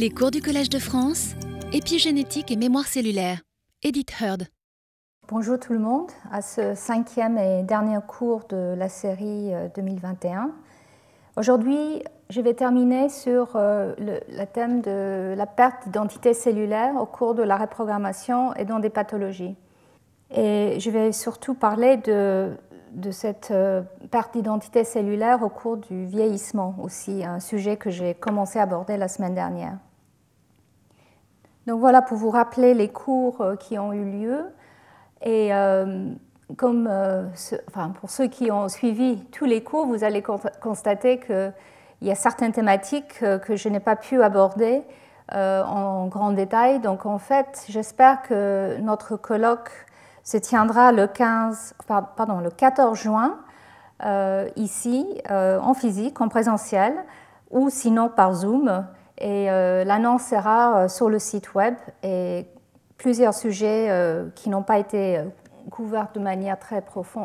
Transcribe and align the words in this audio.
Les 0.00 0.10
cours 0.10 0.30
du 0.30 0.40
Collège 0.40 0.70
de 0.70 0.78
France, 0.78 1.34
épigénétique 1.72 2.52
et 2.52 2.56
mémoire 2.56 2.86
cellulaire. 2.86 3.40
Edith 3.82 4.12
Heard. 4.20 4.44
Bonjour 5.26 5.58
tout 5.58 5.72
le 5.72 5.80
monde 5.80 6.12
à 6.30 6.40
ce 6.40 6.76
cinquième 6.76 7.36
et 7.36 7.64
dernier 7.64 7.98
cours 8.06 8.44
de 8.48 8.76
la 8.78 8.88
série 8.88 9.50
2021. 9.74 10.44
Euh, 10.44 10.46
Aujourd'hui, 11.36 12.04
je 12.30 12.40
vais 12.40 12.54
terminer 12.54 13.08
sur 13.08 13.56
euh, 13.56 13.92
le, 13.98 14.44
thème 14.44 14.82
de 14.82 15.34
la 15.36 15.46
perte 15.46 15.86
d'identité 15.86 16.32
cellulaire 16.32 16.94
au 16.94 17.06
cours 17.06 17.34
de 17.34 17.42
la 17.42 17.56
reprogrammation 17.56 18.54
et 18.54 18.64
dans 18.64 18.78
des 18.78 18.90
pathologies. 18.90 19.56
Et 20.30 20.78
je 20.78 20.90
vais 20.90 21.10
surtout 21.10 21.54
parler 21.54 21.96
de, 21.96 22.52
cette 23.10 23.50
euh, 23.50 23.82
perte 24.12 24.34
d'identité 24.34 24.84
cellulaire 24.84 25.42
au 25.42 25.48
cours 25.48 25.76
du 25.76 26.06
vieillissement 26.06 26.76
aussi, 26.80 27.24
un 27.24 27.40
sujet 27.40 27.76
que 27.76 27.90
j'ai 27.90 28.14
commencé 28.14 28.60
à 28.60 28.62
aborder 28.62 28.96
la 28.96 29.08
semaine 29.08 29.34
dernière. 29.34 29.76
Donc 31.68 31.78
voilà 31.78 32.02
pour 32.02 32.16
vous 32.16 32.30
rappeler 32.30 32.74
les 32.74 32.88
cours 32.88 33.40
euh, 33.40 33.54
qui 33.54 33.78
ont 33.78 33.92
eu 33.92 34.04
lieu. 34.04 34.46
Et 35.22 35.54
euh, 35.54 36.10
comme, 36.56 36.90
enfin, 37.68 37.90
pour 38.00 38.10
ceux 38.10 38.26
qui 38.26 38.50
ont 38.50 38.68
suivi 38.68 39.24
tous 39.30 39.44
les 39.44 39.62
cours, 39.62 39.86
vous 39.86 40.02
allez 40.02 40.22
constater 40.60 41.20
qu'il 41.20 41.52
y 42.02 42.10
a 42.10 42.14
certaines 42.14 42.52
thématiques 42.52 43.18
que 43.18 43.54
je 43.54 43.68
n'ai 43.68 43.80
pas 43.80 43.96
pu 43.96 44.22
aborder 44.22 44.82
en 45.30 46.06
grand 46.06 46.30
détail. 46.30 46.78
Donc 46.80 47.04
en 47.04 47.18
fait, 47.18 47.66
j'espère 47.68 48.22
que 48.22 48.78
notre 48.80 49.16
colloque 49.16 49.70
se 50.28 50.36
tiendra 50.36 50.92
le, 50.92 51.06
15, 51.06 51.74
pardon, 51.86 52.40
le 52.40 52.50
14 52.50 52.98
juin, 52.98 53.38
euh, 54.04 54.46
ici, 54.56 55.06
euh, 55.30 55.58
en 55.58 55.72
physique, 55.72 56.20
en 56.20 56.28
présentiel, 56.28 56.92
ou 57.50 57.70
sinon 57.70 58.10
par 58.10 58.34
Zoom. 58.34 58.86
Et 59.20 59.50
euh, 59.50 59.84
l'annonce 59.84 60.24
sera 60.24 60.88
sur 60.88 61.10
le 61.10 61.18
site 61.18 61.54
web 61.54 61.74
et 62.02 62.46
plusieurs 62.96 63.34
sujets 63.34 63.90
qui 64.34 64.48
n'ont 64.48 64.62
pas 64.62 64.78
été 64.78 65.20
couverts 65.70 66.08
de 66.14 66.20
manière 66.20 66.58
très 66.58 66.82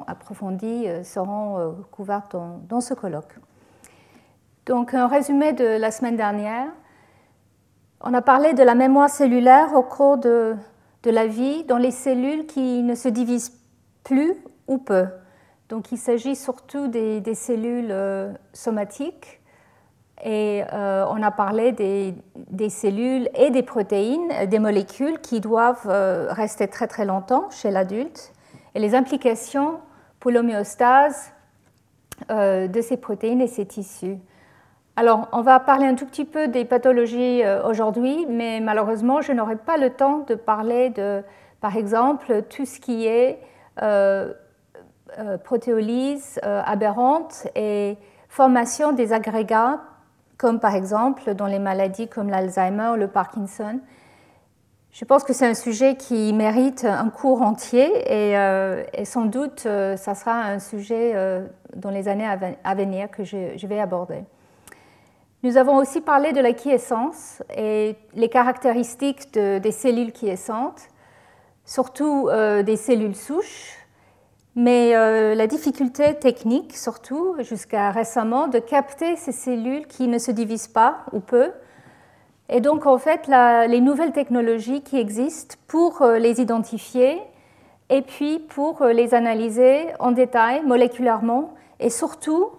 approfondie 0.07 0.87
seront 1.03 1.75
couverts 1.91 2.27
dans, 2.31 2.81
ce 2.81 2.93
colloque. 2.93 3.35
Donc, 4.65 4.93
un 4.93 5.07
résumé 5.07 5.53
de 5.53 5.65
la 5.65 5.91
semaine 5.91 6.15
dernière. 6.15 6.67
On 8.01 8.13
a 8.13 8.21
parlé 8.21 8.53
de 8.53 8.63
la 8.63 8.75
mémoire 8.75 9.09
cellulaire 9.09 9.73
au 9.73 9.81
cours 9.81 10.17
de 10.17 10.55
la 11.05 11.25
vie 11.25 11.63
dans 11.63 11.77
les 11.77 11.91
cellules 11.91 12.45
qui 12.45 12.83
ne 12.83 12.95
se 12.95 13.07
divisent 13.07 13.53
plus 14.03 14.35
ou 14.67 14.77
peu. 14.77 15.07
Donc 15.69 15.91
il 15.91 15.97
s'agit 15.97 16.35
surtout 16.35 16.87
des, 16.87 17.35
cellules 17.35 17.91
euh, 17.91 18.31
somatiques 18.53 19.41
et 20.23 20.63
euh, 20.73 21.05
on 21.09 21.21
a 21.21 21.31
parlé 21.31 21.71
des, 21.71 22.69
cellules 22.69 23.29
et 23.35 23.49
des 23.49 23.63
protéines, 23.63 24.47
des 24.47 24.59
molécules 24.59 25.19
qui 25.19 25.41
doivent 25.41 25.87
euh, 25.87 26.27
rester 26.31 26.67
très 26.67 26.87
très 26.87 27.05
longtemps 27.05 27.49
chez 27.49 27.71
l'adulte 27.71 28.31
et 28.73 28.79
les 28.79 28.95
implications 28.95 29.79
pour 30.19 30.31
l'homéostase 30.31 31.33
de 32.29 32.81
ces 32.81 32.95
protéines 32.95 33.41
et 33.41 33.47
ces 33.47 33.65
tissus. 33.65 34.17
Alors, 34.95 35.27
on 35.31 35.41
va 35.41 35.59
parler 35.59 35.87
un 35.87 35.95
tout 35.95 36.05
petit 36.05 36.25
peu 36.25 36.47
des 36.47 36.65
pathologies 36.65 37.43
euh, 37.43 37.67
aujourd'hui, 37.67 38.27
mais 38.29 38.59
malheureusement, 38.59 39.21
je 39.21 39.31
n'aurai 39.31 39.55
pas 39.55 39.77
le 39.77 39.89
temps 39.89 40.19
de 40.27 40.35
parler 40.35 40.91
de, 40.91 41.23
par 41.61 41.75
exemple, 41.75 42.43
tout 42.43 42.65
ce 42.65 42.79
qui 42.79 43.07
est 43.07 43.39
euh, 43.81 44.31
euh, 45.17 45.39
protéolyse 45.39 46.39
aberrante 46.43 47.47
et 47.55 47.97
formation 48.29 48.91
des 48.91 49.13
agrégats, 49.13 49.81
comme 50.43 50.59
par 50.59 50.75
exemple 50.75 51.35
dans 51.35 51.47
les 51.47 51.57
maladies 51.57 52.09
comme 52.09 52.29
l'Alzheimer 52.29 52.89
ou 52.89 52.95
le 52.97 53.07
Parkinson. 53.07 53.79
Je 54.91 55.05
pense 55.05 55.23
que 55.23 55.31
c'est 55.31 55.47
un 55.47 55.53
sujet 55.53 55.95
qui 55.95 56.33
mérite 56.33 56.83
un 56.83 57.07
cours 57.07 57.41
entier 57.41 57.87
et, 58.11 59.05
sans 59.05 59.23
doute, 59.25 59.61
ça 59.61 60.15
sera 60.15 60.41
un 60.41 60.59
sujet 60.59 61.15
dans 61.77 61.91
les 61.91 62.09
années 62.09 62.27
à 62.61 62.75
venir 62.75 63.09
que 63.09 63.23
je 63.23 63.67
vais 63.67 63.79
aborder. 63.79 64.25
Nous 65.43 65.55
avons 65.55 65.77
aussi 65.77 66.01
parlé 66.01 66.33
de 66.33 66.41
la 66.41 66.51
quiescence 66.51 67.41
et 67.55 67.95
les 68.13 68.27
caractéristiques 68.27 69.31
des 69.33 69.71
cellules 69.71 70.11
quiescentes, 70.11 70.89
surtout 71.63 72.27
euh, 72.29 72.63
des 72.63 72.75
cellules 72.75 73.15
souches, 73.15 73.77
mais 74.55 74.95
euh, 74.95 75.33
la 75.33 75.47
difficulté 75.47 76.13
technique, 76.15 76.77
surtout 76.77 77.35
jusqu'à 77.39 77.89
récemment, 77.89 78.47
de 78.47 78.59
capter 78.59 79.15
ces 79.15 79.31
cellules 79.31 79.87
qui 79.87 80.07
ne 80.07 80.19
se 80.19 80.31
divisent 80.31 80.67
pas 80.67 81.05
ou 81.11 81.19
peu. 81.19 81.51
Et 82.49 82.61
donc, 82.61 82.85
en 82.85 82.99
fait, 82.99 83.27
les 83.27 83.81
nouvelles 83.81 84.11
technologies 84.11 84.81
qui 84.81 84.99
existent 84.99 85.55
pour 85.67 86.01
euh, 86.01 86.19
les 86.19 86.39
identifier 86.39 87.19
et 87.89 88.01
puis 88.01 88.39
pour 88.39 88.85
les 88.85 89.13
analyser 89.13 89.87
en 89.99 90.11
détail, 90.11 90.63
moléculairement, 90.63 91.53
et 91.79 91.89
surtout 91.89 92.49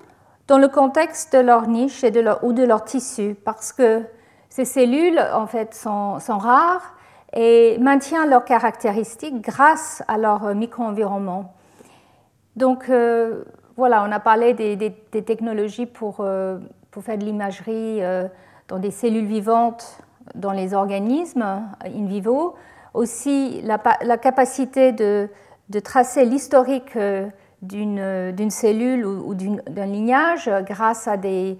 dans 0.47 0.59
le 0.59 0.69
contexte 0.69 1.34
de 1.34 1.41
leur 1.41 1.66
niche 1.66 2.05
ou 2.43 2.53
de 2.53 2.62
leur 2.62 2.84
tissu, 2.84 3.34
parce 3.44 3.72
que 3.72 4.03
ces 4.50 4.65
cellules, 4.65 5.21
en 5.32 5.47
fait, 5.47 5.75
sont, 5.75 6.21
sont 6.21 6.38
rares 6.38 6.94
et 7.32 7.78
maintiennent 7.78 8.28
leurs 8.28 8.44
caractéristiques 8.44 9.41
grâce 9.41 10.03
à 10.06 10.19
leur 10.19 10.55
micro-environnement. 10.55 11.53
Donc, 12.56 12.88
euh, 12.88 13.44
voilà, 13.76 14.04
on 14.04 14.12
a 14.12 14.20
parlé 14.20 14.54
des, 14.54 14.92
technologies 15.22 15.87
pour, 15.87 16.19
euh, 16.20 16.59
pour, 16.91 17.03
faire 17.03 17.19
de 17.19 17.25
l'imagerie 17.25 18.03
euh, 18.03 18.28
dans 18.69 18.78
des 18.78 18.92
cellules 18.92 19.26
vivantes, 19.26 19.98
dans 20.34 20.53
les 20.53 20.75
organismes 20.75 21.62
in 21.84 22.06
vivo. 22.06 22.54
Aussi, 22.94 23.60
la, 23.62 23.78
capacité 24.19 24.93
de, 24.93 25.28
tracer 25.82 26.25
l'historique 26.25 26.97
d'une 27.60 28.50
cellule 28.50 29.04
ou, 29.04 29.34
d'un 29.34 29.87
lignage 29.87 30.48
grâce 30.64 31.09
à 31.09 31.16
des, 31.16 31.59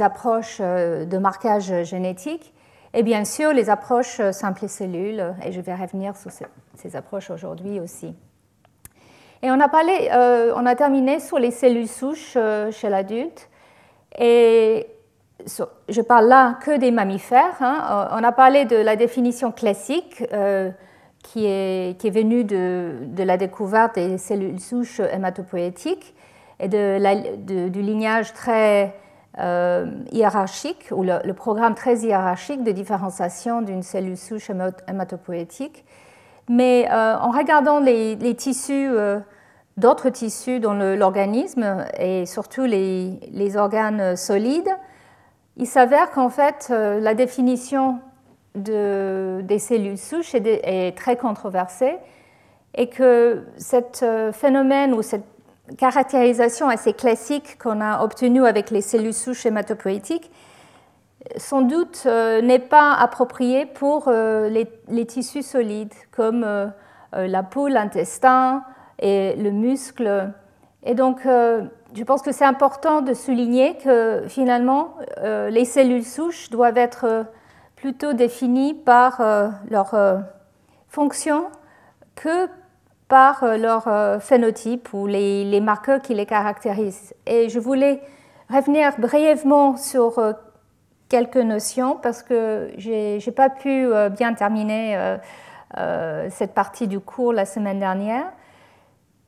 approches 0.00 0.60
de 0.60 1.18
marquage 1.18 1.82
génétique 1.82 2.54
et 2.94 3.02
bien 3.02 3.24
sûr 3.24 3.52
les 3.52 3.70
approches 3.70 4.20
simples 4.30 4.68
cellules, 4.68 5.34
et 5.44 5.52
je 5.52 5.60
vais 5.60 5.74
revenir 5.74 6.16
sur 6.16 6.30
ces, 6.30 6.96
approches 6.96 7.30
aujourd'hui 7.30 7.78
aussi. 7.78 8.14
Et 9.42 9.50
on 9.50 9.58
a, 9.60 9.68
parlé, 9.68 10.10
euh, 10.12 10.52
on 10.56 10.66
a 10.66 10.74
terminé 10.74 11.18
sur 11.18 11.38
les 11.38 11.50
cellules 11.50 11.88
souches 11.88 12.34
euh, 12.36 12.70
chez 12.70 12.88
l'adulte, 12.88 13.48
et 14.18 14.86
je 15.88 16.00
parle 16.02 16.26
là 16.26 16.58
que 16.62 16.76
des 16.76 16.90
mammifères. 16.90 17.56
Hein. 17.60 18.08
On 18.12 18.22
a 18.22 18.32
parlé 18.32 18.66
de 18.66 18.76
la 18.76 18.96
définition 18.96 19.52
classique 19.52 20.22
qui 21.22 21.46
est, 21.46 21.98
qui 21.98 22.08
est 22.08 22.10
venu 22.10 22.44
de, 22.44 22.92
la 23.16 23.38
découverte 23.38 23.94
des 23.94 24.18
cellules 24.18 24.60
souches 24.60 25.00
hématopoïétiques 25.00 26.14
et 26.58 26.68
de 26.68 27.68
du 27.68 27.80
lignage 27.80 28.34
très 28.34 28.94
euh, 29.38 29.86
hiérarchique, 30.10 30.88
ou 30.90 31.04
le, 31.04 31.32
programme 31.32 31.76
très 31.76 31.98
hiérarchique 31.98 32.64
de 32.64 32.72
différenciation 32.72 33.62
d'une 33.62 33.84
cellule 33.84 34.16
souche 34.16 34.50
hématopoïétique. 34.88 35.84
Mais 36.48 36.88
euh, 36.90 37.16
en 37.16 37.30
regardant 37.30 37.78
les, 37.78 38.34
tissus, 38.36 38.88
euh, 38.90 39.20
d'autres 39.80 40.10
tissus 40.10 40.60
dans 40.60 40.74
l'organisme, 40.74 41.84
et 41.98 42.26
surtout 42.26 42.64
les, 42.64 43.18
les, 43.32 43.56
organes 43.56 44.16
solides, 44.16 44.70
il 45.56 45.66
s'avère 45.66 46.10
qu'en 46.10 46.30
fait, 46.30 46.68
la 46.70 47.14
définition 47.14 47.98
de, 48.54 49.40
des 49.44 49.58
cellules 49.58 49.98
souches 49.98 50.34
est, 50.34 50.96
très 50.96 51.16
controversé 51.16 51.96
et 52.74 52.88
que 52.88 53.44
ce 53.58 53.76
euh, 54.04 54.32
phénomène 54.32 54.94
ou 54.94 55.02
cette 55.02 55.24
caractérisation 55.78 56.68
assez 56.68 56.92
classique 56.92 57.58
qu'on 57.58 57.80
a 57.80 58.02
obtenue 58.02 58.44
avec 58.44 58.70
les 58.70 58.80
cellules 58.80 59.14
souches 59.14 59.46
hématopoïétiques, 59.46 60.30
sans 61.36 61.62
doute 61.62 62.04
euh, 62.06 62.40
n'est 62.42 62.58
pas 62.58 62.92
appropriée 62.94 63.66
pour 63.66 64.08
euh, 64.08 64.48
les, 64.48 65.06
tissus 65.06 65.42
solides 65.42 65.94
comme 66.10 66.46
la 67.12 67.42
peau, 67.42 67.68
l'intestin 67.68 68.62
et 69.00 69.34
le 69.36 69.50
muscle. 69.50 70.30
Et 70.84 70.94
donc, 70.94 71.22
je 71.24 72.04
pense 72.04 72.22
que 72.22 72.32
c'est 72.32 72.44
important 72.44 73.02
de 73.02 73.14
souligner 73.14 73.76
que 73.76 74.22
finalement, 74.28 74.94
les 75.22 75.64
cellules 75.64 76.04
souches 76.04 76.50
doivent 76.50 76.78
être 76.78 77.26
plutôt 77.80 78.12
définis 78.12 78.74
par 78.74 79.20
euh, 79.20 79.48
leur 79.70 79.94
euh, 79.94 80.18
fonction 80.88 81.46
que 82.14 82.48
par 83.08 83.42
euh, 83.42 83.56
leur 83.56 84.22
phénotype 84.22 84.92
ou 84.92 85.06
les, 85.06 85.60
marqueurs 85.60 86.00
qui 86.00 86.14
les 86.14 86.26
caractérisent. 86.26 87.14
Et 87.26 87.48
je 87.48 87.58
voulais 87.58 88.00
revenir 88.50 88.92
brièvement 88.98 89.76
sur 89.76 90.20
quelques 91.08 91.36
notions 91.36 91.98
parce 92.00 92.22
que 92.22 92.70
je 92.76 93.24
n'ai 93.24 93.32
pas 93.34 93.48
pu 93.48 93.88
bien 94.10 94.34
terminer 94.34 95.16
cette 96.30 96.52
partie 96.52 96.88
du 96.88 96.98
cours 96.98 97.32
la 97.32 97.46
semaine 97.46 97.78
dernière. 97.78 98.24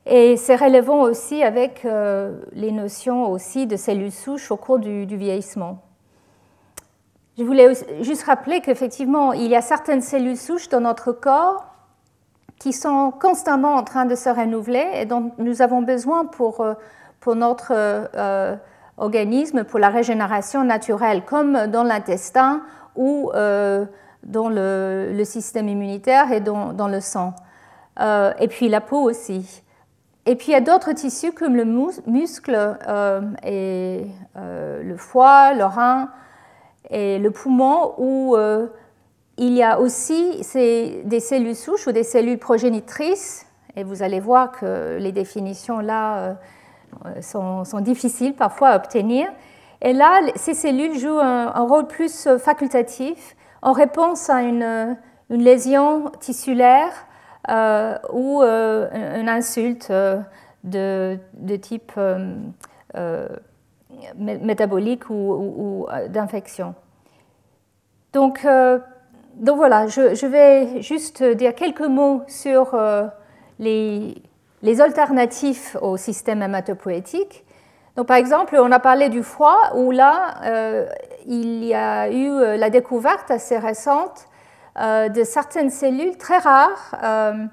Et 0.05 0.35
c'est 0.35 0.57
relevant 0.57 1.01
aussi 1.01 1.43
avec 1.43 1.87
les 2.51 2.71
notions 2.71 3.31
aussi 3.31 3.67
de 3.67 3.77
cellules 3.77 4.11
souches 4.11 4.51
au 4.51 4.57
cours 4.57 4.79
du 4.79 5.05
vieillissement. 5.05 5.79
je 7.37 7.43
voulais 7.43 7.73
juste 8.01 8.23
rappeler 8.23 8.59
qu'effectivement, 8.59 9.31
il 9.31 9.47
y 9.47 9.55
a 9.55 9.61
certaines 9.61 10.01
cellules 10.01 10.37
souches 10.37 10.67
dans 10.67 10.81
notre 10.81 11.13
corps 11.13 11.73
qui 12.63 12.71
sont 12.71 13.11
constamment 13.11 13.75
en 13.75 13.83
train 13.83 14.05
de 14.05 14.15
se 14.15 14.29
renouveler 14.29 14.87
et 14.93 15.05
dont 15.05 15.31
nous 15.37 15.61
avons 15.61 15.81
besoin 15.81 16.23
pour, 16.23 16.61
euh, 16.61 16.75
pour 17.19 17.35
notre 17.35 17.73
euh, 17.75 18.55
organisme, 18.97 19.65
pour 19.65 19.79
la 19.79 19.89
régénération 19.89 20.63
naturelle, 20.63 21.23
comme 21.25 21.67
dans 21.67 21.83
l'intestin 21.83 22.61
ou 22.95 23.31
euh, 23.35 23.85
dans 24.23 24.47
le, 24.47 25.21
système 25.25 25.67
immunitaire 25.67 26.31
et 26.31 26.39
dans 26.39 26.87
le 26.87 27.01
sang. 27.01 27.33
et 27.99 28.47
puis 28.47 28.69
la 28.69 28.79
peau 28.79 29.01
aussi. 29.01 29.62
Et 30.25 30.35
puis 30.35 30.47
il 30.49 30.51
y 30.51 30.55
a 30.55 30.61
d'autres 30.61 30.93
tissus 30.93 31.33
comme 31.33 31.55
le 31.55 31.65
muscle 31.65 32.77
et 33.43 34.05
le 34.35 34.97
foie, 34.97 35.53
le 35.53 35.65
rein 35.65 36.09
et 36.89 37.19
le 37.19 37.31
poumon 37.31 37.93
où 37.97 38.37
il 39.37 39.53
y 39.53 39.63
a 39.63 39.79
aussi 39.79 40.41
des 40.55 41.19
cellules 41.19 41.55
souches 41.55 41.87
ou 41.87 41.91
des 41.91 42.03
cellules 42.03 42.37
progénitrices, 42.37 43.47
et 43.75 43.83
vous 43.83 44.03
allez 44.03 44.19
voir 44.19 44.51
que 44.51 44.97
les 44.99 45.11
définitions 45.11 45.79
là 45.79 46.37
euh, 47.05 47.21
sont, 47.21 47.79
difficiles 47.81 48.35
parfois 48.35 48.69
à 48.69 48.75
obtenir. 48.75 49.27
Et 49.81 49.93
là, 49.93 50.21
ces 50.35 50.53
cellules 50.53 50.97
jouent 50.97 51.19
un, 51.19 51.49
rôle 51.65 51.87
plus 51.87 52.29
facultatif 52.37 53.35
en 53.61 53.71
réponse 53.71 54.29
à 54.29 54.43
une, 54.43 54.97
lésion 55.29 56.11
tissulaire 56.19 56.91
euh, 56.91 57.12
ou 57.49 58.41
euh, 58.41 59.19
une 59.19 59.29
insulte 59.29 59.91
de, 60.63 61.17
type 61.61 61.91
métabolique 64.17 65.09
ou, 65.09 65.87
d'infection. 66.09 66.75
Donc, 68.13 68.45
donc 69.35 69.57
voilà, 69.57 69.87
je, 69.87 70.25
vais 70.25 70.81
juste 70.81 71.23
dire 71.23 71.55
quelques 71.55 71.81
mots 71.81 72.21
sur 72.27 72.75
euh, 72.75 73.07
les, 73.59 74.21
alternatifs 74.79 75.75
au 75.81 75.97
système 75.97 76.43
hématopoïétique. 76.43 77.43
Donc, 77.95 78.07
par 78.07 78.17
exemple, 78.17 78.55
on 78.59 78.71
a 78.71 78.79
parlé 78.79 79.09
du 79.09 79.23
foie, 79.23 79.71
où 79.75 79.91
là, 79.91 80.35
euh, 80.45 80.85
il 81.25 81.63
y 81.63 81.73
a 81.73 82.09
eu 82.09 82.29
euh, 82.29 82.57
la 82.57 82.69
découverte 82.69 83.31
assez 83.31 83.57
récente 83.57 84.25
de 84.77 85.23
certaines 85.23 85.69
cellules 85.69 86.17
très 86.17 86.39
rares 86.39 87.49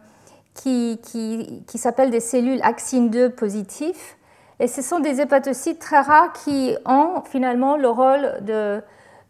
qui, 0.55 0.99
qui, 1.03 1.79
s'appellent 1.79 2.11
des 2.11 2.21
cellules 2.21 2.61
axine 2.63 3.11
2 3.11 3.31
positifs. 3.31 4.17
Et 4.59 4.69
ce 4.69 4.83
sont 4.83 5.01
des 5.01 5.21
hépatocytes 5.21 5.79
très 5.79 6.01
rares 6.01 6.33
qui 6.33 6.77
ont 6.85 7.23
finalement 7.31 7.77
le 7.77 7.89
rôle 7.89 8.39
de, 8.43 8.83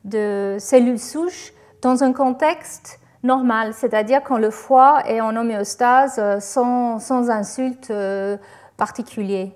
de 0.05 0.57
cellules 0.59 0.99
souches 0.99 1.53
dans 1.83 2.03
un 2.03 2.13
contexte 2.13 3.01
normal, 3.23 3.75
c'est-à-dire 3.75 4.23
quand 4.23 4.39
le 4.39 4.51
foie 4.51 5.03
est 5.07 5.21
en 5.21 5.37
homéostase 5.37 6.19
euh, 6.19 6.41
sans, 6.41 6.99
sans 6.99 7.31
insulte 7.31 7.91
euh, 7.91 8.37
particulier. 8.77 9.53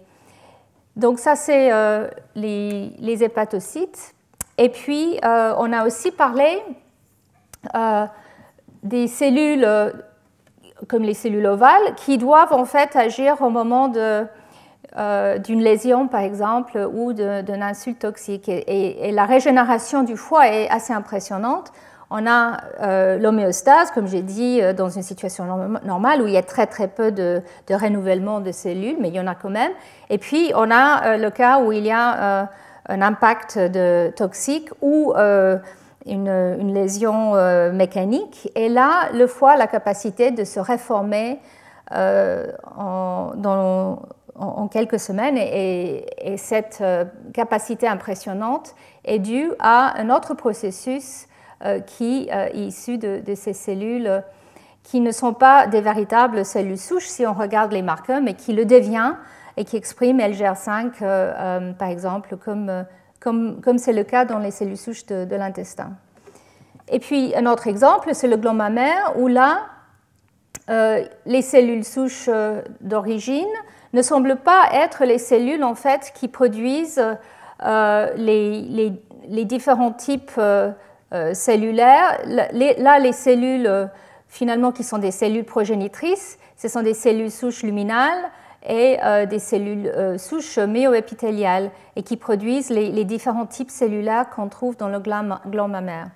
Donc 0.96 1.18
ça, 1.18 1.34
c'est 1.34 1.72
euh, 1.72 2.08
les, 2.34 3.22
hépatocytes. 3.22 4.14
Et 4.58 4.68
puis, 4.68 5.18
on 5.24 5.72
a 5.72 5.84
aussi 5.84 6.12
parlé 6.12 6.62
des 8.84 9.08
cellules 9.08 9.66
comme 10.88 11.02
les 11.02 11.14
cellules 11.14 11.46
ovales 11.46 11.94
qui 11.96 12.18
doivent 12.18 12.52
en 12.52 12.64
fait 12.64 12.94
agir 12.94 13.42
au 13.42 13.50
moment 13.50 13.88
d'une 13.88 15.60
lésion, 15.60 16.08
par 16.08 16.20
exemple, 16.20 16.88
ou 16.92 17.12
d'une 17.12 17.62
insulte 17.62 18.00
toxique. 18.00 18.48
et, 18.48 19.10
la 19.12 19.24
régénération 19.24 20.02
du 20.02 20.16
foie 20.16 20.48
est 20.48 20.68
assez 20.68 20.92
impressionnante. 20.92 21.72
On 22.16 22.26
a 22.26 22.58
euh, 22.80 23.18
l'homéostase, 23.18 23.90
comme 23.90 24.06
j'ai 24.06 24.22
dit, 24.22 24.60
euh, 24.62 24.72
dans 24.72 24.88
une 24.88 25.02
situation 25.02 25.46
normale 25.84 26.22
où 26.22 26.28
il 26.28 26.34
y 26.34 26.36
a 26.36 26.42
très 26.42 26.66
très 26.66 26.86
peu 26.86 27.10
de, 27.10 27.42
renouvellement 27.70 28.38
de 28.40 28.52
cellules, 28.52 28.96
mais 29.00 29.08
il 29.08 29.14
y 29.14 29.20
en 29.20 29.26
a 29.26 29.34
quand 29.34 29.50
même. 29.50 29.72
Et 30.10 30.18
puis 30.18 30.52
on 30.54 30.70
a 30.70 31.06
euh, 31.06 31.16
le 31.16 31.30
cas 31.30 31.60
où 31.60 31.72
il 31.72 31.84
y 31.84 31.90
a 31.90 32.48
un 32.88 33.02
impact 33.02 33.58
de, 33.58 34.12
toxique 34.14 34.70
ou 34.80 35.12
une, 36.06 36.72
lésion 36.72 37.34
mécanique. 37.72 38.50
Et 38.54 38.68
là, 38.68 39.10
le 39.12 39.26
foie 39.26 39.52
a 39.52 39.56
la 39.56 39.66
capacité 39.66 40.30
de 40.30 40.44
se 40.44 40.60
réformer 40.60 41.40
en, 41.90 43.32
quelques 44.70 44.98
semaines. 45.00 45.38
et 45.38 46.36
cette 46.36 46.82
capacité 47.32 47.86
impressionnante 47.88 48.74
est 49.04 49.18
due 49.18 49.52
à 49.58 49.98
un 49.98 50.10
autre 50.10 50.34
processus 50.34 51.26
euh, 51.64 51.80
qui 51.80 52.28
euh, 52.30 52.48
est 52.52 52.58
issu 52.58 52.98
de, 52.98 53.22
ces 53.34 53.54
cellules 53.54 54.06
euh, 54.06 54.20
qui 54.82 55.00
ne 55.00 55.12
sont 55.12 55.32
pas 55.32 55.66
des 55.66 55.80
véritables 55.80 56.44
cellules 56.44 56.76
souches 56.76 57.06
si 57.06 57.24
on 57.26 57.32
regarde 57.32 57.72
les 57.72 57.80
marqueurs, 57.80 58.20
mais 58.20 58.34
qui 58.34 58.52
le 58.52 58.66
devient 58.66 59.14
et 59.56 59.64
qui 59.64 59.76
expriment 59.76 60.18
LGR5, 60.18 61.74
par 61.76 61.88
exemple, 61.88 62.36
comme 62.36 62.84
comme 63.24 63.78
c'est 63.78 63.92
le 63.92 64.04
cas 64.04 64.24
dans 64.24 64.38
les 64.38 64.50
cellules 64.50 64.76
souches 64.76 65.06
de, 65.06 65.34
l'intestin. 65.34 65.92
Et 66.88 66.98
puis 66.98 67.34
un 67.34 67.46
autre 67.46 67.66
exemple, 67.66 68.10
c'est 68.12 68.28
le 68.28 68.36
gland 68.36 68.54
mammaire, 68.54 69.14
où 69.16 69.26
là, 69.26 69.62
les 70.68 71.42
cellules 71.42 71.84
souches 71.84 72.28
d'origine 72.80 73.48
ne 73.92 74.02
semblent 74.02 74.36
pas 74.36 74.68
être 74.72 75.04
les 75.04 75.18
cellules 75.18 75.64
en 75.64 75.74
fait 75.74 76.12
qui 76.14 76.28
produisent 76.28 77.02
les, 77.62 78.92
les, 79.28 79.44
différents 79.44 79.92
types 79.92 80.38
euh, 81.14 81.32
cellulaires. 81.32 82.18
Là, 82.26 82.98
les 82.98 83.12
cellules, 83.12 83.68
euh, 83.68 83.86
finalement, 84.26 84.72
qui 84.72 84.82
sont 84.82 84.98
des 84.98 85.12
cellules 85.12 85.44
progénitrices, 85.44 86.38
ce 86.56 86.66
sont 86.66 86.82
des 86.82 86.94
cellules 86.94 87.30
souches 87.30 87.62
luminales 87.62 88.18
et 88.64 88.98
euh, 89.02 89.26
des 89.26 89.38
cellules 89.38 89.90
souches 90.18 90.58
myoépithéliales 90.58 91.70
et 91.96 92.02
qui 92.02 92.16
produisent 92.16 92.70
les, 92.70 93.04
différents 93.04 93.46
types 93.46 93.70
cellulaires 93.70 94.30
qu'on 94.30 94.48
trouve 94.48 94.76
dans 94.76 94.88
le 94.88 95.00
gland, 95.00 95.68
mammaire. 95.68 96.08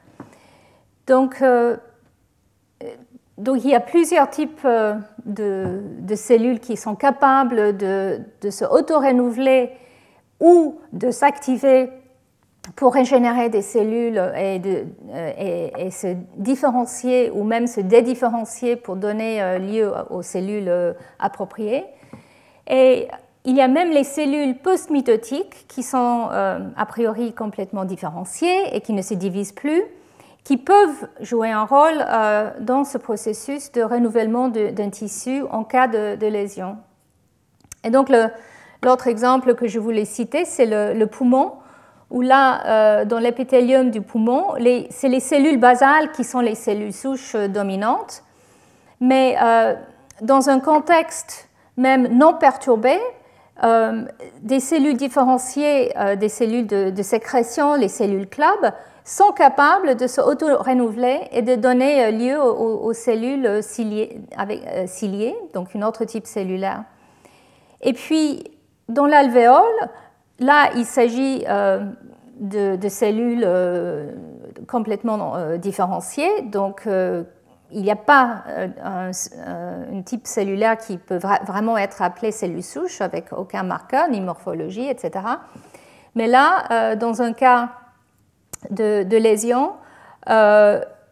Donc, 1.06 1.42
donc, 3.38 3.64
il 3.64 3.70
y 3.70 3.74
a 3.74 3.80
plusieurs 3.80 4.28
types 4.28 4.66
de, 5.24 6.14
cellules 6.14 6.60
qui 6.60 6.76
sont 6.76 6.94
capables 6.94 7.76
de, 7.76 8.20
de 8.40 8.50
se 8.50 8.64
auto-renouveler 8.64 9.70
ou 10.40 10.80
de 10.92 11.10
s'activer 11.10 11.90
pour 12.76 12.94
régénérer 12.94 13.48
des 13.48 13.62
cellules 13.62 14.18
et, 14.36 14.60
euh, 15.10 15.68
et, 15.78 15.90
se 15.90 16.14
différencier 16.36 17.30
ou 17.30 17.44
même 17.44 17.66
se 17.66 17.80
dédifférencier 17.80 18.76
pour 18.76 18.96
donner 18.96 19.42
euh, 19.42 19.58
lieu 19.58 19.92
aux 20.10 20.22
cellules 20.22 20.68
euh, 20.68 20.92
appropriées. 21.18 21.84
Et 22.68 23.08
il 23.44 23.56
y 23.56 23.60
a 23.60 23.68
même 23.68 23.90
les 23.90 24.04
cellules 24.04 24.56
post-mitotiques 24.58 25.66
qui 25.68 25.82
sont 25.82 26.28
a 26.30 26.86
priori 26.86 27.32
complètement 27.32 27.84
différenciées 27.84 28.76
et 28.76 28.80
qui 28.80 28.92
ne 28.92 29.00
se 29.00 29.14
divisent 29.14 29.52
plus, 29.52 29.82
qui 30.44 30.56
peuvent 30.56 31.08
jouer 31.20 31.50
un 31.50 31.64
rôle 31.64 32.04
dans 32.60 32.84
ce 32.84 32.98
processus 32.98 33.72
de 33.72 33.82
renouvellement 33.82 34.48
d'un 34.48 34.90
tissu 34.90 35.42
en 35.50 35.64
cas 35.64 35.88
de, 35.88 36.26
lésion. 36.26 36.76
Et 37.84 37.90
donc 37.90 38.10
l'autre 38.82 39.06
exemple 39.06 39.54
que 39.54 39.66
je 39.66 39.78
voulais 39.78 40.04
citer, 40.04 40.44
c'est 40.44 40.66
le, 40.66 41.06
poumon 41.06 41.52
où 42.10 42.22
là, 42.22 42.64
euh, 42.66 43.04
dans 43.04 43.18
l'épithélium 43.18 43.90
du 43.90 44.00
poumon, 44.00 44.54
c'est 44.90 45.08
les 45.08 45.20
cellules 45.20 45.60
basales 45.60 46.10
qui 46.12 46.24
sont 46.24 46.40
les 46.40 46.54
cellules 46.54 46.94
souches 46.94 47.34
euh, 47.34 47.48
dominantes. 47.48 48.22
Mais 49.00 49.36
euh, 49.42 49.74
dans 50.22 50.48
un 50.48 50.60
contexte 50.60 51.47
même 51.78 52.08
non 52.08 52.34
perturbé, 52.34 52.98
des 54.42 54.60
cellules 54.60 54.96
différenciées, 54.96 55.92
des 56.16 56.28
cellules 56.28 56.66
de, 56.66 57.02
sécrétion, 57.02 57.74
les 57.74 57.88
cellules 57.88 58.28
club, 58.28 58.72
sont 59.04 59.32
capables 59.32 59.96
de 59.96 60.06
se 60.06 60.20
auto-renouveler 60.20 61.22
et 61.32 61.42
de 61.42 61.56
donner 61.56 62.12
lieu 62.12 62.40
aux, 62.40 62.92
cellules 62.92 63.62
ciliées, 63.62 65.36
donc 65.54 65.74
une 65.74 65.82
autre 65.82 66.04
type 66.04 66.26
cellulaire. 66.26 66.84
Et 67.80 67.94
puis, 67.94 68.44
dans 68.88 69.06
l'alvéole, 69.06 69.88
Là, 70.40 70.70
il 70.76 70.84
s'agit 70.84 71.44
euh, 71.48 71.80
de, 72.38 72.88
cellules 72.88 73.42
euh, 73.44 74.12
complètement 74.68 75.36
euh, 75.36 75.56
différenciées, 75.56 76.42
donc 76.42 76.88
il 77.70 77.82
n'y 77.82 77.90
a 77.90 77.96
pas 77.96 78.44
un, 78.82 79.10
type 80.04 80.26
cellulaire 80.26 80.78
qui 80.78 80.96
peut 80.96 81.18
vraiment 81.18 81.76
être 81.76 82.02
appelé 82.02 82.32
cellule 82.32 82.62
souche 82.62 83.00
avec 83.00 83.32
aucun 83.32 83.62
marqueur, 83.62 84.08
ni 84.08 84.20
morphologie, 84.20 84.88
etc. 84.88 85.24
Mais 86.14 86.26
là, 86.26 86.96
dans 86.96 87.20
un 87.20 87.32
cas 87.32 87.70
de, 88.70 89.16
lésion, 89.16 89.72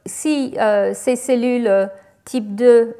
si 0.06 0.56
ces 0.94 1.16
cellules 1.16 1.90
type 2.24 2.54
2 2.54 2.96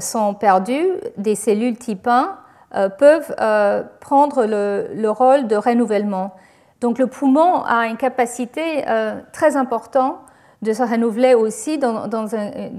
sont 0.00 0.34
perdues, 0.34 0.90
des 1.16 1.34
cellules 1.34 1.78
type 1.78 2.06
1 2.06 2.36
euh, 2.76 2.88
peuvent 2.88 3.34
euh, 3.40 3.82
prendre 4.00 4.44
le, 4.46 5.10
rôle 5.10 5.48
de 5.48 5.56
renouvellement. 5.56 6.34
Donc 6.80 6.98
le 6.98 7.08
poumon 7.08 7.64
a 7.64 7.86
une 7.88 7.96
capacité 7.96 8.84
très 9.32 9.56
importante 9.56 10.16
de 10.62 10.72
se 10.72 10.82
renouveler 10.82 11.34
aussi 11.34 11.78
dans, 11.78 12.26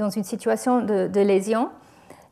une 0.09 0.23
situation 0.23 0.81
de, 0.81 1.19
lésion. 1.21 1.69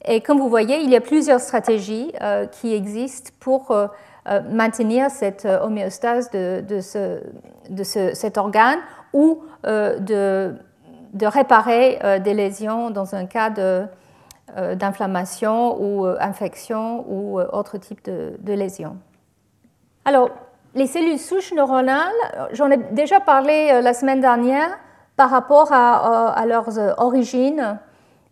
Et 0.05 0.21
comme 0.21 0.39
vous 0.39 0.49
voyez, 0.49 0.81
il 0.81 0.89
y 0.89 0.95
a 0.95 1.01
plusieurs 1.01 1.39
stratégies 1.39 2.11
qui 2.51 2.73
existent 2.73 3.31
pour 3.39 3.75
maintenir 4.51 5.09
cette 5.09 5.45
homéostase 5.45 6.29
de, 6.31 6.79
cet 7.83 8.37
organe 8.37 8.79
ou 9.13 9.41
de, 9.63 10.53
réparer 11.21 12.19
des 12.23 12.33
lésions 12.35 12.91
dans 12.91 13.15
un 13.15 13.25
cas 13.25 13.49
d'inflammation 14.75 15.81
ou 15.81 16.05
infection 16.05 17.05
ou 17.09 17.39
autre 17.39 17.77
type 17.79 18.05
de, 18.05 18.33
de 18.39 18.53
lésion. 18.53 18.97
Alors, 20.05 20.29
les 20.75 20.87
cellules 20.87 21.19
souches 21.19 21.53
neuronales, 21.53 22.13
j'en 22.51 22.69
ai 22.69 22.77
déjà 22.77 23.19
parlé 23.19 23.69
euh, 23.71 23.81
la 23.81 23.93
semaine 23.93 24.21
dernière 24.21 24.77
par 25.19 25.31
rapport 25.31 25.73
à, 25.73 26.45
leurs 26.45 26.79
euh, 26.79 26.93
origines. 26.97 27.77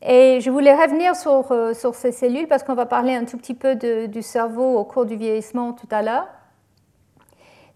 Et 0.01 0.39
je 0.39 0.50
voulais 0.50 0.74
revenir 0.74 1.17
sur, 1.17 1.51
euh, 1.51 1.74
sur 1.74 1.96
ces 1.96 2.13
cellules 2.13 2.48
parce 2.48 2.63
qu'on 2.63 2.75
va 2.75 2.86
parler 2.86 3.13
un 3.13 3.25
tout 3.25 3.38
petit 3.38 3.56
peu 3.56 3.75
du 3.75 4.22
cerveau 4.22 4.77
au 4.77 4.86
cours 4.86 5.06
du 5.06 5.17
vieillissement 5.17 5.74
tout 5.74 5.89
à 5.91 6.01
l'heure. 6.01 6.29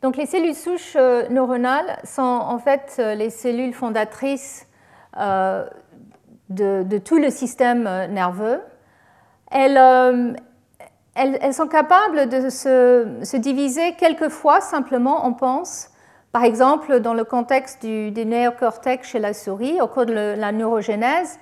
Donc 0.02 0.16
les 0.16 0.26
cellules 0.26 0.56
souches 0.56 0.96
neuronales 1.30 2.00
sont 2.06 2.22
en 2.22 2.58
fait 2.58 3.02
les 3.18 3.30
cellules 3.30 3.74
fondatrices 3.74 4.66
de, 5.18 6.98
tout 7.00 7.18
le 7.18 7.30
système 7.32 7.84
nerveux. 8.12 8.62
Elles, 9.52 10.38
elles, 11.16 11.54
sont 11.54 11.68
capables 11.68 12.30
de 12.30 12.50
se, 12.50 13.38
diviser 13.38 13.94
quelquefois 13.96 14.62
simplement, 14.62 15.28
on 15.28 15.34
pense. 15.34 15.91
Par 16.32 16.46
exemple, 16.46 17.02
dans 17.02 17.14
le 17.14 17.26
contexte 17.26 17.86
du, 17.86 18.12
néocortex 18.12 19.08
chez 19.08 19.20
la 19.20 19.34
souris, 19.34 19.82
au 19.82 19.88
cours 19.88 20.06
de 20.06 20.14
la 20.14 20.52
neurogénèse, 20.54 21.40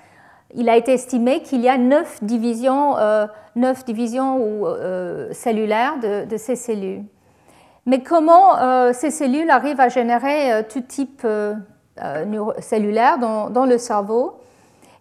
il 0.54 0.68
a 0.68 0.76
été 0.76 0.94
estimé 0.94 1.42
qu'il 1.42 1.60
y 1.60 1.68
a 1.68 1.78
neuf 1.78 2.22
divisions, 2.24 2.98
euh, 2.98 3.26
divisions 3.86 4.40
euh, 4.64 5.32
cellulaires 5.32 5.94
de, 6.00 6.36
ces 6.36 6.56
cellules. 6.56 7.04
Mais 7.86 8.02
comment 8.02 8.58
euh, 8.58 8.92
ces 8.92 9.12
cellules 9.12 9.50
arrivent 9.50 9.80
à 9.80 9.88
générer 9.88 10.64
tout 10.68 10.80
type 10.80 11.24
cellulaire 12.58 13.18
dans, 13.18 13.66
le 13.66 13.78
cerveau? 13.78 14.40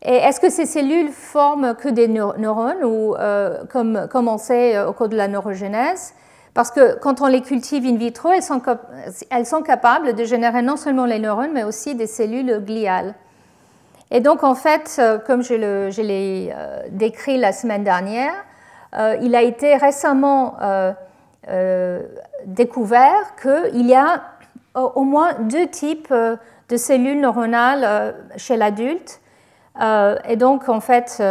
Et 0.03 0.15
est-ce 0.15 0.39
que 0.39 0.51
ces 0.51 0.67
cellules 0.67 1.09
forment 1.09 1.73
que 1.73 1.89
des 1.89 2.07
neurones, 2.07 2.83
ou 2.83 3.15
comme, 3.71 4.07
comme, 4.11 4.27
on 4.27 4.37
sait 4.37 4.79
au 4.83 4.93
cours 4.93 5.09
de 5.09 5.17
la 5.17 5.27
neurogénèse 5.27 6.13
Parce 6.53 6.71
que 6.71 6.97
quand 6.99 7.21
on 7.21 7.27
les 7.27 7.41
cultive 7.41 7.85
in 7.85 7.95
vitro, 7.95 8.29
elles 8.31 8.43
sont, 9.45 9.61
capables 9.61 10.13
de 10.13 10.23
générer 10.23 10.61
non 10.61 10.77
seulement 10.77 11.05
les 11.05 11.19
neurones, 11.19 11.51
mais 11.53 11.63
aussi 11.63 11.95
des 11.95 12.07
cellules 12.07 12.63
gliales. 12.65 13.13
Et 14.11 14.19
donc, 14.21 14.43
en 14.43 14.55
fait, 14.55 14.97
euh, 14.99 15.19
comme 15.19 15.43
je, 15.43 15.53
l'ai 16.01 16.53
décrit 16.91 17.37
la 17.37 17.51
semaine 17.51 17.83
dernière, 17.83 18.33
il 19.21 19.35
a 19.35 19.43
été 19.43 19.75
récemment 19.75 20.55
découvert 22.45 23.35
qu'il 23.39 23.85
y 23.85 23.93
a 23.93 24.23
au 24.73 25.03
moins 25.03 25.33
deux 25.41 25.67
types 25.67 26.11
de 26.11 26.77
cellules 26.77 27.19
neuronales 27.19 28.15
chez 28.35 28.57
l'adulte 28.57 29.21
euh, 29.81 30.17
et 30.27 30.35
donc, 30.35 30.69
en 30.69 30.79
fait, 30.79 31.21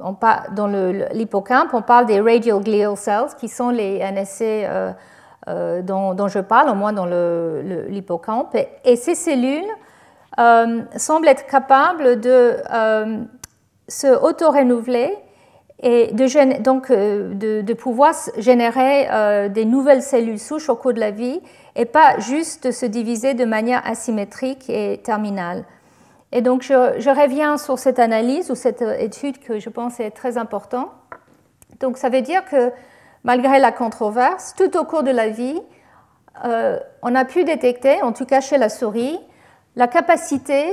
euh, 0.00 0.36
dans 0.52 0.66
l'hippocampe, 1.12 1.74
on 1.74 1.82
parle 1.82 2.06
des 2.06 2.20
radial 2.20 2.60
glial 2.60 2.96
cells, 2.96 3.34
qui 3.38 3.48
sont 3.48 3.70
les 3.70 3.98
NSC 3.98 4.42
euh, 4.42 5.82
dont, 5.82 6.28
je 6.28 6.40
parle, 6.40 6.70
au 6.70 6.74
moins 6.74 6.92
dans 6.92 7.06
l'hippocampe. 7.06 8.56
Et, 8.84 8.96
ces 8.96 9.14
cellules 9.14 9.70
semblent 10.96 11.28
être 11.28 11.46
capables 11.46 12.20
de 12.20 12.56
se 13.88 14.06
auto-renouveler 14.22 15.16
et 15.80 16.12
de, 16.12 17.72
pouvoir 17.72 18.14
générer 18.36 19.48
des 19.48 19.64
nouvelles 19.64 20.02
cellules 20.02 20.38
souches 20.38 20.68
au 20.68 20.76
cours 20.76 20.92
de 20.92 21.00
la 21.00 21.10
vie 21.10 21.40
et 21.76 21.86
pas 21.86 22.18
juste 22.18 22.66
de 22.66 22.70
se 22.70 22.84
diviser 22.84 23.34
de 23.34 23.44
manière 23.44 23.80
asymétrique 23.86 24.68
et 24.68 25.00
terminale. 25.02 25.64
Et 26.32 26.42
donc, 26.42 26.62
je, 26.62 27.08
reviens 27.08 27.56
sur 27.56 27.78
cette 27.78 27.98
analyse 27.98 28.50
ou 28.50 28.54
cette 28.54 28.82
étude 28.82 29.38
que 29.38 29.58
je 29.58 29.70
pense 29.70 29.98
est 29.98 30.10
très 30.10 30.36
importante. 30.36 30.90
Donc, 31.80 31.96
ça 31.96 32.10
veut 32.10 32.22
dire 32.22 32.44
que 32.44 32.70
malgré 33.24 33.58
la 33.58 33.72
controverse, 33.72 34.54
tout 34.56 34.76
au 34.76 34.84
cours 34.84 35.02
de 35.02 35.10
la 35.10 35.28
vie, 35.28 35.60
euh, 36.44 36.78
on 37.02 37.14
a 37.14 37.24
pu 37.24 37.44
détecter, 37.44 38.02
en 38.02 38.12
tout 38.12 38.26
cas 38.26 38.40
chez 38.40 38.58
la 38.58 38.68
souris, 38.68 39.18
la 39.76 39.88
capacité 39.88 40.66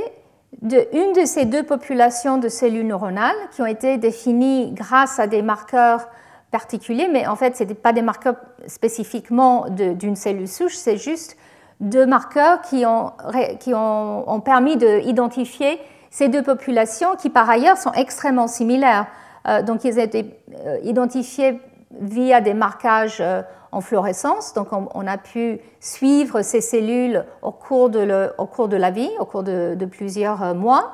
d'une 0.62 1.14
de 1.14 1.26
ces 1.26 1.46
deux 1.46 1.64
populations 1.64 2.38
de 2.38 2.48
cellules 2.48 2.88
neuronales 2.88 3.36
qui 3.52 3.62
ont 3.62 3.66
été 3.66 3.98
définies 3.98 4.72
grâce 4.74 5.20
à 5.20 5.28
des 5.28 5.42
marqueurs 5.42 6.08
particuliers, 6.52 7.10
mais 7.12 7.28
en 7.28 7.36
fait, 7.36 7.58
ce 7.58 7.64
n'étaient 7.64 7.76
pas 7.76 7.92
des 7.92 8.02
marqueurs 8.02 8.38
spécifiquement 8.68 9.66
d'une 9.70 10.16
cellule 10.16 10.48
souche, 10.48 10.76
c'est 10.76 10.98
juste 10.98 11.38
deux 11.80 12.06
marqueurs 12.06 12.62
qui 12.62 12.86
ont, 12.86 13.12
qui 13.60 13.74
ont, 13.74 14.30
ont 14.30 14.40
permis 14.40 14.78
d'identifier 14.78 15.80
ces 16.16 16.30
deux 16.30 16.44
populations 16.44 17.18
qui 17.18 17.30
par 17.30 17.50
ailleurs 17.50 17.76
sont 17.76 17.92
extrêmement 17.92 18.48
similaires. 18.48 19.08
Euh, 19.48 19.62
donc 19.62 19.84
ils 19.84 20.00
été 20.00 20.40
euh, 20.66 20.78
identifiés 20.84 21.60
via 22.00 22.40
des 22.40 22.54
marquages 22.54 23.18
euh, 23.20 23.42
en 23.74 23.82
fluorescence, 23.82 24.54
donc 24.54 24.70
on, 24.72 25.08
a 25.08 25.18
pu 25.18 25.60
suivre 25.82 26.42
ces 26.42 26.62
cellules 26.62 27.26
au 27.42 27.52
cours 27.52 27.90
de, 27.90 28.06
de 28.06 28.78
la 28.78 28.90
vie, 28.90 29.10
au 29.20 29.26
cours 29.26 29.44
de, 29.44 29.76
de, 29.76 29.86
plusieurs 29.86 30.56
mois. 30.56 30.94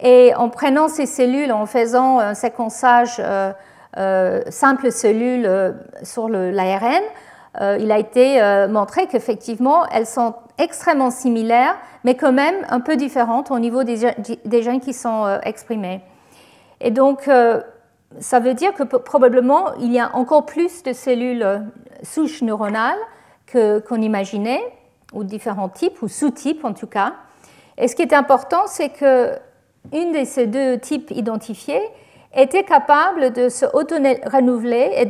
Et 0.00 0.34
en 0.34 0.48
prenant 0.48 0.88
ces 0.88 1.06
cellules, 1.06 1.52
en 1.52 1.64
faisant 1.64 2.18
un 2.18 2.34
séquençage 2.34 3.22
simple 4.50 4.90
cellule 4.90 5.76
sur 6.02 6.28
l'ARN, 6.28 6.82
euh, 6.82 7.27
il 7.60 7.90
a 7.90 7.98
été 7.98 8.40
euh, 8.40 8.68
montré 8.68 9.06
qu'effectivement, 9.06 9.86
elles 9.86 10.06
sont 10.06 10.34
extrêmement 10.58 11.10
similaires, 11.10 11.76
mais 12.04 12.14
quand 12.14 12.32
même 12.32 12.54
un 12.68 12.80
peu 12.80 12.96
différentes 12.96 13.50
au 13.50 13.58
niveau 13.58 13.84
des, 13.84 13.96
gènes 13.96 14.80
qui 14.80 14.92
sont 14.92 15.24
euh, 15.26 15.38
exprimés. 15.42 16.00
Et 16.80 16.92
donc, 16.92 17.28
ça 18.20 18.38
veut 18.38 18.54
dire 18.54 18.72
que 18.72 18.84
probablement, 18.84 19.74
il 19.80 19.92
y 19.92 19.98
a 19.98 20.14
encore 20.14 20.46
plus 20.46 20.84
de 20.84 20.92
cellules 20.92 21.44
souches 22.04 22.40
neuronales 22.40 22.98
qu'on 23.52 24.00
imaginait, 24.00 24.62
ou 25.12 25.24
différents 25.24 25.68
types, 25.68 26.00
ou 26.02 26.06
sous-types 26.06 26.64
en 26.64 26.72
tout 26.72 26.86
cas. 26.86 27.14
Et 27.78 27.88
ce 27.88 27.96
qui 27.96 28.02
est 28.02 28.12
important, 28.12 28.66
c'est 28.66 28.90
qu'une 28.90 30.12
de 30.12 30.24
ces 30.24 30.46
deux 30.46 30.78
types 30.78 31.10
identifiés 31.10 31.82
était 32.34 32.64
capable 32.64 33.32
de 33.32 33.48
se 33.48 33.64
auto-renouveler 33.66 34.92
et, 34.96 35.06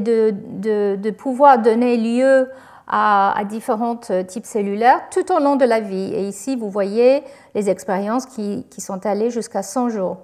de, 0.00 1.10
pouvoir 1.10 1.58
donner 1.58 1.96
lieu 1.96 2.48
à, 2.88 3.40
différents 3.48 3.96
types 3.96 4.46
cellulaires 4.46 5.02
tout 5.10 5.32
au 5.32 5.38
long 5.38 5.56
de 5.56 5.64
la 5.64 5.80
vie. 5.80 6.12
Et 6.14 6.28
ici, 6.28 6.56
vous 6.56 6.70
voyez 6.70 7.22
les 7.54 7.70
expériences 7.70 8.26
qui, 8.26 8.64
sont 8.78 9.04
allées 9.06 9.30
jusqu'à 9.30 9.62
100 9.62 9.90
jours. 9.90 10.18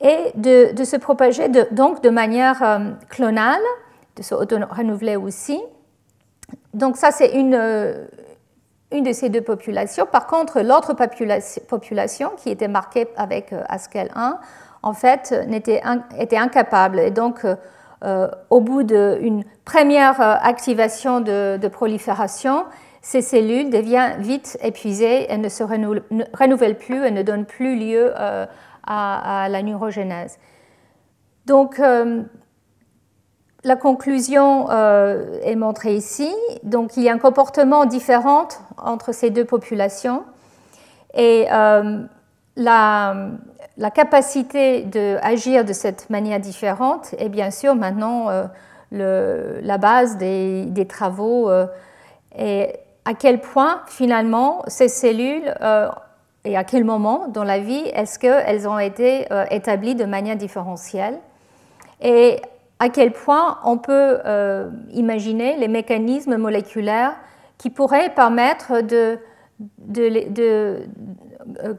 Et 0.00 0.32
de, 0.34 0.84
se 0.84 0.96
propager 0.96 1.48
donc 1.70 2.02
de 2.02 2.10
manière 2.10 2.62
euh, 2.62 2.90
clonale, 3.08 3.62
de 4.16 4.22
se 4.22 4.34
auto-renouveler 4.34 5.14
aussi. 5.14 5.60
Donc 6.74 6.96
ça, 6.96 7.12
c'est 7.12 7.32
une, 7.38 7.54
euh, 7.54 8.06
une 8.90 9.04
de 9.04 9.12
ces 9.12 9.28
deux 9.28 9.40
populations. 9.40 10.06
Par 10.06 10.26
contre, 10.26 10.60
l'autre 10.60 10.94
population, 10.94 12.30
qui 12.36 12.50
était 12.50 12.68
marquée 12.68 13.08
avec 13.16 13.52
euh, 13.52 13.62
ASCEL 13.68 14.10
1, 14.14 14.38
en 14.82 14.92
fait, 14.94 15.34
était, 15.50 15.80
incapable. 16.36 16.98
Et 16.98 17.10
donc, 17.10 17.44
euh, 17.44 17.56
euh, 18.04 18.28
au 18.50 18.60
bout 18.60 18.82
d'une 18.82 19.44
première 19.64 20.20
euh, 20.20 20.34
activation 20.42 21.20
de, 21.20 21.68
prolifération, 21.68 22.64
ces 23.00 23.22
cellules 23.22 23.70
deviennent 23.70 24.20
vite 24.20 24.58
épuisées 24.62 25.32
et 25.32 25.38
ne 25.38 25.48
se 25.48 25.62
renouvellent 25.62 26.78
plus 26.78 27.04
et 27.04 27.10
ne 27.10 27.22
donnent 27.22 27.46
plus 27.46 27.76
lieu 27.76 28.12
à, 28.16 29.48
la 29.48 29.62
neurogénèse. 29.62 30.38
Donc, 31.46 31.80
la 33.64 33.76
conclusion 33.76 34.70
est 34.70 35.56
montrée 35.56 35.96
ici. 35.96 36.32
Donc, 36.62 36.96
il 36.96 37.02
y 37.02 37.08
a 37.08 37.12
un 37.12 37.18
comportement 37.18 37.86
différent 37.86 38.46
entre 38.78 39.10
ces 39.10 39.30
deux 39.30 39.44
populations. 39.44 40.22
Et 41.14 41.46
la, 42.56 43.14
la 43.78 43.90
capacité 43.90 44.82
d'agir 44.82 45.64
de 45.64 45.72
cette 45.72 46.10
manière 46.10 46.40
différente 46.40 47.14
est 47.18 47.28
bien 47.28 47.50
sûr 47.50 47.74
maintenant 47.74 48.28
euh, 48.94 49.60
la 49.62 49.78
base 49.78 50.18
des, 50.18 50.86
travaux 50.86 51.48
euh, 51.48 51.66
et 52.36 52.74
à 53.06 53.14
quel 53.14 53.40
point 53.40 53.80
finalement 53.86 54.62
ces 54.66 54.88
cellules 54.88 55.54
euh, 55.62 55.88
et 56.44 56.58
à 56.58 56.64
quel 56.64 56.84
moment 56.84 57.26
dans 57.28 57.44
la 57.44 57.58
vie 57.58 57.84
est-ce 57.94 58.18
qu'elles 58.18 58.68
ont 58.68 58.78
été 58.78 59.26
établies 59.50 59.94
de 59.94 60.04
manière 60.04 60.36
différentielle 60.36 61.18
et 62.02 62.42
à 62.80 62.90
quel 62.90 63.12
point 63.12 63.58
on 63.64 63.78
peut 63.78 64.18
imaginer 64.92 65.56
les 65.56 65.68
mécanismes 65.68 66.36
moléculaires 66.36 67.14
qui 67.58 67.70
pourrait 67.70 68.10
permettre 68.10 68.82
de, 68.82 69.20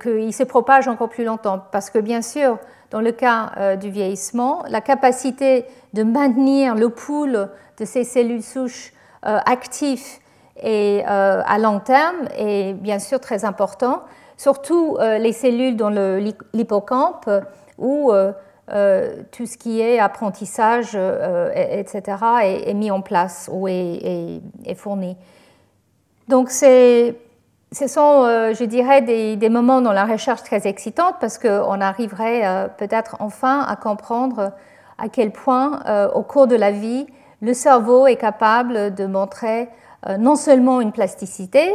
qu'il 0.01 0.33
se 0.33 0.43
propage 0.43 0.87
encore 0.87 1.09
plus 1.09 1.23
longtemps. 1.23 1.61
Parce 1.71 1.89
que 1.89 1.99
bien 1.99 2.21
sûr, 2.21 2.57
dans 2.91 3.01
le 3.01 3.11
cas 3.11 3.75
du 3.77 3.89
vieillissement, 3.89 4.63
la 4.69 4.81
capacité 4.81 5.65
de 5.93 6.03
maintenir 6.03 6.75
le 6.75 6.89
pool 6.89 7.49
de 7.79 7.85
ces 7.85 8.03
cellules 8.03 8.43
souches 8.43 8.93
actives 9.23 10.19
et 10.61 11.03
à 11.05 11.57
long 11.59 11.79
terme 11.79 12.27
est 12.37 12.73
bien 12.73 12.99
sûr 12.99 13.19
très 13.19 13.45
important, 13.45 14.03
surtout 14.37 14.97
les 14.99 15.31
cellules 15.31 15.75
dans 15.75 15.89
l'hippocampe 16.53 17.29
où 17.77 18.11
euh, 18.71 19.23
tout 19.31 19.45
ce 19.45 19.57
qui 19.57 19.81
est 19.81 19.99
apprentissage, 19.99 20.91
euh, 20.95 21.51
etc., 21.53 22.17
est, 22.43 22.73
mis 22.73 22.91
en 22.91 23.01
place 23.01 23.49
ou 23.51 23.67
est, 23.67 24.41
fourni. 24.75 25.17
Donc, 26.29 26.49
ce 27.73 27.87
sont, 27.87 28.23
euh, 28.23 28.53
je 28.53 28.63
dirais, 28.63 29.01
des, 29.01 29.49
moments 29.49 29.81
dans 29.81 29.91
la 29.91 30.05
recherche 30.05 30.43
très 30.43 30.67
excitantes 30.67 31.15
parce 31.19 31.37
qu'on 31.37 31.81
arriverait 31.81 32.69
peut-être 32.77 33.17
enfin 33.19 33.61
à 33.61 33.75
comprendre 33.75 34.51
à 34.97 35.09
quel 35.09 35.31
point, 35.31 35.81
au 36.13 36.21
cours 36.21 36.47
de 36.47 36.55
la 36.55 36.71
vie, 36.71 37.07
le 37.41 37.53
cerveau 37.53 38.07
est 38.07 38.15
capable 38.15 38.93
de 38.93 39.05
montrer 39.05 39.69
non 40.19 40.35
seulement 40.35 40.81
une 40.81 40.91
plasticité, 40.91 41.71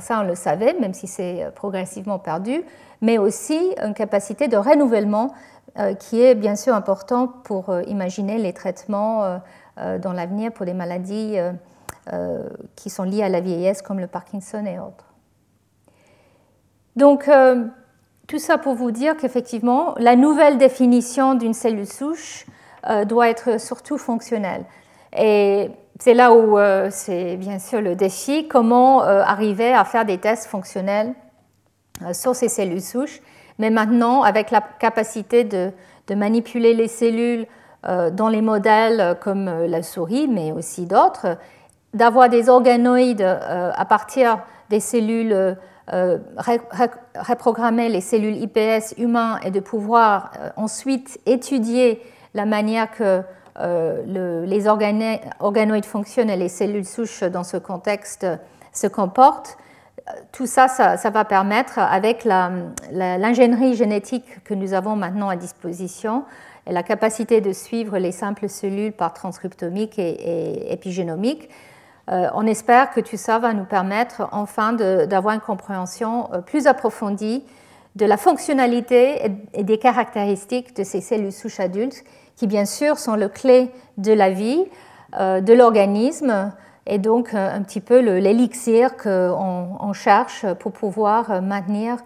ça 0.00 0.20
on 0.20 0.24
le 0.24 0.34
savait, 0.34 0.74
même 0.74 0.94
si 0.94 1.06
c'est 1.06 1.46
progressivement 1.54 2.18
perdu, 2.18 2.62
mais 3.00 3.18
aussi 3.18 3.58
une 3.82 3.94
capacité 3.94 4.48
de 4.48 4.56
renouvellement 4.56 5.32
euh, 5.78 5.94
qui 5.94 6.20
est 6.20 6.34
bien 6.34 6.56
sûr 6.56 6.74
important 6.74 7.28
pour 7.28 7.70
euh, 7.70 7.82
imaginer 7.82 8.38
les 8.38 8.52
traitements 8.52 9.38
euh, 9.78 9.98
dans 9.98 10.12
l'avenir 10.12 10.50
pour 10.50 10.66
des 10.66 10.74
maladies 10.74 11.36
qui 12.74 12.88
sont 12.88 13.02
liées 13.02 13.22
à 13.22 13.28
la 13.28 13.40
vieillesse 13.40 13.82
comme 13.82 14.00
le 14.00 14.06
Parkinson 14.06 14.64
et 14.64 14.78
autres. 14.78 15.07
Donc, 16.98 17.30
tout 18.26 18.38
ça 18.38 18.58
pour 18.58 18.74
vous 18.74 18.90
dire 18.90 19.16
qu'effectivement, 19.16 19.94
la 19.98 20.16
nouvelle 20.16 20.58
définition 20.58 21.34
d'une 21.34 21.54
cellule 21.54 21.86
souche 21.86 22.44
doit 23.06 23.28
être 23.28 23.60
surtout 23.60 23.98
fonctionnelle. 23.98 24.64
Et 25.16 25.70
c'est 26.00 26.14
là 26.14 26.32
où 26.32 26.58
c'est 26.90 27.36
bien 27.36 27.58
sûr 27.58 27.80
le 27.80 27.94
défi, 27.94 28.48
comment 28.48 29.00
arriver 29.02 29.72
à 29.72 29.84
faire 29.84 30.04
des 30.04 30.18
tests 30.18 30.46
fonctionnels 30.46 31.14
sur 32.12 32.34
ces 32.34 32.48
cellules 32.48 32.82
souches 32.82 33.20
mais 33.58 33.70
maintenant 33.70 34.22
avec 34.22 34.50
la 34.50 34.60
capacité 34.60 35.44
de, 35.44 35.72
manipuler 36.14 36.72
les 36.72 36.88
cellules 36.88 37.46
euh, 37.86 38.10
dans 38.10 38.28
les 38.28 38.40
modèles 38.40 39.00
euh, 39.00 39.14
comme 39.14 39.46
euh, 39.46 39.66
la 39.66 39.82
souris, 39.82 40.26
mais 40.26 40.52
aussi 40.52 40.86
d'autres, 40.86 41.36
d'avoir 41.92 42.28
des 42.28 42.48
organoïdes 42.48 43.22
à 43.22 43.84
partir 43.84 44.38
des 44.68 44.80
cellules, 44.80 45.56
reprogrammer 45.90 47.88
les 47.88 48.00
cellules 48.00 48.36
IPS 48.36 48.94
humains 48.98 49.40
et 49.44 49.50
de 49.50 49.60
pouvoir 49.60 50.32
ensuite 50.56 51.18
étudier 51.26 52.02
la 52.34 52.44
manière 52.44 52.90
que 52.90 53.22
les 54.06 54.66
organoïdes 54.68 55.84
fonctionnent 55.84 56.30
et 56.30 56.36
les 56.36 56.48
cellules 56.48 56.84
souches 56.84 57.24
dans 57.24 57.44
ce 57.44 57.56
contexte 57.56 58.26
se 58.72 58.86
comportent. 58.86 59.58
Tout 60.32 60.46
ça, 60.46 60.68
ça, 60.68 61.10
va 61.10 61.24
permettre, 61.24 61.78
avec 61.78 62.24
l'ingénierie 62.24 63.74
génétique 63.74 64.42
que 64.44 64.54
nous 64.54 64.72
avons 64.72 64.96
maintenant 64.96 65.28
à 65.28 65.36
disposition 65.36 66.24
et 66.66 66.72
la 66.72 66.82
capacité 66.82 67.40
de 67.40 67.52
suivre 67.52 67.98
les 67.98 68.12
simples 68.12 68.48
cellules 68.48 68.92
par 68.92 69.12
transcriptomique 69.12 69.98
et, 69.98 70.72
épigénomique, 70.72 71.48
euh, 72.10 72.28
on 72.34 72.46
espère 72.46 72.90
que 72.90 73.00
tout 73.00 73.18
ça 73.18 73.38
va 73.38 73.52
nous 73.52 73.64
permettre 73.64 74.28
enfin 74.32 74.72
d'avoir 74.72 75.34
une 75.34 75.40
compréhension 75.40 76.32
euh, 76.32 76.40
plus 76.40 76.66
approfondie 76.66 77.44
de 77.96 78.06
la 78.06 78.16
fonctionnalité 78.16 79.30
et 79.52 79.64
des 79.64 79.78
caractéristiques 79.78 80.74
de 80.76 80.84
ces 80.84 81.00
cellules 81.00 81.32
souches 81.32 81.60
adultes, 81.60 82.04
qui 82.36 82.46
bien 82.46 82.64
sûr 82.64 82.96
sont 82.98 83.16
le 83.16 83.28
clé 83.28 83.70
de 83.98 84.12
la 84.12 84.30
vie, 84.30 84.64
euh, 85.18 85.40
de 85.40 85.52
l'organisme, 85.52 86.52
et 86.86 86.98
donc 86.98 87.34
un 87.34 87.60
petit 87.62 87.80
peu 87.80 87.98
l'élixir 87.98 88.96
qu'on 88.96 89.92
cherche 89.92 90.46
pour 90.54 90.72
pouvoir 90.72 91.42
maintenir 91.42 91.98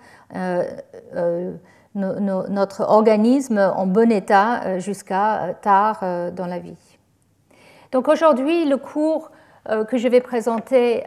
notre 1.95 2.81
organisme 2.81 3.59
en 3.77 3.87
bon 3.87 4.11
état 4.11 4.81
jusqu'à 4.81 5.55
tard 5.63 6.01
dans 6.33 6.47
la 6.47 6.59
vie. 6.59 6.99
Donc 7.93 8.09
aujourd'hui, 8.09 8.65
le 8.65 8.77
cours 8.77 9.31
que 9.89 9.97
je 9.97 10.09
vais 10.09 10.21
présenter 10.21 11.05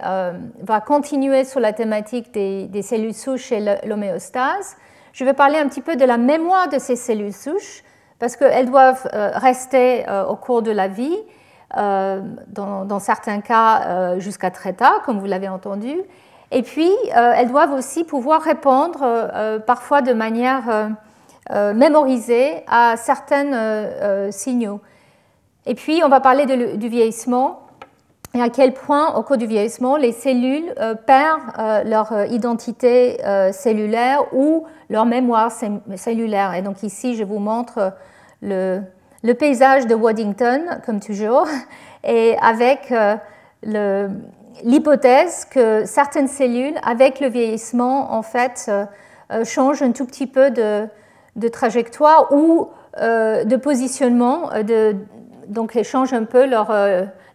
va 0.61 0.81
continuer 0.81 1.43
sur 1.43 1.59
la 1.59 1.73
thématique 1.73 2.33
des, 2.33 2.81
cellules 2.81 3.13
souches 3.13 3.51
et 3.51 3.59
l'homéostase. 3.85 4.77
Je 5.13 5.25
vais 5.25 5.33
parler 5.33 5.57
un 5.57 5.67
petit 5.67 5.81
peu 5.81 5.95
de 5.95 6.05
la 6.05 6.17
mémoire 6.17 6.69
de 6.69 6.79
ces 6.79 6.95
cellules 6.95 7.33
souches 7.33 7.83
parce 8.19 8.35
qu'elles 8.37 8.69
doivent 8.69 9.09
rester 9.13 10.05
au 10.29 10.35
cours 10.35 10.61
de 10.61 10.71
la 10.71 10.87
vie 10.87 11.17
euh, 11.77 12.21
dans, 12.47 12.99
certains 12.99 13.41
cas 13.41 13.81
euh, 13.81 14.19
jusqu'à 14.19 14.49
très 14.49 14.71
tard, 14.73 15.01
comme 15.01 15.19
vous 15.19 15.25
l'avez 15.25 15.49
entendu. 15.49 15.93
Et 16.51 16.61
puis, 16.61 16.89
euh, 17.17 17.33
elles 17.35 17.49
doivent 17.49 17.73
aussi 17.73 18.05
pouvoir 18.05 18.41
répondre 18.41 19.03
parfois 19.65 20.01
de 20.01 20.13
manière 20.13 20.91
mémorisée 21.73 22.63
à 22.67 22.95
certains 22.97 24.31
signaux. 24.31 24.79
Et 25.65 25.75
puis, 25.75 26.01
on 26.03 26.09
va 26.09 26.19
parler 26.19 26.45
du 26.77 26.87
vieillissement 26.87 27.64
et 28.35 28.41
à 28.41 28.49
quel 28.49 28.73
point, 28.73 29.15
au 29.15 29.23
cours 29.23 29.37
du 29.37 29.47
vieillissement, 29.47 29.95
les 29.95 30.11
cellules 30.11 30.75
perdent 31.07 31.87
leur 31.87 32.25
identité 32.29 33.17
cellulaire 33.53 34.33
ou 34.33 34.65
leur 34.89 35.05
mémoire 35.05 35.51
cellulaire. 35.95 36.53
Et 36.53 36.61
donc 36.61 36.83
ici, 36.83 37.15
je 37.15 37.23
vous 37.23 37.39
montre 37.39 37.93
le, 38.41 38.81
paysage 39.33 39.87
de 39.87 39.95
Waddington, 39.95 40.81
comme 40.85 40.99
toujours, 40.99 41.47
et 42.03 42.37
avec 42.41 42.91
euh, 42.91 44.07
l'hypothèse 44.63 45.45
que 45.45 45.85
certaines 45.85 46.27
cellules, 46.27 46.75
avec 46.83 47.19
le 47.19 47.27
vieillissement, 47.27 48.13
en 48.13 48.21
fait, 48.21 48.65
euh, 48.67 48.85
euh, 49.31 49.43
changent 49.43 49.81
un 49.81 49.91
tout 49.91 50.05
petit 50.05 50.27
peu 50.27 50.51
de, 50.51 50.87
trajectoire 51.49 52.31
ou 52.31 52.69
de 52.97 53.55
positionnement, 53.57 54.51
donc 55.49 55.75
elles 55.75 55.83
changent 55.83 56.13
un 56.13 56.23
peu 56.23 56.45
leur, 56.45 56.71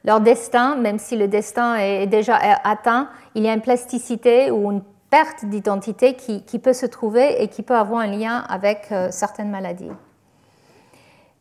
leur 0.05 0.21
destin, 0.21 0.77
même 0.77 0.99
si 0.99 1.17
le 1.17 1.29
destin 1.29 1.77
est 1.77 2.07
déjà 2.07 2.37
atteint, 2.65 3.09
il 3.35 3.45
y 3.45 3.49
a 3.49 3.55
une 3.55 3.61
plasticité 3.61 4.51
ou 4.51 4.71
une 4.71 4.83
perte 5.11 5.45
d'identité 5.45 6.15
qui, 6.15 6.59
peut 6.59 6.73
se 6.73 6.87
trouver 6.87 7.43
et 7.43 7.49
qui 7.49 7.63
peut 7.63 7.75
avoir 7.75 8.01
un 8.01 8.07
lien 8.07 8.45
avec 8.49 8.89
certaines 9.11 9.51
maladies. 9.51 9.91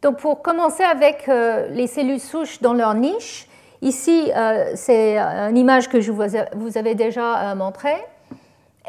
Donc 0.01 0.17
pour 0.17 0.41
commencer 0.41 0.83
avec 0.83 1.27
euh, 1.27 1.67
les 1.69 1.87
cellules 1.87 2.21
souches 2.21 2.61
dans 2.61 2.73
leur 2.73 2.93
niche, 2.93 3.47
ici 3.81 4.31
euh, 4.35 4.71
c'est 4.75 5.17
une 5.17 5.57
image 5.57 5.89
que 5.89 5.99
je 5.99 6.11
vous 6.11 6.77
avais 6.77 6.95
déjà 6.95 7.51
euh, 7.51 7.55
montrée. 7.55 7.97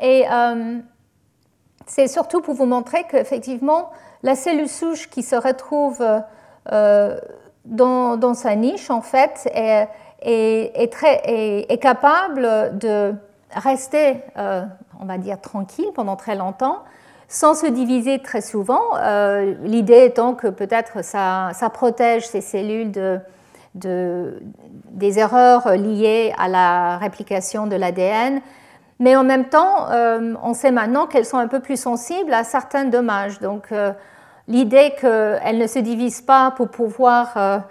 Et 0.01 0.25
c'est 1.87 2.09
surtout 2.09 2.41
pour 2.41 2.55
vous 2.55 2.65
montrer 2.65 3.05
qu'effectivement, 3.11 3.91
la 4.23 4.35
cellule 4.35 4.69
souche 4.69 5.11
qui 5.11 5.23
se 5.23 5.37
retrouve 5.37 6.03
dans, 7.65 8.35
sa 8.35 8.57
niche, 8.57 8.91
en 8.91 9.01
fait, 9.03 9.49
est, 10.23 10.91
capable 11.81 12.79
de 12.79 13.15
rester, 13.55 14.17
on 14.37 15.05
va 15.05 15.19
dire, 15.19 15.41
tranquille 15.41 15.91
pendant 15.95 16.17
très 16.17 16.37
longtemps, 16.37 16.79
sans 17.31 17.55
se 17.55 17.67
diviser 17.67 18.19
très 18.19 18.41
souvent. 18.41 18.83
Euh, 18.99 19.55
l'idée 19.63 20.05
étant 20.05 20.35
que 20.35 20.49
peut-être 20.49 21.03
ça, 21.05 21.53
protège 21.73 22.27
ces 22.27 22.41
cellules 22.41 22.91
de, 22.91 24.41
des 24.91 25.19
erreurs 25.19 25.77
liées 25.77 26.35
à 26.39 26.49
la 26.49 26.99
réplication 26.99 27.69
de 27.69 27.77
l'ADN. 27.77 28.41
Mais 28.99 29.17
en 29.17 29.23
même 29.23 29.47
temps, 29.47 29.91
euh, 29.91 30.35
on 30.43 30.53
sait 30.55 30.73
maintenant 30.73 31.07
qu'elles 31.07 31.25
sont 31.25 31.39
un 31.39 31.47
peu 31.47 31.61
plus 31.61 31.81
sensibles 31.81 32.35
à 32.35 32.43
certains 32.43 32.85
dommages. 32.85 33.39
Donc 33.39 33.71
euh, 33.71 33.93
l'idée 34.51 34.93
qu'elles 35.01 35.57
ne 35.57 35.67
se 35.67 35.79
divisent 35.79 36.21
pas 36.21 36.51
pour 36.51 36.69
pouvoir 36.69 37.65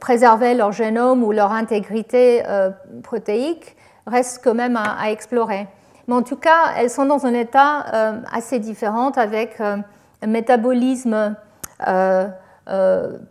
préserver 0.00 0.54
leur 0.54 0.72
génome 0.72 1.22
ou 1.22 1.32
leur 1.32 1.52
intégrité 1.52 2.42
protéique 3.02 3.76
reste 4.06 4.40
quand 4.42 4.54
même 4.54 4.76
à 4.76 5.10
explorer. 5.10 5.68
Mais 6.10 6.16
en 6.16 6.22
tout 6.22 6.36
cas, 6.36 6.72
elles 6.76 6.90
sont 6.90 7.06
dans 7.06 7.24
un 7.24 7.34
état 7.34 7.84
euh, 7.94 8.20
assez 8.32 8.58
différent 8.58 9.10
avec 9.10 9.60
euh, 9.60 9.76
un 10.22 10.26
métabolisme 10.26 11.36
euh, 11.86 12.28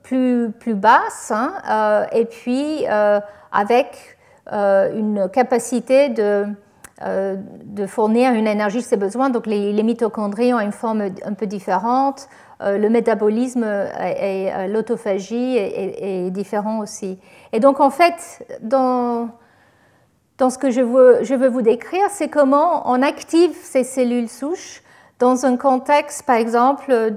plus, 0.04 0.50
plus 0.58 0.76
basse 0.76 1.32
hein, 1.32 2.08
et 2.14 2.24
puis 2.24 2.86
avec 3.52 4.18
une 4.52 5.30
capacité 5.32 6.10
de, 6.10 6.46
de, 7.02 7.86
fournir 7.88 8.34
une 8.34 8.48
énergie 8.48 8.80
de 8.80 8.84
ses 8.84 8.98
besoins. 8.98 9.30
Donc 9.30 9.46
les, 9.46 9.84
mitochondries 9.84 10.54
ont 10.54 10.60
une 10.60 10.72
forme 10.72 11.10
un 11.24 11.34
peu 11.34 11.46
différente. 11.46 12.28
le 12.62 12.90
métabolisme 12.90 13.66
et, 14.00 14.50
l'autophagie 14.68 15.58
est, 15.58 16.30
différent 16.32 16.80
aussi. 16.80 17.18
Et 17.54 17.60
donc 17.60 17.80
en 17.80 17.90
fait, 17.90 18.46
dans 18.62 19.30
Donc 20.38 20.50
ce 20.50 20.58
que 20.58 20.72
je 20.72 20.82
veux, 20.82 21.20
je 21.24 21.36
veux 21.36 21.50
vous 21.50 21.62
décrire, 21.62 22.10
c'est 22.10 22.30
comment 22.30 22.90
on 22.90 23.02
active 23.02 23.56
ces 23.62 23.84
cellules 23.84 24.30
souches 24.30 24.84
dans 25.20 25.46
un 25.46 25.58
contexte, 25.58 26.24
par 26.24 26.38
exemple, 26.38 27.14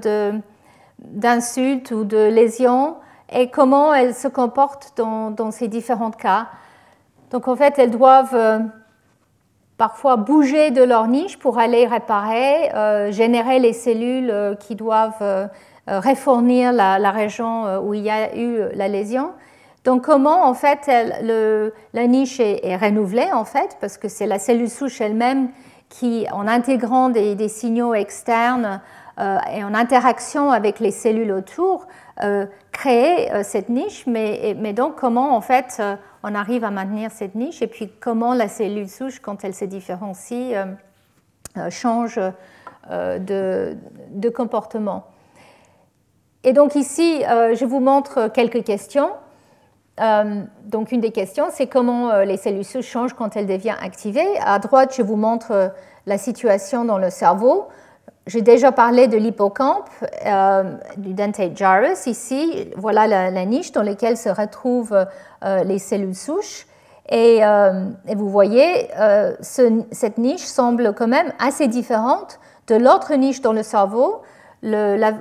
d'insultes 0.99 1.91
ou 1.91 2.03
de 2.03 2.29
lésions, 2.29 2.97
et 3.31 3.49
comment 3.49 3.93
elles 3.93 4.13
se 4.13 4.27
comportent 4.27 4.93
dans, 4.97 5.31
dans, 5.31 5.51
ces 5.51 5.67
différents 5.67 6.11
cas. 6.11 6.47
Donc 7.31 7.47
en 7.47 7.55
fait, 7.55 7.79
elles 7.79 7.91
doivent 7.91 8.35
euh, 8.35 8.59
parfois 9.77 10.17
bouger 10.17 10.71
de 10.71 10.83
leur 10.83 11.07
niche 11.07 11.37
pour 11.37 11.57
aller 11.57 11.87
réparer, 11.87 12.71
euh, 12.73 13.11
générer 13.11 13.59
les 13.59 13.73
cellules 13.73 14.29
euh, 14.29 14.55
qui 14.55 14.75
doivent 14.75 15.21
euh, 15.21 15.47
réfournir 15.87 16.71
la, 16.71 17.11
région 17.11 17.79
où 17.79 17.93
il 17.93 18.01
y 18.01 18.09
a 18.09 18.35
eu 18.37 18.59
la 18.73 18.87
lésion. 18.87 19.31
Donc 19.83 20.05
comment 20.05 20.45
en 20.45 20.53
fait 20.53 20.89
la 21.93 22.07
niche 22.07 22.39
est, 22.39 22.77
renouvelée 22.77 23.33
en 23.33 23.43
fait 23.43 23.75
parce 23.81 23.97
que 23.97 24.07
c'est 24.07 24.25
la 24.25 24.39
cellule 24.39 24.69
souche 24.69 25.01
elle-même 25.01 25.49
qui, 25.89 26.25
en 26.31 26.47
intégrant 26.47 27.09
des, 27.09 27.49
signaux 27.49 27.93
externes 27.93 28.79
et 29.19 29.61
en 29.61 29.73
interaction 29.73 30.51
avec 30.51 30.79
les 30.79 30.91
cellules 30.91 31.33
autour, 31.33 31.85
crée 32.71 33.29
cette 33.43 33.67
niche. 33.67 34.05
Mais, 34.07 34.53
donc 34.71 34.95
comment 34.95 35.35
en 35.35 35.41
fait 35.41 35.81
on 36.23 36.33
arrive 36.35 36.63
à 36.63 36.71
maintenir 36.71 37.11
cette 37.11 37.35
niche 37.35 37.61
et 37.61 37.67
puis 37.67 37.91
comment 37.99 38.33
la 38.33 38.47
cellule 38.47 38.89
souche, 38.89 39.19
quand 39.19 39.43
elle 39.43 39.53
se 39.53 39.65
différencie, 39.65 40.53
euh, 40.53 40.65
euh, 41.57 41.69
change 41.69 42.19
euh, 42.89 43.19
de, 43.19 44.29
comportement. 44.29 45.05
Et 46.45 46.53
donc 46.53 46.75
ici, 46.75 47.21
je 47.21 47.65
vous 47.65 47.79
montre 47.79 48.27
quelques 48.27 48.65
questions. 48.65 49.11
donc 49.97 50.91
une 50.91 50.99
des 50.99 51.11
questions, 51.11 51.45
c'est 51.51 51.67
comment 51.67 52.17
les 52.23 52.35
cellules 52.35 52.65
souches 52.65 52.87
changent 52.87 53.13
quand 53.13 53.37
elles 53.37 53.47
deviennent 53.47 53.77
activées. 53.81 54.27
À 54.43 54.59
droite, 54.59 54.93
je 54.97 55.03
vous 55.03 55.15
montre 55.15 55.71
la 56.05 56.17
situation 56.17 56.83
dans 56.83 56.97
le 56.97 57.09
cerveau. 57.09 57.69
J'ai 58.25 58.41
déjà 58.41 58.71
parlé 58.71 59.07
de 59.07 59.17
l'hippocampe, 59.17 59.89
euh, 60.25 60.63
du 60.95 61.13
dentate 61.13 61.57
gyrus. 61.57 62.07
Ici, 62.07 62.69
voilà 62.77 63.05
la, 63.05 63.45
niche 63.45 63.73
dans 63.73 63.83
laquelle 63.83 64.15
se 64.15 64.29
retrouvent 64.29 65.05
euh, 65.43 65.63
les 65.65 65.77
cellules 65.77 66.15
souches. 66.15 66.65
Et, 67.09 67.43
euh, 67.43 67.83
vous 68.15 68.29
voyez, 68.29 68.89
cette 69.41 70.17
niche 70.17 70.45
semble 70.45 70.93
quand 70.93 71.07
même 71.07 71.33
assez 71.37 71.67
différente 71.67 72.39
de 72.67 72.75
l'autre 72.75 73.13
niche 73.15 73.41
dans 73.41 73.51
le 73.51 73.61
cerveau, 73.61 74.21
la, 74.61 75.11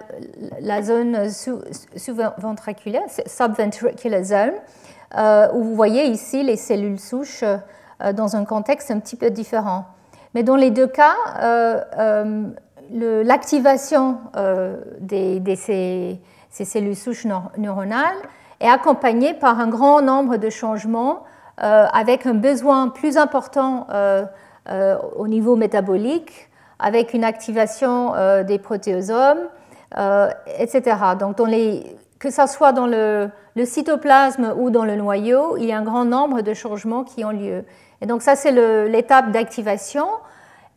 zone 0.82 1.28
sous-ventriculaire, 1.28 3.02
subventricular 3.26 4.22
zone, 4.22 4.52
où 5.54 5.64
vous 5.64 5.74
voyez 5.74 6.04
ici 6.04 6.44
les 6.44 6.56
cellules 6.56 7.00
souches 7.00 7.42
dans 8.14 8.36
un 8.36 8.44
contexte 8.44 8.92
un 8.92 9.00
petit 9.00 9.16
peu 9.16 9.30
différent. 9.30 9.86
Mais 10.34 10.44
dans 10.44 10.56
les 10.56 10.70
deux 10.70 10.86
cas, 10.86 11.16
l'activation 12.92 14.18
euh, 14.36 14.76
de 15.00 15.54
ces, 15.54 16.20
cellules 16.50 16.96
souches 16.96 17.26
neuronales 17.56 18.16
est 18.60 18.68
accompagnée 18.68 19.34
par 19.34 19.58
un 19.58 19.68
grand 19.68 20.02
nombre 20.02 20.36
de 20.36 20.50
changements 20.50 21.24
euh, 21.62 21.86
avec 21.92 22.26
un 22.26 22.34
besoin 22.34 22.88
plus 22.88 23.16
important 23.16 23.86
euh, 23.90 24.24
au 25.16 25.26
niveau 25.26 25.56
métabolique, 25.56 26.48
avec 26.78 27.14
une 27.14 27.24
activation 27.24 28.12
des 28.44 28.58
protéosomes, 28.58 29.48
etc. 30.58 30.96
Donc, 31.18 31.36
que 32.18 32.30
ce 32.30 32.46
soit 32.46 32.72
dans 32.72 32.86
le, 32.86 33.30
cytoplasme 33.64 34.54
ou 34.56 34.70
dans 34.70 34.84
le 34.84 34.96
noyau, 34.96 35.56
il 35.56 35.64
y 35.64 35.72
a 35.72 35.78
un 35.78 35.82
grand 35.82 36.04
nombre 36.04 36.42
de 36.42 36.54
changements 36.54 37.04
qui 37.04 37.24
ont 37.24 37.30
lieu. 37.30 37.64
Et 38.00 38.06
donc 38.06 38.22
ça, 38.22 38.36
c'est 38.36 38.52
l'étape 38.88 39.30
d'activation 39.30 40.06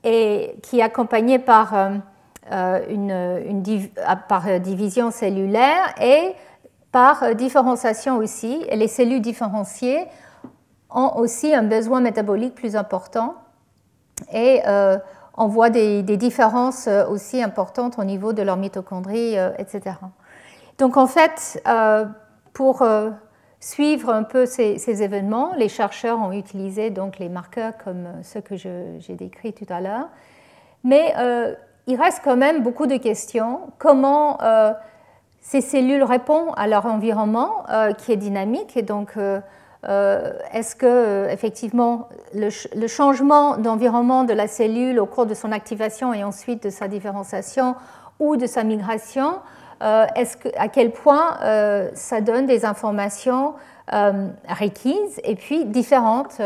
et 0.06 0.56
qui 0.62 0.80
est 0.80 0.84
accompagnée 0.84 1.39
par, 1.39 1.74
euh, 1.74 1.89
euh, 2.52 3.41
une, 3.50 3.89
par 4.30 4.60
division 4.60 5.12
cellulaire 5.12 5.94
et 6.00 6.34
par 6.91 7.36
différenciation 7.36 8.18
aussi. 8.18 8.63
Les 8.72 8.88
cellules 8.88 9.22
différenciées 9.22 10.06
ont 10.91 11.12
aussi 11.18 11.54
un 11.54 11.63
besoin 11.63 12.00
métabolique 12.00 12.56
plus 12.56 12.76
important 12.76 13.36
et 14.32 14.62
euh, 14.68 14.98
on 15.36 15.48
voit 15.48 15.70
des, 15.70 16.04
différences 16.04 16.88
aussi 17.10 17.44
importantes 17.44 18.00
au 18.00 18.06
niveau 18.06 18.32
de 18.32 18.41
leur 18.44 18.56
mitochondrie, 18.56 19.36
etc. 19.58 19.98
Donc 20.78 20.96
en 20.96 21.08
fait, 21.08 21.62
pour 22.54 22.82
suivre 23.65 24.12
un 24.12 24.21
peu 24.21 24.45
ces, 24.45 25.01
événements, 25.01 25.54
les 25.58 25.69
chercheurs 25.69 26.19
ont 26.19 26.32
utilisé 26.32 26.91
donc 26.91 27.17
les 27.17 27.30
marqueurs 27.30 27.73
comme 27.84 28.06
ceux 28.21 28.39
que 28.39 28.56
j'ai 28.56 29.15
décrits 29.15 29.54
tout 29.54 29.65
à 29.69 29.82
l'heure. 29.82 30.08
Mais 30.84 31.15
euh, 31.17 31.56
il 31.88 31.99
reste 31.99 32.21
quand 32.23 32.38
même 32.38 32.62
beaucoup 32.62 32.86
de 32.86 32.97
questions. 32.97 33.62
Comment 33.80 34.39
euh, 34.43 34.71
ces 35.41 35.62
cellules 35.62 36.04
répondent 36.04 36.54
à 36.58 36.67
leur 36.67 36.86
environnement 36.86 37.63
euh, 37.71 37.93
qui 37.93 38.12
est 38.12 38.17
dynamique 38.17 38.78
et 38.78 38.84
donc 38.84 39.17
est-ce 39.88 40.75
que 40.75 41.28
effectivement 41.30 42.10
le 42.34 42.88
changement 42.88 43.58
d'environnement 43.58 44.23
de 44.23 44.34
la 44.34 44.47
cellule 44.47 44.99
au 44.99 45.08
cours 45.08 45.25
de 45.25 45.34
son 45.34 45.51
activation 45.51 46.13
et 46.13 46.23
ensuite 46.23 46.63
de 46.63 46.69
sa 46.69 46.88
différenciation 46.88 47.75
ou 48.19 48.36
de 48.36 48.45
sa 48.45 48.63
migration 48.63 49.39
euh, 49.84 50.06
à 50.58 50.68
quel 50.70 50.92
point 50.92 51.38
euh, 51.42 51.90
ça 51.94 52.22
donne 52.22 52.46
des 52.46 52.64
informations 52.64 53.56
euh, 53.94 54.30
requises 54.48 55.20
et 55.24 55.36
puis 55.36 55.66
différentes. 55.66 56.42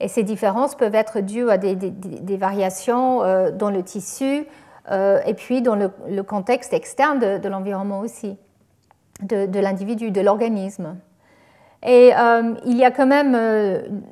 et 0.00 0.08
ces 0.08 0.24
différences 0.24 0.74
peuvent 0.74 0.94
être 0.94 1.20
dues 1.20 1.50
à 1.50 1.56
des, 1.56 2.36
variations 2.36 3.22
dans 3.52 3.70
le 3.70 3.82
tissu 3.82 4.46
et 4.90 5.34
puis 5.34 5.62
dans 5.62 5.76
le, 5.76 6.22
contexte 6.22 6.72
externe 6.72 7.18
de, 7.18 7.48
l'environnement 7.48 8.00
aussi, 8.00 8.36
de, 9.22 9.60
l'individu, 9.60 10.10
de 10.10 10.20
l'organisme. 10.20 10.96
Et 11.84 12.12
il 12.66 12.76
y 12.76 12.84
a 12.84 12.90
quand 12.90 13.06
même 13.06 13.36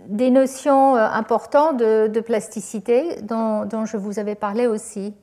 des 0.06 0.30
notions 0.30 0.94
importantes 0.94 1.78
de, 1.78 2.20
plasticité 2.20 3.20
dont, 3.22 3.84
je 3.84 3.96
vous 3.96 4.18
avais 4.18 4.34
parlé 4.36 4.66
aussi. 4.66 5.14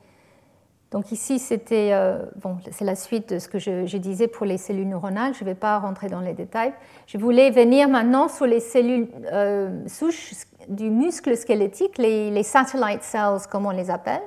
Donc 0.93 1.11
ici, 1.11 1.39
c'était 1.39 1.89
euh, 1.91 2.19
bon, 2.35 2.57
c'est 2.69 2.85
la 2.85 2.95
suite 2.95 3.33
de 3.33 3.39
ce 3.39 3.47
que 3.47 3.57
je, 3.57 3.97
disais 3.97 4.27
pour 4.27 4.45
les 4.45 4.59
cellules 4.59 4.87
neuronales. 4.87 5.33
Je 5.33 5.43
ne 5.43 5.49
vais 5.49 5.55
pas 5.55 5.79
rentrer 5.79 6.07
dans 6.07 6.19
les 6.19 6.33
détails. 6.33 6.71
Je 7.07 7.17
voulais 7.17 7.49
venir 7.49 7.89
maintenant 7.89 8.27
sur 8.27 8.45
les 8.45 8.59
cellules 8.59 9.07
euh, 9.31 9.87
souches 9.87 10.33
du 10.69 10.91
muscle 10.91 11.35
squelettique, 11.35 11.97
les, 11.97 12.43
satellite 12.43 13.01
cells, 13.01 13.47
comme 13.49 13.65
on 13.65 13.71
les 13.71 13.89
appelle. 13.89 14.21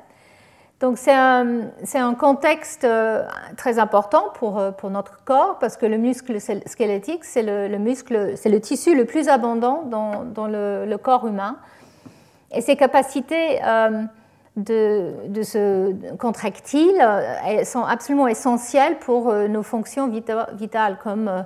Donc 0.80 0.98
c'est 0.98 1.14
un, 1.14 1.70
un, 1.94 2.14
contexte 2.14 2.82
euh, 2.82 3.22
très 3.56 3.78
important 3.78 4.24
pour, 4.34 4.60
pour, 4.76 4.90
notre 4.90 5.22
corps 5.22 5.58
parce 5.60 5.76
que 5.76 5.86
le 5.86 5.98
muscle 5.98 6.36
squelettique, 6.40 7.24
c'est 7.24 7.44
le, 7.44 7.78
muscle, 7.78 8.32
c'est 8.36 8.50
le 8.50 8.60
tissu 8.60 8.96
le 8.96 9.04
plus 9.04 9.28
abondant 9.28 9.82
dans, 9.82 10.24
dans 10.24 10.48
le, 10.48 10.84
le, 10.84 10.98
corps 10.98 11.28
humain. 11.28 11.58
Et 12.52 12.60
ses 12.60 12.74
capacités 12.74 13.60
de, 14.56 15.42
ce 15.42 15.92
contractile 16.16 16.98
euh, 17.00 17.64
sont 17.64 17.84
absolument 17.84 18.26
essentielles 18.26 18.98
pour 18.98 19.28
euh, 19.28 19.48
nos 19.48 19.62
fonctions 19.62 20.08
vitales, 20.08 20.98
comme 21.02 21.44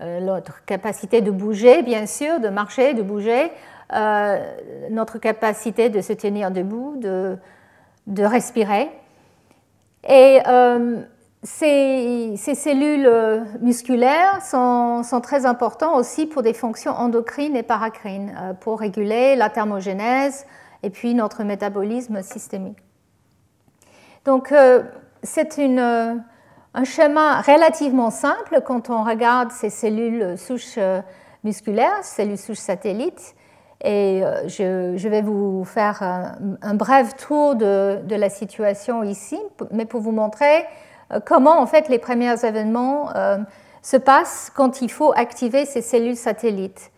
euh, 0.00 0.20
notre 0.20 0.64
capacité 0.64 1.20
de 1.20 1.30
bouger, 1.30 1.82
bien 1.82 2.06
sûr, 2.06 2.40
de 2.40 2.48
marcher, 2.48 2.94
de 2.94 3.02
bouger, 3.02 3.50
notre 4.90 5.18
capacité 5.18 5.90
de 5.90 6.00
se 6.00 6.14
tenir 6.14 6.50
debout, 6.50 6.94
de, 6.96 7.36
de 8.06 8.24
respirer. 8.24 8.88
Et 10.08 10.38
ces, 11.42 12.32
ces, 12.38 12.54
cellules 12.54 13.10
musculaires 13.60 14.40
sont, 14.40 15.02
sont, 15.02 15.20
très 15.20 15.44
importantes 15.44 15.94
aussi 15.98 16.24
pour 16.24 16.40
des 16.40 16.54
fonctions 16.54 16.92
endocrines 16.92 17.54
et 17.54 17.62
paracrines, 17.62 18.32
pour 18.62 18.80
réguler 18.80 19.36
la 19.36 19.50
thermogénèse, 19.50 20.46
et 20.82 20.90
puis 20.90 21.14
notre 21.14 21.44
métabolisme 21.44 22.22
systémique. 22.22 22.78
Donc 24.24 24.52
euh, 24.52 24.82
c'est 25.22 25.58
euh, 25.58 26.14
un 26.74 26.84
schéma 26.84 27.40
relativement 27.42 28.10
simple 28.10 28.60
quand 28.64 28.90
on 28.90 29.02
regarde 29.04 29.50
ces 29.50 29.70
cellules 29.70 30.38
souches 30.38 30.78
euh, 30.78 31.00
musculaires, 31.44 32.02
cellules 32.04 32.38
souches 32.38 32.58
satellites. 32.58 33.34
Et 33.84 34.22
je, 34.46 35.08
vais 35.08 35.22
vous 35.22 35.64
faire 35.64 36.04
un, 36.04 36.74
bref 36.74 37.16
tour 37.16 37.56
de, 37.56 37.98
de, 38.04 38.14
la 38.14 38.30
situation 38.30 39.02
ici, 39.02 39.40
mais 39.72 39.86
pour 39.86 40.00
vous 40.00 40.12
montrer 40.12 40.64
comment 41.26 41.58
en 41.60 41.66
fait 41.66 41.88
les 41.88 41.98
premiers 41.98 42.44
événements 42.44 43.08
se 43.82 43.96
passent 43.96 44.52
quand 44.54 44.82
il 44.82 44.88
faut 44.88 45.12
activer 45.16 45.66
ces 45.66 45.82
cellules 45.82 46.16
satellites. 46.16 46.92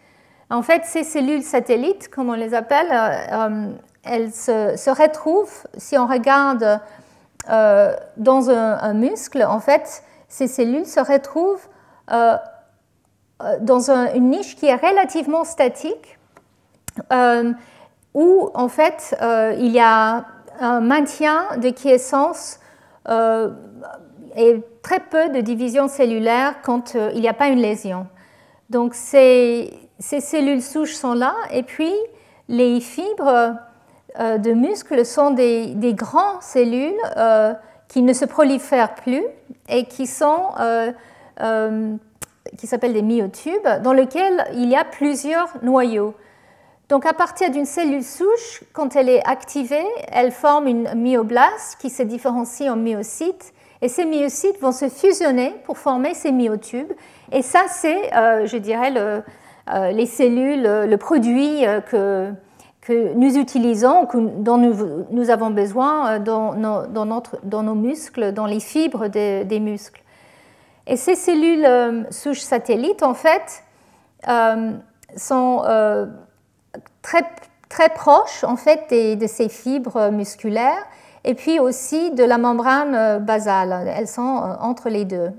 En 0.50 0.62
fait, 0.62 0.84
ces 0.84 1.04
cellules 1.04 1.42
satellites, 1.42 2.08
comme 2.08 2.28
on 2.28 2.34
les 2.34 2.54
appelle, 2.54 2.88
euh, 2.90 3.08
euh, 3.32 3.72
elles 4.04 4.32
se, 4.32 4.90
retrouvent, 4.90 5.66
si 5.78 5.96
on 5.96 6.06
regarde 6.06 6.80
euh, 7.50 7.94
dans 8.16 8.50
un, 8.50 8.92
muscle, 8.92 9.42
en 9.42 9.60
fait, 9.60 10.02
ces 10.28 10.46
cellules 10.46 10.86
se 10.86 11.00
retrouvent 11.00 11.66
dans 13.60 13.90
une 13.90 14.30
niche 14.30 14.56
qui 14.56 14.66
est 14.66 14.74
relativement 14.74 15.44
statique 15.44 16.18
où 18.12 18.50
en 18.54 18.68
fait 18.68 19.16
il 19.58 19.70
y 19.70 19.80
a 19.80 20.26
un 20.60 20.80
maintien 20.80 21.56
de 21.56 21.70
quiescence 21.70 22.60
et 23.08 24.62
très 24.82 25.00
peu 25.00 25.30
de 25.30 25.40
division 25.40 25.88
cellulaire 25.88 26.56
quand 26.62 26.94
il 26.94 27.20
n'y 27.20 27.28
a 27.28 27.34
pas 27.34 27.48
une 27.48 27.60
lésion. 27.60 28.06
Donc 28.68 28.94
ces, 28.94 29.72
ces, 29.98 30.20
cellules 30.20 30.62
souches 30.62 30.94
sont 30.94 31.14
là 31.14 31.34
et 31.50 31.62
puis 31.62 31.92
les 32.48 32.80
fibres 32.80 33.56
de 34.18 34.52
muscles 34.52 35.04
sont 35.04 35.30
des, 35.30 35.74
des 35.74 35.94
grandes 35.94 36.42
cellules 36.42 37.00
qui 37.88 38.02
ne 38.02 38.12
se 38.12 38.24
prolifèrent 38.24 38.94
plus 38.94 39.24
et 39.68 39.86
qui 39.86 40.06
sont 40.06 40.50
qui 42.56 42.66
s'appellent 42.66 42.92
des 42.92 43.02
myotubes, 43.02 43.82
dans 43.82 43.92
lesquels 43.92 44.44
il 44.54 44.68
y 44.68 44.76
a 44.76 44.84
plusieurs 44.84 45.48
noyaux. 45.62 46.14
Donc 46.88 47.06
à 47.06 47.14
partir 47.14 47.50
d'une 47.50 47.64
cellule 47.64 48.04
souche, 48.04 48.62
quand 48.72 48.94
elle 48.94 49.08
est 49.08 49.26
activée, 49.26 49.86
elle 50.12 50.32
forme 50.32 50.66
une 50.66 50.94
myoblaste 50.94 51.80
qui 51.80 51.90
se 51.90 52.02
différencie 52.02 52.70
en 52.70 52.76
myocytes. 52.76 53.52
Et 53.80 53.88
ces 53.88 54.04
myocytes 54.04 54.60
vont 54.60 54.72
se 54.72 54.88
fusionner 54.88 55.54
pour 55.64 55.78
former 55.78 56.14
ces 56.14 56.30
myotubes. 56.30 56.92
Et 57.32 57.42
ça, 57.42 57.60
c'est, 57.68 58.14
euh, 58.14 58.46
je 58.46 58.56
dirais, 58.58 58.90
le, 58.90 59.00
euh, 59.00 59.20
les 59.68 60.06
cellules, 60.06 60.62
le 60.62 60.96
produit 60.96 61.66
euh, 61.66 61.80
que, 61.80 63.14
nous 63.14 63.36
utilisons, 63.38 64.06
que, 64.06 64.18
dont 64.18 64.58
nous, 64.58 65.30
avons 65.30 65.50
besoin 65.50 66.18
dans 66.18 66.54
nos, 66.54 67.74
muscles, 67.74 68.32
dans 68.32 68.46
les 68.46 68.60
fibres 68.60 69.08
des, 69.08 69.44
des 69.44 69.60
muscles. 69.60 70.02
Et 70.86 70.96
ces 70.96 71.14
cellules 71.14 72.06
souches 72.10 72.40
satellites, 72.40 73.02
en 73.02 73.14
fait, 73.14 73.62
sont 75.16 75.62
très, 77.00 77.24
très 77.70 77.88
proche 77.88 78.44
en 78.44 78.56
fait 78.56 79.16
de 79.16 79.26
ces 79.26 79.48
fibres 79.48 80.10
musculaires 80.10 80.84
et 81.24 81.34
puis 81.34 81.58
aussi 81.58 82.10
de 82.12 82.22
la 82.22 82.38
membrane 82.38 82.94
euh, 82.94 83.18
basale. 83.18 83.88
Elles 83.96 84.08
sont 84.08 84.36
euh, 84.36 84.54
entre 84.60 84.88
les 84.88 85.04
deux. 85.04 85.30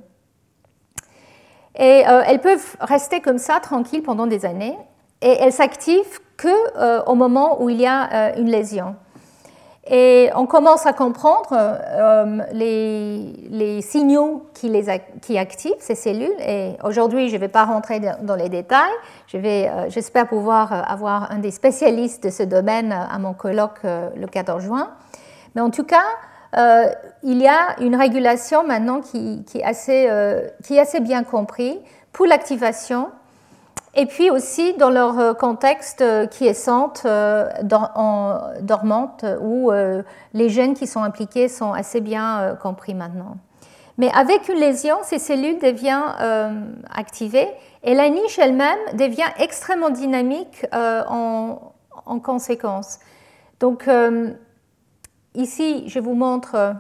Et 1.78 2.08
euh, 2.08 2.22
elles 2.26 2.42
peuvent 2.42 2.76
rester 2.80 3.22
comme 3.22 3.38
ça, 3.38 3.60
tranquilles, 3.60 4.04
pendant 4.04 4.28
des 4.28 4.46
années. 4.46 4.78
Et 5.22 5.36
elles 5.40 5.54
s'activent 5.54 6.20
que 6.38 7.06
au 7.10 7.16
moment 7.16 7.62
où 7.62 7.70
il 7.70 7.80
y 7.80 7.88
a 7.88 8.38
une 8.38 8.50
lésion. 8.50 8.96
Et 9.88 10.32
on 10.36 10.48
commence 10.48 10.88
à 10.88 10.94
comprendre 10.94 11.50
euh, 11.52 12.42
les, 12.54 13.82
signaux 13.84 14.48
qui, 14.56 14.68
les, 14.68 14.86
qui, 15.22 15.38
activent 15.38 15.76
ces 15.78 15.94
cellules. 15.94 16.36
Et 16.40 16.76
aujourd'hui, 16.84 17.30
je 17.30 17.36
ne 17.36 17.40
vais 17.40 17.50
pas 17.50 17.66
rentrer 17.66 18.02
dans 18.24 18.36
les 18.36 18.50
détails. 18.50 18.92
Euh, 19.36 19.86
j'espère 19.90 20.28
pouvoir 20.28 20.74
euh, 20.74 20.82
avoir 20.88 21.32
un 21.32 21.38
des 21.38 21.52
spécialistes 21.52 22.24
de 22.24 22.30
ce 22.32 22.42
domaine 22.42 22.92
à 22.92 23.20
mon 23.20 23.34
colloque 23.34 23.84
le 23.84 24.26
14 24.26 24.64
juin. 24.64 24.90
Mais 25.54 25.62
en 25.62 25.70
tout 25.70 25.86
cas, 25.86 26.04
il 27.26 27.42
y 27.42 27.48
a 27.48 27.76
une 27.82 27.96
régulation 27.96 28.64
maintenant 28.64 29.02
qui, 29.02 29.44
qui, 29.46 29.58
est, 29.58 29.64
assez, 29.64 31.00
bien 31.00 31.24
compris 31.24 31.80
pour 32.14 32.28
l'activation 32.28 33.10
et 33.96 34.06
puis 34.06 34.30
aussi 34.30 34.74
dans 34.74 34.92
leur 34.92 35.18
euh, 35.18 35.34
contexte 35.34 36.02
euh, 36.02 36.28
qui 36.28 36.46
est 36.46 36.54
centre, 36.54 37.06
euh, 37.06 37.50
dormante, 38.62 39.26
où 39.42 39.72
les 40.34 40.50
gènes 40.50 40.76
qui 40.76 40.86
sont 40.86 41.02
impliqués 41.02 41.48
sont 41.50 41.74
assez 41.74 42.00
bien 42.00 42.56
compris 42.62 42.94
maintenant. 42.94 43.38
Mais 43.98 44.12
avec 44.14 44.48
une 44.48 44.60
lésion, 44.60 44.98
ces 45.02 45.18
cellules 45.20 45.58
deviennent 45.58 46.76
activées 46.94 47.50
et 47.82 47.96
la 47.96 48.10
niche 48.10 48.38
elle-même 48.38 48.78
devient 48.94 49.32
extrêmement 49.40 49.90
dynamique 49.90 50.66
en, 50.74 51.72
conséquence. 52.22 53.00
Donc 53.62 53.90
ici, 55.34 55.88
je 55.88 56.00
vous 56.00 56.14
montre 56.14 56.76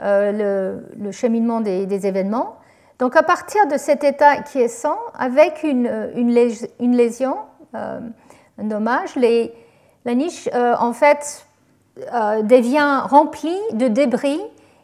le, 0.00 1.10
cheminement 1.10 1.60
des 1.60 2.06
événements. 2.06 2.56
Donc 3.02 3.16
à 3.16 3.24
partir 3.24 3.66
de 3.66 3.78
cet 3.78 4.04
état 4.04 4.36
qui 4.42 4.60
est 4.60 4.68
sans, 4.68 4.96
avec 5.18 5.64
une, 5.64 6.12
une, 6.14 6.96
lésion, 6.96 7.36
euh, 7.74 7.98
un 8.58 8.64
dommage, 8.64 9.16
les, 9.16 9.52
la 10.04 10.14
niche 10.14 10.48
euh, 10.54 10.76
en 10.78 10.92
fait 10.92 11.44
euh, 12.14 12.42
devient 12.42 13.00
remplie 13.02 13.58
de 13.72 13.88
débris 13.88 14.40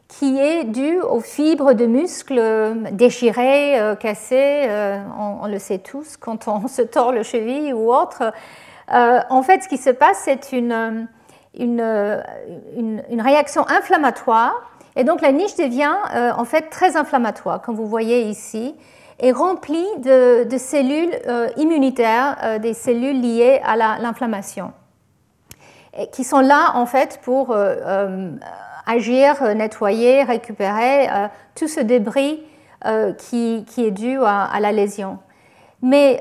qui 0.09 0.37
est 0.37 0.65
dû 0.65 0.99
aux 1.01 1.21
fibres 1.21 1.75
de 1.75 1.87
muscles 1.87 2.43
déchirés, 2.91 3.79
cassés, 4.01 4.69
on, 5.17 5.47
le 5.47 5.61
sait 5.61 5.79
tous 5.79 6.17
quand 6.17 6.49
on 6.49 6.67
se 6.67 6.83
tord 6.83 7.13
le 7.13 7.23
cheville 7.23 7.73
ou 7.73 7.95
autre. 7.95 8.33
en 8.91 9.43
fait, 9.45 9.63
ce 9.63 9.69
qui 9.69 9.79
se 9.79 9.91
passe, 9.91 10.23
c'est 10.25 10.51
une, 10.51 11.07
une, 11.57 13.03
une 13.11 13.21
réaction 13.21 13.65
inflammatoire 13.69 14.55
et 14.99 15.05
donc 15.05 15.21
la 15.23 15.31
niche 15.31 15.55
devient 15.55 15.95
euh, 16.13 16.33
en 16.37 16.45
fait 16.45 16.71
très 16.71 16.97
inflammatoire, 16.97 17.63
comme 17.63 17.77
vous 17.77 17.87
voyez 17.87 18.23
ici, 18.23 18.75
et 19.21 19.31
remplie 19.31 19.87
de, 19.99 20.47
cellules 20.59 21.17
euh, 21.29 21.49
immunitaires, 21.57 22.37
euh, 22.43 22.59
des 22.59 22.75
cellules 22.75 23.21
liées 23.21 23.61
à 23.65 23.77
l'inflammation, 23.77 24.73
qui 26.13 26.25
sont 26.25 26.41
là 26.41 26.73
en 26.75 26.85
fait 26.85 27.21
pour 27.23 27.57
agir, 28.87 29.55
nettoyer, 29.55 30.23
récupérer 30.23 31.09
tout 31.57 31.67
ce 31.67 31.81
débris 31.81 32.41
qui, 33.19 33.65
qui, 33.67 33.85
est 33.85 33.91
dû 33.91 34.19
à, 34.23 34.45
à 34.45 34.61
la 34.61 34.71
lésion. 34.71 35.19
Mais 35.83 36.21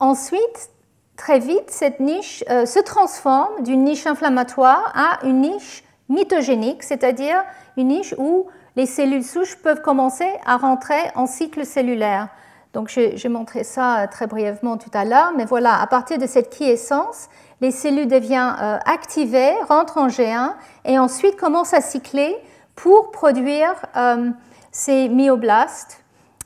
ensuite, 0.00 0.70
très 1.16 1.38
vite, 1.38 1.70
cette 1.70 2.00
niche 2.00 2.42
se 2.48 2.82
transforme 2.82 3.62
d'une 3.62 3.84
niche 3.84 4.08
inflammatoire 4.08 4.92
à 4.96 5.24
une 5.24 5.42
niche 5.42 5.84
mitogénique, 6.08 6.82
c'est-à-dire 6.82 7.42
une 7.76 7.88
niche 7.88 8.14
où 8.18 8.46
les 8.76 8.86
cellules 8.86 9.24
souches 9.24 9.56
peuvent 9.56 9.80
commencer 9.80 10.28
à 10.44 10.56
rentrer 10.56 11.10
en 11.14 11.26
cycle 11.26 11.64
cellulaire. 11.64 12.28
Donc 12.76 12.88
j'ai 12.90 13.28
montré 13.30 13.64
ça 13.64 14.00
euh, 14.00 14.06
très 14.06 14.26
brièvement 14.26 14.76
tout 14.76 14.90
à 14.92 15.06
l'heure, 15.06 15.32
mais 15.34 15.46
voilà, 15.46 15.80
à 15.80 15.86
partir 15.86 16.18
de 16.18 16.26
cette 16.26 16.54
quiescence, 16.54 17.30
les 17.62 17.70
cellules 17.70 18.06
deviennent 18.06 18.54
euh, 18.60 18.78
activées, 18.84 19.54
rentrent 19.66 19.96
en 19.96 20.08
G1 20.08 20.52
et 20.84 20.98
ensuite 20.98 21.36
commencent 21.36 21.72
à 21.72 21.80
cycler 21.80 22.36
pour 22.74 23.12
produire 23.12 23.74
euh, 23.96 24.30
ces 24.72 25.08
myoblastes. 25.08 26.04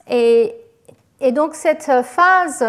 Et, 0.09 0.55
et, 1.21 1.33
donc 1.33 1.57
cette 1.57 1.91
phase 2.05 2.65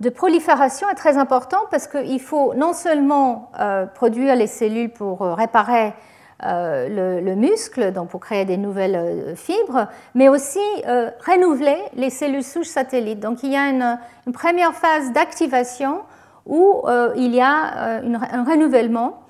de 0.00 0.10
prolifération 0.10 0.90
est 0.90 0.96
très 0.96 1.16
importante 1.16 1.68
parce 1.70 1.86
qu'il 1.86 2.20
faut 2.20 2.52
non 2.54 2.72
seulement 2.72 3.52
produire 3.94 4.34
les 4.34 4.46
cellules 4.48 4.90
pour 4.90 5.20
réparer 5.20 5.94
euh, 6.42 7.20
le, 7.20 7.34
muscle, 7.36 7.92
donc 7.92 8.08
pour 8.08 8.18
créer 8.18 8.44
des 8.44 8.56
nouvelles 8.56 8.96
euh, 8.96 9.36
fibres, 9.36 9.86
mais 10.14 10.28
aussi 10.28 10.58
euh, 10.86 11.10
renouveler 11.24 11.76
les 11.94 12.10
cellules 12.10 12.42
souches 12.42 12.66
satellites. 12.66 13.20
Donc 13.20 13.44
il 13.44 13.52
y 13.52 13.56
a 13.56 13.68
une, 13.68 13.98
première 14.32 14.74
phase 14.74 15.12
d'activation 15.12 16.00
où 16.44 16.82
il 17.16 17.34
y 17.34 17.40
a 17.40 18.00
un 18.02 18.44
renouvellement, 18.44 19.22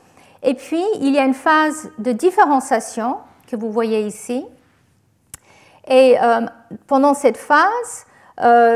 et 0.43 0.55
puis 0.55 0.83
il 1.01 1.14
y 1.14 1.19
a 1.19 1.25
une 1.25 1.35
phase 1.35 1.90
de 1.99 2.11
différenciation 2.11 3.19
que 3.47 3.55
vous 3.55 3.71
voyez 3.71 4.01
ici. 4.01 4.45
Et 5.87 6.17
pendant 6.88 7.14
cette 7.14 7.37
phase, 7.37 8.07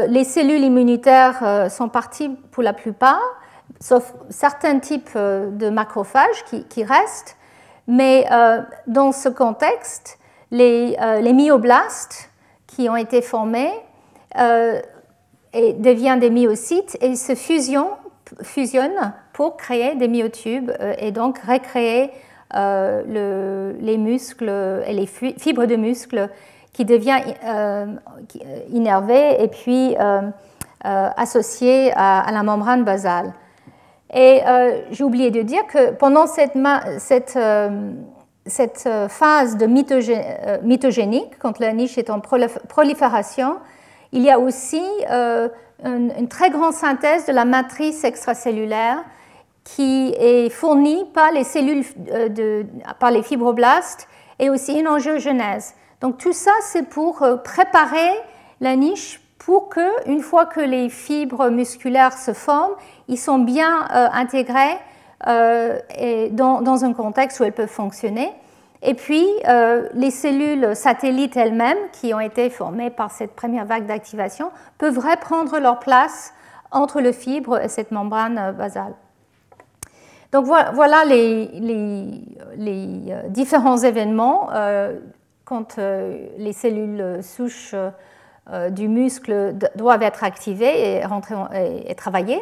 les 0.08 0.22
cellules 0.22 0.62
immunitaires 0.62 1.68
sont 1.68 1.88
parties 1.88 2.28
pour 2.52 2.62
la 2.62 2.72
plupart, 2.72 3.20
sauf 3.80 4.14
certains 4.28 4.78
types 4.78 5.16
de 5.16 5.68
macrophages 5.68 6.44
qui 6.68 6.84
restent. 6.84 7.36
Mais 7.88 8.26
euh, 8.30 8.60
dans 8.86 9.12
ce 9.12 9.30
contexte, 9.30 10.18
les, 10.50 10.94
euh, 11.00 11.20
les, 11.20 11.32
myoblastes 11.32 12.30
qui 12.66 12.88
ont 12.90 12.96
été 12.96 13.22
formés 13.22 13.72
euh, 14.38 14.78
deviennent 15.54 16.20
des 16.20 16.30
myocytes 16.30 16.98
et 17.00 17.16
se 17.16 17.34
fusionnent, 17.34 19.14
pour 19.32 19.56
créer 19.56 19.94
des 19.94 20.06
myotubes 20.06 20.70
et 20.98 21.12
donc 21.12 21.38
recréer 21.38 22.10
le, 22.54 23.74
les 23.80 23.96
muscles 23.96 24.82
et 24.86 24.92
les 24.92 25.06
fibres 25.06 25.64
de 25.64 25.76
muscles 25.76 26.28
qui 26.74 26.84
deviennent 26.84 28.00
innervés 28.70 29.42
et 29.42 29.48
puis 29.48 29.96
associés 30.82 31.92
à, 31.94 32.20
à, 32.20 32.32
la 32.32 32.42
membrane 32.42 32.84
basale. 32.84 33.32
Et 34.12 34.40
euh, 34.46 34.80
j'ai 34.90 35.04
oublié 35.04 35.30
de 35.30 35.42
dire 35.42 35.66
que 35.66 35.92
pendant 35.92 36.26
cette, 36.26 36.56
euh, 36.56 37.92
euh, 38.86 39.08
phase 39.08 39.56
de 39.56 39.66
mitogénique, 39.66 41.38
quand 41.38 41.58
la 41.58 41.72
niche 41.72 41.98
est 41.98 42.10
en 42.10 42.20
prolifération, 42.20 43.56
il 44.12 44.22
y 44.22 44.30
a 44.30 44.38
aussi 44.38 44.82
une, 45.84 46.28
très 46.28 46.50
grande 46.50 46.72
synthèse 46.72 47.26
de 47.26 47.32
la 47.32 47.44
matrice 47.44 48.04
extracellulaire 48.04 49.04
qui 49.64 50.14
est 50.18 50.48
fournie 50.48 51.04
par 51.12 51.30
les 51.30 51.44
par 52.98 53.10
les 53.10 53.22
fibroblastes 53.22 54.08
et 54.38 54.48
aussi 54.48 54.78
une 54.78 54.88
angiogenèse. 54.88 55.74
Donc 56.00 56.16
tout 56.16 56.32
ça, 56.32 56.52
c'est 56.62 56.88
pour 56.88 57.22
préparer 57.44 58.08
la 58.62 58.76
niche 58.76 59.20
pour 59.48 59.70
que, 59.70 60.06
une 60.06 60.20
fois 60.20 60.44
que 60.44 60.60
les 60.60 60.90
fibres 60.90 61.48
musculaires 61.48 62.12
se 62.12 62.34
forment, 62.34 62.74
ils 63.08 63.16
sont 63.16 63.38
bien 63.38 63.88
intégrés 63.90 64.76
dans, 65.24 66.60
dans, 66.60 66.84
un 66.84 66.92
contexte 66.92 67.40
où 67.40 67.44
elles 67.44 67.54
peuvent 67.54 67.66
fonctionner. 67.66 68.30
Et 68.82 68.92
puis, 68.92 69.26
les 69.94 70.10
cellules 70.10 70.76
satellites 70.76 71.34
elles-mêmes, 71.34 71.78
qui 71.92 72.12
ont 72.12 72.20
été 72.20 72.50
formées 72.50 72.90
par 72.90 73.10
cette 73.10 73.34
première 73.34 73.64
vague 73.64 73.86
d'activation, 73.86 74.50
peuvent 74.76 74.98
reprendre 74.98 75.58
leur 75.60 75.78
place 75.78 76.34
entre 76.70 77.00
le 77.00 77.12
fibre 77.12 77.58
et 77.58 77.68
cette 77.68 77.90
membrane 77.90 78.52
basale. 78.52 78.92
Donc 80.30 80.44
voilà 80.44 81.04
les, 81.06 81.48
euh, 82.58 83.28
différents 83.28 83.78
événements 83.78 84.50
euh, 84.52 84.98
quand 85.46 85.78
euh, 85.78 86.26
les 86.36 86.52
cellules 86.52 87.22
souches 87.22 87.74
du 88.70 88.88
muscle 88.88 89.54
doivent 89.76 90.02
être 90.02 90.24
activées 90.24 90.96
et, 90.96 91.04
rentrer 91.04 91.34
et, 91.86 91.94
travailler. 91.94 92.40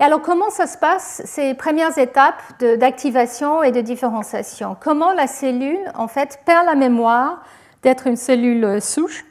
Et 0.00 0.04
alors 0.04 0.20
comment 0.20 0.50
ça 0.50 0.66
se 0.66 0.76
passe, 0.76 1.22
ces 1.24 1.54
premières 1.54 1.96
étapes 1.96 2.42
d'activation 2.78 3.62
et 3.62 3.70
de 3.70 3.80
différenciation? 3.80 4.76
Comment 4.80 5.12
la 5.12 5.28
cellule, 5.28 5.78
en 5.94 6.08
fait, 6.08 6.40
perd 6.44 6.66
la 6.66 6.74
mémoire 6.74 7.42
d'être 7.82 8.08
une 8.08 8.16
cellule 8.16 8.80
souche 8.80 9.24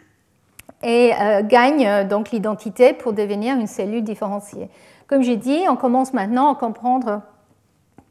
et 0.84 1.12
gagne 1.44 2.08
donc 2.08 2.32
l'identité 2.32 2.94
pour 2.94 3.12
devenir 3.12 3.58
une 3.58 3.68
cellule 3.68 4.04
différenciée? 4.04 4.70
Comme 5.08 5.24
j'ai 5.24 5.36
dit, 5.36 5.66
on 5.68 5.76
commence 5.76 6.14
maintenant 6.14 6.54
à 6.54 6.56
comprendre 6.56 7.22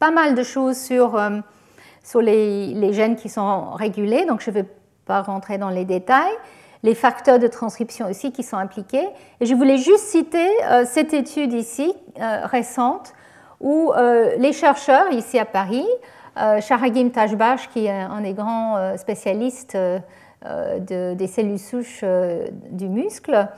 pas 0.01 0.11
mal 0.11 0.35
de 0.35 0.43
choses 0.43 0.77
sur, 0.77 1.17
euh, 1.17 1.39
sur 2.03 2.21
les, 2.21 2.93
gènes 2.93 3.17
qui 3.17 3.29
sont 3.29 3.71
régulés, 3.73 4.27
donc 4.27 4.41
je 4.41 4.51
ne 4.51 4.57
vais 4.57 4.65
pas 5.05 5.23
rentrer 5.23 5.59
dans 5.59 5.69
les 5.69 5.85
détails, 5.85 6.33
les 6.83 6.95
facteurs 6.95 7.39
de 7.39 7.47
transcription 7.47 8.09
aussi 8.09 8.33
qui 8.33 8.43
sont 8.43 8.57
impliqués. 8.57 9.07
Et 9.41 9.47
je 9.47 9.55
voulais 9.55 9.77
juste 9.77 10.05
citer 10.07 10.49
euh, 10.65 10.85
cette 10.87 11.13
étude 11.13 11.53
ici, 11.53 11.93
euh, 12.21 12.41
récente, 12.45 13.13
où 13.61 13.93
les 14.39 14.55
chercheurs 14.55 15.13
ici 15.13 15.39
à 15.39 15.45
Paris, 15.45 15.85
Sharagim 16.35 17.11
Tajbash, 17.11 17.69
qui 17.69 17.85
est 17.85 17.91
un 17.91 18.23
des 18.23 18.33
grands 18.33 18.97
spécialistes 18.97 19.77
de, 19.77 21.13
des 21.13 21.27
cellules 21.27 21.59
souches 21.59 22.03
du 22.71 22.89
muscle, 22.89 23.49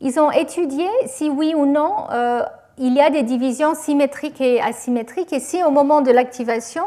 ils 0.00 0.18
ont 0.18 0.32
étudié 0.32 0.88
si 1.06 1.30
oui 1.30 1.54
ou 1.54 1.66
non 1.66 1.92
il 2.78 2.94
y 2.94 3.00
a 3.00 3.10
des 3.10 3.22
divisions 3.22 3.74
symétriques 3.74 4.40
et 4.40 4.60
asymétriques. 4.60 5.32
Et 5.32 5.40
si 5.40 5.62
au 5.62 5.70
moment 5.70 6.00
de 6.00 6.10
l'activation, 6.10 6.82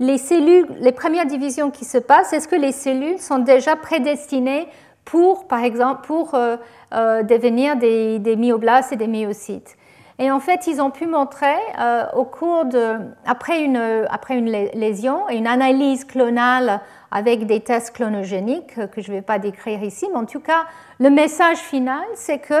les 0.00 0.18
cellules, 0.18 0.66
les 0.80 0.92
premières 0.92 1.26
divisions 1.26 1.70
qui 1.70 1.84
se 1.84 1.98
passent, 1.98 2.32
est-ce 2.32 2.48
que 2.48 2.56
les 2.56 2.72
cellules 2.72 3.18
sont 3.18 3.38
déjà 3.38 3.76
prédestinées 3.76 4.68
pour, 5.08 5.48
par 5.48 5.64
exemple, 5.64 6.02
pour 6.06 6.34
euh, 6.34 6.58
euh, 6.92 7.22
devenir 7.22 7.76
des, 7.76 8.36
myoblastes 8.36 8.92
et 8.92 8.96
des 8.96 9.06
myocytes. 9.06 9.78
Et 10.18 10.30
en 10.30 10.38
fait, 10.38 10.66
ils 10.66 10.82
ont 10.82 10.90
pu 10.90 11.06
montrer 11.06 11.56
euh, 11.80 12.04
au 12.14 12.24
cours 12.24 12.66
de, 12.66 12.96
après 13.24 13.62
une, 13.62 14.06
après 14.10 14.36
une 14.36 14.50
lésion 14.50 15.26
une 15.30 15.46
analyse 15.46 16.04
clonale 16.04 16.80
avec 17.10 17.46
des 17.46 17.60
tests 17.60 17.92
clonogéniques 17.92 18.74
que 18.90 19.00
je 19.00 19.10
ne 19.10 19.16
vais 19.16 19.22
pas 19.22 19.38
décrire 19.38 19.82
ici, 19.82 20.06
mais 20.12 20.18
en 20.18 20.26
tout 20.26 20.40
cas, 20.40 20.66
le 20.98 21.08
message 21.08 21.56
final, 21.56 22.04
c'est 22.14 22.38
que 22.38 22.60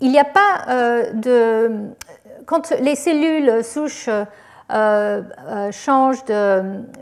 il 0.00 0.10
n'y 0.10 0.18
a 0.18 0.24
pas 0.24 1.12
de... 1.14 1.70
Quand 2.44 2.72
les 2.80 2.96
cellules 2.96 3.64
souches 3.64 4.10
euh, 4.70 5.22
euh, 5.48 5.72
changent 5.72 6.24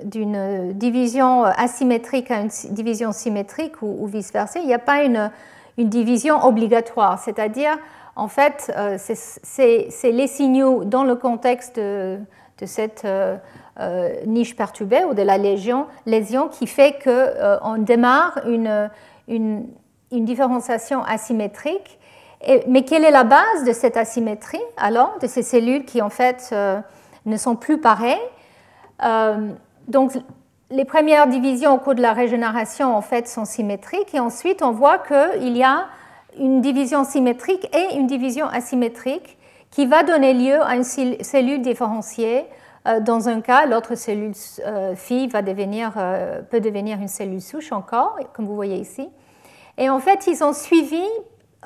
d'une 0.05 0.73
division 0.73 1.45
asymétrique 1.45 2.31
à 2.31 2.41
une 2.41 2.51
division 2.71 3.13
symétrique 3.13 3.83
ou, 3.83 4.07
vice-versa, 4.07 4.61
il 4.61 4.67
n'y 4.67 4.75
a 4.75 4.79
pas 4.79 5.03
une, 5.03 5.31
division 5.79 6.45
obligatoire. 6.45 7.19
C'est-à-dire, 7.19 7.79
en 8.15 8.29
fait, 8.29 8.71
c'est 8.99 9.89
les 10.05 10.27
signaux 10.27 10.85
dans 10.85 11.05
le 11.05 11.15
contexte 11.15 11.77
de, 11.77 12.19
cette 12.67 13.07
niche 14.27 14.57
perturbée 14.57 15.05
ou 15.05 15.15
de 15.15 15.23
la 15.23 15.39
lésion, 15.39 15.87
qui 16.51 16.67
fait 16.67 16.99
qu'on 17.03 17.79
démarre 17.79 18.41
une, 18.47 18.91
une, 19.29 19.65
différenciation 20.11 21.03
asymétrique 21.05 21.99
mais 22.67 22.85
quelle 22.85 23.05
est 23.05 23.11
la 23.11 23.25
base 23.25 23.65
de 23.67 23.73
cette 23.73 23.97
asymétrie, 23.97 24.61
alors, 24.77 25.19
de 25.21 25.27
ces 25.27 25.43
cellules 25.43 25.85
qui, 25.85 26.01
en 26.01 26.11
fait, 26.11 26.51
euh, 26.53 26.81
ne 27.27 27.37
sont 27.37 27.57
plus 27.57 27.81
pareilles 27.81 28.19
euh, 29.05 29.51
Donc, 29.89 30.13
les 30.71 30.85
premières 30.85 31.27
divisions 31.27 31.75
au 31.75 31.79
cours 31.79 31.95
de 31.95 32.03
la 32.03 32.13
régénération, 32.13 32.95
en 32.95 33.03
fait, 33.03 33.29
sont 33.29 33.45
symétriques, 33.45 34.15
et 34.15 34.21
ensuite, 34.21 34.63
on 34.63 34.71
voit 34.71 34.99
qu'il 34.99 35.57
y 35.57 35.65
a 35.65 35.87
une 36.39 36.61
division 36.61 37.05
symétrique 37.05 37.69
et 37.75 37.97
une 37.97 38.07
division 38.07 38.47
asymétrique 38.47 39.37
qui 39.71 39.87
va 39.87 40.03
donner 40.03 40.33
lieu 40.33 40.63
à 40.63 40.77
une 40.77 40.85
cellule 40.85 41.61
différenciée. 41.61 42.45
Euh, 42.87 43.01
dans 43.01 43.29
un 43.29 43.41
cas, 43.41 43.67
l'autre 43.67 43.95
cellule 43.95 44.35
fille 44.95 45.27
va 45.29 45.43
devenir, 45.43 45.93
peut 46.51 46.61
devenir 46.61 46.99
une 46.99 47.09
cellule 47.09 47.43
souche 47.43 47.73
encore, 47.73 48.19
comme 48.33 48.47
vous 48.47 48.55
voyez 48.55 48.77
ici. 48.77 49.09
Et 49.77 49.89
en 49.89 49.99
fait, 49.99 50.27
ils 50.27 50.45
ont 50.45 50.53
suivi 50.53 51.03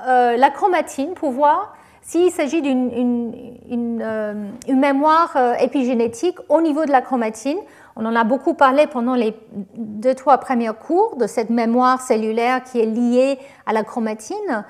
euh, 0.06 0.36
la 0.36 0.50
chromatine 0.50 1.14
pour 1.14 1.30
voir 1.30 1.74
s'il 2.04 2.30
s'agit 2.30 2.60
d'une 2.60 4.00
euh, 4.02 4.34
mémoire 4.68 5.32
euh, 5.36 5.54
épigénétique 5.54 6.36
au 6.50 6.60
niveau 6.60 6.84
de 6.84 6.92
la 6.92 7.00
chromatine. 7.00 7.56
On 7.96 8.04
en 8.04 8.14
a 8.14 8.24
beaucoup 8.24 8.52
parlé 8.52 8.86
pendant 8.86 9.14
les 9.14 9.34
deux, 9.74 10.14
trois 10.14 10.36
premiers 10.36 10.72
cours 10.78 11.16
de 11.16 11.26
cette 11.26 11.48
mémoire 11.48 12.02
cellulaire 12.02 12.62
qui 12.62 12.78
est 12.78 12.86
liée 12.86 13.38
à 13.64 13.72
la 13.72 13.84
chromatine. 13.84 14.64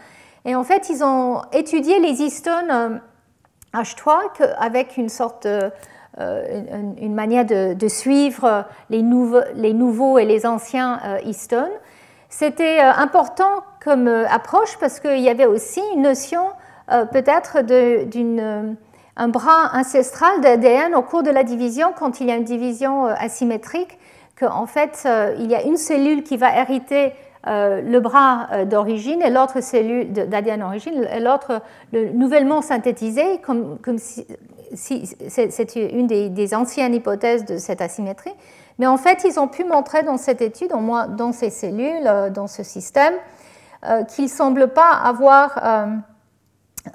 Et 0.44 0.55
en 0.55 0.62
fait, 0.62 0.88
ils 0.90 1.03
ont 1.03 1.42
étudié 1.53 1.99
les 1.99 2.23
histones 2.23 3.01
H3 3.73 4.55
avec 4.59 4.97
une 4.97 5.09
sorte 5.09 5.49
une, 6.16 7.14
manière 7.14 7.44
de, 7.47 7.88
suivre 7.88 8.66
les 8.90 9.03
nouveaux, 9.03 10.18
et 10.18 10.25
les 10.25 10.47
anciens 10.47 11.01
histones. 11.25 11.73
C'était 12.37 12.81
important 12.81 13.62
comme 13.85 14.09
euh, 14.09 14.27
approche 14.29 14.77
parce 14.81 14.99
qu'il 14.99 15.20
y 15.20 15.29
avait 15.29 15.47
aussi 15.47 15.81
une 15.94 16.03
notion 16.03 16.47
euh, 16.90 17.05
peut-être 17.05 17.62
d'un 17.62 18.77
euh, 19.18 19.27
bras 19.29 19.70
ancestral 19.75 20.40
d'ADN 20.40 20.94
au 20.94 21.03
cours 21.03 21.23
de 21.23 21.31
la 21.31 21.42
division, 21.44 21.92
quand 21.97 22.20
il 22.20 22.29
y 22.29 22.31
a 22.31 22.37
une 22.37 22.44
division 22.44 23.07
asymétrique, 23.07 23.99
qu'en 24.38 24.66
fait, 24.66 25.07
il 25.38 25.49
y 25.49 25.55
a 25.55 25.62
une 25.62 25.77
cellule 25.77 26.25
qui 26.25 26.37
va 26.37 26.57
hériter 26.59 27.12
le 27.47 27.99
bras 28.01 28.64
d'origine 28.64 29.23
et 29.23 29.31
l'autre 29.31 29.62
cellule 29.62 30.12
d'ADN 30.12 30.59
d'origine, 30.59 31.07
et 31.12 31.20
l'autre 31.20 31.62
nouvellement 31.92 32.61
synthétisé, 32.61 33.38
comme, 33.42 33.79
comme 33.79 33.99
si, 33.99 34.27
c'est 34.75 35.77
une 35.77 36.09
des, 36.09 36.55
anciennes 36.55 36.94
hypothèses 36.94 37.44
de 37.44 37.59
cette 37.59 37.81
asymétrie. 37.81 38.35
Mais 38.81 38.88
en 38.88 38.97
fait, 38.97 39.25
ils 39.25 39.38
ont 39.38 39.47
pu 39.47 39.62
montrer 39.62 40.03
dans 40.03 40.16
cette 40.16 40.42
étude, 40.42 40.73
au 40.73 40.81
moins 40.81 41.07
dans 41.07 41.31
ces 41.31 41.51
cellules, 41.51 42.33
dans 42.35 42.49
ce 42.49 42.64
système, 42.64 43.14
euh, 43.87 44.03
qu'il 44.05 44.25
ne 44.25 44.31
semble 44.31 44.68
pas 44.68 44.90
avoir 44.90 45.59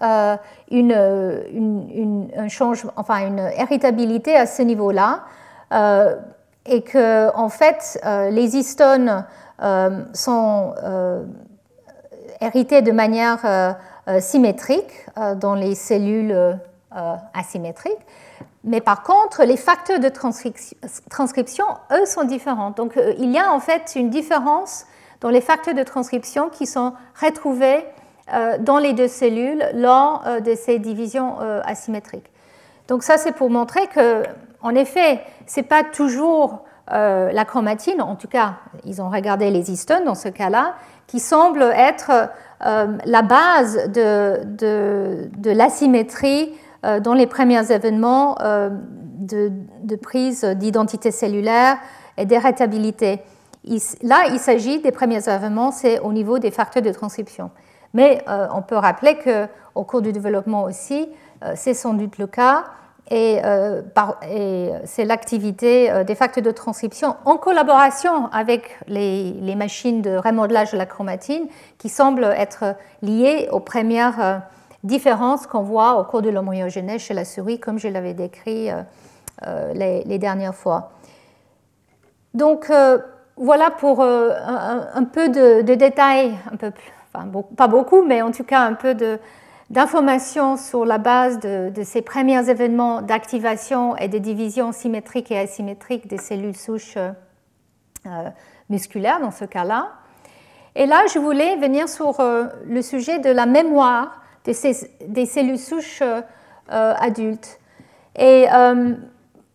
euh, 0.02 0.38
euh, 0.72 1.44
une, 1.52 2.30
un 2.38 2.48
enfin 2.96 3.28
une 3.28 3.40
héritabilité 3.58 4.36
à 4.36 4.46
ce 4.46 4.62
niveau-là, 4.62 5.24
et 6.66 6.82
que 6.82 7.36
en 7.36 7.50
fait 7.50 8.00
les 8.32 8.56
histones 8.56 9.26
sont 10.14 10.74
hérités 12.42 12.82
de 12.82 12.92
manière 12.92 13.76
symétrique 14.20 15.06
dans 15.38 15.56
les 15.56 15.76
cellules 15.76 16.58
asymétriques. 17.34 18.06
Mais 18.66 18.82
par 18.82 19.04
contre, 19.04 19.44
les 19.44 19.58
facteurs 19.58 20.00
de 20.00 20.10
transcription, 20.10 21.66
eux, 21.94 22.06
sont 22.06 22.24
différents. 22.26 22.72
Donc, 22.72 23.00
il 23.18 23.32
y 23.32 23.38
a 23.38 23.54
en 23.54 23.60
fait 23.60 23.94
une 23.96 24.10
différence 24.10 24.86
dans 25.22 25.30
les 25.30 25.42
facteurs 25.42 25.74
de 25.74 25.84
transcription 25.84 26.50
qui 26.50 26.66
sont 26.66 26.94
retrouvés 27.22 27.78
euh, 27.78 27.99
dans 28.60 28.78
les 28.78 28.94
deux 28.94 29.08
cellules 29.08 29.64
lors 29.74 30.24
euh, 30.26 30.40
de 30.40 30.56
ces 30.56 30.80
divisions 30.80 31.36
euh, 31.42 31.62
asymétriques. 31.66 32.32
Donc 32.88 33.04
ça, 33.04 33.18
c'est 33.18 33.32
pour 33.32 33.50
montrer 33.50 33.88
que, 33.88 34.24
en 34.62 34.76
effet, 34.76 35.22
ce 35.48 35.60
n'est 35.60 35.66
pas 35.66 35.84
toujours 35.84 36.64
la 36.92 37.46
chromatine, 37.46 38.02
en 38.02 38.16
tout 38.16 38.28
cas, 38.28 38.56
ils 38.84 39.00
ont 39.00 39.12
regardé 39.12 39.52
les 39.52 39.70
histones 39.70 40.06
dans 40.06 40.16
ce 40.16 40.28
cas-là, 40.28 40.74
qui 41.06 41.20
semble 41.20 41.62
être 41.62 42.32
la 42.62 43.22
base 43.22 43.92
de 43.92 45.52
l'asymétrie 45.52 46.52
dans 46.82 47.14
les 47.14 47.28
premiers 47.28 47.72
événements 47.72 48.38
de, 48.40 49.52
de, 49.84 49.96
prise 49.98 50.44
d'identité 50.44 51.12
cellulaire 51.12 51.78
et 52.18 52.26
d'héritabilité 52.26 53.22
là, 54.02 54.28
il 54.32 54.40
s'agit 54.40 54.80
des 54.80 54.92
premiers 54.92 55.28
événements, 55.28 55.72
c'est 55.72 56.00
au 56.00 56.14
niveau 56.14 56.40
des 56.40 56.52
facteurs 56.52 56.84
de 56.84 56.92
transcription. 56.92 57.52
Mais 57.94 58.24
euh, 58.28 58.48
on 58.54 58.62
peut 58.62 58.76
rappeler 58.76 59.18
qu'au 59.18 59.84
cours 59.84 60.02
du 60.02 60.12
développement 60.12 60.64
aussi, 60.64 61.10
euh, 61.44 61.54
c'est 61.56 61.74
sans 61.74 61.94
doute 61.94 62.18
le 62.18 62.28
cas. 62.28 62.66
et, 63.12 63.42
c'est 64.86 65.06
l'activité 65.06 66.04
des 66.06 66.14
facteurs 66.14 66.44
de 66.44 66.52
transcription 66.52 67.16
en 67.26 67.38
collaboration 67.38 68.28
avec 68.32 68.78
les, 68.88 69.56
machines 69.56 70.04
de 70.04 70.16
remodelage 70.16 70.72
de 70.72 70.78
la 70.78 70.86
chromatine 70.86 71.48
qui 71.80 71.90
semblent 71.90 72.24
être 72.38 72.76
liées 73.02 73.50
aux 73.52 73.60
premières 73.60 74.44
différences 74.84 75.48
qu'on 75.48 75.64
voit 75.64 76.00
au 76.00 76.04
cours 76.04 76.22
de 76.22 76.30
l'homogénèse 76.30 77.02
chez 77.02 77.16
la 77.16 77.26
souris, 77.26 77.60
comme 77.60 77.80
je 77.80 77.88
l'avais 77.88 78.14
décrit 78.14 78.70
les, 79.74 80.18
dernières 80.20 80.54
fois. 80.54 80.92
Donc, 82.36 82.72
voilà 83.38 83.72
pour 83.72 84.04
un, 84.04 85.04
peu 85.12 85.30
de, 85.30 85.74
détails, 85.74 86.38
un 86.54 86.58
peu 86.58 86.72
pas 87.12 87.68
beaucoup, 87.68 88.04
mais 88.04 88.22
en 88.22 88.32
tout 88.32 88.44
cas 88.44 88.62
un 88.62 88.74
peu 88.74 88.96
d'informations 89.70 90.58
sur 90.58 90.86
la 90.86 90.98
base 90.98 91.40
de, 91.40 91.72
ces 91.84 92.02
premiers 92.02 92.50
événements 92.50 93.02
d'activation 93.02 93.96
et 93.98 94.08
de 94.08 94.18
division 94.18 94.72
symétrique 94.72 95.32
et 95.32 95.40
asymétrique 95.40 96.08
des 96.08 96.18
cellules 96.18 96.56
souches 96.56 96.98
euh, 96.98 98.30
musculaires 98.70 99.20
dans 99.20 99.32
ce 99.32 99.46
cas-là. 99.46 99.92
Et 100.76 100.86
là, 100.86 101.02
je 101.14 101.20
voulais 101.20 101.56
venir 101.58 101.90
sur 101.90 102.20
euh, 102.20 102.46
le 102.66 102.82
sujet 102.82 103.20
de 103.20 103.30
la 103.30 103.46
mémoire 103.46 104.22
des, 104.46 104.54
cellules 104.54 105.60
souches 105.60 106.02
euh, 106.02 106.22
adultes. 106.70 107.60
Et 108.16 108.48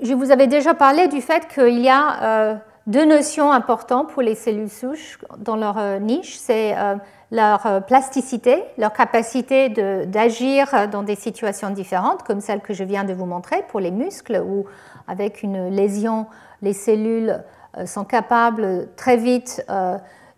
je 0.00 0.12
vous 0.12 0.30
avais 0.30 0.46
déjà 0.46 0.74
parlé 0.74 1.08
du 1.08 1.20
fait 1.20 1.48
qu'il 1.48 1.80
y 1.80 1.88
a 1.88 2.60
deux 2.86 3.04
notions 3.04 3.50
importantes 3.50 4.10
pour 4.12 4.22
les 4.22 4.34
cellules 4.34 4.70
souches 4.70 5.18
dans 5.38 5.56
leur 5.56 5.78
euh, 5.78 5.98
niche, 5.98 6.36
c'est 6.36 6.76
euh, 6.76 6.96
leur 7.34 7.66
euh, 7.66 7.80
plasticité, 7.80 8.62
leur 8.78 8.92
capacité 8.92 9.68
d'agir 10.06 10.88
dans 10.90 11.02
des 11.02 11.16
situations 11.16 11.70
différentes, 11.70 12.22
comme 12.22 12.40
celle 12.40 12.60
que 12.60 12.72
je 12.72 12.84
viens 12.84 13.04
de 13.04 13.12
vous 13.12 13.26
montrer 13.26 13.64
pour 13.68 13.80
les 13.80 13.90
muscles, 13.90 14.42
où 14.46 14.64
avec 15.08 15.42
une 15.42 15.68
lésion, 15.68 16.26
les 16.62 16.72
cellules 16.72 17.42
sont 17.84 18.04
capables 18.04 18.88
très 18.96 19.16
vite 19.16 19.66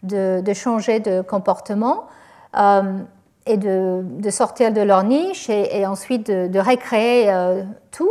de, 0.02 0.52
changer 0.54 0.98
de 0.98 1.20
comportement 1.20 2.06
et 3.46 3.56
de, 3.58 4.30
sortir 4.30 4.72
de 4.72 4.80
leur 4.80 5.04
niche 5.04 5.48
et, 5.50 5.86
ensuite 5.86 6.26
de, 6.28 6.58
recréer 6.58 7.30
tout. 7.92 8.10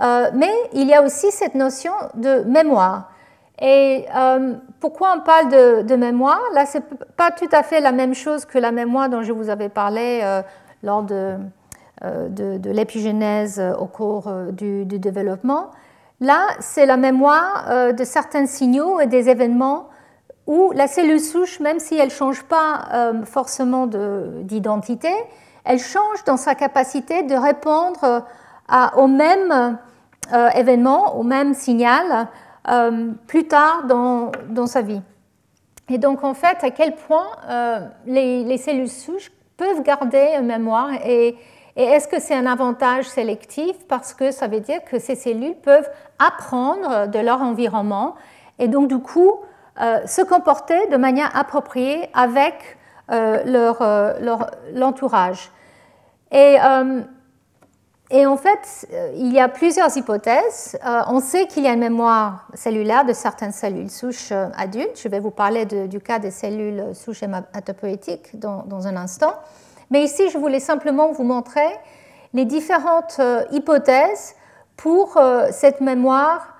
mais 0.00 0.50
il 0.72 0.88
y 0.88 0.94
a 0.94 1.02
aussi 1.02 1.30
cette 1.30 1.54
notion 1.54 1.92
de 2.14 2.42
mémoire. 2.44 3.10
Et 3.60 4.06
euh, 4.14 4.54
pourquoi 4.80 5.14
on 5.16 5.20
parle 5.20 5.48
de, 5.84 5.96
mémoire? 5.96 6.40
Là, 6.54 6.64
ce 6.64 6.78
n'est 6.78 6.84
pas 7.16 7.30
tout 7.30 7.48
à 7.50 7.62
fait 7.62 7.80
la 7.80 7.92
même 7.92 8.14
chose 8.14 8.44
que 8.44 8.58
la 8.58 8.70
mémoire 8.70 9.08
dont 9.08 9.22
je 9.22 9.32
vous 9.32 9.50
avais 9.50 9.68
parlé 9.68 10.20
euh, 10.22 10.42
lors 10.84 11.02
de, 11.02 11.34
euh, 12.04 12.28
de, 12.28 12.70
l'épigénèse 12.70 13.60
au 13.78 13.86
cours 13.86 14.30
du, 14.52 14.84
développement. 14.84 15.70
Là, 16.20 16.46
c'est 16.60 16.86
la 16.86 16.96
mémoire 16.96 17.92
de 17.92 18.04
certains 18.04 18.46
signaux 18.46 19.00
et 19.00 19.06
des 19.06 19.28
événements 19.28 19.88
où 20.46 20.72
la 20.74 20.86
cellule 20.86 21.20
souche, 21.20 21.60
même 21.60 21.78
si 21.78 21.96
elle 21.96 22.08
ne 22.08 22.12
change 22.12 22.42
pas 22.44 23.12
forcément 23.24 23.86
d'identité, 23.86 25.12
elle 25.64 25.78
change 25.78 26.24
dans 26.26 26.36
sa 26.36 26.56
capacité 26.56 27.22
de 27.22 27.36
répondre 27.36 28.24
au 28.96 29.06
même 29.06 29.78
événement, 30.56 31.16
au 31.16 31.22
même 31.22 31.54
signal, 31.54 32.28
euh, 32.68 33.12
plus 33.26 33.46
tard 33.46 33.84
dans, 33.86 34.32
dans, 34.48 34.66
sa 34.66 34.82
vie. 34.82 35.00
Et 35.88 35.98
donc, 35.98 36.24
en 36.24 36.34
fait, 36.34 36.58
à 36.62 36.70
quel 36.70 36.94
point 36.94 37.26
euh, 37.48 37.80
les, 38.06 38.58
cellules 38.58 38.88
souches 38.88 39.30
peuvent 39.56 39.82
garder 39.82 40.34
une 40.38 40.46
mémoire 40.46 40.90
et, 41.04 41.36
est-ce 41.76 42.08
que 42.08 42.18
c'est 42.18 42.34
un 42.34 42.46
avantage 42.46 43.04
sélectif? 43.08 43.76
Parce 43.86 44.12
que 44.12 44.32
ça 44.32 44.48
veut 44.48 44.58
dire 44.58 44.82
que 44.84 44.98
ces 44.98 45.14
cellules 45.14 45.54
peuvent 45.54 45.88
apprendre 46.18 47.06
de 47.06 47.20
leur 47.20 47.40
environnement 47.40 48.16
et 48.58 48.66
donc 48.66 48.88
du 48.88 48.98
coup 48.98 49.36
euh, 49.80 50.04
se 50.04 50.22
comporter 50.22 50.88
de 50.88 50.96
manière 50.96 51.30
appropriée 51.36 52.10
avec 52.14 52.76
leur, 53.08 53.78
leur, 54.20 54.50
l'entourage. 54.74 55.52
Et 56.32 56.56
et 58.10 58.24
en 58.24 58.38
fait, 58.38 58.88
euh, 58.92 59.12
il 59.16 59.32
y 59.32 59.40
a 59.40 59.48
plusieurs 59.48 59.94
hypothèses. 59.94 60.78
Euh, 60.84 61.02
on 61.08 61.20
sait 61.20 61.46
qu'il 61.46 61.64
y 61.64 61.66
a 61.66 61.74
une 61.74 61.80
mémoire 61.80 62.48
cellulaire 62.54 63.04
de 63.04 63.12
certaines 63.12 63.52
cellules 63.52 63.90
souches 63.90 64.32
euh, 64.32 64.48
adultes. 64.56 64.98
Je 65.02 65.08
vais 65.08 65.20
vous 65.20 65.30
parler 65.30 65.66
du 65.66 66.00
cas 66.00 66.18
des 66.18 66.30
cellules 66.30 66.94
souches 66.94 67.22
hématopoïétiques 67.22 68.38
dans, 68.38 68.86
un 68.86 68.96
instant. 68.96 69.34
Mais 69.90 70.04
ici, 70.04 70.30
je 70.30 70.38
voulais 70.38 70.60
simplement 70.60 71.12
vous 71.12 71.24
montrer 71.24 71.68
les 72.32 72.46
différentes 72.46 73.20
hypothèses 73.52 74.34
pour 74.76 75.18
cette 75.50 75.80
mémoire 75.80 76.56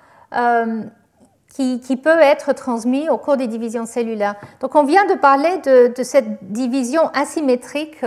qui, 1.54 1.96
peut 2.02 2.18
être 2.20 2.54
transmise 2.54 3.10
au 3.10 3.18
cours 3.18 3.36
des 3.36 3.46
divisions 3.46 3.84
cellulaires. 3.84 4.36
Donc, 4.60 4.74
on 4.74 4.84
vient 4.84 5.04
de 5.04 5.14
parler 5.14 5.58
de 5.58 6.02
cette 6.02 6.42
division 6.42 7.08
asymétrique 7.08 8.02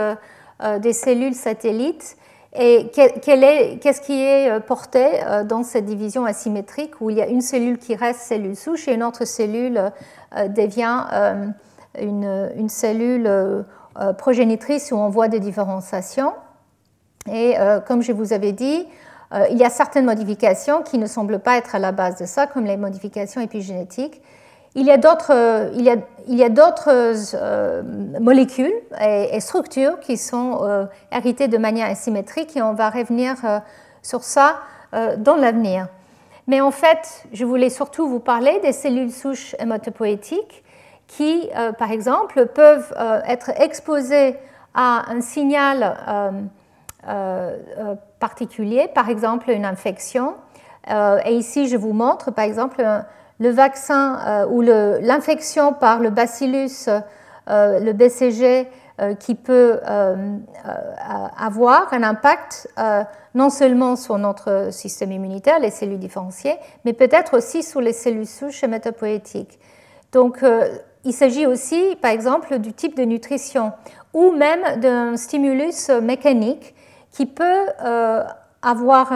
des 0.80 0.94
cellules 0.94 1.36
satellites 1.36 2.18
et 2.54 2.92
qu'est-ce 2.94 4.02
qui 4.02 4.22
est 4.22 4.50
euh, 4.50 4.60
porté 4.60 5.24
euh, 5.24 5.46
dans 5.46 5.64
cette 5.64 5.86
division 5.86 6.26
asymétrique 6.26 7.00
où 7.00 7.10
il 7.10 7.16
y 7.16 7.22
a 7.22 7.28
une 7.28 7.42
cellule 7.42 7.78
qui 7.78 7.96
reste 7.96 8.20
cellule 8.20 8.58
souche 8.58 8.90
et 8.90 8.94
une 8.94 9.04
autre 9.04 9.26
cellule 9.26 9.92
euh, 10.36 10.48
devient 10.50 11.06
une, 12.00 12.70
cellule 12.70 13.30
progénitrice 14.18 14.92
où 14.92 14.96
on 14.96 15.10
voit 15.10 15.28
des 15.28 15.40
différenciations. 15.40 16.34
Et 17.32 17.56
comme 17.86 18.02
je 18.02 18.14
vous 18.14 18.32
avais 18.32 18.54
dit, 18.54 18.88
il 19.50 19.58
y 19.58 19.66
a 19.66 19.70
certaines 19.70 20.06
modifications 20.06 20.84
qui 20.84 20.98
ne 20.98 21.06
semblent 21.06 21.40
pas 21.40 21.58
être 21.58 21.76
à 21.76 21.80
la 21.80 21.92
base 21.92 22.18
de 22.18 22.26
ça, 22.26 22.48
comme 22.48 22.64
les 22.64 22.78
modifications 22.78 23.42
épigénétiques. 23.42 24.22
Il 24.74 24.86
y 24.86 24.92
a 24.92 24.98
d'autres, 24.98 25.34
euh, 26.94 27.84
molécules 28.22 28.74
et, 29.02 29.40
structures 29.42 30.00
qui 30.00 30.16
sont 30.16 30.60
euh, 30.62 30.86
héritées 31.12 31.50
de 31.50 31.58
manière 31.58 31.90
asymétrique 31.90 32.56
et 32.56 32.62
on 32.62 32.74
va 32.74 32.90
revenir 32.90 33.36
euh, 33.44 33.60
sur 34.02 34.24
ça 34.24 34.56
dans 35.20 35.38
l'avenir. 35.38 35.88
Mais 36.48 36.60
en 36.60 36.72
fait, 36.72 37.24
je 37.32 37.46
voulais 37.46 37.70
surtout 37.70 38.10
vous 38.10 38.20
parler 38.20 38.60
des 38.62 38.74
cellules 38.74 39.12
souches 39.12 39.56
hématopoïétiques 39.58 40.66
qui, 41.08 41.50
par 41.80 41.92
exemple, 41.92 42.48
peuvent 42.48 42.94
être 43.26 43.52
exposées 43.62 44.36
à 44.74 45.10
un 45.10 45.22
signal 45.22 45.98
particulier, 48.20 48.90
par 48.94 49.08
exemple 49.08 49.50
une 49.50 49.64
infection. 49.64 50.36
et 50.90 51.32
ici, 51.32 51.70
je 51.70 51.78
vous 51.78 51.94
montre, 51.94 52.32
par 52.32 52.44
exemple, 52.44 52.84
le 53.42 53.50
vaccin 53.50 54.20
euh, 54.28 54.46
ou 54.46 54.62
l'infection 54.62 55.74
par 55.74 56.00
le 56.00 56.12
bacillus, 56.12 56.88
euh, 56.88 57.80
le 57.80 57.92
BCG, 57.92 58.68
euh, 59.02 59.16
qui 59.16 59.34
peut 59.34 59.80
avoir 61.38 61.92
un 61.92 62.04
impact 62.04 62.70
non 63.34 63.50
seulement 63.50 63.96
sur 63.96 64.18
notre 64.20 64.70
système 64.72 65.12
immunitaire, 65.12 65.60
les 65.60 65.72
cellules 65.72 65.98
différenciées, 65.98 66.56
mais 66.86 66.94
peut-être 66.94 67.36
aussi 67.36 67.64
sur 67.64 67.82
les 67.82 67.94
cellules 67.94 68.28
souches 68.28 68.64
hématopoïétiques. 68.64 69.60
Donc, 70.12 70.44
il 71.04 71.14
s'agit 71.14 71.48
aussi, 71.48 71.98
par 72.02 72.12
exemple, 72.12 72.60
du 72.60 72.74
type 72.74 72.96
de 72.96 73.04
nutrition 73.04 73.72
ou 74.14 74.32
même 74.32 74.80
d'un 74.82 75.18
stimulus 75.18 75.90
mécanique 75.90 76.76
qui 77.12 77.26
peut 77.26 77.66
avoir 78.62 79.12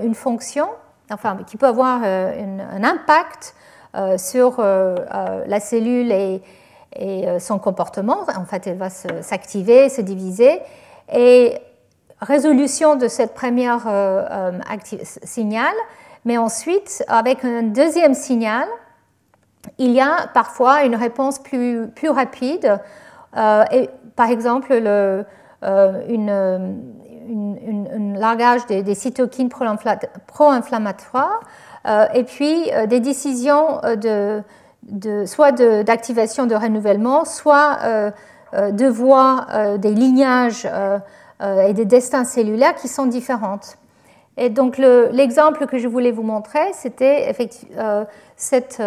une 0.00 0.14
fonction 0.14 0.68
enfin, 1.10 1.38
qui 1.46 1.56
peut 1.56 1.66
avoir 1.66 2.00
euh, 2.04 2.58
un 2.72 2.84
impact 2.84 3.54
euh, 3.94 4.18
sur 4.18 4.56
euh, 4.58 4.96
la 5.46 5.60
cellule 5.60 6.12
et, 6.12 6.42
son 7.38 7.60
comportement. 7.60 8.24
En 8.36 8.44
fait, 8.44 8.66
elle 8.66 8.78
va 8.78 8.90
s'activer, 8.90 9.88
se, 9.88 10.00
diviser. 10.00 10.58
Et 11.12 11.56
résolution 12.20 12.96
de 12.96 13.06
cette 13.06 13.34
première 13.34 13.86
signal, 15.04 15.72
mais 16.24 16.38
ensuite, 16.38 17.04
avec 17.06 17.44
un 17.44 17.62
deuxième 17.62 18.14
signal, 18.14 18.66
il 19.76 19.92
y 19.92 20.00
a 20.00 20.28
parfois 20.34 20.82
une 20.82 20.96
réponse 20.96 21.38
plus, 21.38 21.88
rapide. 22.08 22.80
et, 23.36 23.90
par 24.16 24.30
exemple, 24.30 24.74
le, 24.76 25.24
une, 25.62 26.82
un 27.28 28.18
largage 28.18 28.66
des, 28.66 28.94
cytokines 28.94 29.48
pro-inflammatoires 29.48 31.40
euh, 31.86 32.06
et 32.14 32.24
puis 32.24 32.70
euh, 32.72 32.86
des 32.86 33.00
décisions 33.00 33.80
euh, 33.84 34.42
de, 34.82 35.24
soit 35.26 35.52
d'activation 35.52 36.46
de, 36.46 36.54
renouvellement, 36.54 37.24
soit 37.24 37.78
de 38.54 38.86
voies 38.86 39.46
des 39.76 39.90
lignages 39.90 40.66
et 41.42 41.72
des 41.74 41.84
destins 41.84 42.24
cellulaires 42.24 42.74
qui 42.74 42.88
sont 42.88 43.04
différentes. 43.04 43.76
Et 44.38 44.48
donc 44.48 44.78
l'exemple 44.78 45.66
que 45.66 45.76
je 45.76 45.88
voulais 45.88 46.12
vous 46.12 46.22
montrer, 46.22 46.72
c'était 46.72 47.34
cette 48.36 48.82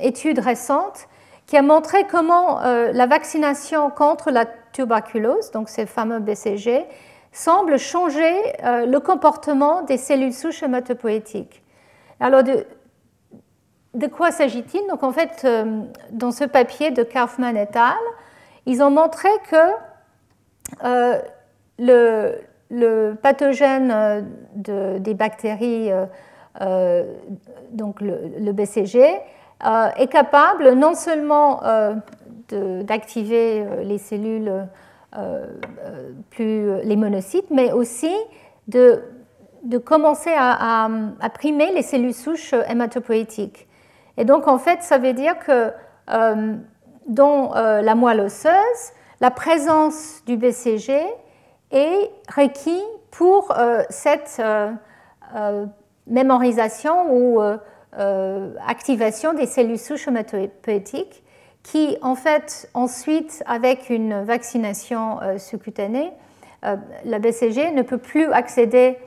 étude 0.00 0.38
récente 0.38 1.08
qui 1.46 1.58
a 1.58 1.62
montré 1.62 2.06
comment 2.10 2.60
la 2.62 3.06
vaccination 3.06 3.90
contre 3.90 4.30
la 4.30 4.46
tuberculose, 4.72 5.50
donc 5.50 5.68
ces 5.68 5.84
fameux 5.84 6.20
BCG, 6.20 6.86
semble 7.32 7.78
changer 7.78 8.34
le 8.62 8.98
comportement 8.98 9.82
des 9.82 9.96
cellules 9.96 10.32
souches 10.32 10.62
hématopoïétiques. 10.62 11.62
Alors, 12.18 12.42
de, 12.42 14.06
quoi 14.08 14.30
s'agit-il? 14.30 14.86
Donc, 14.88 15.02
en 15.02 15.12
fait, 15.12 15.46
dans 16.10 16.32
ce 16.32 16.44
papier 16.44 16.90
de 16.90 17.02
Kaufman 17.02 17.56
et 17.56 17.68
al., 17.74 17.94
ils 18.66 18.82
ont 18.82 18.90
montré 18.90 19.28
que 19.48 19.72
le, 21.78 22.32
le, 22.70 23.14
pathogène 23.14 24.26
des 24.54 25.14
bactéries, 25.14 25.90
donc 27.70 28.00
le 28.00 28.52
BCG, 28.52 29.20
euh, 29.66 29.90
est 29.96 30.06
capable 30.06 30.72
non 30.72 30.94
seulement 30.94 31.62
euh, 31.64 31.94
d'activer 32.50 33.60
euh, 33.60 33.82
les 33.82 33.98
cellules 33.98 34.66
plus 36.30 36.82
les 36.82 36.96
monocytes, 36.96 37.50
mais 37.50 37.72
aussi 37.72 38.14
de, 38.68 39.02
de 39.64 39.78
commencer 39.78 40.32
à, 40.36 40.88
primer 41.34 41.72
les 41.72 41.82
cellules 41.82 42.14
souches 42.14 42.54
hématopoïétiques. 42.68 43.68
Et 44.16 44.24
donc, 44.24 44.46
en 44.46 44.58
fait, 44.58 44.82
ça 44.82 44.98
veut 44.98 45.12
dire 45.12 45.38
que 45.38 45.72
dans 47.06 47.52
la 47.54 47.94
moelle 47.94 48.20
osseuse, 48.20 48.92
la 49.20 49.30
présence 49.30 50.22
du 50.26 50.36
BCG 50.36 51.00
est 51.72 52.10
requis 52.32 52.84
pour 53.10 53.52
cette 53.88 54.40
mémorisation 56.06 57.12
ou 57.12 57.40
euh, 57.98 58.54
activation 58.68 59.32
des 59.32 59.46
cellules 59.46 59.78
souches 59.78 60.06
hématopoïétiques 60.06 61.24
qui, 61.62 61.96
en 62.02 62.14
fait, 62.14 62.68
ensuite, 62.74 63.42
avec 63.46 63.90
une 63.90 64.22
vaccination 64.22 65.20
euh, 65.22 65.38
sous-cutanée, 65.38 66.10
euh, 66.64 66.76
la 67.04 67.18
BCG 67.18 67.70
ne 67.72 67.82
peut 67.82 67.98
plus 67.98 68.30
accéder 68.32 68.98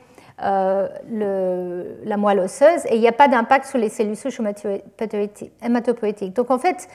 le, 1.10 2.00
la 2.04 2.18
moelle 2.18 2.40
osseuse 2.40 2.86
et 2.90 2.96
il 2.96 3.00
n'y 3.00 3.08
a 3.08 3.14
pas 3.14 3.30
d'impact 3.30 3.66
sur 3.66 3.78
les 3.78 3.88
cellules 3.88 4.18
souches 4.18 4.42
hématopoïétiques. 5.62 6.34
Donc, 6.34 6.52
en 6.52 6.58
fait, 6.58 6.90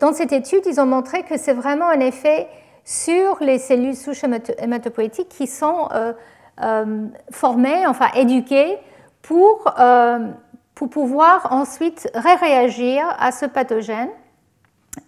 dans 0.00 0.12
cette 0.12 0.32
étude, 0.32 0.62
ils 0.66 0.78
ont 0.78 0.84
montré 0.84 1.22
que 1.22 1.38
c'est 1.38 1.54
vraiment 1.54 1.88
un 1.88 2.00
effet 2.00 2.48
sur 2.84 3.38
les 3.40 3.58
cellules 3.58 3.96
souches 3.96 4.24
hématopoïétiques 4.58 5.30
qui 5.30 5.46
sont 5.46 5.88
formées, 7.30 7.86
enfin 7.86 8.08
éduquées 8.14 8.76
pour 9.22 9.72
pour 10.80 10.88
pouvoir 10.88 11.52
ensuite 11.52 12.10
réagir 12.14 13.04
à 13.18 13.32
ce 13.32 13.44
pathogène. 13.44 14.08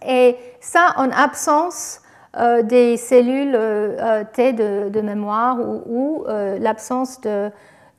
Et 0.05 0.35
ça 0.59 0.93
en 0.97 1.09
absence 1.11 2.01
euh, 2.37 2.63
des 2.63 2.97
cellules 2.97 3.55
euh, 3.55 4.23
T 4.33 4.53
de, 4.53 5.01
mémoire 5.01 5.57
ou, 5.59 6.25
euh, 6.27 6.57
l'absence 6.59 7.21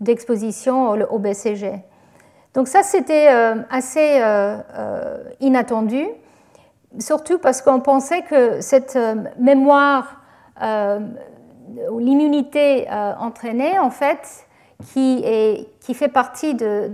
d'exposition 0.00 0.90
au, 0.90 1.18
BCG. 1.18 1.72
Donc 2.54 2.68
ça, 2.68 2.82
c'était 2.82 3.28
assez 3.70 4.22
inattendu, 5.40 6.06
surtout 7.00 7.38
parce 7.38 7.62
qu'on 7.62 7.80
pensait 7.80 8.22
que 8.22 8.60
cette 8.60 8.96
mémoire 9.38 10.20
ou 10.62 11.98
l'immunité 11.98 12.86
entraînée, 13.18 13.78
en 13.80 13.90
fait, 13.90 14.46
qui, 14.92 15.22
est, 15.24 15.68
qui 15.80 15.94
fait 15.94 16.08
partie 16.08 16.54
de, 16.54 16.90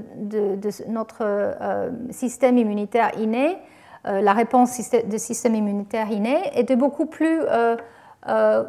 notre 0.89 1.23
euh, 1.23 1.91
système 2.11 2.59
immunitaire 2.59 3.11
inné, 3.19 3.49
euh, 3.49 3.70
la 4.05 4.33
réponse 4.33 4.79
du 5.05 5.19
système 5.19 5.55
immunitaire 5.55 6.11
inné, 6.11 6.39
de 6.63 6.75
beaucoup 6.75 7.07
plus 7.07 7.41
euh, 7.43 7.77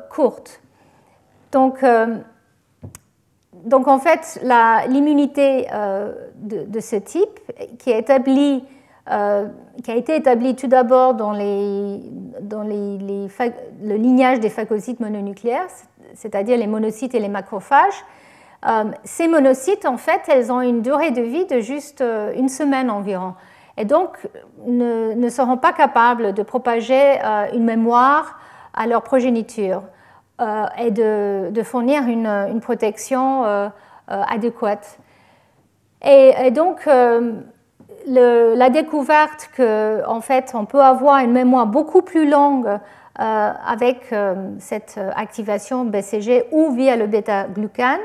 courte. 0.09 0.61
Donc, 1.51 1.85
donc, 3.63 3.87
en 3.87 3.99
fait, 3.99 4.41
l'immunité 4.87 5.67
de, 6.35 6.79
ce 6.79 6.95
type, 6.95 7.39
qui, 7.79 7.93
a 7.93 7.97
été 7.97 8.13
établie 10.15 10.55
tout 10.55 10.67
d'abord 10.67 11.13
dans, 11.13 11.33
les, 11.33 11.99
dans 12.41 12.63
les, 12.63 12.97
le 12.97 13.95
lignage 13.95 14.39
des 14.39 14.49
phagocytes 14.49 14.99
mononucléaires, 14.99 15.67
c'est-à-dire 16.15 16.57
les 16.57 16.67
monocytes 16.67 17.15
et 17.15 17.19
les 17.19 17.29
macrophages, 17.29 18.03
euh, 18.67 18.85
ces 19.03 19.27
monocytes, 19.27 19.85
en 19.85 19.97
fait, 19.97 20.21
elles 20.27 20.51
ont 20.51 20.61
une 20.61 20.81
durée 20.81 21.11
de 21.11 21.21
vie 21.21 21.45
de 21.45 21.59
juste 21.59 22.01
euh, 22.01 22.33
une 22.35 22.49
semaine 22.49 22.91
environ. 22.91 23.33
Et 23.81 23.85
donc, 23.85 24.29
ne, 24.67 25.29
seront 25.29 25.57
pas 25.57 25.73
capables 25.73 26.33
de 26.33 26.43
propager 26.43 27.19
euh, 27.23 27.47
une 27.53 27.63
mémoire 27.63 28.39
à 28.75 28.85
leur 28.85 29.01
progéniture 29.01 29.81
et 30.79 30.89
de, 30.89 31.61
fournir 31.63 32.03
une, 32.07 32.59
protection 32.61 33.43
adéquate. 34.07 34.97
Et, 36.03 36.49
donc, 36.49 36.87
la 38.07 38.69
découverte 38.71 39.51
qu'en 39.55 40.01
en 40.07 40.21
fait, 40.21 40.53
on 40.55 40.65
peut 40.65 40.81
avoir 40.81 41.19
une 41.19 41.31
mémoire 41.31 41.67
beaucoup 41.67 42.01
plus 42.01 42.27
longue 42.27 42.79
avec 43.15 44.15
cette 44.57 44.99
activation 45.15 45.85
BCG 45.85 46.45
ou 46.51 46.71
via 46.71 46.95
le 46.95 47.05
bêta-glucane 47.05 47.99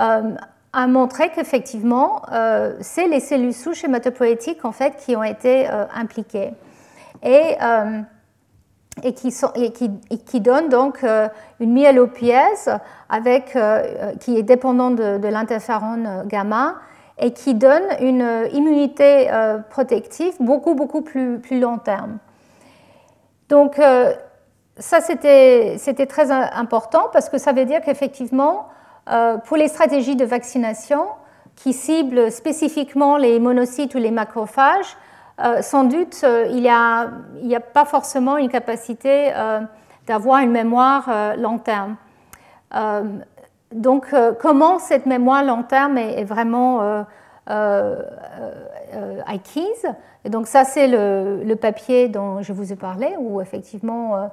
euh, 0.00 0.34
a 0.72 0.86
montré 0.86 1.30
qu'effectivement, 1.30 2.22
euh, 2.32 2.74
c'est 2.80 3.06
les 3.06 3.20
cellules 3.20 3.52
souches 3.52 3.84
hématopoïétiques 3.84 4.64
en 4.64 4.72
fait, 4.72 4.96
qui 4.96 5.16
ont 5.16 5.22
été 5.22 5.68
euh, 5.68 5.84
impliquées. 5.94 6.52
Et, 7.24 7.56
et, 9.04 9.14
qui, 9.14 9.30
sont, 9.30 9.52
et, 9.54 9.70
qui, 9.70 9.90
qui, 10.26 10.40
donnent 10.40 10.68
donc 10.68 11.04
une 11.60 11.72
myélopièse 11.72 12.68
avec, 13.08 13.56
qui 14.18 14.36
est 14.36 14.42
dépendante 14.42 14.96
de, 14.96 15.18
de 15.18 16.26
gamma 16.26 16.74
et 17.16 17.32
qui 17.32 17.54
donne 17.54 17.84
une 18.00 18.26
immunité 18.52 19.30
protective 19.70 20.34
beaucoup, 20.40 20.74
beaucoup 20.74 21.02
plus, 21.02 21.38
plus 21.38 21.60
long 21.60 21.78
terme. 21.78 22.18
Donc, 23.48 23.80
ça, 24.78 25.00
c'était 25.00 26.06
très 26.08 26.32
important 26.32 27.04
parce 27.12 27.28
que 27.28 27.38
ça 27.38 27.52
veut 27.52 27.66
dire 27.66 27.82
qu'effectivement, 27.82 28.66
euh, 28.66 28.81
pour 29.44 29.56
les 29.56 29.68
stratégies 29.68 30.16
de 30.16 30.24
vaccination 30.24 31.06
qui 31.56 31.72
ciblent 31.72 32.30
spécifiquement 32.30 33.16
les 33.16 33.38
monocytes 33.40 33.94
ou 33.94 33.98
les 33.98 34.10
macrophages, 34.10 34.96
euh, 35.42 35.60
sans 35.60 35.84
doute, 35.84 36.20
euh, 36.24 36.46
il 36.50 36.62
n'y 36.62 36.68
a, 36.68 37.60
pas 37.60 37.84
forcément 37.84 38.36
une 38.36 38.48
capacité 38.48 39.32
d'avoir 40.06 40.40
une 40.40 40.50
mémoire 40.50 41.10
long 41.36 41.58
terme. 41.58 41.96
donc, 43.72 44.06
comment 44.40 44.78
cette 44.78 45.06
mémoire 45.06 45.44
long 45.44 45.62
terme 45.62 45.98
est, 45.98 46.24
vraiment 46.24 47.04
acquise? 49.26 49.86
Et 50.24 50.30
donc, 50.30 50.46
ça, 50.46 50.64
c'est 50.64 50.86
le, 50.86 51.42
le, 51.44 51.56
papier 51.56 52.08
dont 52.08 52.42
je 52.42 52.52
vous 52.52 52.72
ai 52.72 52.76
parlé, 52.76 53.14
où 53.18 53.40
effectivement, 53.40 54.16
euh, 54.16 54.26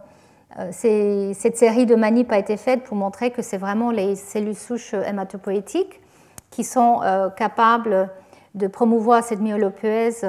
cette 0.72 1.58
série 1.58 1.86
de 1.86 1.96
manip 1.96 2.32
a 2.32 2.40
été 2.40 2.58
faite 2.58 2.84
pour 2.84 2.98
montrer 2.98 3.32
que 3.32 3.42
c'est 3.42 3.58
vraiment 3.58 3.92
les 3.92 4.16
cellules 4.16 4.56
souches 4.56 4.94
hématopoïétiques 4.94 6.02
qui 6.50 6.64
sont 6.64 7.02
euh, 7.04 7.30
capables 7.30 8.10
de 8.56 8.68
promouvoir 8.68 9.24
cette 9.24 9.40
myélopoèse 9.40 10.26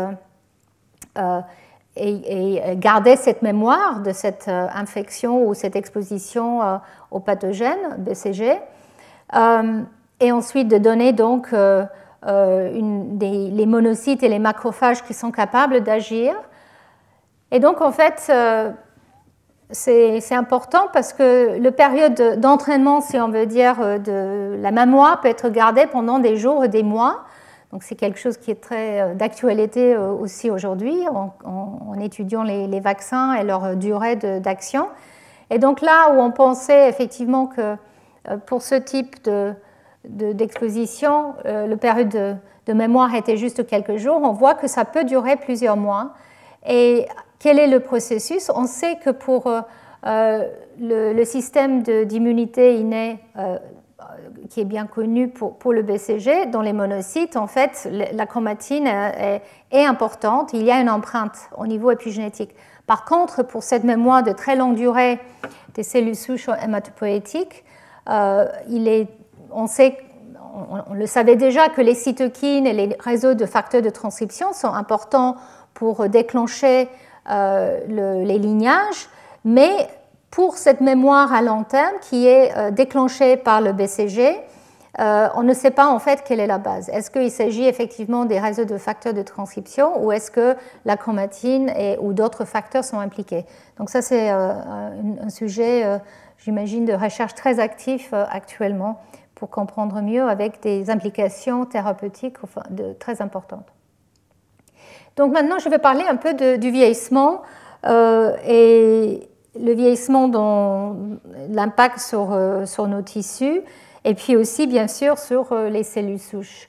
euh, 1.19 1.41
et, 1.97 2.77
garder 2.77 3.17
cette 3.17 3.43
mémoire 3.43 4.01
de 4.01 4.13
cette 4.13 4.49
infection 4.49 5.47
ou 5.47 5.55
cette 5.55 5.75
exposition 5.75 6.81
au 7.11 7.19
pathogène 7.19 7.97
BCG. 7.99 8.59
et 10.21 10.33
ensuite 10.33 10.69
de 10.69 10.79
donner 10.79 11.13
donc 11.13 11.53
les 11.53 13.67
monocytes 13.67 14.23
et 14.23 14.29
les 14.29 14.39
macrophages 14.39 15.03
qui 15.03 15.15
sont 15.15 15.33
capables 15.33 15.81
d'agir. 15.81 16.33
Et 17.51 17.59
donc 17.59 17.81
en 17.81 17.91
fait, 17.91 18.33
c'est 19.73 20.35
important 20.35 20.89
parce 20.93 21.13
que 21.13 21.59
le 21.59 21.71
période 21.71 22.41
d'entraînement, 22.41 23.01
si 23.01 23.19
on 23.19 23.29
veut 23.29 23.47
dire, 23.47 23.77
euh, 23.81 23.99
de 23.99 24.61
la 24.61 24.71
mémoire 24.71 25.21
peut 25.21 25.29
être 25.29 25.49
gardée 25.49 25.87
pendant 25.87 26.19
des 26.19 26.37
jours 26.37 26.65
et 26.65 26.69
des 26.69 26.83
mois. 26.83 27.25
Donc 27.73 27.85
c'est 27.85 27.95
quelque 27.95 28.19
chose 28.19 28.37
qui 28.37 28.51
est 28.51 28.61
très 28.61 29.01
euh, 29.01 29.15
d'actualité 29.15 29.95
euh, 29.95 30.11
aussi 30.13 30.51
aujourd'hui 30.51 30.97
en, 31.09 32.01
étudiant 32.01 32.43
les, 32.43 32.81
vaccins 32.81 33.35
et 33.35 33.45
leur 33.45 33.77
durée 33.77 34.17
d'action. 34.17 34.89
Et 35.51 35.59
donc 35.59 35.81
là 35.83 36.13
où 36.13 36.21
on 36.21 36.31
pensait 36.31 36.89
effectivement 36.89 37.47
que 37.47 37.77
pour 38.47 38.63
ce 38.63 38.75
type 38.75 39.17
d'exposition, 40.05 41.35
de, 41.45 41.67
le 41.67 41.77
période 41.77 42.09
de, 42.09 42.35
de, 42.67 42.73
mémoire 42.73 43.15
était 43.15 43.37
juste 43.37 43.67
quelques 43.67 43.97
jours, 43.97 44.21
on 44.23 44.33
voit 44.33 44.55
que 44.55 44.67
ça 44.67 44.85
peut 44.87 45.05
durer 45.05 45.37
plusieurs 45.37 45.77
mois. 45.77 46.13
Et 46.67 47.07
quel 47.41 47.59
est 47.59 47.67
le 47.67 47.81
processus? 47.81 48.53
On 48.55 48.67
sait 48.67 48.97
que 48.97 49.11
pour 49.11 49.47
euh, 49.49 49.63
euh, 50.07 50.47
le, 50.79 51.25
système 51.25 51.83
d'immunité 51.83 52.77
innée, 52.77 53.19
euh, 53.37 53.59
qui 54.51 54.61
est 54.61 54.67
bien 54.67 54.87
connu 54.87 55.29
pour, 55.29 55.73
le 55.73 55.83
BCG, 55.83 56.47
dans 56.47 56.61
les 56.61 56.75
monocytes, 56.75 57.37
en 57.37 57.47
fait, 57.47 57.89
la 57.91 58.27
chromatine 58.27 58.87
est, 58.87 59.43
importante. 59.73 60.53
Il 60.53 60.63
y 60.63 60.71
a 60.71 60.81
une 60.81 60.91
empreinte 60.91 61.49
au 61.57 61.67
niveau 61.67 61.91
épigénétique. 61.91 62.55
Par 62.87 63.05
contre, 63.05 63.43
pour 63.43 63.63
cette 63.63 63.85
mémoire 63.85 64.23
de 64.23 64.33
très 64.33 64.55
longue 64.55 64.75
durée 64.75 65.19
des 65.75 65.83
cellules 65.83 66.17
souches 66.17 66.49
hématopoïétiques, 66.63 67.65
il 68.69 68.89
est, 68.89 69.09
on 69.51 69.67
sait 69.67 69.97
on, 70.89 70.95
le 70.95 71.07
savait 71.07 71.37
déjà 71.37 71.69
que 71.69 71.81
les 71.81 71.95
cytokines 71.95 72.67
et 72.67 72.73
les 72.73 72.97
réseaux 72.99 73.35
de 73.35 73.47
facteurs 73.47 73.83
de 73.83 73.91
transcription 73.91 74.53
sont 74.53 74.75
importants 74.75 75.37
pour 75.75 76.09
déclencher 76.09 76.89
les 77.29 78.39
lignages, 78.39 79.09
mais 79.45 79.89
pour 80.31 80.57
cette 80.57 80.81
mémoire 80.81 81.33
à 81.33 81.43
long 81.43 81.65
terme 81.65 81.95
qui 82.01 82.27
est 82.27 82.73
déclenchée 82.73 83.37
par 83.37 83.61
le 83.61 83.73
BCG, 83.73 84.37
euh, 84.99 85.29
on 85.35 85.43
ne 85.43 85.55
sait 85.55 85.71
pas 85.71 85.89
en 85.89 85.99
fait 85.99 86.25
quelle 86.25 86.41
est 86.41 86.47
la 86.47 86.59
base. 86.59 86.89
Est-ce 86.89 87.11
qu'il 87.11 87.31
s'agit 87.31 87.65
effectivement 87.65 88.25
des 88.25 88.41
réseaux 88.41 88.65
de 88.65 88.77
facteurs 88.77 89.15
de 89.15 89.23
transcription 89.23 90.03
ou 90.03 90.11
est-ce 90.11 90.31
que 90.31 90.57
la 90.85 90.97
chromatine 90.97 91.73
ou 92.01 92.13
d'autres 92.13 92.45
facteurs 92.45 92.85
sont 92.85 92.99
impliqués? 92.99 93.47
Donc 93.79 93.89
ça 93.89 94.03
c'est 94.03 94.31
euh, 94.31 94.53
un, 95.23 95.31
sujet, 95.31 95.85
euh, 95.85 95.99
j'imagine, 96.39 96.85
de 96.85 96.93
recherche 96.93 97.35
très 97.35 97.61
actif 97.61 98.13
actuellement 98.13 99.01
pour 99.37 99.49
comprendre 99.49 100.03
mieux 100.03 100.29
avec 100.29 100.61
des 100.61 100.91
implications 100.91 101.65
thérapeutiques 101.65 102.37
très 102.99 103.23
importantes. 103.23 103.67
Donc 105.17 105.33
maintenant 105.33 105.59
je 105.59 105.69
vais 105.69 105.79
parler 105.79 106.05
un 106.09 106.17
peu 106.17 106.35
du 106.59 106.71
vieillissement 106.71 107.43
et 107.85 109.29
le 109.61 109.73
vieillissement 109.73 110.29
dont 110.29 111.19
l'impact 111.51 111.99
sur 111.99 112.89
nos 112.89 113.03
tissus 113.03 113.63
et 114.05 114.15
puis 114.15 114.37
aussi 114.37 114.67
bien 114.67 114.89
sûr 114.89 115.19
sur 115.19 115.53
euh, 115.53 115.69
les 115.69 115.83
cellules 115.83 116.19
souches. 116.19 116.69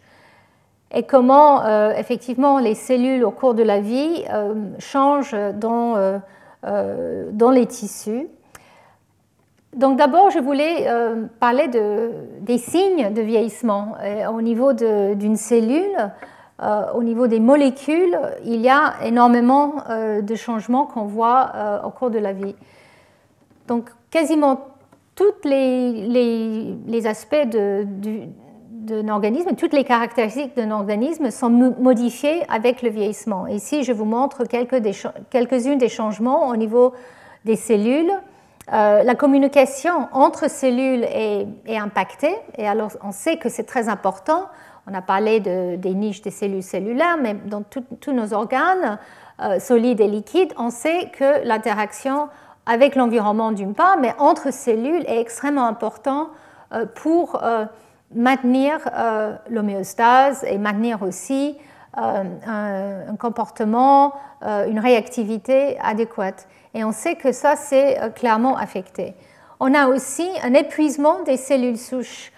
Et 0.93 1.03
comment 1.03 1.63
euh, 1.63 1.93
effectivement 1.95 2.59
les 2.59 2.75
cellules 2.75 3.23
au 3.23 3.31
cours 3.31 3.53
de 3.53 3.63
la 3.63 3.79
vie 3.79 4.25
euh, 4.31 4.53
changent 4.79 5.35
dans, 5.55 6.21
dans 6.63 7.51
les 7.51 7.65
tissus. 7.65 8.27
Donc 9.73 9.97
d'abord, 9.97 10.29
je 10.31 10.39
voulais 10.39 10.85
parler 11.39 11.69
de, 11.69 12.11
des 12.41 12.57
signes 12.57 13.13
de 13.13 13.21
vieillissement. 13.21 13.95
au 14.33 14.41
niveau 14.41 14.73
d'une 14.73 15.37
cellule, 15.37 16.11
au 16.93 17.03
niveau 17.03 17.27
des 17.27 17.39
molécules, 17.39 18.17
il 18.45 18.61
y 18.61 18.69
a 18.69 18.93
énormément 19.03 19.83
de 20.21 20.35
changements 20.35 20.85
qu'on 20.85 21.05
voit 21.05 21.81
au 21.83 21.89
cours 21.89 22.11
de 22.11 22.19
la 22.19 22.33
vie. 22.33 22.55
Donc 23.67 23.89
quasiment 24.11 24.71
tous 25.15 25.47
les, 25.47 27.07
aspects 27.07 27.47
d'un 27.47 29.07
organisme, 29.09 29.55
toutes 29.55 29.73
les 29.73 29.83
caractéristiques 29.83 30.55
d'un 30.55 30.71
organisme 30.71 31.31
sont 31.31 31.49
modifiées 31.49 32.43
avec 32.49 32.81
le 32.81 32.89
vieillissement. 32.89 33.47
Ici, 33.47 33.83
je 33.83 33.91
vous 33.93 34.05
montre 34.05 34.45
quelques-unes 34.45 35.77
des, 35.77 35.89
changements 35.89 36.47
au 36.49 36.55
niveau 36.55 36.93
des 37.45 37.55
cellules. 37.55 38.11
Euh, 38.73 39.03
la 39.03 39.15
communication 39.15 40.07
entre 40.13 40.49
cellules 40.49 41.03
est, 41.03 41.47
impactée, 41.77 42.35
et 42.57 42.67
alors 42.67 42.91
on 43.03 43.11
sait 43.11 43.37
que 43.37 43.49
c'est 43.49 43.65
très 43.65 43.89
important. 43.89 44.47
On 44.87 44.93
a 44.93 45.01
parlé 45.01 45.39
de, 45.39 45.75
des 45.75 45.93
niches 45.93 46.21
des 46.21 46.31
cellules 46.31 46.63
cellulaires, 46.63 47.17
mais 47.21 47.33
dans 47.33 47.63
tous 47.63 48.11
nos 48.11 48.33
organes, 48.33 48.97
euh, 49.41 49.59
solides 49.59 50.01
et 50.01 50.07
liquides, 50.07 50.53
on 50.57 50.69
sait 50.69 51.09
que 51.17 51.45
l'interaction 51.45 52.29
avec 52.65 52.95
l'environnement 52.95 53.51
d'une 53.51 53.73
part, 53.73 53.97
mais 53.99 54.13
entre 54.17 54.51
cellules 54.51 55.03
est 55.07 55.19
extrêmement 55.19 55.67
important 55.67 56.29
euh, 56.73 56.85
pour 56.85 57.43
euh, 57.43 57.65
maintenir 58.13 58.79
euh, 58.93 59.35
l'homéostase 59.49 60.43
et 60.43 60.57
maintenir 60.57 61.01
aussi 61.01 61.57
un, 61.93 63.17
comportement, 63.19 64.13
une 64.41 64.79
réactivité 64.79 65.77
adéquate. 65.81 66.47
Et 66.73 66.85
on 66.85 66.93
sait 66.93 67.15
que 67.15 67.33
ça, 67.33 67.57
c'est 67.57 67.99
clairement 68.15 68.55
affecté. 68.55 69.13
On 69.59 69.73
a 69.73 69.87
aussi 69.87 70.25
un 70.41 70.53
épuisement 70.53 71.21
des 71.23 71.35
cellules 71.35 71.77
souches 71.77 72.31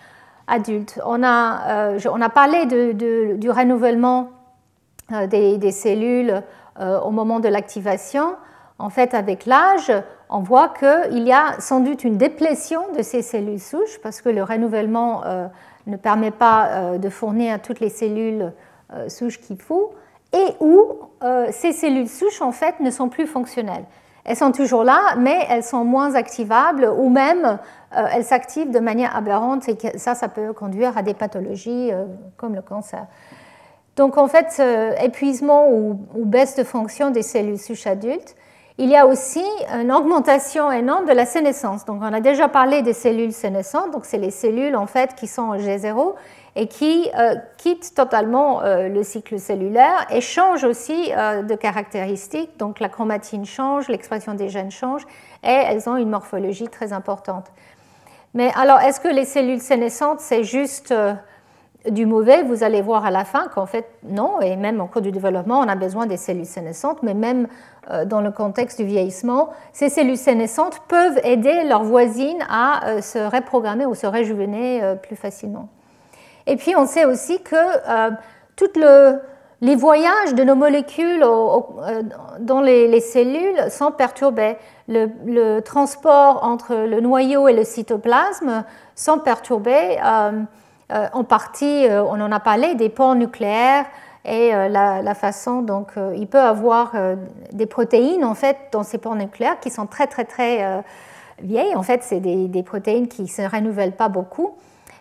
adultes. 0.47 0.99
On 1.05 1.23
a, 1.23 2.29
parlé 2.33 2.65
du 2.65 3.49
renouvellement 3.49 4.29
des, 5.29 5.57
des 5.57 5.71
cellules 5.71 6.41
au 6.79 7.11
moment 7.11 7.39
de 7.39 7.47
l'activation. 7.49 8.35
En 8.79 8.89
fait, 8.89 9.13
avec 9.13 9.45
l'âge, 9.45 9.91
on 10.29 10.39
voit 10.39 10.69
qu'il 10.69 11.23
y 11.27 11.31
a 11.31 11.59
sans 11.59 11.79
doute 11.79 12.03
une 12.03 12.17
déplétion 12.17 12.81
de 12.97 13.03
ces 13.03 13.21
cellules 13.21 13.59
souches 13.59 13.99
parce 14.01 14.19
que 14.19 14.29
le 14.29 14.43
renouvellement 14.43 15.23
euh, 15.25 15.45
ne 15.85 15.95
permet 15.95 16.31
pas 16.31 16.67
euh, 16.67 16.97
de 16.97 17.09
fournir 17.09 17.61
toutes 17.61 17.79
les 17.79 17.89
cellules 17.89 18.51
euh, 18.93 19.09
souches 19.09 19.39
qu'il 19.39 19.61
faut 19.61 19.93
et 20.33 20.55
où 20.59 20.93
ces 21.51 21.73
cellules 21.73 22.09
souches 22.09 22.41
en 22.41 22.51
fait 22.51 22.79
ne 22.79 22.89
sont 22.89 23.07
plus 23.07 23.27
fonctionnelles. 23.27 23.85
Elles 24.26 24.38
sont 24.38 24.51
toujours 24.51 24.84
là, 24.84 25.15
mais 25.17 25.45
elles 25.49 25.63
sont 25.63 25.84
moins 25.84 26.15
activables 26.15 26.89
ou 26.97 27.09
même 27.09 27.59
elles 27.91 28.24
s'activent 28.24 28.71
de 28.71 28.80
manière 28.80 29.15
aberrante 29.15 29.67
et 29.67 29.78
ça, 29.97 30.15
ça 30.15 30.30
peut 30.30 30.53
conduire 30.53 30.97
à 30.97 31.01
des 31.01 31.13
pathologies 31.13 31.91
comme 32.38 32.55
le 32.55 32.61
cancer. 32.61 33.05
Donc 33.97 34.17
en 34.17 34.28
fait, 34.28 34.63
épuisement 35.01 35.69
ou, 35.69 35.99
ou 36.15 36.26
baisse 36.26 36.55
de 36.55 36.63
fonction 36.63 37.11
des 37.11 37.21
cellules 37.21 37.59
souches 37.59 37.86
adultes 37.86 38.36
il 38.80 38.89
y 38.89 38.95
a 38.95 39.05
aussi 39.05 39.43
une 39.71 39.91
augmentation 39.91 40.71
énorme 40.71 41.05
de 41.05 41.11
la 41.11 41.26
sénescence. 41.26 41.86
Donc, 41.86 42.01
on 42.01 42.11
a 42.11 42.21
déjà 42.21 42.47
parlé 42.47 42.82
des 42.82 42.93
cellules 42.93 43.34
sénescentes, 43.34 43.91
donc 43.91 44.05
c'est 44.05 44.17
les 44.17 44.32
cellules 44.32 44.76
en 44.76 44.88
fait 44.88 45.13
qui 45.15 45.28
sont 45.28 45.43
en 45.43 45.57
G0 45.57 46.15
et 46.56 46.68
qui 46.68 47.10
euh, 47.18 47.36
quittent 47.58 47.93
totalement 47.95 48.62
euh, 48.62 48.88
le 48.88 49.04
cycle 49.04 49.39
cellulaire 49.39 50.06
et 50.12 50.22
changent 50.22 50.64
aussi 50.64 51.12
euh, 51.16 51.41
de 51.41 51.56
caractéristiques. 51.56 52.58
Donc, 52.58 52.80
la 52.80 52.89
chromatine 52.89 53.45
change, 53.45 53.88
l'expression 53.88 54.34
des 54.34 54.49
gènes 54.49 54.72
change 54.72 55.04
et 55.43 55.47
elles 55.51 55.89
ont 55.89 55.97
une 55.97 56.10
morphologie 56.10 56.68
très 56.68 56.93
importante. 56.93 57.47
Mais 58.34 58.51
alors, 58.56 58.80
est-ce 58.80 58.99
que 58.99 59.08
les 59.08 59.26
cellules 59.26 59.62
sénescentes, 59.62 60.20
c'est 60.20 60.43
juste 60.43 60.93
du 61.88 62.08
mauvais? 62.08 62.41
Vous 62.41 62.64
allez 62.64 62.82
voir 62.82 63.06
à 63.06 63.12
la 63.12 63.26
fin 63.26 63.47
qu'en 63.47 63.68
fait, 63.68 63.86
non, 64.04 64.41
et 64.41 64.56
même 64.56 64.82
en 64.82 64.88
cours 64.88 65.04
du 65.04 65.12
développement, 65.12 65.60
on 65.60 65.68
a 65.68 65.76
besoin 65.76 66.08
des 66.08 66.18
cellules 66.18 66.47
sénescentes, 66.47 67.04
mais 67.04 67.14
même 67.14 67.47
euh, 67.91 68.06
dans 68.06 68.22
le 68.22 68.32
contexte 68.32 68.80
du 68.80 68.88
vieillissement, 68.88 69.49
ces 69.74 69.89
cellules 69.89 70.18
sénescentes 70.18 70.80
peuvent 70.88 71.20
aider 71.26 71.66
leurs 71.66 71.84
voisines 71.84 72.41
à 72.49 72.88
euh, 72.88 73.01
se 73.01 73.20
reprogrammer 73.20 73.86
ou 73.86 73.93
se 73.93 74.08
réjuvener 74.08 74.82
euh, 74.82 74.95
plus 74.95 75.18
facilement. 75.18 75.68
Et 76.47 76.55
puis 76.55 76.75
on 76.75 76.85
sait 76.85 77.05
aussi 77.05 77.41
que 77.41 77.55
tous 78.55 78.79
les 79.61 79.75
voyages 79.75 80.33
de 80.33 80.43
nos 80.43 80.55
molécules 80.55 81.21
dans 82.39 82.61
les, 82.61 82.99
cellules 82.99 83.71
sont 83.71 83.91
perturbés. 83.91 84.57
Le, 84.87 85.59
transport 85.61 86.43
entre 86.43 86.75
le 86.75 86.99
noyau 86.99 87.47
et 87.47 87.53
le 87.53 87.63
cytoplasme 87.63 88.65
sont 88.95 89.19
perturbés. 89.19 89.97
en 90.89 91.23
partie, 91.23 91.87
on 91.89 92.19
en 92.19 92.31
a 92.31 92.39
parlé, 92.39 92.75
des 92.75 92.89
ports 92.89 93.15
nucléaires 93.15 93.85
et 94.25 94.53
euh, 94.55 94.69
la, 94.69 95.15
façon, 95.15 95.61
donc 95.61 95.91
euh, 95.97 96.13
il 96.15 96.27
peut 96.27 96.39
avoir 96.39 96.91
euh, 96.95 97.15
des 97.51 97.65
protéines 97.65 98.23
en 98.23 98.35
fait 98.35 98.57
dans 98.71 98.83
ces 98.83 98.97
pores 98.97 99.15
nucléaires 99.15 99.59
qui 99.59 99.69
sont 99.69 99.85
très 99.85 100.07
très 100.07 100.23
très 100.23 100.83
vieilles. 101.41 101.75
En 101.75 101.83
fait, 101.83 102.03
c'est 102.03 102.19
des, 102.21 102.63
protéines 102.63 103.07
qui 103.07 103.23
ne 103.23 103.27
se 103.27 103.41
renouvellent 103.41 103.95
pas 103.95 104.07
beaucoup. 104.07 104.55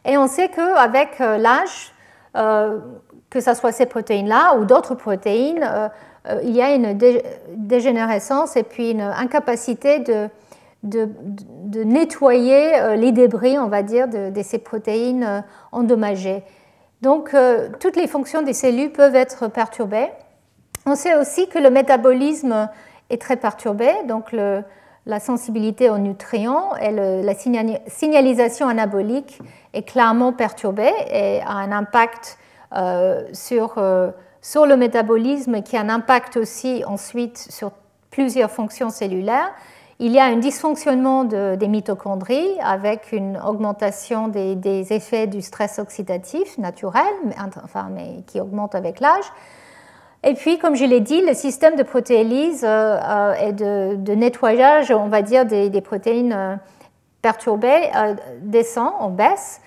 Et 0.04 0.18
on 0.18 0.26
sait 0.26 0.48
qu'avec 0.48 1.18
l'âge, 1.18 1.92
que 2.34 3.40
ce 3.40 3.54
soit 3.54 3.72
ces 3.72 3.86
protéines-là 3.86 4.56
ou 4.56 4.64
d'autres 4.64 4.94
protéines, 4.94 5.90
il 6.42 6.50
y 6.50 6.60
a 6.62 6.74
une 6.74 6.98
dégénérescence 7.56 8.56
et 8.56 8.62
puis 8.62 8.90
une 8.90 9.00
incapacité 9.00 10.00
de, 10.00 10.28
nettoyer 11.84 12.96
les 12.96 13.12
débris, 13.12 13.58
on 13.58 13.68
va 13.68 13.82
dire, 13.82 14.08
de, 14.08 14.42
ces 14.42 14.58
protéines 14.58 15.44
endommagées. 15.70 16.42
Donc, 17.02 17.34
euh, 17.34 17.68
toutes 17.80 17.96
les 17.96 18.06
fonctions 18.06 18.42
des 18.42 18.52
cellules 18.52 18.92
peuvent 18.92 19.16
être 19.16 19.48
perturbées. 19.48 20.08
On 20.86 20.94
sait 20.94 21.16
aussi 21.16 21.48
que 21.48 21.58
le 21.58 21.68
métabolisme 21.68 22.70
est 23.10 23.20
très 23.20 23.36
perturbé, 23.36 23.90
donc 24.06 24.32
la 24.32 25.20
sensibilité 25.20 25.90
aux 25.90 25.98
nutriments 25.98 26.76
et 26.76 26.90
la 26.90 27.34
signalisation 27.34 28.68
anabolique 28.68 29.40
est 29.72 29.82
clairement 29.82 30.32
perturbée 30.32 30.92
et 31.10 31.40
a 31.42 31.52
un 31.52 31.72
impact 31.72 32.38
euh, 32.76 33.24
sur, 33.32 33.74
euh, 33.78 34.10
sur 34.40 34.66
le 34.66 34.76
métabolisme 34.76 35.62
qui 35.62 35.76
a 35.76 35.80
un 35.80 35.88
impact 35.88 36.36
aussi 36.36 36.82
ensuite 36.86 37.38
sur 37.38 37.72
plusieurs 38.10 38.50
fonctions 38.50 38.90
cellulaires. 38.90 39.50
Il 39.98 40.12
y 40.12 40.18
a 40.18 40.24
un 40.24 40.36
dysfonctionnement 40.36 41.24
des 41.24 41.68
mitochondries 41.68 42.58
avec 42.60 43.12
une 43.12 43.38
augmentation 43.38 44.26
des, 44.28 44.92
effets 44.92 45.28
du 45.28 45.42
stress 45.42 45.78
oxydatif 45.78 46.58
naturel, 46.58 47.04
mais, 47.24 47.36
enfin, 47.62 47.88
mais 47.90 48.22
qui 48.26 48.40
augmente 48.40 48.74
avec 48.74 48.98
l'âge. 48.98 49.24
Et 50.24 50.34
puis, 50.34 50.58
comme 50.58 50.76
je 50.76 50.84
l'ai 50.84 51.00
dit, 51.00 51.20
le 51.20 51.34
système 51.34 51.74
de 51.74 51.82
protéolyse 51.82 52.64
euh, 52.64 52.96
euh, 53.02 53.34
et 53.34 53.52
de, 53.52 54.14
nettoyage, 54.14 54.92
on 54.92 55.08
va 55.08 55.20
dire, 55.22 55.44
des, 55.44 55.80
protéines 55.80 56.60
euh, 57.22 57.28
perturbées 57.32 57.90
descend, 58.40 58.92
on 59.00 59.08
baisse. 59.08 59.60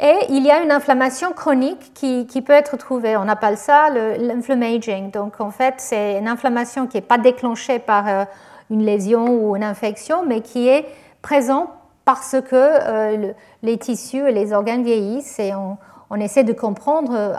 Et 0.00 0.16
il 0.28 0.44
y 0.44 0.50
a 0.50 0.62
une 0.62 0.70
inflammation 0.70 1.32
chronique 1.32 1.92
qui, 1.92 2.26
qui 2.26 2.40
peut 2.40 2.52
être 2.52 2.76
trouvée. 2.76 3.16
On 3.16 3.28
appelle 3.28 3.56
ça 3.56 3.90
l'inflammaging. 3.90 5.10
Donc, 5.10 5.40
en 5.40 5.50
fait, 5.50 5.74
c'est 5.78 6.18
une 6.18 6.28
inflammation 6.28 6.86
qui 6.86 6.98
n'est 6.98 7.02
pas 7.02 7.18
déclenchée 7.18 7.80
par 7.80 8.26
une 8.70 8.84
lésion 8.84 9.26
ou 9.26 9.56
une 9.56 9.64
infection, 9.64 10.24
mais 10.24 10.40
qui 10.40 10.68
est 10.68 10.86
présent 11.20 11.70
parce 12.04 12.36
que 12.40 13.34
les 13.62 13.76
tissus 13.76 14.28
et 14.28 14.32
les 14.32 14.52
organes 14.52 14.84
vieillissent 14.84 15.40
et 15.40 15.52
on, 15.54 16.16
essaie 16.16 16.44
de 16.44 16.52
comprendre 16.52 17.36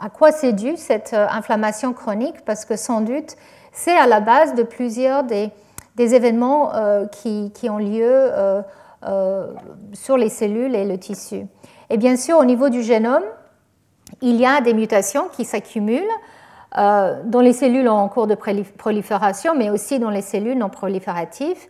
à 0.00 0.10
quoi 0.10 0.32
c'est 0.32 0.52
dû 0.52 0.76
cette 0.76 1.14
inflammation 1.14 1.92
chronique, 1.92 2.44
parce 2.44 2.64
que 2.64 2.76
sans 2.76 3.00
doute, 3.00 3.36
c'est 3.72 3.96
à 3.96 4.06
la 4.08 4.20
base 4.20 4.54
de 4.54 4.64
plusieurs 4.64 5.22
des, 5.22 5.50
des 5.94 6.14
événements 6.16 6.72
qui, 7.12 7.52
qui, 7.54 7.70
ont 7.70 7.78
lieu 7.78 8.30
sur 9.92 10.16
les 10.16 10.28
cellules 10.28 10.74
et 10.74 10.84
le 10.84 10.98
tissu. 10.98 11.46
Et 11.90 11.96
bien 11.96 12.16
sûr, 12.16 12.38
au 12.38 12.44
niveau 12.44 12.68
du 12.68 12.82
génome, 12.82 13.24
il 14.20 14.36
y 14.36 14.46
a 14.46 14.60
des 14.60 14.74
mutations 14.74 15.28
qui 15.32 15.44
s'accumulent 15.44 16.02
euh, 16.78 17.20
dans 17.24 17.40
les 17.40 17.52
cellules 17.52 17.88
en 17.88 18.08
cours 18.08 18.26
de 18.26 18.34
prolifération, 18.34 19.54
mais 19.54 19.70
aussi 19.70 19.98
dans 19.98 20.10
les 20.10 20.22
cellules 20.22 20.56
non 20.56 20.70
prolifératives. 20.70 21.66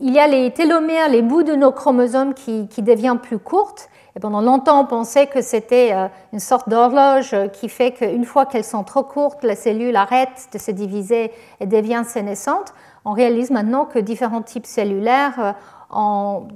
Il 0.00 0.14
y 0.14 0.20
a 0.20 0.28
les 0.28 0.52
télomères, 0.52 1.08
les 1.08 1.22
bouts 1.22 1.42
de 1.42 1.54
nos 1.54 1.72
chromosomes 1.72 2.34
qui, 2.34 2.68
deviennent 2.78 3.18
plus 3.18 3.40
courtes. 3.40 3.88
Et 4.14 4.20
pendant 4.20 4.40
longtemps, 4.40 4.82
on 4.82 4.86
pensait 4.86 5.26
que 5.26 5.42
c'était 5.42 5.90
euh, 5.92 6.06
une 6.32 6.38
sorte 6.38 6.68
d'horloge 6.68 7.34
qui 7.52 7.68
fait 7.68 7.92
qu'une 7.92 8.24
fois 8.24 8.46
qu'elles 8.46 8.64
sont 8.64 8.84
trop 8.84 9.02
courtes, 9.02 9.42
la 9.42 9.56
cellule 9.56 9.96
arrête 9.96 10.48
de 10.52 10.58
se 10.58 10.70
diviser 10.70 11.32
et 11.58 11.66
devient 11.66 12.02
sénescente. 12.06 12.72
On 13.04 13.12
réalise 13.12 13.50
maintenant 13.50 13.84
que 13.84 13.98
différents 13.98 14.42
types 14.42 14.66
cellulaires 14.66 15.56
ont, 15.92 16.48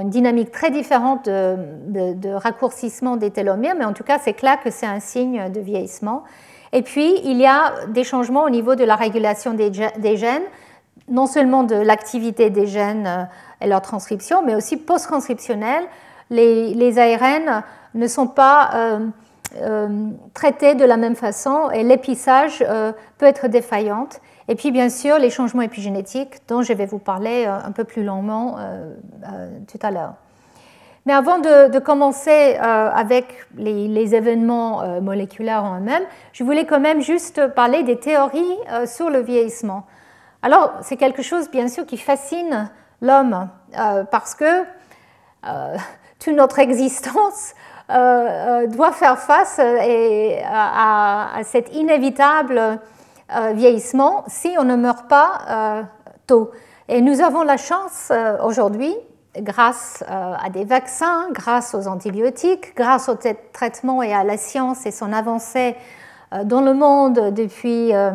une 0.00 0.10
dynamique 0.10 0.50
très 0.50 0.70
différente 0.70 1.26
de, 1.26 2.34
raccourcissement 2.34 3.16
des 3.16 3.30
télomères, 3.30 3.74
mais 3.78 3.84
en 3.84 3.92
tout 3.92 4.04
cas, 4.04 4.18
c'est 4.18 4.34
clair 4.34 4.60
que 4.62 4.70
c'est 4.70 4.86
un 4.86 5.00
signe 5.00 5.50
de 5.50 5.60
vieillissement. 5.60 6.24
Et 6.72 6.82
puis, 6.82 7.20
il 7.24 7.36
y 7.36 7.46
a 7.46 7.86
des 7.88 8.02
changements 8.02 8.44
au 8.44 8.50
niveau 8.50 8.74
de 8.74 8.84
la 8.84 8.96
régulation 8.96 9.52
des, 9.52 9.72
gènes, 10.16 10.42
non 11.08 11.26
seulement 11.26 11.64
de 11.64 11.74
l'activité 11.74 12.48
des 12.48 12.66
gènes 12.66 13.06
euh, 13.06 13.24
et 13.60 13.68
leur 13.68 13.82
transcription, 13.82 14.42
mais 14.44 14.54
aussi 14.54 14.78
post-transcriptionnelle. 14.78 15.84
Les, 16.30 16.98
ARN 16.98 17.62
ne 17.94 18.06
sont 18.06 18.26
pas 18.26 18.70
euh, 18.74 19.06
euh, 19.56 19.88
traités 20.32 20.74
de 20.74 20.84
la 20.86 20.96
même 20.96 21.14
façon 21.14 21.70
et 21.70 21.82
l'épissage 21.82 22.64
peut 23.18 23.26
être 23.26 23.48
défaillant. 23.48 24.08
Et 24.52 24.54
puis, 24.54 24.70
bien 24.70 24.90
sûr, 24.90 25.18
les 25.18 25.30
changements 25.30 25.62
épigénétiques 25.62 26.46
dont 26.46 26.60
je 26.60 26.74
vais 26.74 26.84
vous 26.84 26.98
parler 26.98 27.46
un 27.46 27.72
peu 27.72 27.84
plus 27.84 28.04
longuement 28.04 28.58
tout 29.66 29.78
à 29.80 29.90
l'heure. 29.90 30.12
Mais 31.04 31.12
avant 31.12 31.38
de, 31.38 31.78
commencer 31.80 32.56
euh, 32.56 32.90
avec 32.94 33.46
les, 33.56 34.14
événements 34.14 34.82
euh, 34.82 35.00
moléculaires 35.00 35.64
en 35.64 35.78
eux-mêmes, 35.78 36.04
je 36.32 36.44
voulais 36.44 36.64
quand 36.64 36.78
même 36.78 37.00
juste 37.00 37.48
parler 37.54 37.82
des 37.82 37.98
théories 37.98 38.56
euh, 38.70 38.86
sur 38.86 39.10
le 39.10 39.20
vieillissement. 39.20 39.84
Alors, 40.42 40.72
c'est 40.82 40.96
quelque 40.96 41.22
chose, 41.22 41.50
bien 41.50 41.66
sûr, 41.66 41.86
qui 41.86 41.96
fascine 41.96 42.70
l'homme, 43.00 43.48
parce 44.10 44.34
que 44.34 44.62
toute 46.20 46.34
notre 46.34 46.58
existence 46.60 47.54
doit 47.88 48.92
faire 48.92 49.18
face 49.18 49.60
à, 49.60 51.36
à, 51.36 51.44
cet 51.44 51.74
inévitable 51.74 52.80
vieillissement 53.54 54.24
si 54.26 54.50
on 54.58 54.64
ne 54.64 54.76
meurt 54.76 55.08
pas 55.08 55.88
tôt. 56.26 56.50
Et 56.88 57.00
nous 57.00 57.20
avons 57.20 57.42
la 57.42 57.56
chance 57.56 58.12
aujourd'hui 58.42 58.94
grâce 59.40 60.04
euh, 60.08 60.34
à 60.38 60.50
des 60.50 60.64
vaccins, 60.64 61.28
grâce 61.32 61.74
aux 61.74 61.86
antibiotiques, 61.86 62.74
grâce 62.76 63.08
au 63.08 63.16
traitement 63.52 64.02
et 64.02 64.12
à 64.12 64.24
la 64.24 64.36
science 64.36 64.84
et 64.86 64.90
son 64.90 65.12
avancée 65.12 65.74
euh, 66.32 66.44
dans 66.44 66.60
le 66.60 66.74
monde 66.74 67.32
depuis 67.34 67.94
euh, 67.94 68.10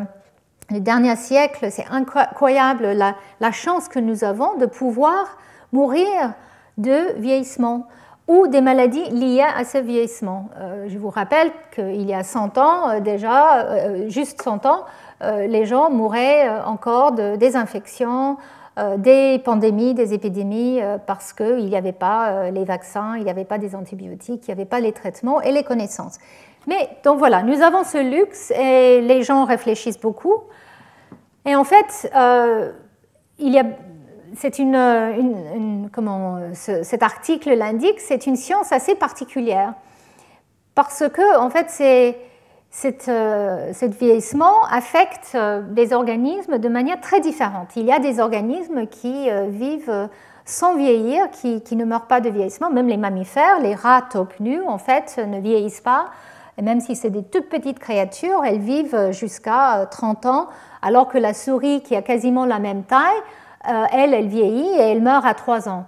les 0.70 0.80
derniers 0.80 1.16
siècles. 1.16 1.72
C'est 1.72 1.88
incroyable 1.90 2.88
la, 2.88 3.52
chance 3.52 3.88
que 3.88 4.00
nous 4.00 4.24
avons 4.24 4.58
de 4.58 4.66
pouvoir 4.66 5.38
mourir 5.72 6.34
de 6.78 7.14
vieillissement 7.18 7.88
ou 8.28 8.48
des 8.48 8.62
maladies 8.62 9.10
liées 9.12 9.42
à 9.56 9.64
ce 9.64 9.78
vieillissement. 9.78 10.50
je 10.88 10.98
vous 10.98 11.10
rappelle 11.10 11.50
qu'il 11.74 12.06
y 12.06 12.14
a 12.14 12.24
100 12.24 12.58
ans 12.58 13.00
déjà, 13.00 14.10
juste 14.10 14.42
100 14.42 14.66
ans, 14.66 14.86
les 15.22 15.66
gens 15.66 15.90
mouraient 15.90 16.50
encore 16.66 17.14
de, 17.14 17.38
des 17.38 17.56
infections, 17.56 18.38
euh, 18.78 18.96
des 18.98 19.40
pandémies, 19.40 19.96
des 19.96 20.14
épidémies, 20.14 20.80
euh, 20.84 21.00
parce 21.00 21.34
qu'il 21.34 21.66
n'y 21.66 21.76
avait 21.76 21.94
pas 21.94 22.30
euh, 22.30 22.52
les 22.52 22.64
vaccins, 22.64 23.18
il 23.18 23.24
n'y 23.24 23.30
avait 23.32 23.44
pas 23.44 23.58
des 23.58 23.74
antibiotiques, 23.74 24.44
il 24.44 24.52
n'y 24.52 24.52
avait 24.52 24.70
pas 24.70 24.80
les 24.80 24.92
traitements 24.92 25.42
et 25.42 25.52
les 25.52 25.64
connaissances. 25.64 26.20
Mais 26.68 26.88
donc 27.04 27.18
voilà, 27.18 27.42
nous 27.42 27.64
avons 27.64 27.84
ce 27.84 27.98
luxe 27.98 28.52
et 28.52 29.02
les 29.02 29.24
gens 29.24 29.46
réfléchissent 29.46 30.00
beaucoup. 30.00 30.44
Et 31.46 31.56
en 31.56 31.64
fait, 31.64 32.12
il 33.40 33.54
y 33.54 33.58
a, 33.58 33.64
c'est 34.36 34.60
une, 34.60 35.90
comment, 35.92 36.40
cet 36.54 37.04
article 37.04 37.54
l'indique, 37.54 38.00
c'est 38.00 38.28
une 38.28 38.36
science 38.36 38.72
assez 38.72 38.96
particulière 38.96 39.74
parce 40.78 41.04
que 41.12 41.40
en 41.40 41.50
fait 41.50 41.68
c'est 41.70 43.10
euh, 43.10 43.72
vieillissement 43.82 44.64
affecte 44.70 45.32
euh, 45.34 45.62
des 45.62 45.94
organismes 45.94 46.60
de 46.60 46.70
manière 46.70 47.02
très 47.02 47.20
différente. 47.20 47.70
Il 47.76 47.86
y 47.86 47.92
a 47.92 47.98
des 47.98 48.20
organismes 48.20 48.86
qui 48.86 49.30
euh, 49.30 49.48
vivent 49.50 50.10
sans 50.46 50.78
vieillir, 50.78 51.32
qui, 51.32 51.76
ne 51.76 51.84
meurent 51.84 52.06
pas 52.06 52.22
de 52.22 52.30
vieillissement. 52.30 52.70
Même 52.70 52.88
les 52.88 52.98
mammifères, 52.98 53.60
les 53.60 53.74
rats 53.74 54.04
top 54.04 54.40
nus, 54.40 54.62
en 54.68 54.78
fait, 54.78 55.18
ne 55.18 55.40
vieillissent 55.40 55.82
pas. 55.82 56.06
Et 56.58 56.62
même 56.62 56.80
si 56.80 56.96
c'est 56.96 57.10
des 57.10 57.24
toutes 57.24 57.50
petites 57.50 57.80
créatures, 57.80 58.44
elles 58.46 58.60
vivent 58.60 59.12
jusqu'à 59.12 59.88
30 59.90 60.26
ans, 60.26 60.48
alors 60.82 61.08
que 61.08 61.18
la 61.18 61.34
souris, 61.34 61.82
qui 61.82 61.96
a 61.96 62.02
quasiment 62.02 62.46
la 62.46 62.60
même 62.60 62.84
taille, 62.84 63.22
elle, 63.64 64.14
elle 64.14 64.28
vieillit 64.28 64.70
et 64.78 64.92
elle 64.92 65.02
meurt 65.02 65.26
à 65.26 65.34
3 65.34 65.70
ans, 65.70 65.86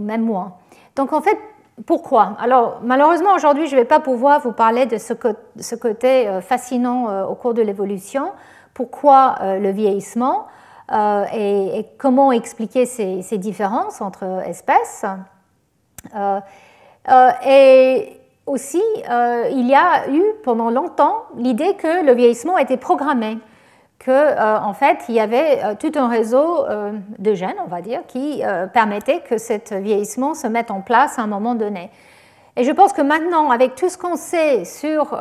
même 0.00 0.22
moins. 0.22 0.54
Donc 0.96 1.12
en 1.12 1.20
fait, 1.20 1.38
pourquoi? 1.86 2.36
Alors, 2.38 2.80
malheureusement, 2.82 3.34
aujourd'hui, 3.34 3.66
je 3.66 3.74
ne 3.74 3.80
vais 3.80 3.86
pas 3.86 4.00
pouvoir 4.00 4.40
vous 4.40 4.52
parler 4.52 4.86
de 4.86 4.98
ce, 4.98 5.74
côté 5.74 6.28
euh, 6.28 6.40
fascinant 6.40 7.08
euh, 7.08 7.24
au 7.24 7.34
cours 7.34 7.54
de 7.54 7.62
l'évolution. 7.62 8.32
Pourquoi 8.74 9.36
euh, 9.40 9.58
le 9.58 9.70
vieillissement 9.70 10.46
et, 11.34 11.86
comment 11.96 12.32
expliquer 12.32 12.84
ces, 12.84 13.38
différences 13.38 14.02
entre 14.02 14.42
espèces? 14.46 15.06
et 17.46 18.20
aussi, 18.44 18.82
il 19.06 19.66
y 19.66 19.74
a 19.74 20.10
eu 20.10 20.22
pendant 20.42 20.68
longtemps 20.68 21.22
l'idée 21.38 21.76
que 21.76 22.04
le 22.04 22.12
vieillissement 22.12 22.58
était 22.58 22.76
programmé 22.76 23.38
qu'en 24.04 24.12
euh, 24.12 24.58
en 24.58 24.74
fait, 24.74 24.98
il 25.08 25.14
y 25.14 25.20
avait 25.20 25.60
euh, 25.64 25.74
tout 25.78 25.92
un 25.96 26.08
réseau 26.08 26.66
euh, 26.66 26.92
de 27.18 27.34
gènes, 27.34 27.56
on 27.64 27.68
va 27.68 27.80
dire, 27.80 28.00
qui 28.06 28.42
permettait 28.72 29.20
que 29.20 29.38
ce 29.38 29.74
vieillissement 29.74 30.34
se 30.34 30.46
mette 30.46 30.70
en 30.70 30.80
place 30.80 31.18
à 31.18 31.22
un 31.22 31.26
moment 31.26 31.54
donné. 31.54 31.90
Et 32.56 32.64
je 32.64 32.70
pense 32.70 32.92
que 32.92 33.02
maintenant, 33.02 33.50
avec 33.50 33.74
tout 33.74 33.88
ce 33.88 33.96
qu'on 33.96 34.16
sait 34.16 34.64
sur 34.64 35.18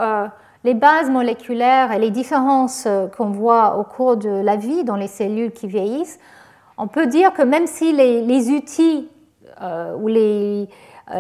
les 0.66 0.74
bases 0.74 1.10
moléculaires 1.10 1.94
et 1.94 2.00
les 2.00 2.10
différences 2.10 2.88
qu'on 3.16 3.30
voit 3.30 3.78
au 3.78 3.84
cours 3.84 4.18
de 4.18 4.30
la 4.30 4.58
vie 4.58 4.84
dans 4.84 4.98
les 4.98 5.08
cellules 5.08 5.52
qui 5.52 5.68
vieillissent, 5.68 6.20
on 6.78 6.88
peut 6.88 7.08
dire 7.08 7.32
que 7.32 7.42
même 7.42 7.68
si 7.68 7.94
les, 7.94 8.50
outils 8.50 9.10
ou 9.98 10.08
les 10.08 10.68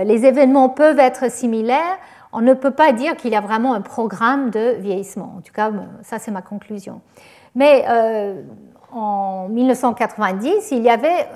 événements 0.05 0.67
peuvent 0.67 0.99
être 0.99 1.31
similaires, 1.31 1.97
on 2.33 2.41
ne 2.41 2.53
peut 2.53 2.71
pas 2.71 2.91
dire 2.91 3.15
qu'il 3.15 3.31
y 3.31 3.35
a 3.35 3.41
vraiment 3.41 3.73
un 3.73 3.81
programme 3.81 4.49
de 4.49 4.75
vieillissement. 4.79 5.35
En 5.37 5.41
tout 5.41 5.53
cas, 5.53 5.71
ça 6.01 6.19
c'est 6.19 6.31
ma 6.31 6.41
conclusion. 6.41 7.01
Mais 7.55 7.85
euh, 7.89 8.41
en 8.91 9.47
1990, 9.49 10.71
il 10.71 10.83
y 10.83 10.89
avait 10.89 11.27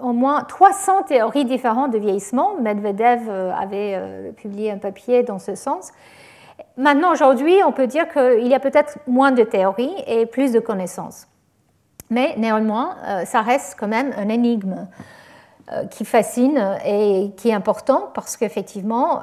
au 0.00 0.12
moins 0.12 0.42
300 0.42 1.04
théories 1.04 1.44
différentes 1.44 1.92
de 1.92 1.98
vieillissement. 1.98 2.56
Medvedev 2.60 3.28
euh, 3.28 3.52
avait 3.52 3.94
euh, 3.94 4.32
publié 4.32 4.70
un 4.70 4.78
papier 4.78 5.22
dans 5.22 5.38
ce 5.38 5.54
sens. 5.54 5.92
Maintenant, 6.76 7.12
aujourd'hui, 7.12 7.56
on 7.66 7.72
peut 7.72 7.86
dire 7.86 8.08
qu'il 8.08 8.46
y 8.46 8.54
a 8.54 8.60
peut-être 8.60 8.98
moins 9.06 9.32
de 9.32 9.42
théories 9.42 9.94
et 10.06 10.26
plus 10.26 10.52
de 10.52 10.60
connaissances. 10.60 11.26
Mais 12.08 12.34
néanmoins, 12.36 12.96
ça 13.24 13.40
reste 13.40 13.76
quand 13.78 13.88
même 13.88 14.12
un 14.18 14.28
énigme 14.28 14.86
qui 15.90 16.04
fascine 16.04 16.76
et 16.84 17.32
qui 17.38 17.48
est 17.48 17.54
important 17.54 18.10
parce 18.12 18.36
qu'effectivement, 18.36 19.20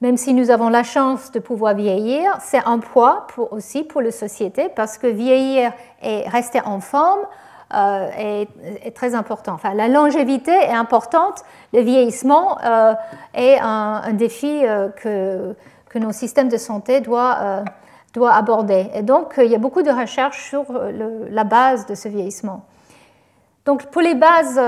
même 0.00 0.16
si 0.16 0.34
nous 0.34 0.50
avons 0.50 0.68
la 0.68 0.82
chance 0.82 1.30
de 1.32 1.38
pouvoir 1.38 1.74
vieillir, 1.74 2.36
c'est 2.40 2.64
un 2.66 2.78
poids 2.78 3.26
aussi 3.50 3.84
pour 3.84 4.02
la 4.02 4.10
société 4.10 4.68
parce 4.68 4.98
que 4.98 5.06
vieillir 5.06 5.72
et 6.02 6.28
rester 6.28 6.60
en 6.64 6.80
forme 6.80 7.20
euh, 7.72 8.44
est, 8.84 8.94
très 8.94 9.14
important. 9.14 9.54
Enfin, 9.54 9.74
la 9.74 9.88
longévité 9.88 10.52
est 10.52 10.74
importante, 10.74 11.42
le 11.72 11.80
vieillissement 11.80 12.58
euh, 12.62 12.94
est 13.32 13.58
un, 13.60 14.12
défi 14.12 14.64
euh, 14.64 14.90
que, 14.90 15.56
que, 15.88 15.98
nos 15.98 16.12
systèmes 16.12 16.48
de 16.48 16.56
santé 16.56 17.00
doivent, 17.00 17.64
doivent, 18.12 18.36
aborder. 18.36 18.90
Et 18.94 19.02
donc, 19.02 19.34
il 19.38 19.50
y 19.50 19.54
a 19.54 19.58
beaucoup 19.58 19.82
de 19.82 19.90
recherches 19.90 20.50
sur 20.50 20.66
la 21.30 21.44
base 21.44 21.86
de 21.86 21.94
ce 21.94 22.08
vieillissement. 22.08 22.64
Donc, 23.64 23.86
pour 23.86 24.02
les 24.02 24.14
bases 24.14 24.60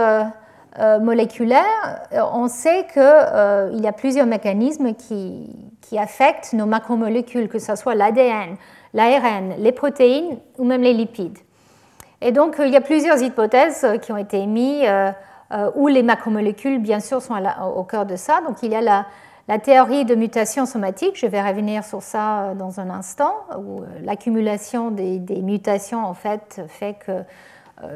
euh, 0.79 0.99
moléculaire, 0.99 2.03
euh, 2.13 2.21
on 2.33 2.49
sait 2.49 2.87
qu'il 2.93 3.03
euh, 3.03 3.71
y 3.75 3.87
a 3.87 3.93
plusieurs 3.93 4.27
mécanismes 4.27 4.95
qui, 4.95 5.51
affectent 5.97 6.53
nos 6.53 6.67
macromolécules, 6.67 7.49
que 7.49 7.61
ce 7.61 7.77
soit 7.77 7.95
l'ADN, 7.95 8.57
l'ARN, 8.93 9.55
les 9.57 9.71
protéines 9.71 10.37
ou 10.59 10.65
même 10.65 10.83
les 10.83 10.93
lipides. 10.93 11.39
Et 12.21 12.33
donc, 12.33 12.57
il 12.59 12.71
y 12.71 12.77
a 12.77 12.81
plusieurs 12.81 13.23
hypothèses 13.23 13.87
qui 14.03 14.11
ont 14.11 14.17
été 14.17 14.39
émises 14.39 14.85
où 15.77 15.87
les 15.87 16.03
macromolécules, 16.03 16.81
bien 16.81 16.99
sûr, 16.99 17.23
sont 17.23 17.35
au 17.77 17.85
cœur 17.85 18.05
de 18.05 18.17
ça. 18.17 18.41
Donc 18.49 18.65
il 18.65 18.73
y 18.73 18.75
a 18.75 18.81
la, 18.81 19.07
la 19.49 19.61
théorie 19.61 20.05
de 20.05 20.17
mutation 20.17 20.67
somatique, 20.67 21.17
je 21.17 21.27
vais 21.27 21.41
revenir 21.41 21.85
sur 21.85 22.03
ça 22.03 22.55
dans 22.55 22.81
un 22.81 22.91
instant, 22.91 23.33
où 23.57 23.83
l'accumulation 24.03 24.91
des, 24.91 25.21
mutations 25.41 26.05
en 26.05 26.15
fait 26.15 26.63
fait 26.67 26.95
que 26.95 27.23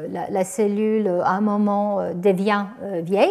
la, 0.09 0.43
cellule 0.43 1.07
à 1.23 1.31
un 1.31 1.41
moment 1.41 2.13
devient 2.13 2.65
vieille. 3.01 3.29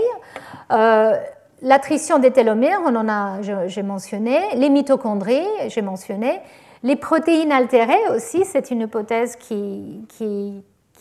L'attrition 1.63 2.19
des 2.19 2.31
télomères, 2.31 2.81
on 2.87 2.97
en 2.97 3.09
a, 3.09 3.41
j'ai 3.67 3.83
mentionné, 3.83 4.39
les 4.55 4.71
mitochondries, 4.71 5.47
j'ai 5.69 5.83
mentionné, 5.83 6.41
les 6.83 6.97
protéines 6.97 7.53
altérées 7.53 8.09
aussi, 8.15 8.45
c'est 8.47 8.71
une 8.71 8.81
hypothèse 8.83 9.37
qui, 9.37 10.07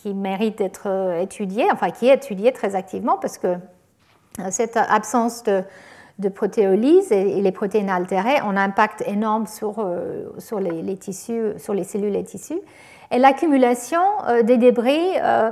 mérite 0.04 0.58
d'être 0.58 1.16
étudiée, 1.20 1.66
enfin 1.72 1.90
qui 1.90 2.08
est 2.08 2.14
étudiée 2.14 2.52
très 2.52 2.74
activement 2.74 3.16
parce 3.18 3.38
que 3.38 3.56
cette 4.50 4.76
absence 4.76 5.42
de, 5.44 6.28
protéolyse 6.28 7.10
et, 7.12 7.40
les 7.40 7.52
protéines 7.52 7.88
altérées 7.88 8.42
ont 8.42 8.50
un 8.50 8.56
impact 8.58 9.02
énorme 9.06 9.46
sur, 9.46 9.78
euh, 9.78 10.28
sur 10.38 10.60
les, 10.60 10.96
tissus, 10.96 11.54
sur 11.56 11.72
les 11.72 11.84
cellules 11.84 12.16
et 12.16 12.24
tissus. 12.24 12.60
Et 13.10 13.18
l'accumulation 13.18 14.02
euh, 14.28 14.42
des 14.42 14.56
débris 14.56 15.08
euh, 15.22 15.50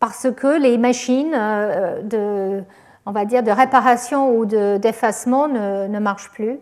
parce 0.00 0.28
que 0.30 0.60
les 0.60 0.78
machines 0.78 1.32
de, 1.32 2.62
on 3.04 3.10
va 3.10 3.24
dire, 3.24 3.42
de 3.42 3.50
réparation 3.50 4.36
ou 4.36 4.46
d'effacement 4.46 5.48
ne, 5.48 5.88
ne, 5.88 5.98
marchent 5.98 6.30
plus. 6.30 6.60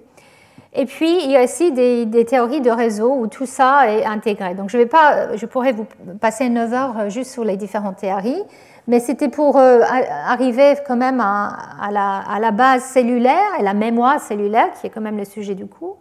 Et 0.73 0.87
puis, 0.87 1.23
il 1.23 1.31
y 1.31 1.37
a 1.37 1.45
aussi 1.45 1.71
des, 1.71 2.25
théories 2.25 2.63
de 2.63 2.71
réseau 2.71 3.15
où 3.15 3.27
tout 3.27 3.45
ça 3.45 3.91
est 3.93 4.07
intégré. 4.07 4.55
Donc, 4.55 4.71
je, 4.71 4.79
vais 4.79 4.87
pas, 4.87 5.37
je 5.37 5.45
pourrais 5.45 5.73
vous 5.73 5.87
passer 6.19 6.49
9 6.49 6.73
heures 6.73 7.11
juste 7.11 7.31
sur 7.31 7.45
les 7.45 7.59
différentes 7.59 7.97
théories, 7.97 8.43
mais 8.89 9.01
c'était 9.01 9.29
pour 9.29 9.57
euh, 9.57 9.81
arriver 10.27 10.75
quand 10.87 10.97
même 10.97 11.21
à, 11.21 11.91
la, 11.91 12.51
base 12.53 12.85
cellulaire 12.85 13.59
et 13.59 13.63
la 13.63 13.75
mémoire 13.75 14.21
cellulaire, 14.21 14.73
qui 14.81 14.87
est 14.87 14.91
quand 14.91 15.01
même 15.01 15.19
le 15.19 15.25
sujet 15.25 15.55
du 15.55 15.67
cours. 15.67 15.99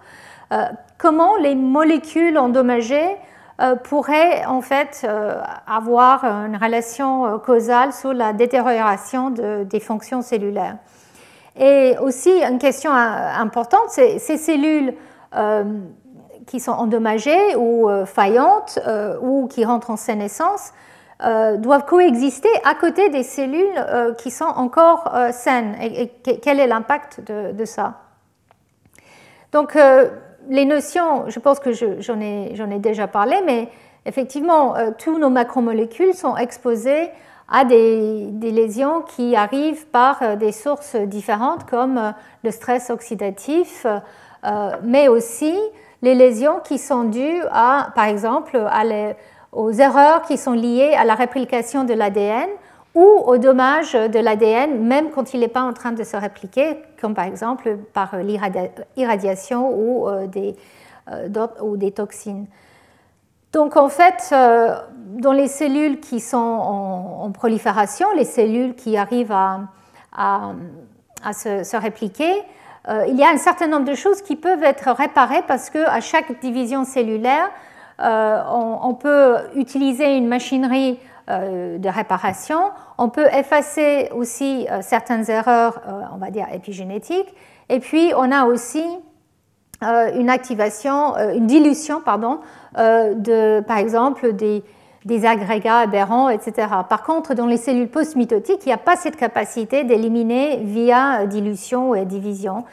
Euh, 0.51 0.66
comment 0.97 1.36
les 1.38 1.55
molécules 1.55 2.38
endommagées 2.38 3.18
euh, 3.62 3.76
pourraient 3.76 4.45
en 4.45 4.62
fait 4.62 5.08
avoir 5.68 6.24
une 6.24 6.58
relation 6.58 7.39
causale 7.39 7.93
sur 7.93 8.14
la 8.14 8.34
détérioration 8.34 9.30
des 9.30 9.80
fonctions 9.80 10.22
cellulaires. 10.22 10.78
Et 11.58 11.95
aussi, 12.01 12.32
une 12.43 12.60
question 12.60 12.91
importante, 12.91 13.89
ces 13.89 14.38
cellules 14.38 14.93
qui 16.45 16.60
sont 16.60 16.74
endommagées 16.74 17.56
ou 17.56 17.89
faillantes 18.06 18.80
ou 19.22 19.47
qui 19.47 19.64
rentrent 19.64 19.91
en 19.91 19.95
sénescence, 19.95 20.74
euh, 21.24 21.56
doivent 21.56 21.86
coexister 21.86 22.49
à 22.66 22.76
côté 22.76 23.08
des 23.08 23.24
cellules 23.24 23.78
euh, 23.78 24.14
qui 24.16 24.32
sont 24.32 24.43
encore 24.43 25.16
euh, 25.16 25.32
saines. 25.32 25.74
Et, 25.82 26.10
quel 26.41 26.60
est 26.60 26.68
l'impact 26.68 27.22
de, 27.22 27.64
ça? 27.64 28.01
Donc, 29.53 29.78
les 30.49 30.65
notions, 30.65 31.29
je 31.29 31.39
pense 31.39 31.59
que 31.59 31.71
j'en 31.73 32.19
ai, 32.19 32.79
déjà 32.79 33.07
parlé, 33.07 33.37
mais 33.45 33.69
effectivement, 34.05 34.75
tous 34.97 35.17
nos 35.17 35.29
macromolécules 35.29 36.13
sont 36.13 36.35
exposées 36.37 37.09
à 37.49 37.63
des, 37.65 38.31
lésions 38.41 39.01
qui 39.01 39.35
arrivent 39.35 39.87
par 39.87 40.37
des 40.37 40.51
sources 40.51 40.95
différentes 40.95 41.65
comme 41.65 42.13
le 42.43 42.51
stress 42.51 42.89
oxydatif, 42.89 43.85
mais 44.83 45.07
aussi 45.07 45.55
les 46.01 46.15
lésions 46.15 46.59
qui 46.63 46.77
sont 46.77 47.05
dues 47.05 47.41
à, 47.51 47.89
par 47.95 48.05
exemple, 48.05 48.59
aux 49.51 49.71
erreurs 49.71 50.21
qui 50.23 50.37
sont 50.37 50.53
liées 50.53 50.93
à 50.97 51.05
la 51.05 51.15
réplication 51.15 51.83
de 51.83 51.93
l'ADN 51.93 52.49
ou 52.95 53.03
aux 53.03 53.37
dommages 53.37 53.93
de 53.93 54.19
l'ADN, 54.19 54.79
même 54.79 55.11
quand 55.11 55.33
il 55.33 55.41
n'est 55.41 55.49
pas 55.49 55.61
en 55.61 55.73
train 55.73 55.91
de 55.91 56.03
se 56.03 56.15
répliquer, 56.15 56.77
comme 56.99 57.13
par 57.13 57.25
exemple 57.25 57.77
par 57.93 58.15
l'irradiation 58.17 59.69
ou, 59.69 60.07
euh, 60.07 60.27
des, 60.27 60.55
euh, 61.11 61.47
ou 61.61 61.75
des 61.75 61.91
toxines. 61.91 62.47
Donc 63.51 63.75
en 63.75 63.89
fait, 63.89 64.29
euh, 64.31 64.75
dans 64.97 65.33
les 65.33 65.49
cellules 65.49 65.99
qui 65.99 66.21
sont 66.21 66.37
en, 66.37 67.31
prolifération, 67.31 68.07
les 68.15 68.25
cellules 68.25 68.75
qui 68.75 68.97
arrivent 68.97 69.31
à, 69.31 70.53
se, 71.33 71.77
répliquer, 71.77 72.43
il 73.07 73.15
y 73.15 73.23
a 73.23 73.29
un 73.29 73.37
certain 73.37 73.67
nombre 73.67 73.85
de 73.85 73.95
choses 73.95 74.21
qui 74.21 74.35
peuvent 74.35 74.63
être 74.63 74.91
réparées 74.91 75.41
parce 75.47 75.69
qu'à 75.69 75.99
chaque 76.01 76.39
division 76.39 76.85
cellulaire, 76.85 77.49
euh, 78.01 78.41
on, 78.51 78.93
peut 78.93 79.37
utiliser 79.55 80.17
une 80.17 80.27
machinerie 80.27 80.99
euh, 80.99 81.14
de 81.28 81.89
réparation, 81.89 82.71
on 82.97 83.09
peut 83.09 83.28
effacer 83.34 84.09
aussi 84.13 84.67
euh, 84.69 84.80
certaines 84.82 85.30
erreurs, 85.30 85.82
on 86.13 86.17
va 86.17 86.30
dire, 86.30 86.47
épigénétiques, 86.53 87.34
et 87.69 87.80
puis 87.80 88.11
on 88.15 88.32
a 88.32 88.45
aussi 88.45 88.84
une 89.82 90.30
activation, 90.30 91.17
une 91.17 91.47
dilution, 91.47 91.99
pardon, 91.99 92.39
de, 92.76 93.59
par 93.61 93.78
exemple, 93.78 94.34
des, 94.34 94.63
des 95.05 95.26
agrégats 95.26 95.78
aberrants, 95.80 96.30
etc. 96.30 96.67
Par 96.89 97.03
contre, 97.03 97.36
dans 97.36 97.45
les 97.45 97.57
cellules 97.57 97.89
post-mitotiques, 97.89 98.65
il 98.65 98.69
n'y 98.69 98.73
a 98.73 98.78
pas 98.78 98.95
cette 98.95 99.15
capacité 99.15 99.84
d'éliminer 99.84 100.57
via 100.57 101.28
dilution 101.28 101.93
et 101.93 102.05
division. 102.05 102.65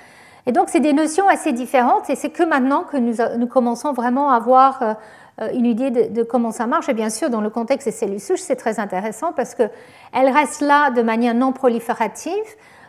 Et 0.46 0.52
donc, 0.52 0.68
c'est 0.68 0.80
des 0.80 0.92
notions 0.92 1.28
assez 1.28 1.52
différentes 1.52 2.10
et 2.10 2.16
c'est 2.16 2.30
que 2.30 2.42
maintenant 2.42 2.82
que 2.82 2.96
nous, 2.96 3.14
nous, 3.38 3.46
commençons 3.46 3.92
vraiment 3.92 4.30
à 4.30 4.36
avoir 4.36 4.96
euh, 5.40 5.48
une 5.54 5.66
idée 5.66 5.90
de, 5.90 6.22
comment 6.22 6.50
ça 6.50 6.66
marche. 6.66 6.88
Et 6.88 6.94
bien 6.94 7.10
sûr, 7.10 7.30
dans 7.30 7.40
le 7.40 7.50
contexte 7.50 7.86
des 7.86 7.92
cellules 7.92 8.20
souches, 8.20 8.40
c'est 8.40 8.56
très 8.56 8.80
intéressant 8.80 9.32
parce 9.32 9.54
qu'elles 9.54 9.70
restent 10.12 10.60
là 10.60 10.90
de 10.90 11.02
manière 11.02 11.34
non 11.34 11.52
proliférative, 11.52 12.32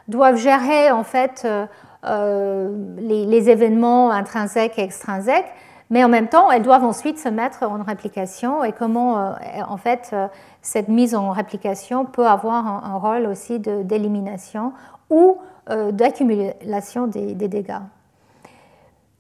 doivent 0.08 0.38
gérer 0.38 0.92
en 0.92 1.04
fait 1.04 1.44
euh, 1.46 1.66
euh, 2.06 2.76
les, 2.98 3.50
événements 3.50 4.12
intrinsèques 4.12 4.78
et 4.78 4.84
extrinsèques, 4.84 5.52
mais 5.90 6.04
en 6.04 6.10
même 6.10 6.28
temps, 6.28 6.52
elles 6.52 6.64
doivent 6.64 6.84
ensuite 6.84 7.20
se 7.20 7.30
mettre 7.30 7.64
en 7.64 7.84
réplication 7.84 8.64
et 8.64 8.72
comment 8.72 9.36
en 9.68 9.78
fait 9.78 10.16
cette 10.62 10.88
mise 10.88 11.14
en 11.14 11.30
réplication 11.32 12.06
peut 12.06 12.26
avoir 12.26 12.66
un, 12.66 12.98
rôle 12.98 13.28
aussi 13.28 13.60
d'élimination 13.60 14.74
ou 15.12 15.38
d'accumulation 15.68 17.08
des, 17.08 17.34
dégâts. 17.36 17.80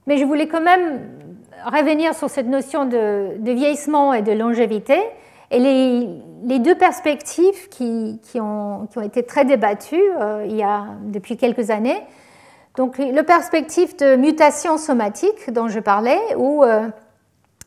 Mais 0.07 0.17
je 0.17 0.25
voulais 0.25 0.47
quand 0.47 0.61
même 0.61 1.01
revenir 1.65 2.13
sur 2.13 2.29
cette 2.29 2.47
notion 2.47 2.85
de, 2.85 3.37
vieillissement 3.39 4.13
et 4.13 4.21
de 4.21 4.31
longévité. 4.31 4.99
Et 5.51 5.59
les, 5.59 6.59
deux 6.59 6.75
perspectives 6.75 7.69
qui, 7.69 8.19
ont, 8.39 8.87
été 9.01 9.23
très 9.23 9.45
débattues 9.45 10.01
euh, 10.19 10.45
il 10.47 10.55
y 10.55 10.63
a, 10.63 10.85
depuis 11.03 11.37
quelques 11.37 11.69
années. 11.69 12.01
Donc, 12.75 12.97
le 12.97 13.21
perspective 13.21 13.95
de 13.97 14.15
mutation 14.15 14.77
somatique 14.77 15.51
dont 15.51 15.67
je 15.67 15.79
parlais, 15.79 16.19
où 16.37 16.63
euh, 16.63 16.87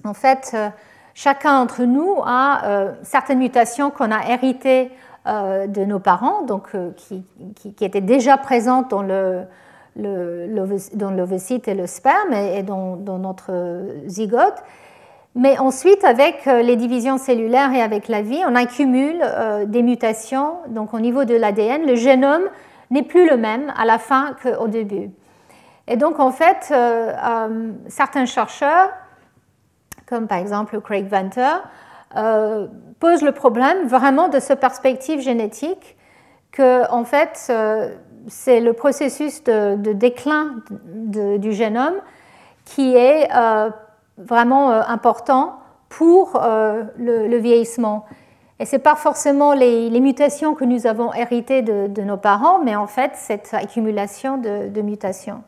en 0.05 0.14
fait 0.14 0.51
euh, 0.55 0.68
chacun 1.14 1.61
d'entre 1.61 1.85
nous 1.85 2.16
a 2.24 2.91
certaines 3.03 3.39
mutations 3.39 3.91
qu'on 3.91 4.11
a 4.11 4.29
héritées 4.29 4.91
de 5.27 5.85
nos 5.85 5.99
parents, 5.99 6.43
donc 6.43 6.70
qui, 6.97 7.24
qui, 7.55 7.85
étaient 7.85 8.01
déjà 8.01 8.37
présentes 8.37 8.91
dans 8.91 9.03
le, 9.03 9.47
dans 9.97 11.11
l'ovocyte 11.11 11.68
et 11.68 11.74
le 11.74 11.87
sperme 11.87 12.33
et, 12.33 12.62
dans, 12.62 12.97
notre 13.18 13.53
zygote. 14.07 14.62
Mais 15.35 15.59
ensuite, 15.59 16.03
avec 16.03 16.47
euh, 16.47 16.62
les 16.62 16.77
divisions 16.77 17.18
cellulaires 17.18 17.70
et 17.74 17.83
avec 17.83 18.09
la 18.09 18.22
vie, 18.22 18.41
on 18.49 18.55
accumule 18.55 19.20
euh, 19.22 19.66
des 19.66 19.83
mutations. 19.83 20.55
Donc 20.68 20.95
au 20.95 21.01
niveau 21.01 21.24
de 21.24 21.35
l'ADN, 21.35 21.87
le 21.87 21.95
génome 21.95 22.45
n'est 22.91 23.03
plus 23.03 23.29
le 23.29 23.37
même 23.37 23.70
à 23.77 23.85
la 23.85 23.99
fin 23.99 24.35
qu'au 24.43 24.66
début. 24.66 25.11
Et 25.89 25.99
donc 25.99 26.20
en 26.20 26.31
fait, 26.31 26.68
euh, 26.72 27.72
certains 27.89 28.24
chercheurs, 28.24 28.89
comme 30.07 30.27
par 30.27 30.39
exemple 30.39 30.81
Craig 30.81 31.07
Venter, 31.07 31.59
posent 32.99 33.22
le 33.22 33.32
problème 33.32 33.86
vraiment 33.86 34.28
de 34.28 34.40
ce 34.40 34.53
perspective 34.53 35.20
génétique 35.20 35.97
que 36.53 36.90
en 36.90 37.05
fait 37.05 37.51
c'est 38.28 38.61
le 38.61 38.72
processus 38.72 39.44
de, 39.44 39.92
déclin 39.92 40.57
du 40.88 41.53
génome 41.53 41.94
qui 42.66 42.97
est 42.97 43.28
euh, 43.34 43.70
vraiment 44.18 44.72
euh, 44.72 44.82
important 44.86 45.55
pour 45.88 46.36
euh, 46.36 46.82
le, 46.99 47.36
vieillissement. 47.38 48.05
Et 48.59 48.66
ce 48.66 48.76
n'est 48.76 48.82
pas 48.82 48.97
forcément 48.97 49.55
les, 49.55 49.88
mutations 50.01 50.55
que 50.55 50.64
nous 50.64 50.86
avons 50.86 51.14
héritées 51.14 51.62
de, 51.62 52.03
nos 52.03 52.16
parents, 52.16 52.59
mais 52.59 52.74
en 52.74 52.86
fait 52.86 53.12
cette 53.14 53.55
accumulation 53.55 54.36
de, 54.36 54.80
mutations. 54.82 55.42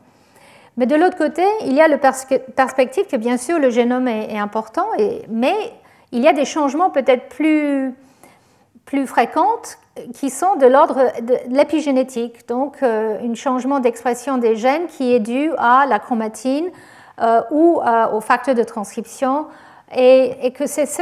Mais 0.77 0.85
de 0.85 0.95
l'autre 0.95 1.17
côté, 1.17 1.43
il 1.65 1.73
y 1.73 1.81
a 1.81 1.89
la 1.89 1.97
perspective 1.97 3.05
que 3.07 3.17
bien 3.17 3.37
sûr 3.37 3.59
le 3.59 3.69
génome 3.69 4.07
est, 4.07 4.37
important, 4.37 4.85
mais 5.29 5.55
il 6.11 6.21
y 6.21 6.27
a 6.27 6.33
des 6.33 6.45
changements 6.45 6.89
peut-être 6.89 7.29
plus, 7.29 7.93
plus 8.85 9.05
fréquents 9.05 9.61
qui 10.13 10.29
sont 10.29 10.55
de 10.55 10.65
l'ordre 10.65 11.11
de 11.21 11.37
l'épigénétique, 11.49 12.47
donc 12.47 12.81
euh, 12.81 13.19
un 13.21 13.33
changement 13.33 13.79
d'expression 13.79 14.37
des 14.37 14.55
gènes 14.55 14.87
qui 14.87 15.13
est 15.13 15.19
dû 15.19 15.51
à 15.57 15.85
la 15.87 15.99
chromatine 15.99 16.69
euh, 17.21 17.41
ou 17.51 17.81
euh, 17.81 18.09
au 18.11 18.21
facteur 18.21 18.55
de 18.55 18.63
transcription, 18.63 19.47
et, 19.95 20.53
que 20.55 20.67
c'est 20.67 20.85
ce 20.85 21.01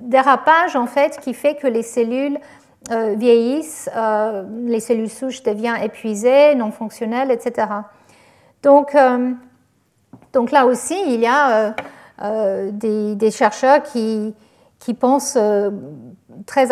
dérapage 0.00 0.76
en 0.76 0.86
fait 0.86 1.18
qui 1.20 1.34
fait 1.34 1.56
que 1.56 1.66
les 1.66 1.82
cellules 1.82 2.38
vieillissent, 2.90 3.90
les 4.64 4.80
cellules 4.80 5.10
souches 5.10 5.42
deviennent 5.42 5.82
épuisées, 5.82 6.54
non 6.54 6.72
fonctionnelles, 6.72 7.30
etc. 7.30 7.66
Donc, 8.62 8.96
donc 10.32 10.50
là 10.50 10.64
aussi, 10.64 10.96
il 11.06 11.20
y 11.20 11.26
a 11.26 11.74
des, 12.20 13.30
chercheurs 13.30 13.82
qui, 13.82 14.34
pensent 14.98 15.38
très 16.46 16.66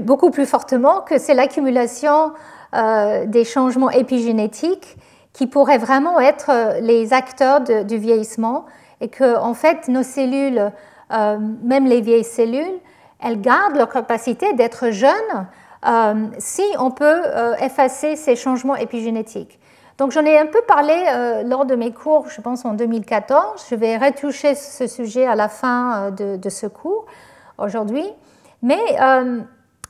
beaucoup 0.00 0.30
plus 0.30 0.46
fortement 0.46 1.00
que 1.00 1.18
c'est 1.18 1.34
l'accumulation 1.34 2.32
des 2.72 3.44
changements 3.44 3.90
épigénétiques 3.90 4.96
qui 5.32 5.46
pourraient 5.46 5.78
vraiment 5.78 6.20
être 6.20 6.50
euh, 6.50 6.80
les 6.80 7.12
acteurs 7.12 7.60
du 7.60 7.96
vieillissement 7.96 8.66
et 9.00 9.08
que 9.08 9.36
en 9.36 9.54
fait 9.54 9.88
nos 9.88 10.02
cellules, 10.02 10.70
euh, 11.12 11.38
même 11.62 11.86
les 11.86 12.00
vieilles 12.00 12.24
cellules, 12.24 12.80
elles 13.20 13.40
gardent 13.40 13.76
leur 13.76 13.88
capacité 13.88 14.52
d'être 14.52 14.90
jeunes 14.90 15.46
euh, 15.86 16.26
si 16.38 16.62
on 16.78 16.90
peut 16.90 17.22
effacer 17.60 18.16
ces 18.16 18.36
changements 18.36 18.76
épigénétiques. 18.76 19.58
Donc 20.02 20.10
j'en 20.10 20.24
ai 20.24 20.36
un 20.36 20.46
peu 20.46 20.60
parlé 20.66 20.96
lors 21.44 21.64
de 21.64 21.76
mes 21.76 21.92
cours, 21.92 22.28
je 22.28 22.40
pense 22.40 22.64
en 22.64 22.74
2014. 22.74 23.66
Je 23.70 23.76
vais 23.76 23.96
retoucher 23.96 24.56
ce 24.56 24.88
sujet 24.88 25.26
à 25.26 25.36
la 25.36 25.48
fin 25.48 26.10
de, 26.10 26.34
de 26.36 26.48
ce 26.48 26.66
cours 26.66 27.06
aujourd'hui. 27.56 28.04
Mais 28.62 28.80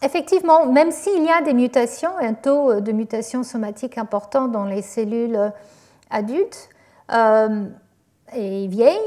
effectivement, 0.03 0.67
même 0.67 0.91
s'il 0.91 1.25
y 1.25 1.31
a 1.31 1.41
des 1.43 1.55
mutations, 1.55 2.11
un 2.21 2.35
taux 2.35 2.81
de 2.81 2.93
mutation 2.93 3.43
somatique 3.43 3.99
important 3.99 4.49
dans 4.49 4.65
les 4.65 4.83
cellules 4.83 5.37
euh, 5.37 5.49
adultes 6.11 6.69
euh, 7.13 7.65
et 8.35 8.67
vieilles, 8.67 8.99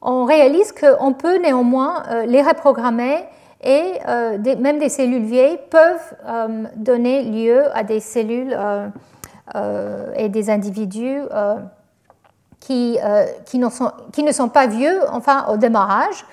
on 0.00 0.24
réalise 0.24 0.72
qu'on 0.72 1.12
peut 1.12 1.38
néanmoins 1.38 2.02
euh, 2.10 2.26
les 2.26 2.42
reprogrammer 2.42 3.24
et 3.62 3.94
même 4.06 4.78
des 4.78 4.88
cellules 4.88 5.24
vieilles 5.24 5.58
peuvent 5.68 6.14
donner 6.76 7.24
lieu 7.24 7.64
à 7.76 7.82
des 7.82 7.98
cellules 7.98 8.56
et 9.54 10.28
des 10.28 10.50
individus 10.50 11.20
qui, 12.60 12.98
qui, 13.46 13.60
sont, 13.70 13.92
qui, 14.12 14.22
ne 14.22 14.32
sont 14.32 14.48
pas 14.48 14.66
vieux, 14.66 15.00
enfin 15.10 15.46
au 15.48 15.56
démarrage, 15.56 16.24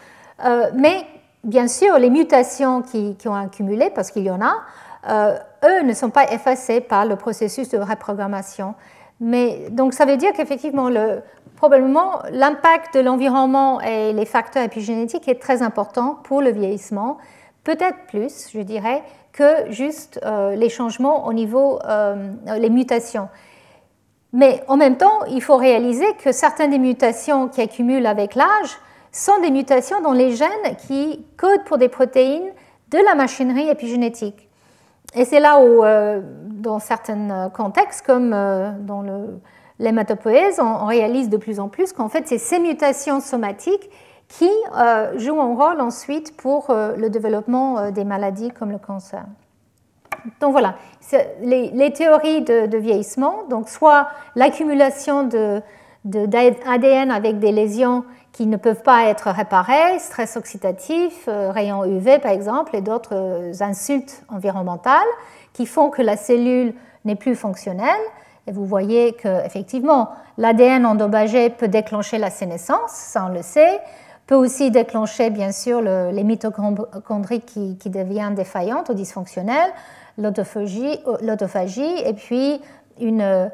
mais 0.74 1.06
bien 1.46 1.68
sûr, 1.68 1.98
les 1.98 2.10
mutations 2.10 2.82
qui, 2.82 3.16
ont 3.28 3.36
accumulé, 3.36 3.90
parce 3.94 4.12
qu'il 4.12 4.24
y 4.24 4.32
en 4.32 4.42
a, 4.42 4.56
euh, 5.08 5.38
eux 5.64 5.84
ne 5.84 5.94
sont 5.94 6.10
pas 6.10 6.32
effacés 6.32 6.82
par 6.82 7.06
le 7.06 7.16
processus 7.16 7.70
de 7.70 7.78
reprogrammation. 7.78 8.74
Mais, 9.22 9.70
donc 9.70 9.94
ça 9.94 10.06
veut 10.06 10.18
dire 10.18 10.34
qu'effectivement, 10.34 10.90
probablement, 11.56 12.20
l'impact 12.32 12.96
de 12.96 13.00
l'environnement 13.00 13.80
et 13.80 14.12
les 14.12 14.26
facteurs 14.26 14.64
épigénétiques 14.64 15.28
est 15.28 15.42
très 15.42 15.62
important 15.62 16.20
pour 16.24 16.42
le 16.42 16.52
vieillissement, 16.52 17.18
peut-être 17.64 18.08
plus, 18.08 18.50
je 18.54 18.60
dirais, 18.60 19.04
que 19.36 19.70
juste 19.70 20.20
euh, 20.26 20.56
les 20.56 20.70
changements 20.70 21.28
au 21.28 21.34
niveau, 21.34 21.80
euh, 21.86 22.16
les 22.58 22.70
mutations. 22.70 23.28
Mais 24.32 24.64
en 24.70 24.78
même 24.78 24.96
temps, 24.96 25.26
il 25.30 25.42
faut 25.42 25.58
réaliser 25.58 26.06
que 26.24 26.32
certaines 26.32 26.72
des 26.72 26.80
mutations 26.80 27.50
qui 27.50 27.62
accumulent 27.62 28.06
avec 28.06 28.36
l'âge 28.36 28.78
sont 29.12 29.40
des 29.42 29.52
mutations 29.52 30.02
dans 30.02 30.14
les 30.14 30.36
gènes 30.36 30.76
qui 30.88 31.26
codent 31.38 31.66
pour 31.66 31.78
des 31.78 31.90
protéines 31.90 32.50
de 32.92 32.98
la 32.98 33.14
machinerie 33.16 33.68
épigénétique. 33.70 34.48
Et 35.16 35.26
c'est 35.26 35.42
là 35.42 35.60
où, 35.60 35.84
euh, 35.84 36.22
dans 36.50 36.80
certains 36.80 37.50
contextes, 37.50 38.06
comme 38.06 38.30
dans 38.32 39.04
l'hématopoïèse, 39.80 40.62
on, 40.62 40.86
réalise 40.86 41.30
de 41.30 41.38
plus 41.38 41.60
en 41.60 41.68
plus 41.68 41.92
qu'en 41.92 42.08
fait, 42.08 42.28
c'est 42.28 42.38
ces 42.38 42.60
mutations 42.60 43.20
somatiques 43.20 43.90
qui 44.28 44.50
euh, 44.76 45.18
jouent 45.18 45.42
un 45.42 45.56
rôle 45.56 45.82
ensuite 45.82 46.36
pour 46.36 46.68
le 46.70 47.10
développement 47.10 47.92
des 47.92 48.04
maladies 48.04 48.52
comme 48.52 48.72
le 48.72 48.80
cancer. 48.80 49.24
Donc 50.40 50.52
voilà, 50.52 50.76
les, 51.42 51.94
théories 51.94 52.42
de, 52.42 52.78
vieillissement, 52.78 53.44
donc 53.50 53.70
soit 53.70 54.08
l'accumulation 54.36 55.24
d'ADN 56.04 57.08
de, 57.10 57.14
avec 57.14 57.40
des 57.40 57.52
lésions 57.52 58.04
qui 58.32 58.48
ne 58.48 58.58
peuvent 58.58 58.84
pas 58.84 59.06
être 59.06 59.30
réparés, 59.30 59.98
stress 60.00 60.36
oxydatif, 60.36 61.24
euh, 61.30 61.52
rayons 61.52 61.86
UV 61.86 62.20
par 62.20 62.32
exemple, 62.32 62.76
et 62.76 62.82
d'autres 62.82 63.16
euh, 63.16 63.54
insultes 63.62 64.24
environnementales 64.28 65.08
qui 65.54 65.66
font 65.66 65.90
que 65.90 66.02
la 66.02 66.18
cellule 66.18 66.74
n'est 67.06 67.16
plus 67.16 67.36
fonctionnelle. 67.36 68.02
Et 68.46 68.52
vous 68.52 68.66
voyez 68.66 69.14
qu'effectivement, 69.14 70.10
l'ADN 70.38 70.86
endommagé 70.86 71.50
peut 71.50 71.70
déclencher 71.70 72.18
la 72.18 72.30
sénescence, 72.30 72.92
ça 72.92 73.26
on 73.30 73.34
le 73.34 73.42
sait, 73.42 73.80
peut 74.28 74.36
aussi 74.36 74.72
déclencher 74.72 75.30
bien 75.30 75.52
sûr 75.52 75.82
les 75.82 76.24
mitochondries 76.24 77.42
qui, 77.42 77.90
deviennent 77.90 78.36
défaillantes 78.36 78.90
ou 78.90 78.94
dysfonctionnelles, 78.94 79.72
l'autophagie, 80.18 82.00
et 82.06 82.14
puis 82.14 82.60
une, 83.00 83.50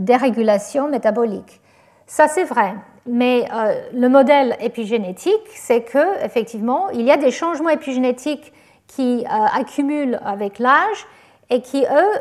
dérégulation 0.00 0.88
métabolique. 0.88 1.60
Ça 2.06 2.26
c'est 2.26 2.44
vrai, 2.44 2.74
mais 3.06 3.46
euh, 3.54 3.80
le 3.94 4.08
modèle 4.08 4.56
épigénétique, 4.60 5.48
c'est 5.54 5.82
que 5.82 6.24
effectivement, 6.24 6.90
il 6.90 7.02
y 7.02 7.12
a 7.12 7.16
des 7.16 7.30
changements 7.30 7.70
épigénétiques 7.70 8.52
qui 8.88 9.24
euh, 9.24 9.58
accumulent 9.58 10.18
avec 10.24 10.58
l'âge 10.58 11.06
et 11.48 11.62
qui 11.62 11.84
eux 11.84 12.18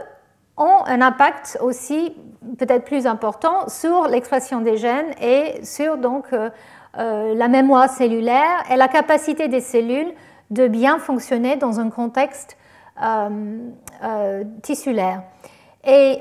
ont 0.57 0.85
un 0.85 1.01
impact 1.01 1.57
aussi 1.61 2.15
peut-être 2.57 2.85
plus 2.85 3.07
important 3.07 3.67
sur 3.67 4.07
l'expression 4.07 4.61
des 4.61 4.77
gènes 4.77 5.13
et 5.21 5.63
sur 5.63 5.97
donc 5.97 6.33
euh, 6.33 6.49
la 6.95 7.47
mémoire 7.47 7.89
cellulaire 7.89 8.63
et 8.69 8.75
la 8.75 8.87
capacité 8.87 9.47
des 9.47 9.61
cellules 9.61 10.11
de 10.49 10.67
bien 10.67 10.99
fonctionner 10.99 11.55
dans 11.55 11.79
un 11.79 11.89
contexte 11.89 12.57
tissulaire. 14.61 15.23
Et 15.85 16.19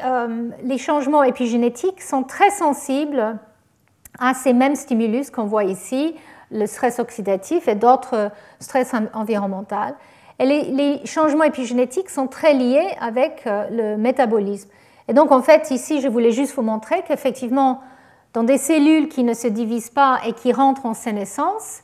les 0.62 0.79
changements 0.79 1.23
épigénétiques 1.23 2.01
sont 2.01 2.23
très 2.23 2.51
sensibles 2.51 3.39
à 4.18 4.35
ces 4.35 4.53
mêmes 4.53 4.77
stimulus 4.77 5.31
qu'on 5.31 5.47
voit 5.47 5.64
ici, 5.64 6.14
le 6.51 6.66
stress 6.66 6.99
oxydatif 6.99 7.68
et 7.68 7.75
d'autres 7.75 8.31
stress 8.59 8.95
environnementaux. 9.14 9.77
Et 10.39 10.47
les, 10.47 11.05
changements 11.05 11.45
épigénétiques 11.45 12.09
sont 12.09 12.27
très 12.27 12.55
liés 12.55 12.89
avec 12.99 13.43
euh, 13.47 13.66
le 13.71 13.97
métabolisme. 13.99 14.71
Et 15.07 15.12
donc, 15.12 15.33
en 15.33 15.43
fait, 15.43 15.71
ici, 15.71 16.01
je 16.01 16.09
voulais 16.09 16.31
juste 16.31 16.55
vous 16.55 16.62
montrer 16.62 17.03
qu'effectivement, 17.07 17.83
dans 18.33 18.45
des 18.45 18.59
cellules 18.59 19.09
qui 19.09 19.24
ne 19.24 19.35
se 19.35 19.49
divisent 19.49 19.91
pas 19.91 20.20
et 20.26 20.33
qui 20.33 20.53
rentrent 20.53 20.87
en 20.87 20.95
sénescence, 20.95 21.81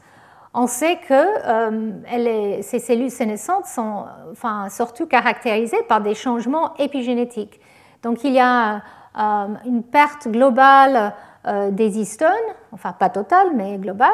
on 0.55 0.67
sait 0.67 0.99
que 1.07 1.13
euh, 1.13 2.63
ces 2.63 2.79
cellules 2.79 3.11
sénescentes 3.11 3.67
sont 3.67 4.05
enfin, 4.33 4.69
surtout 4.71 5.07
caractérisées 5.07 5.83
par 5.89 6.01
des 6.01 6.15
changements 6.15 6.75
épigénétiques. 6.79 7.61
Donc, 8.03 8.25
il 8.25 8.33
y 8.33 8.41
a 8.41 8.77
euh, 9.19 9.47
une 9.65 9.83
perte 9.83 10.29
globale 10.29 11.15
euh, 11.47 11.71
des 11.71 11.99
histones, 11.99 12.31
enfin 12.73 12.93
pas 12.93 13.09
total, 13.09 13.49
mais 13.55 13.79
global. 13.79 14.13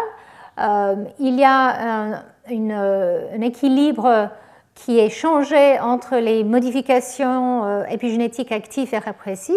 Euh, 0.58 0.94
il 1.18 1.38
y 1.38 1.44
a 1.44 2.12
un, 2.48 3.40
équilibre 3.40 4.30
qui 4.74 4.98
est 4.98 5.10
changé 5.10 5.78
entre 5.80 6.16
les 6.16 6.42
modifications 6.44 7.84
épigénétiques 7.86 8.50
actives 8.50 8.92
et 8.94 8.98
répressives, 8.98 9.56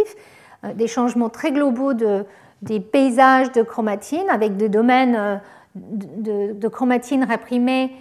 des 0.76 0.88
changements 0.88 1.30
très 1.30 1.52
globaux 1.52 1.94
de, 1.94 2.26
des 2.66 2.80
paysages 2.80 3.52
de 3.52 3.62
chromatine 3.62 4.30
avec 4.30 4.58
des 4.58 4.70
domaines 4.70 5.42
de, 5.76 6.54
de 6.54 6.68
chromatine 6.68 7.24
réprimée 7.24 7.92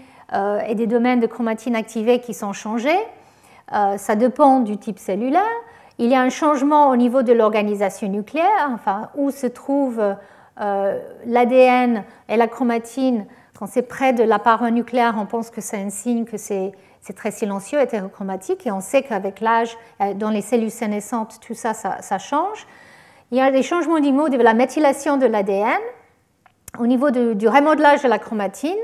et 0.67 0.75
des 0.75 0.87
domaines 0.87 1.21
de 1.21 1.27
chromatine 1.27 1.77
activée 1.77 2.19
qui 2.21 2.35
sont 2.35 2.53
changés. 2.53 2.99
ça 3.71 4.17
dépend 4.17 4.61
du 4.61 4.79
type 4.79 4.99
cellulaire. 4.99 5.43
Il 5.99 6.11
y 6.11 6.15
a 6.15 6.21
un 6.21 6.31
changement 6.31 6.89
au 6.89 6.97
niveau 6.97 7.23
de 7.23 7.33
l'organisation 7.33 8.09
nucléaire, 8.09 8.71
enfin, 8.73 9.11
où 9.17 9.31
se 9.31 9.47
trouve 9.47 10.03
euh, 10.61 11.01
l'ADN 11.27 12.05
et 12.29 12.37
la 12.37 12.47
chromatine. 12.47 13.27
Quand 13.59 13.67
c'est 13.67 13.83
près 13.83 14.13
de 14.13 14.23
la 14.23 14.39
paroi 14.39 14.71
nucléaire, 14.71 15.17
on 15.19 15.27
pense 15.27 15.51
que 15.51 15.61
c'est 15.61 15.77
un 15.77 15.91
signe 15.91 16.25
que 16.25 16.37
c'est 16.37 16.73
très 17.17 17.33
silencieux, 17.33 17.81
hétérochromatique, 17.81 18.67
et 18.67 18.71
on 18.71 18.81
sait 18.81 19.03
qu'avec 19.03 19.41
l'âge, 19.41 19.77
euh, 20.01 20.15
dans 20.15 20.31
les 20.31 20.43
cellules 20.43 20.71
sénescentes, 20.71 21.39
tout 21.41 21.55
ça, 21.55 21.75
ça, 21.75 22.19
change. 22.19 22.67
Il 23.35 23.39
y 23.39 23.41
a 23.41 23.51
des 23.51 23.65
changements 23.65 23.99
niveau 23.99 24.29
de 24.29 24.37
la 24.37 24.55
méthylation 24.55 25.17
de 25.17 25.27
l'ADN, 25.27 25.81
au 26.79 26.87
niveau 26.87 27.11
du 27.11 27.49
remodelage 27.49 28.01
de 28.05 28.09
la 28.09 28.21
chromatine, 28.21 28.79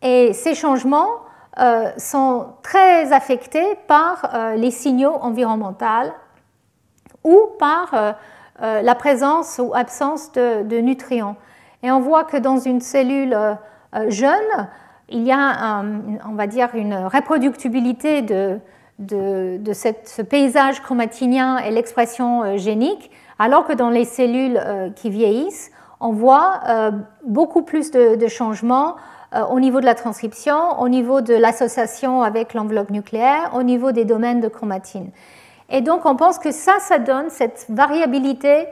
et 0.00 0.32
ces 0.32 0.54
changements 0.54 1.10
euh, 1.58 1.90
sont 1.96 2.54
très 2.62 3.12
affectés 3.12 3.74
par 3.88 4.30
les 4.54 4.70
signaux 4.70 5.14
environnementaux 5.20 6.12
ou 7.24 7.48
par 7.58 7.94
euh, 7.94 8.12
euh, 8.62 8.80
la 8.80 8.94
présence 8.94 9.60
ou 9.60 9.74
absence 9.74 10.30
de, 10.30 10.78
nutriments. 10.78 11.34
Et 11.82 11.90
on 11.90 11.98
voit 11.98 12.22
que 12.22 12.36
dans 12.36 12.58
une 12.58 12.80
cellule 12.80 13.34
euh, 13.34 13.54
jeune, 14.08 14.68
il 15.08 15.24
y 15.24 15.32
a, 15.32 15.82
on 16.28 16.34
va 16.34 16.46
dire, 16.46 16.68
une 16.74 16.94
reproductibilité 16.94 18.22
de, 18.22 18.60
de, 19.00 19.72
ce 19.72 20.22
paysage 20.22 20.80
chromatinien 20.80 21.58
et 21.58 21.72
l'expression 21.72 22.56
génique, 22.56 23.10
alors 23.38 23.66
que 23.66 23.72
dans 23.72 23.90
les 23.90 24.04
cellules 24.04 24.60
qui 24.96 25.10
vieillissent, 25.10 25.70
on 26.00 26.12
voit 26.12 26.60
beaucoup 27.24 27.62
plus 27.62 27.90
de, 27.90 28.28
changements 28.28 28.96
au 29.50 29.58
niveau 29.58 29.80
de 29.80 29.86
la 29.86 29.94
transcription, 29.94 30.80
au 30.80 30.88
niveau 30.88 31.20
de 31.20 31.34
l'association 31.34 32.22
avec 32.22 32.54
l'enveloppe 32.54 32.90
nucléaire, 32.90 33.50
au 33.54 33.62
niveau 33.62 33.92
des 33.92 34.04
domaines 34.04 34.40
de 34.40 34.48
chromatine. 34.48 35.10
Et 35.70 35.80
donc 35.80 36.04
on 36.04 36.14
pense 36.14 36.38
que 36.38 36.52
ça, 36.52 36.74
ça 36.80 36.98
donne 36.98 37.30
cette 37.30 37.66
variabilité 37.68 38.66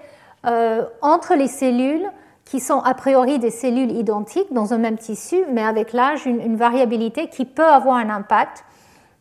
entre 1.00 1.34
les 1.34 1.48
cellules 1.48 2.08
qui 2.44 2.60
sont 2.60 2.80
a 2.80 2.94
priori 2.94 3.38
des 3.38 3.50
cellules 3.50 3.92
identiques 3.92 4.52
dans 4.52 4.74
un 4.74 4.78
même 4.78 4.98
tissu, 4.98 5.44
mais 5.50 5.62
avec 5.62 5.92
l'âge, 5.92 6.26
une, 6.26 6.56
variabilité 6.56 7.28
qui 7.28 7.44
peut 7.44 7.66
avoir 7.66 7.96
un 7.96 8.10
impact, 8.10 8.64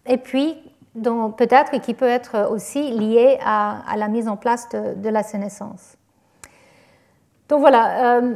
et 0.05 0.17
puis 0.17 0.57
peut-être 0.93 1.79
qui 1.81 1.93
peut 1.93 2.07
être 2.07 2.49
aussi 2.51 2.91
liée 2.91 3.39
à, 3.45 3.83
la 3.95 4.07
mise 4.07 4.27
en 4.27 4.37
place 4.37 4.67
de, 4.69 5.09
la 5.09 5.23
sénescence. 5.23 5.97
Donc 7.49 7.59
voilà, 7.59 8.17
euh, 8.17 8.35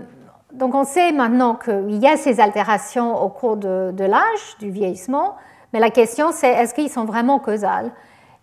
donc 0.54 0.76
on 0.76 0.84
sait 0.84 1.12
maintenant 1.12 1.56
qu'il 1.56 1.98
y 1.98 2.08
a 2.08 2.18
ces 2.18 2.40
altérations 2.40 3.22
au 3.22 3.30
cours 3.30 3.58
de, 3.58 4.04
l'âge, 4.04 4.58
du 4.60 4.70
vieillissement, 4.70 5.36
mais 5.74 5.80
la 5.80 5.90
question 5.90 6.32
c'est 6.32 6.50
est-ce 6.50 6.74
qu'ils 6.74 6.90
sont 6.90 7.06
vraiment 7.06 7.40
causales? 7.40 7.92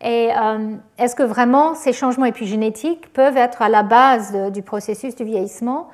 Et 0.00 0.30
euh, 0.36 0.74
est-ce 0.98 1.14
que 1.14 1.22
vraiment 1.22 1.74
ces 1.74 1.92
changements 1.92 2.24
épigénétiques 2.24 3.12
peuvent 3.12 3.36
être 3.36 3.62
à 3.62 3.68
la 3.68 3.82
base 3.82 4.34
du 4.50 4.62
processus 4.62 5.14
du 5.14 5.24
vieillissement? 5.24 5.88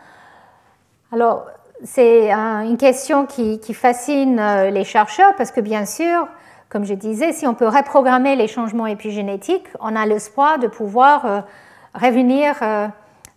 Alors, 1.13 1.47
c'est 1.85 2.31
une 2.33 2.77
question 2.77 3.27
qui, 3.27 3.61
fascine 3.73 4.39
euh, 4.39 4.71
les 4.71 4.85
chercheurs 4.85 5.35
parce 5.37 5.51
que, 5.51 5.61
bien 5.61 5.87
sûr, 5.87 6.27
comme 6.69 6.85
je 6.85 6.95
disais, 6.95 7.33
si 7.33 7.47
on 7.47 7.55
peut 7.55 7.69
reprogrammer 7.69 8.37
les 8.37 8.49
changements 8.49 8.87
épigénétiques, 8.87 9.67
on 9.81 9.97
a 9.97 10.07
l'espoir 10.07 10.59
de 10.59 10.67
pouvoir 10.67 11.25
euh, 11.25 11.41
revenir 11.95 12.55
euh, 12.63 12.89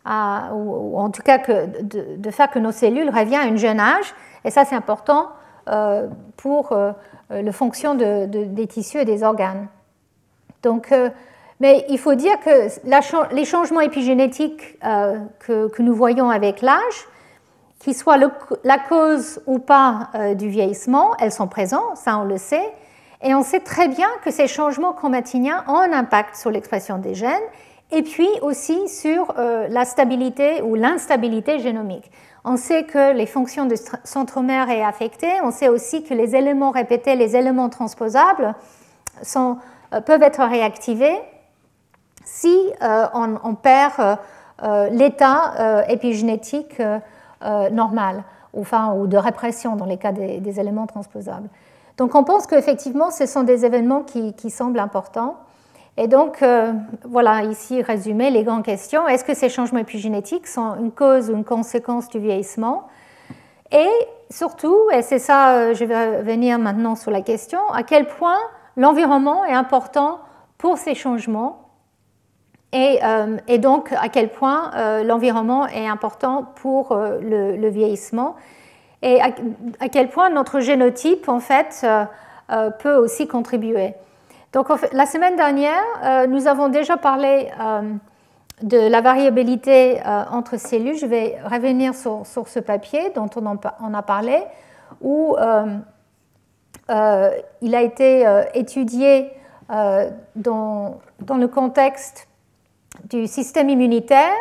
à, 0.06 0.50
ou 0.54 0.98
en 0.98 1.10
tout 1.10 1.22
cas 1.22 1.38
de, 1.38 2.32
faire 2.32 2.50
que 2.50 2.60
nos 2.60 2.72
cellules 2.72 3.10
reviennent 3.10 3.50
à 3.50 3.52
un 3.52 3.56
jeune 3.56 3.80
âge. 3.80 4.14
Et 4.44 4.52
ça, 4.52 4.66
c'est 4.66 4.76
important 4.76 5.30
pour 6.38 6.76
la 7.30 7.52
fonction 7.52 7.94
des 7.94 8.68
tissus 8.68 8.98
et 8.98 9.06
des 9.06 9.22
organes. 9.22 9.68
Donc, 10.64 10.92
mais 11.60 11.86
il 11.88 12.00
faut 12.00 12.16
dire 12.16 12.34
que 12.44 13.36
les 13.36 13.46
changements 13.46 13.80
épigénétiques 13.82 14.80
que 14.82 15.82
nous 15.84 15.94
voyons 15.94 16.32
avec 16.32 16.64
l'âge, 16.64 17.08
qui 17.82 17.94
soit 17.94 18.18
la 18.64 18.78
cause 18.78 19.42
ou 19.48 19.60
pas 19.60 20.10
euh, 20.14 20.34
du 20.36 20.50
vieillissement, 20.50 21.16
elles 21.20 21.32
sont 21.32 21.48
présentes, 21.48 21.98
ça 21.98 22.18
on 22.18 22.24
le 22.24 22.38
sait, 22.38 22.74
et 23.24 23.36
on 23.36 23.44
sait 23.44 23.60
très 23.60 23.88
bien 23.88 24.08
que 24.24 24.32
ces 24.32 24.48
changements 24.48 24.94
chromatiniens 24.94 25.64
ont 25.68 25.78
un 25.78 25.94
impact 25.94 26.36
sur 26.36 26.52
l'expression 26.52 26.98
des 26.98 27.16
gènes 27.16 27.32
et 27.92 28.04
puis 28.04 28.30
aussi 28.42 28.88
sur 28.88 29.34
euh, 29.38 29.68
la 29.70 29.86
stabilité 29.86 30.62
ou 30.62 30.76
l'instabilité 30.76 31.60
génomique. 31.60 32.12
On 32.44 32.58
sait 32.58 32.84
que 32.84 33.14
les 33.14 33.26
fonctions 33.26 33.66
de 33.66 33.76
centromère 34.04 34.70
est 34.70 34.84
affectées, 34.84 35.34
on 35.44 35.52
sait 35.52 35.70
aussi 35.70 36.04
que 36.04 36.14
les 36.14 36.36
éléments 36.36 36.72
répétés, 36.72 37.16
les 37.16 37.36
éléments 37.36 37.70
transposables 37.70 38.56
euh, 39.36 40.02
peuvent 40.02 40.24
être 40.24 40.44
réactivés 40.44 41.20
si 42.24 42.56
on, 42.82 43.36
on, 43.44 43.56
perd 43.56 44.20
l'état 44.92 45.84
épigénétique 45.90 46.80
euh, 47.44 47.72
normal 47.72 48.24
ou 48.54 49.08
de 49.08 49.18
répression 49.18 49.76
dans 49.76 49.86
les 49.86 49.98
cas 49.98 50.12
des, 50.12 50.60
éléments 50.60 50.86
transposables. 50.86 51.50
Donc 52.02 52.16
on 52.16 52.24
pense 52.24 52.48
qu'effectivement, 52.48 53.12
ce 53.12 53.28
sont 53.28 53.44
des 53.44 53.64
événements 53.64 54.02
qui, 54.02 54.50
semblent 54.50 54.80
importants. 54.80 55.38
Et 55.98 56.08
donc, 56.08 56.42
euh, 56.42 56.74
voilà, 57.04 57.44
ici 57.44 57.84
résumé 57.84 58.32
les 58.32 58.44
grandes 58.44 58.64
questions. 58.64 59.08
Est-ce 59.08 59.24
que 59.24 59.36
ces 59.36 59.50
changements 59.50 59.78
épigénétiques 59.78 60.48
sont 60.48 60.74
une 60.80 60.92
cause 60.92 61.30
ou 61.30 61.36
une 61.36 61.44
conséquence 61.44 62.10
du 62.10 62.18
vieillissement? 62.18 62.88
Et 63.72 63.88
surtout, 64.32 64.76
et 64.92 65.04
c'est 65.04 65.20
ça, 65.20 65.52
euh, 65.52 65.76
je 65.76 65.86
vais 65.86 66.24
venir 66.24 66.58
maintenant 66.58 66.96
sur 66.96 67.12
la 67.12 67.22
question, 67.22 67.60
à 67.72 67.84
quel 67.84 68.08
point 68.08 68.40
l'environnement 68.78 69.46
est 69.46 69.54
important 69.54 70.22
pour 70.58 70.80
ces 70.80 70.96
changements 70.96 71.62
euh, 72.74 73.38
et, 73.48 73.58
donc 73.58 73.92
à 73.92 74.08
quel 74.08 74.30
point 74.30 74.72
euh, 74.76 75.04
l'environnement 75.04 75.68
est 75.68 75.88
important 75.88 76.46
pour 76.56 76.94
euh, 76.94 77.20
le, 77.20 77.70
vieillissement 77.70 78.36
et 79.02 79.20
à, 79.22 79.90
quel 79.90 80.10
point 80.10 80.30
notre 80.30 80.60
génotype 80.60 81.28
en 81.28 81.40
fait 81.40 81.86
peut 82.80 82.96
aussi 82.96 83.28
contribuer. 83.28 83.94
Donc 84.54 84.68
la 84.92 85.06
semaine 85.06 85.36
dernière, 85.36 86.28
nous 86.28 86.48
avons 86.48 86.70
déjà 86.70 86.98
parlé 86.98 87.50
de 88.62 88.78
la 88.78 89.02
variabilité 89.02 90.00
entre 90.32 90.60
cellules. 90.60 90.98
Je 90.98 91.06
vais 91.06 91.38
revenir 91.44 91.96
sur, 91.96 92.48
ce 92.48 92.60
papier 92.60 93.12
dont 93.16 93.30
on, 93.36 93.46
en, 93.46 93.94
a 93.94 94.02
parlé, 94.04 94.38
où 95.00 95.36
il 96.90 97.76
a 97.76 97.82
été 97.82 98.42
étudié 98.54 99.32
dans 100.36 101.00
le 101.20 101.48
contexte 101.48 102.28
du 103.10 103.28
système 103.28 103.70
immunitaire 103.70 104.36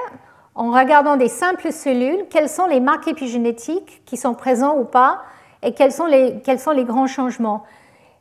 en 0.60 0.72
regardant 0.72 1.16
des 1.16 1.28
simples 1.28 1.72
cellules, 1.72 2.26
quelles 2.28 2.50
sont 2.50 2.66
les 2.66 2.80
marques 2.80 3.08
épigénétiques 3.08 4.02
qui 4.04 4.18
sont 4.18 4.34
présents 4.34 4.76
ou 4.76 4.84
pas, 4.84 5.22
et 5.62 5.72
quels 5.72 5.90
sont 5.90 6.04
les, 6.04 6.42
quels 6.44 6.60
sont 6.60 6.72
les 6.72 6.84
grands 6.84 7.06
changements? 7.06 7.64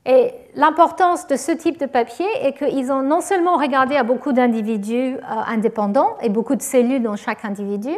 Et 0.05 0.31
l'importance 0.55 1.27
de 1.27 1.35
ce 1.35 1.51
type 1.51 1.77
de 1.77 1.85
papier 1.85 2.25
est 2.41 2.53
qu'ils 2.53 2.93
ont 2.93 3.01
non 3.01 3.19
seulement 3.19 3.57
regardé 3.57 3.97
à 3.97 4.03
beaucoup 4.03 4.31
d'individus 4.31 5.15
euh, 5.15 5.19
indépendants 5.47 6.15
et 6.21 6.29
beaucoup 6.29 6.55
de 6.55 6.61
cellules 6.61 7.03
dans 7.03 7.17
chaque 7.17 7.43
individu, 7.43 7.91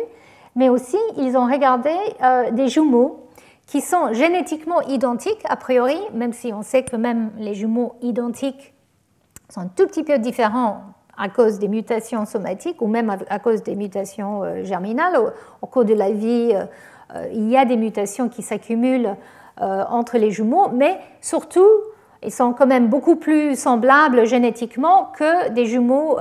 mais 0.55 0.69
aussi 0.69 0.97
ils 1.17 1.37
ont 1.37 1.45
regardé 1.45 1.93
euh, 2.23 2.49
des 2.49 2.67
jumeaux 2.67 3.27
qui 3.67 3.79
sont 3.79 4.11
génétiquement 4.11 4.81
identiques 4.81 5.43
a 5.49 5.55
priori, 5.55 5.99
même 6.15 6.33
si 6.33 6.51
on 6.51 6.63
sait 6.63 6.81
que 6.81 6.95
même 6.95 7.29
les 7.37 7.53
jumeaux 7.53 7.93
identiques 8.01 8.73
sont 9.49 9.61
un 9.61 9.67
tout 9.67 9.85
petit 9.85 10.03
peu 10.03 10.17
différents 10.17 10.81
à 11.17 11.29
cause 11.29 11.59
des 11.59 11.67
mutations 11.67 12.25
somatiques 12.25 12.81
ou 12.81 12.87
même 12.87 13.15
à 13.29 13.39
cause 13.39 13.63
des 13.63 13.75
mutations 13.75 14.43
euh, 14.43 14.63
germinales. 14.63 15.17
Au, 15.61 15.67
cours 15.67 15.85
de 15.85 15.93
la 15.93 16.11
vie, 16.11 16.51
euh, 16.53 16.63
euh, 17.15 17.27
il 17.33 17.49
y 17.49 17.57
a 17.57 17.65
des 17.65 17.77
mutations 17.77 18.29
qui 18.29 18.41
s'accumulent 18.41 19.15
entre 19.59 20.17
les 20.17 20.31
jumeaux, 20.31 20.69
mais 20.73 20.97
surtout, 21.19 21.67
ils 22.23 22.31
sont 22.31 22.51
quand 22.53 22.65
même 22.65 22.87
beaucoup 22.87 23.15
plus 23.15 23.55
semblables 23.55 24.25
génétiquement 24.25 25.11
que 25.15 25.49
des 25.49 25.67
jumeaux 25.67 26.17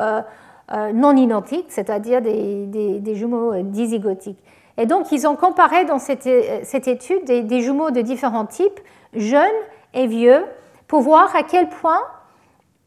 non 0.92 1.16
identiques, 1.16 1.68
c'est-à-dire 1.68 2.20
des, 2.20 3.14
jumeaux 3.14 3.54
dizygotiques. 3.62 4.42
Et 4.76 4.84
donc, 4.84 5.10
ils 5.10 5.26
ont 5.26 5.36
comparé 5.36 5.86
dans 5.86 5.98
cette, 5.98 6.26
étude 6.26 7.24
des, 7.24 7.40
des, 7.40 7.60
jumeaux 7.62 7.90
de 7.92 8.02
différents 8.02 8.44
types, 8.44 8.80
jeunes 9.14 9.48
et 9.94 10.06
vieux, 10.06 10.44
pour 10.86 11.00
voir 11.00 11.34
à 11.34 11.42
quel 11.42 11.70
point 11.70 12.02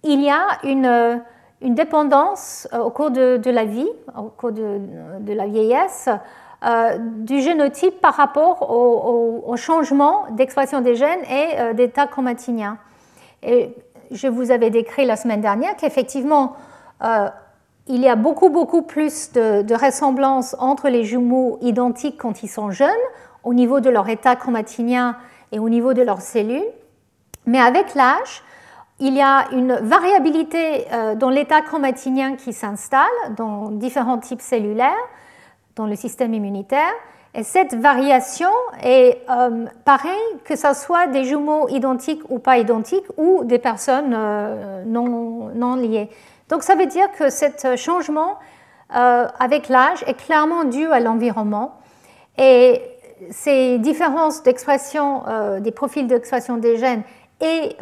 il 0.03 0.21
y 0.21 0.29
a 0.29 0.45
une 0.65 1.23
une 1.63 1.75
dépendance 1.75 2.67
euh, 2.73 2.79
au 2.79 2.89
cours 2.89 3.09
de, 3.09 3.49
la 3.49 3.65
vie, 3.65 3.89
au 4.17 4.23
cours 4.23 4.51
de, 4.51 5.33
la 5.33 5.47
vieillesse, 5.47 6.09
euh, 6.65 6.97
du 6.99 7.41
génotype 7.41 7.99
par 8.01 8.13
rapport 8.13 8.69
au, 8.69 9.55
changement 9.55 10.25
d'expression 10.31 10.81
des 10.81 10.95
gènes 10.95 11.23
et 11.29 11.59
euh, 11.59 11.73
d'état 11.73 12.05
chromatinien. 12.07 12.77
Et 13.41 13.75
je 14.11 14.27
vous 14.27 14.51
avais 14.51 14.69
décrit 14.69 15.05
la 15.05 15.15
semaine 15.15 15.41
dernière 15.41 15.75
qu'effectivement, 15.75 16.55
il 17.87 17.99
y 17.99 18.07
a 18.07 18.15
beaucoup, 18.15 18.49
beaucoup 18.49 18.81
plus 18.81 19.33
de, 19.33 19.61
de 19.61 19.75
ressemblances 19.75 20.55
entre 20.59 20.87
les 20.87 21.03
jumeaux 21.03 21.57
identiques 21.61 22.17
quand 22.17 22.41
ils 22.43 22.47
sont 22.47 22.71
jeunes, 22.71 22.89
au 23.43 23.53
niveau 23.53 23.81
de 23.81 23.89
leur 23.89 24.07
état 24.07 24.37
chromatinien 24.37 25.17
et 25.51 25.59
au 25.59 25.67
niveau 25.67 25.93
de 25.93 26.01
leurs 26.01 26.21
cellules. 26.21 26.63
Mais 27.45 27.59
avec 27.59 27.95
l'âge, 27.95 28.43
il 28.99 29.15
y 29.15 29.21
a 29.21 29.47
une 29.51 29.73
variabilité 29.73 30.85
euh, 30.91 31.15
dans 31.15 31.29
l'état 31.29 31.61
chromatinien 31.61 32.35
qui 32.35 32.53
s'installe 32.53 33.07
dans 33.35 33.69
différents 33.69 34.19
types 34.19 34.41
cellulaires, 34.41 34.91
dans 35.75 35.87
le 35.87 35.95
système 35.95 36.33
immunitaire. 36.33 36.93
Et 37.35 37.41
cette 37.41 37.73
variation 37.73 38.49
est 38.83 39.21
euh, 39.29 39.65
pareille 39.85 40.13
que 40.45 40.55
ce 40.55 40.73
soit 40.73 41.07
des 41.07 41.23
jumeaux 41.23 41.67
identiques 41.69 42.21
ou 42.29 42.37
pas 42.37 42.59
identiques 42.59 43.05
ou 43.17 43.43
des 43.43 43.57
personnes 43.57 44.13
euh, 44.15 44.83
non, 44.85 45.49
non, 45.55 45.75
liées. 45.75 46.09
Donc 46.49 46.61
ça 46.61 46.75
veut 46.75 46.85
dire 46.85 47.07
que 47.17 47.29
ce 47.31 47.75
changement 47.75 48.37
avec 48.89 49.69
l'âge 49.69 50.03
est 50.05 50.13
clairement 50.13 50.65
dû 50.65 50.85
à 50.85 50.99
l'environnement. 50.99 51.79
Et 52.37 52.79
ces 53.31 53.79
différences 53.79 54.43
d'expression, 54.43 55.23
des 55.61 55.71
profils 55.71 56.05
d'expression 56.05 56.57
des 56.57 56.77
gènes 56.77 57.01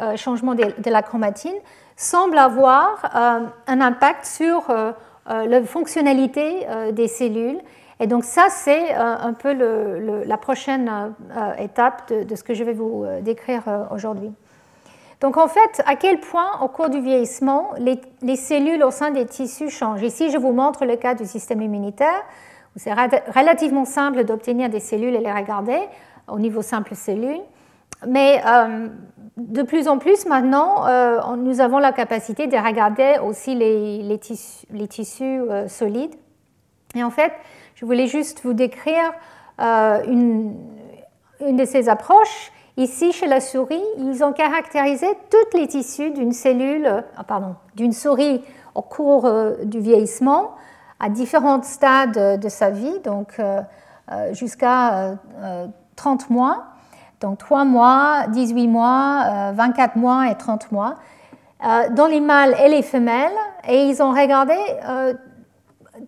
euh, 0.00 0.16
changement 0.16 0.54
de, 0.54 0.90
la 0.90 1.02
chromatine 1.02 1.54
semblent 1.96 2.38
avoir 2.38 3.04
euh, 3.14 3.46
un 3.66 3.80
impact 3.80 4.24
sur 4.24 4.70
euh, 4.70 4.92
la 5.26 5.62
fonctionnalité 5.62 6.66
des 6.92 7.06
cellules. 7.06 7.60
Et 8.00 8.08
donc 8.08 8.24
ça, 8.24 8.46
c'est 8.50 8.92
un 8.92 9.32
peu 9.32 9.52
la 10.26 10.36
prochaine 10.36 11.14
étape 11.58 12.12
de, 12.12 12.34
ce 12.34 12.42
que 12.42 12.54
je 12.54 12.64
vais 12.64 12.72
vous 12.72 13.06
décrire 13.20 13.62
aujourd'hui. 13.92 14.32
Donc 15.20 15.36
en 15.36 15.46
fait, 15.46 15.80
à 15.86 15.94
quel 15.94 16.18
point 16.18 16.60
au 16.60 16.66
cours 16.66 16.90
du 16.90 17.00
vieillissement, 17.00 17.70
les, 17.78 18.36
cellules 18.36 18.82
au 18.82 18.90
sein 18.90 19.12
des 19.12 19.24
tissus 19.26 19.70
changent? 19.70 20.02
Ici, 20.02 20.32
je 20.32 20.38
vous 20.38 20.50
montre 20.50 20.84
le 20.84 20.96
cas 20.96 21.14
du 21.14 21.24
système 21.24 21.62
immunitaire, 21.62 22.24
c'est 22.74 22.92
relativement 22.92 23.84
simple 23.84 24.24
d'obtenir 24.24 24.68
des 24.68 24.80
cellules 24.80 25.14
et 25.14 25.20
les 25.20 25.32
regarder 25.32 25.78
au 26.26 26.40
niveau 26.40 26.62
simple 26.62 26.96
cellule. 26.96 27.40
Mais 28.06 28.42
de 29.36 29.62
plus 29.62 29.88
en 29.88 29.98
plus 29.98 30.26
maintenant, 30.26 30.84
nous 31.36 31.60
avons 31.60 31.78
la 31.78 31.92
capacité 31.92 32.46
de 32.46 32.56
regarder 32.56 33.16
aussi 33.24 33.54
les, 33.54 34.18
tissus, 34.18 35.40
solides. 35.68 36.14
Et 36.94 37.02
en 37.02 37.10
fait, 37.10 37.32
je 37.74 37.86
voulais 37.86 38.06
juste 38.06 38.42
vous 38.44 38.52
décrire 38.52 39.12
une, 39.58 40.54
une 41.40 41.56
de 41.56 41.64
ces 41.64 41.88
approches 41.88 42.52
Ici, 42.78 43.12
chez 43.12 43.26
la 43.26 43.40
souris, 43.40 43.84
ils 43.98 44.24
ont 44.24 44.32
caractérisé 44.32 45.06
tous 45.28 45.58
les 45.58 45.66
tissus 45.66 46.10
d'une 46.10 46.32
euh, 46.86 47.02
pardon, 47.28 47.54
d'une 47.74 47.92
souris 47.92 48.42
au 48.74 48.80
cours 48.80 49.26
euh, 49.26 49.56
du 49.64 49.78
vieillissement, 49.78 50.54
à 50.98 51.10
différents 51.10 51.62
stades 51.62 52.40
de 52.40 52.48
sa 52.48 52.70
vie, 52.70 52.98
donc 53.00 53.34
euh, 53.38 53.60
jusqu'à 54.32 55.16
30 55.96 56.30
mois, 56.30 56.64
donc 57.22 57.38
3 57.38 57.64
mois, 57.64 58.26
18 58.28 58.68
mois, 58.68 59.52
24 59.54 59.96
mois 59.96 60.30
et 60.30 60.34
30 60.34 60.70
mois, 60.72 60.96
dans 61.92 62.06
les 62.06 62.20
mâles 62.20 62.54
et 62.62 62.68
les 62.68 62.82
femelles, 62.82 63.32
et 63.66 63.86
ils 63.86 64.02
ont 64.02 64.10
regardé 64.10 64.54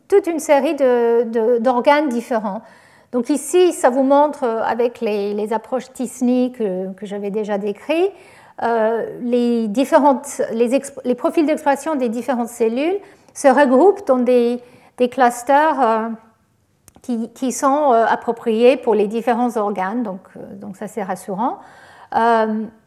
toute 0.09 0.27
une 0.27 0.41
série 0.41 0.75
d'organes 0.75 2.09
différents. 2.09 2.63
Donc 3.15 3.31
ici, 3.31 3.73
ça 3.73 3.91
vous 3.91 4.03
montre 4.03 4.43
euh, 4.43 4.61
avec 4.65 5.01
les, 5.01 5.53
approches 5.53 5.93
Tisney 5.93 6.51
que, 6.51 6.93
j'avais 7.03 7.31
déjà 7.31 7.59
décrites, 7.59 8.11
euh, 8.65 9.07
les, 9.21 9.69
différentes, 9.69 10.43
les, 10.53 11.15
profils 11.15 11.47
d'expression 11.47 11.95
des 11.95 12.09
différentes 12.09 12.49
cellules 12.49 12.99
se 13.33 13.47
regroupent 13.47 14.05
dans 14.05 14.19
des, 14.19 14.61
clusters 15.13 16.11
euh, 17.09 17.27
qui, 17.35 17.53
sont 17.53 17.93
appropriés 17.93 18.77
pour 18.77 18.95
les 18.95 19.07
différents 19.07 19.57
organes, 19.57 20.03
donc, 20.03 20.21
donc 20.53 20.77
ça 20.77 20.89
c'est 20.89 21.03
rassurant. 21.03 21.59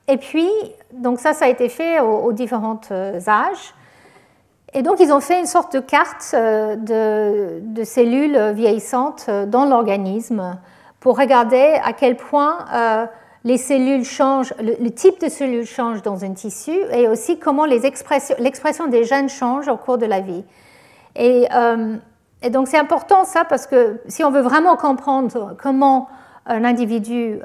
et 0.07 0.17
puis, 0.17 0.49
donc 0.93 1.19
ça, 1.19 1.33
ça 1.33 1.45
a 1.45 1.47
été 1.49 1.69
fait 1.69 1.99
aux 1.99 2.31
différents 2.33 2.79
âges. 2.91 3.73
Et 4.73 4.81
donc, 4.81 4.99
ils 4.99 5.11
ont 5.11 5.19
fait 5.19 5.39
une 5.39 5.45
sorte 5.45 5.73
de 5.73 5.79
carte 5.79 6.31
euh, 6.33 6.75
de, 7.61 7.83
cellules 7.83 8.51
vieillissantes 8.53 9.25
euh, 9.29 9.45
dans 9.45 9.65
l'organisme 9.65 10.59
pour 10.99 11.17
regarder 11.17 11.79
à 11.83 11.93
quel 11.93 12.17
point 12.17 12.65
euh, 12.73 13.05
les 13.43 13.57
cellules 13.57 14.03
changent, 14.03 14.53
le, 14.59 14.89
type 14.89 15.21
de 15.21 15.29
cellules 15.29 15.65
change 15.65 16.01
dans 16.01 16.25
un 16.25 16.33
tissu 16.33 16.77
et 16.91 17.07
aussi 17.07 17.39
comment 17.39 17.65
l'expression 17.65 18.87
des 18.87 19.03
gènes 19.05 19.29
change 19.29 19.67
au 19.67 19.77
cours 19.77 19.97
de 19.97 20.05
la 20.05 20.19
vie. 20.19 20.43
Et, 21.15 21.47
et 22.41 22.49
donc, 22.49 22.67
c'est 22.67 22.77
important 22.77 23.23
ça 23.25 23.45
parce 23.45 23.67
que 23.67 23.99
si 24.07 24.23
on 24.23 24.31
veut 24.31 24.41
vraiment 24.41 24.75
comprendre 24.75 25.55
comment 25.61 26.07
un 26.45 26.63
individu 26.63 27.39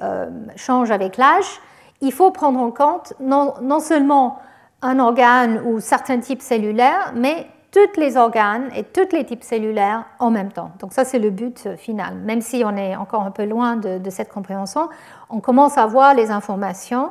change 0.57 0.91
avec 0.91 1.17
l'âge, 1.17 1.61
il 2.03 2.13
faut 2.13 2.31
prendre 2.31 2.61
en 2.61 2.71
compte 2.71 3.15
non, 3.21 3.81
seulement 3.81 4.39
un 4.83 4.99
organe 4.99 5.63
ou 5.65 5.81
certains 5.81 6.19
types 6.19 6.43
cellulaires, 6.43 7.13
mais 7.15 7.47
tous 7.71 7.99
les 7.99 8.19
organes 8.19 8.69
et 8.77 8.83
tous 8.83 9.13
les 9.13 9.25
types 9.25 9.45
cellulaires 9.45 10.05
en 10.19 10.31
même 10.31 10.53
temps. 10.53 10.73
Donc 10.81 10.93
ça, 10.93 11.05
c'est 11.05 11.21
le 11.21 11.31
but 11.31 11.75
final. 11.77 12.17
Même 12.17 12.43
si 12.43 12.65
on 12.67 12.77
est 12.77 12.97
encore 12.97 13.23
un 13.23 13.31
peu 13.31 13.47
loin 13.47 13.77
de, 13.77 14.11
cette 14.11 14.31
compréhension, 14.31 14.91
on 15.31 15.41
commence 15.41 15.79
à 15.79 15.87
voir 15.87 16.13
les 16.13 16.31
informations. 16.31 17.11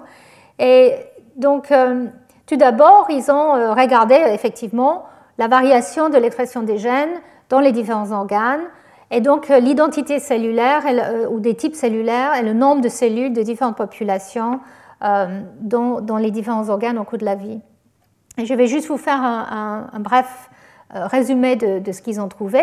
Et 0.60 0.94
donc, 1.38 1.72
euh, 1.72 2.06
tout 2.46 2.58
d'abord, 2.58 3.08
ils 3.10 3.32
ont 3.32 3.56
euh, 3.56 3.74
regardé 3.74 4.16
effectivement 4.16 5.06
la 5.40 5.48
variation 5.48 6.10
de 6.10 6.18
l'expression 6.18 6.62
des 6.62 6.78
gènes 6.78 7.22
dans 7.52 7.60
les 7.60 7.72
différents 7.72 8.12
organes, 8.12 8.64
et 9.12 9.22
donc 9.22 9.52
euh, 9.52 9.60
l'identité 9.60 10.20
cellulaire 10.20 10.84
ou 11.30 11.40
des 11.40 11.54
types 11.54 11.76
cellulaires 11.76 12.34
et 12.34 12.42
le 12.42 12.54
nombre 12.54 12.82
de 12.82 12.90
cellules 12.90 13.34
de 13.34 13.44
différentes 13.44 13.78
populations 13.78 14.60
euh, 15.04 15.42
dans, 15.62 16.18
les 16.18 16.30
différents 16.30 16.70
organes 16.70 17.00
au 17.00 17.04
cours 17.04 17.18
de 17.18 17.26
la 17.26 17.34
vie. 17.34 17.60
Et 18.38 18.46
je 18.46 18.54
vais 18.54 18.68
juste 18.68 18.88
vous 18.88 18.98
faire 18.98 19.20
un, 19.20 19.90
bref 20.00 20.52
euh, 20.94 21.08
résumé 21.08 21.56
de, 21.56 21.92
ce 21.92 22.04
qu'ils 22.04 22.22
ont 22.22 22.28
trouvé. 22.28 22.62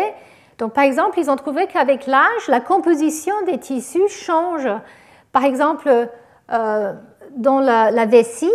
Donc, 0.57 0.71
par 0.71 0.85
exemple, 0.85 1.19
ils 1.19 1.29
ont 1.29 1.35
trouvé 1.35 1.67
qu'avec 1.67 2.07
l'âge, 2.07 2.47
la 2.47 2.61
composition 2.61 3.33
des 3.45 3.57
tissus 3.57 4.07
change. 4.07 4.69
Par 5.33 5.43
exemple, 5.43 5.89
euh, 6.53 6.93
dans 7.35 7.59
la, 7.59 8.05
vessie, 8.05 8.49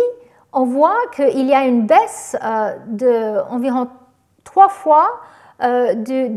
on 0.51 0.65
voit 0.65 0.97
qu'il 1.15 1.45
y 1.45 1.53
a 1.53 1.65
une 1.65 1.85
baisse 1.85 2.35
d'environ 2.87 3.87
trois 4.43 4.69
fois 4.69 5.07
des, 5.59 6.31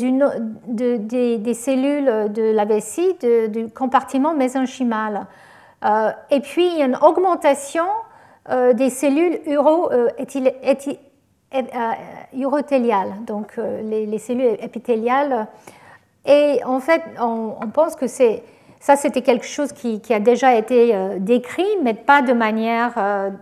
cellules 1.54 2.32
de 2.32 2.52
la 2.52 2.64
vessie 2.64 3.16
du 3.50 3.68
compartiment 3.68 4.34
mésenchymal. 4.34 5.26
Euh, 5.84 6.10
et 6.30 6.40
puis, 6.40 6.66
il 6.66 6.78
y 6.78 6.82
a 6.82 6.86
une 6.86 6.96
augmentation 6.96 7.84
euh, 8.50 8.72
des 8.72 8.90
cellules 8.90 9.38
euh, 9.46 10.08
urothéliales, 12.34 13.14
donc 13.26 13.58
les, 13.82 14.18
cellules 14.18 14.56
épithéliales. 14.60 15.46
Et 16.26 16.60
en 16.64 16.80
fait, 16.80 17.02
on, 17.20 17.54
pense 17.72 17.94
que 17.96 18.06
ça, 18.06 18.96
c'était 18.96 19.22
quelque 19.22 19.46
chose 19.46 19.72
qui, 19.72 20.02
a 20.10 20.20
déjà 20.20 20.54
été 20.56 20.94
décrit, 21.20 21.68
mais 21.82 21.94
pas 21.94 22.22
de 22.22 22.32
manière 22.32 22.94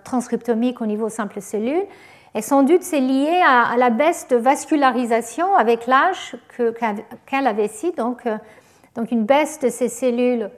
transcriptomique 0.05 0.81
au 0.81 0.87
niveau 0.87 1.09
simple 1.09 1.41
cellule. 1.41 1.83
Et 2.37 2.43
sans 2.43 2.63
doute, 2.63 2.83
c'est 2.83 3.01
lié 3.01 3.43
à, 3.45 3.77
la 3.77 3.91
baisse 3.91 4.29
de 4.29 4.37
vascularisation 4.37 5.57
avec 5.57 5.87
l'âge 5.87 6.37
qu'elle 7.27 7.47
avait 7.47 7.65
ici, 7.65 7.93
donc, 7.97 8.29
donc 8.95 9.11
une 9.11 9.25
baisse 9.25 9.59
de 9.59 9.71
ces 9.71 9.89
cellules 9.89 10.51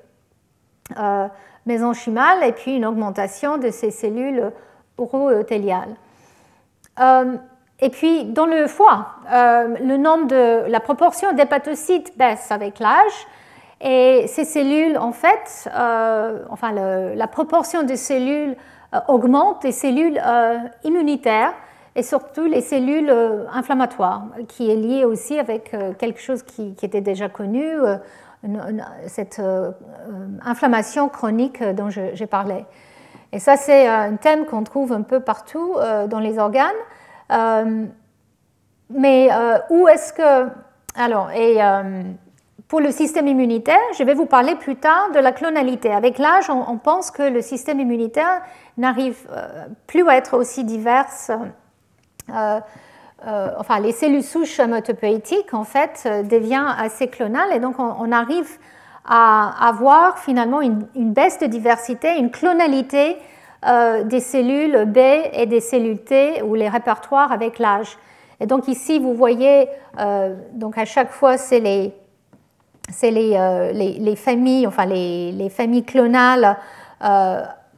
mésenchymal 1.69 2.43
et 2.43 2.53
puis 2.53 2.75
une 2.75 2.85
augmentation 2.85 3.59
de 3.59 3.71
ces 3.71 3.93
cellules 3.93 4.51
urothéliales. 4.99 5.95
Euh, 6.99 7.37
et 7.79 7.91
puis 7.91 8.25
dans 8.25 8.47
le 8.47 8.67
foie, 8.67 9.07
euh, 9.33 10.67
la 10.69 10.81
proportion 10.81 11.33
d'hépatocytes 11.33 12.19
baisse 12.19 12.51
avec 12.51 12.81
l'âge 12.81 13.27
et 13.81 14.25
ces 14.27 14.45
cellules, 14.45 14.99
en 14.99 15.13
fait, 15.13 15.71
euh, 15.73 16.43
enfin 16.51 16.73
la 16.73 17.29
proportion 17.29 17.85
de 17.85 17.95
cellules 17.95 18.57
augmente, 19.07 19.63
des 19.63 19.71
cellules 19.71 20.21
immunitaires 20.83 21.53
et 21.97 22.02
surtout 22.02 22.44
les 22.44 22.60
cellules 22.60 23.12
inflammatoires, 23.52 24.27
qui 24.47 24.70
est 24.70 24.77
lié 24.77 25.05
aussi 25.05 25.39
avec 25.39 25.74
quelque 25.98 26.20
chose 26.20 26.43
qui, 26.43 26.74
qui 26.74 26.86
était 26.86 27.01
déjà 27.01 27.28
connu 27.28 27.65
cette 29.06 29.39
euh, 29.40 29.70
inflammation 30.44 31.09
chronique 31.09 31.62
dont 31.62 31.90
j'ai 31.90 32.27
parlé. 32.27 32.65
Et 33.32 33.39
ça, 33.39 33.56
c'est 33.56 33.86
un 33.86 34.16
thème 34.16 34.47
qu'on 34.47 34.65
trouve 34.65 34.93
un 34.93 35.02
peu 35.02 35.20
partout 35.20 35.74
euh, 35.77 36.06
dans 36.06 36.20
les 36.20 36.39
organes. 36.39 36.70
Euh, 37.32 37.85
mais 38.90 39.28
où 39.69 39.86
est-ce 39.86 40.15
que... 40.15 40.48
Alors, 40.97 41.31
et 41.31 41.59
pour 42.69 42.81
le 42.81 42.90
système 42.90 43.27
immunitaire, 43.27 43.77
je 43.98 44.02
vais 44.02 44.15
vous 44.15 44.24
parler 44.24 44.55
plus 44.55 44.77
tard 44.77 45.10
de 45.12 45.19
la 45.19 45.32
clonalité. 45.32 45.93
Avec 45.93 46.16
l'âge, 46.16 46.48
on, 46.48 46.78
pense 46.78 47.10
que 47.10 47.23
le 47.23 47.43
système 47.43 47.81
immunitaire 47.81 48.40
n'arrive 48.78 49.28
plus 49.86 50.09
à 50.09 50.16
être 50.16 50.39
aussi 50.39 50.65
divers 50.65 51.05
euh, 51.28 51.36
enfin, 52.31 53.81
les 53.81 53.93
cellules 53.93 54.23
souches 54.23 54.59
hématopoïétiques, 54.61 55.55
en 55.55 55.65
fait, 55.65 56.03
euh, 56.07 56.23
deviennent 56.23 56.75
assez 56.79 57.09
clonales 57.09 57.53
et 57.53 57.61
donc 57.61 57.77
on, 57.79 58.13
arrive 58.13 58.59
à 59.05 59.69
avoir 59.69 60.19
finalement 60.19 60.61
une, 60.61 60.87
baisse 60.95 61.39
de 61.39 61.47
diversité, 61.47 62.19
une 62.19 62.31
clonalité 62.31 63.17
euh, 63.67 64.05
des 64.05 64.21
cellules 64.21 64.85
B 64.85 64.99
et 65.33 65.47
des 65.47 65.61
cellules 65.61 66.03
T 66.05 66.43
ou 66.43 66.55
les 66.55 66.69
répertoires 66.69 67.33
avec 67.33 67.59
l'âge. 67.59 67.97
Et 68.41 68.47
donc 68.47 68.69
ici, 68.69 69.01
vous 69.01 69.15
voyez, 69.15 69.69
donc 70.53 70.79
à 70.79 70.85
chaque 70.85 71.11
fois, 71.11 71.37
c'est 71.37 71.59
les, 71.59 71.93
les, 73.03 73.99
les, 73.99 74.17
familles, 74.17 74.65
enfin 74.65 74.87
les 74.87 75.51
familles 75.51 75.83
clonales 75.83 76.57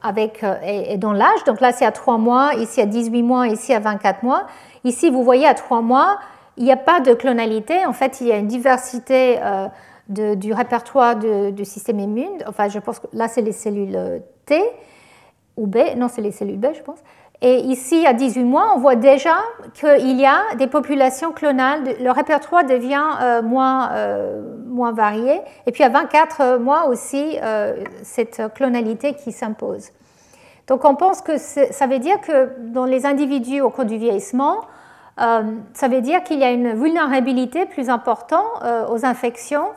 avec, 0.03 0.43
et, 0.63 0.93
et 0.93 0.97
dans 0.97 1.13
l'âge. 1.13 1.43
Donc 1.45 1.61
là, 1.61 1.71
c'est 1.71 1.85
à 1.85 1.91
3 1.91 2.17
mois, 2.17 2.53
ici 2.55 2.81
à 2.81 2.85
18 2.85 3.23
mois, 3.23 3.47
ici 3.47 3.73
à 3.73 3.79
24 3.79 4.23
mois. 4.23 4.47
Ici, 4.83 5.09
vous 5.09 5.23
voyez 5.23 5.45
à 5.45 5.53
trois 5.53 5.81
mois, 5.81 6.19
il 6.57 6.63
n'y 6.63 6.71
a 6.71 6.77
pas 6.77 6.99
de 6.99 7.13
clonalité. 7.13 7.85
En 7.85 7.93
fait, 7.93 8.21
il 8.21 8.27
y 8.27 8.31
a 8.31 8.37
une 8.37 8.47
diversité 8.47 9.39
euh, 9.41 9.67
du 10.07 10.53
répertoire 10.53 11.15
du 11.15 11.65
système 11.65 11.99
immune. 11.99 12.43
Enfin, 12.47 12.67
je 12.67 12.79
pense 12.79 12.99
que 12.99 13.07
là, 13.13 13.27
c'est 13.27 13.41
les 13.41 13.51
cellules 13.51 13.95
euh, 13.95 14.19
T 14.45 14.61
ou 15.55 15.67
B. 15.67 15.77
Non, 15.97 16.07
c'est 16.07 16.21
les 16.21 16.31
cellules 16.31 16.59
B, 16.59 16.67
je 16.75 16.81
pense. 16.81 16.99
Et 17.43 17.57
ici, 17.61 18.05
à 18.05 18.13
18 18.13 18.43
mois, 18.43 18.73
on 18.75 18.79
voit 18.79 18.95
déjà 18.95 19.35
qu'il 19.73 20.19
y 20.19 20.25
a 20.25 20.55
des 20.59 20.67
populations 20.67 21.31
clonales. 21.31 21.95
Le 21.99 22.11
répertoire 22.11 22.63
devient 22.65 23.03
euh, 23.19 23.41
moins, 23.41 23.89
moins 24.67 24.91
varié. 24.91 25.41
Et 25.65 25.71
puis 25.71 25.83
à 25.83 25.89
24 25.89 26.59
mois 26.59 26.85
aussi, 26.85 27.37
cette 28.03 28.41
clonalité 28.53 29.15
qui 29.15 29.31
s'impose. 29.31 29.89
Donc 30.67 30.85
on 30.85 30.95
pense 30.95 31.21
que 31.21 31.37
ça 31.37 31.87
veut 31.87 31.99
dire 31.99 32.21
que 32.21 32.51
dans 32.59 32.85
les 32.85 33.05
individus 33.05 33.61
au 33.61 33.69
cours 33.69 33.85
du 33.85 33.97
vieillissement, 33.97 34.61
ça 35.17 35.87
veut 35.89 36.01
dire 36.01 36.23
qu'il 36.23 36.39
y 36.39 36.43
a 36.43 36.51
une 36.51 36.73
vulnérabilité 36.73 37.65
plus 37.65 37.89
importante 37.89 38.45
aux 38.89 39.05
infections 39.05 39.67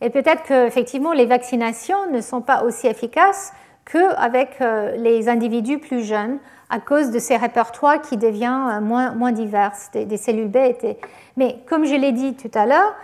et 0.00 0.10
peut-être 0.10 0.42
qu'effectivement 0.44 1.12
les 1.12 1.26
vaccinations 1.26 2.10
ne 2.12 2.20
sont 2.20 2.40
pas 2.40 2.62
aussi 2.62 2.86
efficaces 2.86 3.52
qu'avec 3.90 4.60
les 4.96 5.28
individus 5.28 5.78
plus 5.78 6.04
jeunes 6.04 6.38
à 6.70 6.80
cause 6.80 7.10
de 7.10 7.18
ces 7.18 7.36
répertoires 7.36 8.00
qui 8.00 8.16
deviennent 8.16 8.80
moins, 8.80 9.14
moins 9.14 9.32
divers. 9.32 9.72
Des, 9.92 10.16
cellules 10.16 10.48
B 10.48 10.56
étaient... 10.56 10.98
Mais 11.36 11.58
comme 11.68 11.84
je 11.84 11.94
l'ai 11.94 12.12
dit 12.12 12.34
tout 12.34 12.50
à 12.54 12.66
l'heure, 12.66 12.94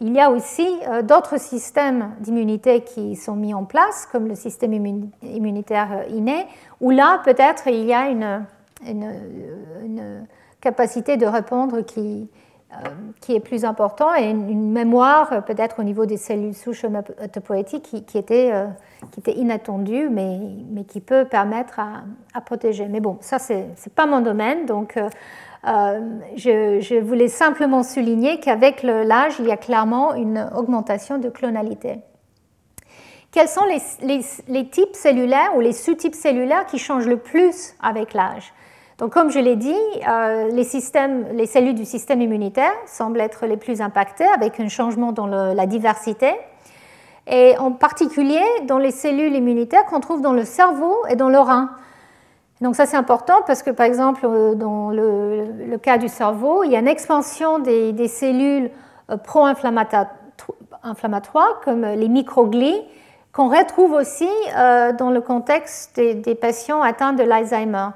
il 0.00 0.12
y 0.12 0.20
a 0.20 0.30
aussi 0.30 0.66
euh, 0.88 1.02
d'autres 1.02 1.38
systèmes 1.38 2.10
d'immunité 2.20 2.82
qui 2.82 3.14
sont 3.14 3.36
mis 3.36 3.54
en 3.54 3.64
place, 3.64 4.08
comme 4.10 4.26
le 4.26 4.34
système 4.34 4.72
immunitaire 5.22 5.88
euh, 5.92 6.14
inné, 6.14 6.46
où 6.80 6.90
là, 6.90 7.20
peut-être, 7.24 7.68
il 7.68 7.84
y 7.84 7.94
a 7.94 8.08
une, 8.08 8.46
capacité 10.60 11.18
de 11.18 11.26
répondre 11.26 11.82
qui, 11.82 12.28
euh, 12.30 12.43
qui 13.20 13.34
est 13.34 13.40
plus 13.40 13.64
importante 13.64 14.12
et 14.18 14.30
une, 14.30 14.70
mémoire, 14.70 15.44
peut-être, 15.44 15.80
au 15.80 15.82
niveau 15.82 16.06
des 16.06 16.16
cellules 16.16 16.54
souches 16.54 16.84
hématopoïétiques 16.84 18.04
qui, 18.06 18.18
était, 18.18 18.52
qui 19.12 19.20
était 19.20 19.32
inattendue, 19.32 20.08
mais, 20.10 20.38
mais 20.70 20.84
qui 20.84 21.00
peut 21.00 21.24
permettre 21.24 21.80
à, 21.80 22.02
à 22.34 22.40
protéger. 22.40 22.86
Mais 22.88 23.00
bon, 23.00 23.18
ça, 23.20 23.38
ce 23.38 23.52
n'est 23.52 23.94
pas 23.94 24.06
mon 24.06 24.20
domaine, 24.20 24.66
donc 24.66 24.98
euh, 25.66 26.00
je, 26.36 27.00
voulais 27.00 27.28
simplement 27.28 27.82
souligner 27.82 28.38
qu'avec 28.38 28.82
l'âge, 28.82 29.34
il 29.38 29.46
y 29.46 29.52
a 29.52 29.56
clairement 29.56 30.14
une 30.14 30.50
augmentation 30.54 31.18
de 31.18 31.28
clonalité. 31.28 31.96
Quels 33.32 33.48
sont 33.48 33.64
les, 33.64 34.64
types 34.68 34.94
cellulaires 34.94 35.56
ou 35.56 35.60
les 35.60 35.72
sous-types 35.72 36.14
cellulaires 36.14 36.66
qui 36.66 36.78
changent 36.78 37.06
le 37.06 37.16
plus 37.16 37.74
avec 37.82 38.14
l'âge? 38.14 38.52
Donc, 38.98 39.12
comme 39.12 39.30
je 39.30 39.40
l'ai 39.40 39.56
dit, 39.56 39.74
euh, 40.08 40.50
les, 40.50 40.64
cellules 40.64 41.74
du 41.74 41.84
système 41.84 42.22
immunitaire 42.22 42.72
semblent 42.86 43.20
être 43.20 43.44
les 43.46 43.56
plus 43.56 43.80
impactées 43.80 44.28
avec 44.36 44.60
un 44.60 44.68
changement 44.68 45.10
dans 45.10 45.26
la 45.26 45.66
diversité, 45.66 46.30
et 47.26 47.58
en 47.58 47.72
particulier 47.72 48.44
dans 48.66 48.78
les 48.78 48.92
cellules 48.92 49.34
immunitaires 49.34 49.84
qu'on 49.86 49.98
trouve 49.98 50.20
dans 50.20 50.32
le 50.32 50.44
cerveau 50.44 50.94
et 51.08 51.16
dans 51.16 51.28
le 51.28 51.38
rein. 51.38 51.70
Donc 52.60 52.76
ça 52.76 52.86
c'est 52.86 52.96
important 52.96 53.34
parce 53.46 53.64
que 53.64 53.70
par 53.70 53.86
exemple 53.86 54.20
euh, 54.24 54.54
dans 54.54 54.90
le, 54.90 55.76
cas 55.82 55.98
du 55.98 56.06
cerveau, 56.08 56.62
il 56.62 56.70
y 56.70 56.76
a 56.76 56.78
une 56.78 56.86
expansion 56.86 57.58
des, 57.58 58.08
cellules 58.08 58.70
euh, 59.10 59.16
pro-inflammatoires 59.16 60.06
comme 61.64 61.82
les 61.82 62.08
microglies 62.08 62.80
qu'on 63.32 63.48
retrouve 63.48 63.94
aussi 63.94 64.28
dans 64.54 65.10
le 65.10 65.20
contexte 65.20 65.96
des, 65.96 66.36
patients 66.36 66.82
atteints 66.82 67.14
de 67.14 67.24
l'Alzheimer. 67.24 67.88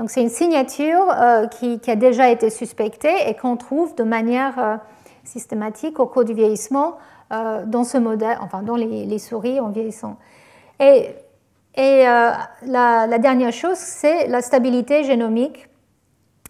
Donc 0.00 0.10
c'est 0.10 0.22
une 0.22 0.28
signature 0.28 1.14
qui, 1.60 1.78
a 1.86 1.94
déjà 1.94 2.30
été 2.30 2.50
suspectée 2.50 3.28
et 3.28 3.34
qu'on 3.34 3.56
trouve 3.56 3.94
de 3.94 4.02
manière 4.02 4.80
systématique 5.22 6.00
au 6.00 6.06
cours 6.06 6.24
du 6.24 6.32
vieillissement 6.32 6.96
dans 7.30 7.84
ce 7.84 7.98
modèle, 7.98 8.38
enfin 8.40 8.62
dans 8.62 8.76
les, 8.76 9.18
souris 9.18 9.60
en 9.60 9.68
vieillissant. 9.68 10.16
Et 10.80 11.14
et 11.76 12.06
euh, 12.06 12.30
la, 12.66 13.18
dernière 13.18 13.52
chose, 13.52 13.76
c'est 13.76 14.26
la 14.26 14.42
stabilité 14.42 15.04
génomique. 15.04 15.68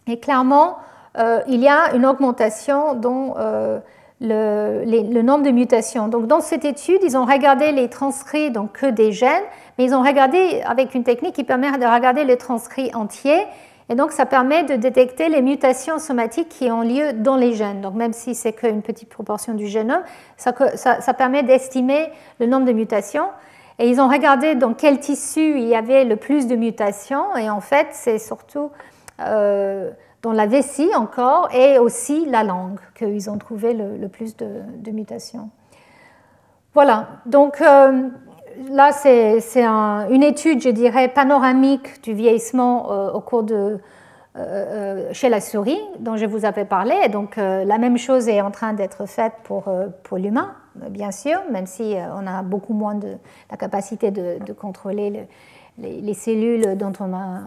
Et 0.07 0.19
clairement, 0.19 0.77
euh, 1.19 1.41
il 1.47 1.61
y 1.61 1.69
a 1.69 1.95
une 1.95 2.07
augmentation 2.07 2.95
dans 2.95 3.35
euh, 3.39 3.81
le, 4.21 5.23
nombre 5.23 5.45
de 5.45 5.51
mutations. 5.51 6.09
Donc, 6.09 6.27
dans 6.27 6.41
cette 6.41 6.65
étude, 6.65 7.01
ils 7.03 7.17
ont 7.17 7.27
regardé 7.27 7.71
les 7.73 7.89
transcrits, 7.89 8.51
donc 8.51 8.73
que 8.73 8.87
des 8.87 9.13
gènes, 9.13 9.45
mais 9.81 9.87
ils 9.87 9.95
ont 9.95 10.03
regardé 10.03 10.61
avec 10.67 10.95
une 10.95 11.05
technique 11.05 11.35
qui 11.35 11.43
permet 11.43 11.71
de 11.73 11.87
regarder 11.87 12.25
les 12.25 12.37
transcrits 12.37 12.95
entiers. 12.95 13.47
Et 13.89 13.95
donc, 13.95 14.13
ça 14.13 14.27
permet 14.27 14.63
de 14.63 14.75
détecter 14.75 15.31
les 15.31 15.41
mutations 15.41 15.99
somatiques 15.99 16.51
qui 16.51 16.71
ont 16.71 16.83
lieu 16.83 17.15
dans 17.15 17.37
les 17.37 17.55
gènes. 17.55 17.81
Donc, 17.81 17.95
même 17.95 18.13
si 18.13 18.35
c'est 18.35 18.53
qu'une 18.53 18.83
petite 18.83 19.09
proportion 19.09 19.55
du 19.55 19.69
génome, 19.69 20.03
ça, 20.37 20.53
ça 20.77 21.15
permet 21.15 21.45
d'estimer 21.45 22.11
le 22.41 22.47
nombre 22.47 22.67
de 22.67 22.73
mutations. 22.73 23.29
Et 23.79 23.89
ils 23.89 24.03
ont 24.03 24.09
regardé 24.09 24.55
dans 24.55 24.75
quel 24.75 25.01
tissu 25.01 25.59
il 25.59 25.67
y 25.67 25.75
avait 25.75 26.05
le 26.05 26.17
plus 26.17 26.47
de 26.47 26.57
mutations. 26.57 27.35
Et 27.39 27.49
en 27.49 27.63
fait, 27.63 27.87
c'est 27.93 28.19
surtout 28.19 28.71
euh, 29.19 29.91
dans 30.21 30.33
la 30.33 30.45
vessie 30.45 30.91
encore 30.95 31.49
et 31.55 31.79
aussi 31.79 32.27
la 32.27 32.45
langue 32.45 32.81
qu'ils 32.95 33.31
ont 33.31 33.39
trouvé 33.39 33.73
le, 33.73 34.09
plus 34.09 34.37
de, 34.37 34.91
mutations. 34.91 35.49
Voilà. 36.75 37.09
Donc 37.25 37.63
euh, 37.63 38.11
là, 38.71 38.93
c'est 38.93 39.65
une 39.65 40.23
étude, 40.23 40.63
je 40.63 40.71
dirais, 40.71 41.09
panoramique 41.09 42.03
du 42.03 42.15
vieillissement 42.15 42.91
euh, 42.91 43.13
au 43.13 43.21
cours 43.21 43.43
de 43.43 43.79
chez 45.13 45.29
la 45.29 45.41
souris 45.41 45.81
dont 45.99 46.17
je 46.17 46.25
vous 46.25 46.45
avais 46.45 46.65
parlé. 46.65 46.95
Et 47.05 47.09
donc 47.09 47.37
la 47.37 47.79
même 47.79 47.99
chose 47.99 48.29
est 48.29 48.41
en 48.41 48.53
train 48.53 48.73
d'être 48.73 49.05
faite 49.07 49.35
pour, 49.43 49.65
l'humain 50.17 50.55
bien 50.75 51.11
sûr, 51.11 51.41
même 51.51 51.67
si 51.67 51.97
euh, 51.97 52.01
on 52.15 52.27
a 52.27 52.43
beaucoup 52.43 52.75
moins 52.75 52.95
de 52.95 53.17
la 53.51 53.57
capacité 53.57 54.11
de, 54.11 54.53
contrôler 54.53 55.27
les, 55.79 56.15
cellules 56.15 56.77
dont 56.77 56.93
on 57.01 57.15
a, 57.15 57.41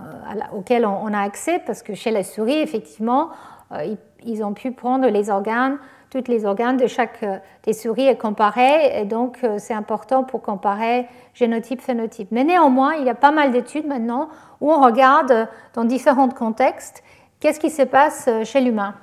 auxquelles 0.56 0.86
on, 0.86 1.14
a 1.14 1.20
accès, 1.20 1.62
parce 1.66 1.84
que 1.84 1.94
chez 1.94 2.12
la 2.12 2.24
souris, 2.24 2.60
effectivement, 2.60 3.30
euh, 3.72 3.96
ils, 4.26 4.44
ont 4.44 4.54
pu 4.54 4.72
prendre 4.72 5.08
les 5.08 5.30
organes, 5.30 5.78
tous 6.22 6.30
les 6.30 6.46
organes 6.46 6.78
de 6.78 6.88
chaque 6.88 7.24
euh, 7.24 7.38
des 7.64 7.74
souris 7.74 8.08
et 8.08 8.18
comparer, 8.18 9.00
et 9.00 9.06
donc 9.06 9.40
c'est 9.58 9.74
important 9.74 10.24
pour 10.24 10.42
comparer 10.42 11.08
génotype-phénotype. 11.34 12.28
Mais 12.32 12.44
néanmoins, 12.44 12.96
il 12.96 13.06
y 13.06 13.10
a 13.10 13.16
pas 13.16 13.32
mal 13.32 13.52
d'études 13.52 13.88
maintenant 13.88 14.30
où 14.62 14.72
on 14.72 14.82
regarde 14.82 15.48
dans 15.74 15.86
différents 15.86 16.30
contextes 16.30 17.04
qu'est-ce 17.40 17.60
qui 17.60 17.70
se 17.70 17.84
passe 17.84 18.30
chez 18.44 18.62
l'humain. 18.62 18.96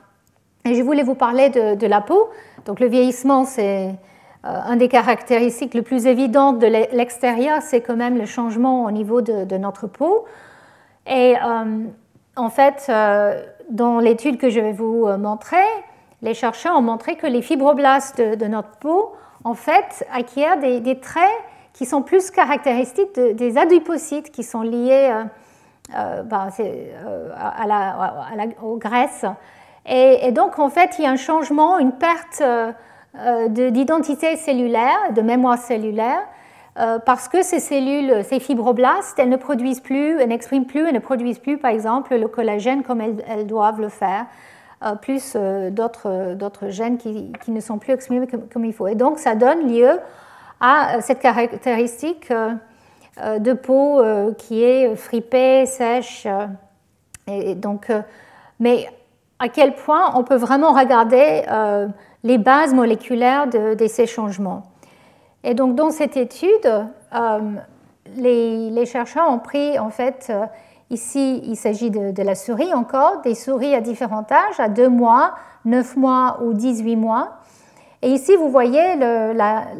Et 0.64 0.74
je 0.74 0.82
voulais 0.82 1.02
vous 1.02 1.14
parler 1.14 1.48
de, 1.48 1.86
la 1.86 2.00
peau. 2.00 2.28
Donc 2.66 2.80
le 2.80 2.86
vieillissement, 2.86 3.44
c'est 3.44 3.88
euh, 3.88 3.92
un 4.42 4.76
des 4.76 4.88
caractéristiques 4.88 5.74
les 5.74 5.82
plus 5.82 6.06
évidentes 6.06 6.58
de 6.58 6.66
l'extérieur, 6.66 7.62
c'est 7.62 7.80
quand 7.80 7.96
même 7.96 8.18
le 8.18 8.26
changement 8.26 8.84
au 8.84 8.90
niveau 8.90 9.22
de, 9.22 9.56
notre 9.56 9.86
peau. 9.86 10.26
Et 11.06 11.34
euh, 11.36 11.84
en 12.36 12.50
fait, 12.50 12.86
euh, 12.88 13.42
dans 13.70 14.00
l'étude 14.00 14.36
que 14.36 14.50
je 14.50 14.60
vais 14.60 14.72
vous 14.72 15.06
montrer, 15.16 15.64
les 16.22 16.34
chercheurs 16.34 16.76
ont 16.76 16.82
montré 16.82 17.16
que 17.16 17.26
les 17.26 17.42
fibroblastes 17.42 18.20
de, 18.20 18.46
notre 18.46 18.76
peau, 18.78 19.12
en 19.44 19.54
fait, 19.54 20.06
acquièrent 20.12 20.58
des, 20.58 21.00
traits 21.00 21.24
qui 21.72 21.86
sont 21.86 22.02
plus 22.02 22.30
caractéristiques 22.30 23.14
des 23.14 23.56
adipocytes 23.56 24.30
qui 24.30 24.42
sont 24.42 24.62
liés 24.62 25.10
ben, 25.92 26.48
à 27.34 27.66
la, 27.66 28.46
aux 28.62 28.76
graisses. 28.76 29.24
Et, 29.86 30.30
donc, 30.32 30.58
en 30.58 30.68
fait, 30.68 30.98
il 30.98 31.04
y 31.04 31.06
a 31.06 31.10
un 31.10 31.16
changement, 31.16 31.78
une 31.78 31.92
perte 31.92 32.42
euh, 33.18 33.48
d'identité 33.48 34.36
cellulaire, 34.36 35.12
de 35.14 35.20
mémoire 35.20 35.58
cellulaire, 35.58 36.22
euh, 36.78 37.00
parce 37.00 37.28
que 37.28 37.42
ces 37.42 37.58
cellules, 37.58 38.22
ces 38.24 38.38
fibroblastes, 38.38 39.18
elles 39.18 39.28
ne 39.28 39.36
produisent 39.36 39.80
plus, 39.80 40.20
elles 40.20 40.28
n'expriment 40.28 40.64
plus, 40.64 40.86
elles 40.86 40.94
ne 40.94 41.00
produisent 41.00 41.40
plus, 41.40 41.58
par 41.58 41.72
exemple, 41.72 42.14
le 42.14 42.28
collagène 42.28 42.84
comme 42.84 43.00
elles, 43.00 43.46
doivent 43.48 43.80
le 43.80 43.88
faire, 43.88 44.26
euh, 44.26 44.49
plus 45.02 45.36
d'autres 45.70 46.68
gènes 46.68 46.98
qui, 46.98 47.32
ne 47.48 47.60
sont 47.60 47.78
plus 47.78 47.92
exprimés 47.92 48.26
comme, 48.26 48.64
il 48.64 48.72
faut. 48.72 48.86
Et 48.86 48.94
donc, 48.94 49.18
ça 49.18 49.34
donne 49.34 49.72
lieu 49.72 49.98
à 50.60 51.00
cette 51.00 51.20
caractéristique 51.20 52.32
de 53.18 53.52
peau 53.52 54.02
qui 54.38 54.62
est 54.62 54.94
fripée, 54.96 55.66
sèche. 55.66 56.26
Et 57.26 57.54
donc, 57.54 57.92
mais 58.58 58.88
à 59.38 59.48
quel 59.48 59.74
point 59.74 60.12
on 60.16 60.24
peut 60.24 60.36
vraiment 60.36 60.72
regarder 60.72 61.44
les 62.22 62.38
bases 62.38 62.74
moléculaires 62.74 63.46
de, 63.48 63.86
ces 63.86 64.06
changements. 64.06 64.64
Et 65.44 65.54
donc 65.54 65.74
dans 65.74 65.90
cette 65.90 66.16
étude, 66.16 66.48
euh, 67.14 67.38
les, 68.16 68.86
chercheurs 68.86 69.30
ont 69.30 69.38
pris 69.38 69.78
en 69.78 69.90
fait, 69.90 70.26
euh, 70.30 70.44
ici 70.90 71.40
il 71.44 71.56
s'agit 71.56 71.90
de, 71.90 72.22
la 72.22 72.34
souris 72.34 72.74
encore, 72.74 73.20
des 73.22 73.34
souris 73.34 73.74
à 73.74 73.80
différents 73.80 74.26
âges, 74.30 74.58
à 74.58 74.68
2 74.68 74.88
mois, 74.88 75.34
9 75.64 75.96
mois 75.96 76.38
ou 76.42 76.52
18 76.52 76.96
mois. 76.96 77.38
Et 78.02 78.10
ici 78.10 78.36
vous 78.36 78.48
voyez 78.48 78.96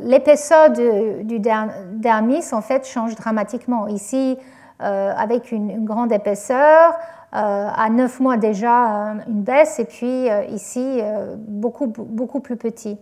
l'épaisseur 0.05 0.71
du 0.71 1.39
dermis 1.39 2.45
en 2.53 2.61
fait 2.61 2.87
change 2.87 3.15
dramatiquement. 3.15 3.87
Ici 3.89 4.39
euh, 4.83 5.13
avec 5.15 5.53
une, 5.53 5.85
grande 5.85 6.11
épaisseur, 6.11 6.95
euh, 7.33 7.69
à 7.73 7.91
9 7.91 8.19
mois 8.21 8.37
déjà 8.39 9.15
une 9.29 9.43
baisse 9.43 9.79
et 9.79 9.85
puis 9.85 10.29
euh, 10.29 10.43
ici 10.47 10.99
euh, 11.01 11.37
beaucoup, 11.39 11.87
beaucoup 11.87 12.41
plus 12.41 12.57
petit. 12.57 12.99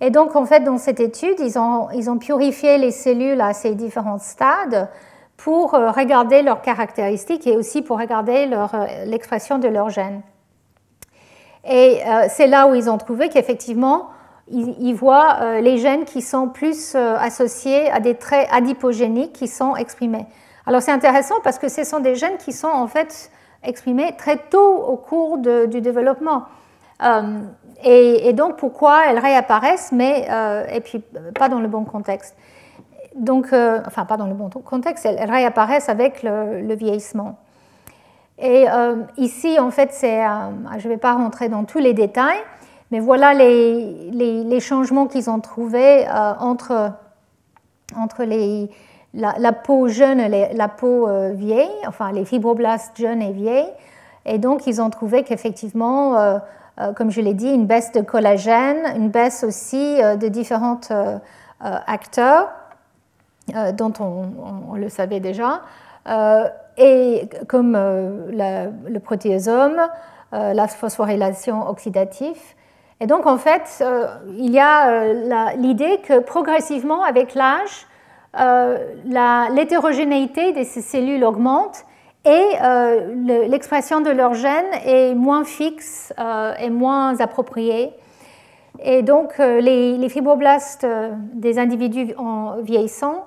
Et 0.00 0.10
donc 0.10 0.36
en 0.36 0.44
fait 0.44 0.60
dans 0.60 0.78
cette 0.78 1.00
étude, 1.00 1.40
ils 1.40 1.58
ont, 1.58 1.88
ils 1.90 2.08
ont 2.08 2.18
purifié 2.18 2.78
les 2.78 2.92
cellules 2.92 3.40
à 3.40 3.52
ces 3.52 3.74
différents 3.74 4.18
stades 4.18 4.88
pour 5.42 5.72
regarder 5.72 6.42
leurs 6.42 6.62
caractéristiques 6.62 7.48
et 7.48 7.56
aussi 7.56 7.82
pour 7.82 7.98
regarder 7.98 8.48
l'expression 9.06 9.58
de 9.58 9.66
leurs 9.66 9.90
gènes. 9.90 10.22
Et 11.68 12.00
c'est 12.28 12.46
là 12.46 12.68
où 12.68 12.76
ils 12.76 12.88
ont 12.88 12.98
trouvé 12.98 13.28
qu'effectivement, 13.28 14.10
ils, 14.48 14.94
voient 14.94 15.60
les 15.60 15.78
gènes 15.78 16.04
qui 16.04 16.22
sont 16.22 16.48
plus 16.48 16.94
associés 16.94 17.90
à 17.90 17.98
des 17.98 18.14
traits 18.14 18.48
adipogéniques 18.52 19.32
qui 19.32 19.48
sont 19.48 19.74
exprimés. 19.74 20.26
Alors 20.64 20.80
c'est 20.80 20.92
intéressant 20.92 21.36
parce 21.42 21.58
que 21.58 21.68
ce 21.68 21.82
sont 21.82 21.98
des 21.98 22.14
gènes 22.14 22.38
qui 22.38 22.52
sont 22.52 22.68
en 22.68 22.86
fait 22.86 23.32
exprimées 23.64 24.14
très 24.16 24.36
tôt 24.36 24.76
au 24.76 24.96
cours 24.96 25.38
du 25.38 25.80
développement. 25.80 26.44
Et, 27.84 28.32
donc 28.32 28.58
pourquoi 28.58 29.06
elles 29.08 29.18
réapparaissent, 29.18 29.90
mais 29.90 30.28
et 30.72 30.80
puis 30.80 31.02
pas 31.34 31.48
dans 31.48 31.60
le 31.60 31.68
bon 31.68 31.84
contexte. 31.84 32.36
Donc, 33.16 33.48
enfin 33.52 34.04
pas 34.04 34.16
dans 34.16 34.26
le 34.26 34.34
bon 34.34 34.48
contexte, 34.48 35.06
elles, 35.06 35.30
réapparaissent 35.30 35.88
avec 35.88 36.22
le, 36.22 36.74
vieillissement. 36.74 37.38
Et 38.38 38.64
ici, 39.18 39.58
en 39.60 39.70
fait, 39.70 39.90
c'est, 39.92 40.22
je 40.78 40.88
ne 40.88 40.92
vais 40.92 40.98
pas 40.98 41.12
rentrer 41.12 41.48
dans 41.48 41.64
tous 41.64 41.78
les 41.78 41.92
détails, 41.92 42.40
mais 42.90 43.00
voilà 43.00 43.34
les, 43.34 44.60
changements 44.60 45.06
qu'ils 45.06 45.28
ont 45.28 45.40
trouvés 45.40 46.06
entre, 46.40 46.92
entre 47.96 48.24
la, 49.14 49.52
peau 49.52 49.88
jeune 49.88 50.20
et 50.20 50.54
la 50.54 50.68
peau 50.68 51.08
euh, 51.08 51.32
vieille, 51.34 51.70
enfin 51.86 52.12
les 52.12 52.24
fibroblastes 52.24 52.96
jeunes 52.96 53.22
et 53.22 53.32
vieilles. 53.32 53.72
Et 54.24 54.38
donc, 54.38 54.66
ils 54.66 54.80
ont 54.80 54.90
trouvé 54.90 55.24
qu'effectivement, 55.24 56.16
euh, 56.16 56.38
euh, 56.80 56.92
comme 56.92 57.10
je 57.10 57.20
l'ai 57.20 57.34
dit, 57.34 57.50
une 57.50 57.66
baisse 57.66 57.92
de 57.92 58.00
collagène, 58.00 58.78
une 58.96 59.08
baisse 59.08 59.44
aussi 59.44 59.98
de 60.00 60.28
différents 60.28 60.80
acteurs, 61.60 62.50
dont 63.74 63.92
on, 64.00 64.74
le 64.74 64.88
savait 64.88 65.20
déjà, 65.20 65.62
et 66.76 67.28
comme 67.48 67.72
le 67.76 68.98
protéasome, 68.98 69.80
la 70.32 70.68
phosphorylation 70.68 71.68
oxydative. 71.68 72.40
Et 73.00 73.06
donc, 73.06 73.26
en 73.26 73.36
fait, 73.36 73.84
il 74.38 74.50
y 74.50 74.60
a 74.60 75.54
l'idée 75.54 76.00
que 76.06 76.20
progressivement, 76.20 77.02
avec 77.02 77.34
l'âge, 77.34 77.86
euh, 78.38 78.78
l'hétérogénéité 79.50 80.52
de 80.52 80.64
ces 80.64 80.80
cellules 80.80 81.22
augmente 81.24 81.84
et 82.24 82.48
euh, 82.62 83.46
l'expression 83.48 84.00
de 84.00 84.10
leurs 84.10 84.34
gènes 84.34 84.72
est 84.86 85.14
moins 85.14 85.44
fixe 85.44 86.14
euh, 86.18 86.54
et 86.58 86.70
moins 86.70 87.20
appropriée. 87.20 87.92
Et 88.80 89.02
donc, 89.02 89.38
les, 89.38 90.08
fibroblastes 90.08 90.86
des 91.34 91.58
individus 91.58 92.14
en 92.16 92.56
vieillissant 92.62 93.26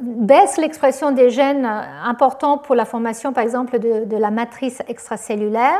baissent 0.00 0.58
l'expression 0.58 1.12
des 1.12 1.30
gènes 1.30 1.64
importants 2.04 2.58
pour 2.58 2.74
la 2.74 2.84
formation, 2.84 3.32
par 3.32 3.42
exemple, 3.42 3.78
de, 3.78 4.16
la 4.16 4.30
matrice 4.30 4.82
extracellulaire, 4.88 5.78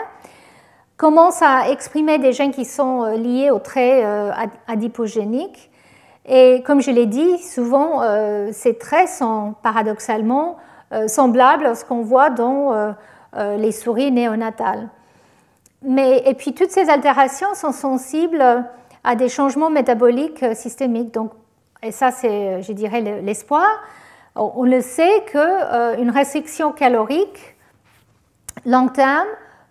commencent 0.96 1.42
à 1.42 1.68
exprimer 1.70 2.18
des 2.18 2.32
gènes 2.32 2.52
qui 2.52 2.64
sont 2.64 3.04
liés 3.16 3.50
aux 3.50 3.58
traits 3.58 4.04
adipogéniques 4.66 5.70
et 6.28 6.62
comme 6.62 6.82
je 6.82 6.90
l'ai 6.90 7.06
dit, 7.06 7.38
souvent, 7.38 8.02
euh, 8.02 8.50
ces 8.52 8.76
traits 8.76 9.08
sont 9.08 9.54
paradoxalement 9.62 10.58
euh, 10.92 11.08
semblables 11.08 11.64
à 11.64 11.74
ce 11.74 11.86
qu'on 11.86 12.02
voit 12.02 12.28
dans 12.28 12.74
euh, 12.74 13.56
les 13.56 13.72
souris 13.72 14.12
néonatales. 14.12 14.88
Mais, 15.82 16.22
et 16.26 16.34
puis, 16.34 16.54
toutes 16.54 16.70
ces 16.70 16.88
altérations 16.90 17.54
sont 17.54 17.72
sensibles 17.72 18.64
à 19.04 19.14
des 19.14 19.28
changements 19.28 19.70
métaboliques 19.70 20.44
systémiques. 20.54 21.12
Donc, 21.14 21.32
et 21.82 21.92
ça, 21.92 22.10
c'est, 22.10 22.62
je 22.62 22.72
dirais, 22.72 23.00
l'espoir. 23.00 23.66
On 24.34 24.64
le 24.64 24.80
sait 24.80 25.24
qu'une 25.26 26.10
restriction 26.10 26.72
calorique 26.72 27.56
long 28.66 28.88
terme 28.88 29.26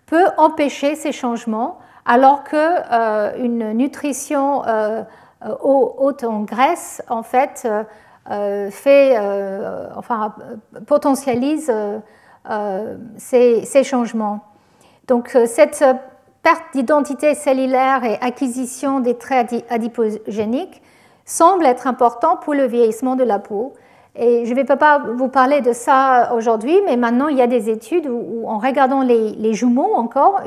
peut 0.06 0.26
empêcher 0.38 0.94
ces 0.94 1.12
changements, 1.12 1.78
alors 2.06 2.44
qu'une 2.44 3.72
nutrition 3.74 4.62
euh, 4.66 5.54
haute 5.60 6.24
en 6.24 6.40
graisse, 6.40 7.02
en 7.08 7.22
fait, 7.22 7.62
euh, 7.64 7.84
euh, 8.30 8.70
fait, 8.70 9.16
enfin, 9.96 10.34
potentialise 10.86 11.72
ces, 13.16 13.84
changements. 13.84 14.44
Donc, 15.08 15.36
cette 15.46 15.84
perte 16.42 16.62
d'identité 16.72 17.34
cellulaire 17.34 18.04
et 18.04 18.16
acquisition 18.20 19.00
des 19.00 19.14
traits 19.16 19.64
adipogéniques 19.68 20.82
semble 21.24 21.66
être 21.66 21.86
important 21.86 22.36
pour 22.36 22.54
le 22.54 22.66
vieillissement 22.66 23.16
de 23.16 23.24
la 23.24 23.38
peau. 23.38 23.72
Et 24.14 24.46
je 24.46 24.50
ne 24.50 24.56
vais 24.56 24.64
pas 24.64 24.98
vous 24.98 25.28
parler 25.28 25.60
de 25.60 25.72
ça 25.72 26.32
aujourd'hui, 26.34 26.76
mais 26.86 26.96
maintenant 26.96 27.28
il 27.28 27.36
y 27.36 27.42
a 27.42 27.46
des 27.46 27.70
études 27.70 28.08
où, 28.08 28.48
en 28.48 28.58
regardant 28.58 29.02
les, 29.02 29.30
les 29.32 29.54
jumeaux 29.54 29.94
encore 29.94 30.40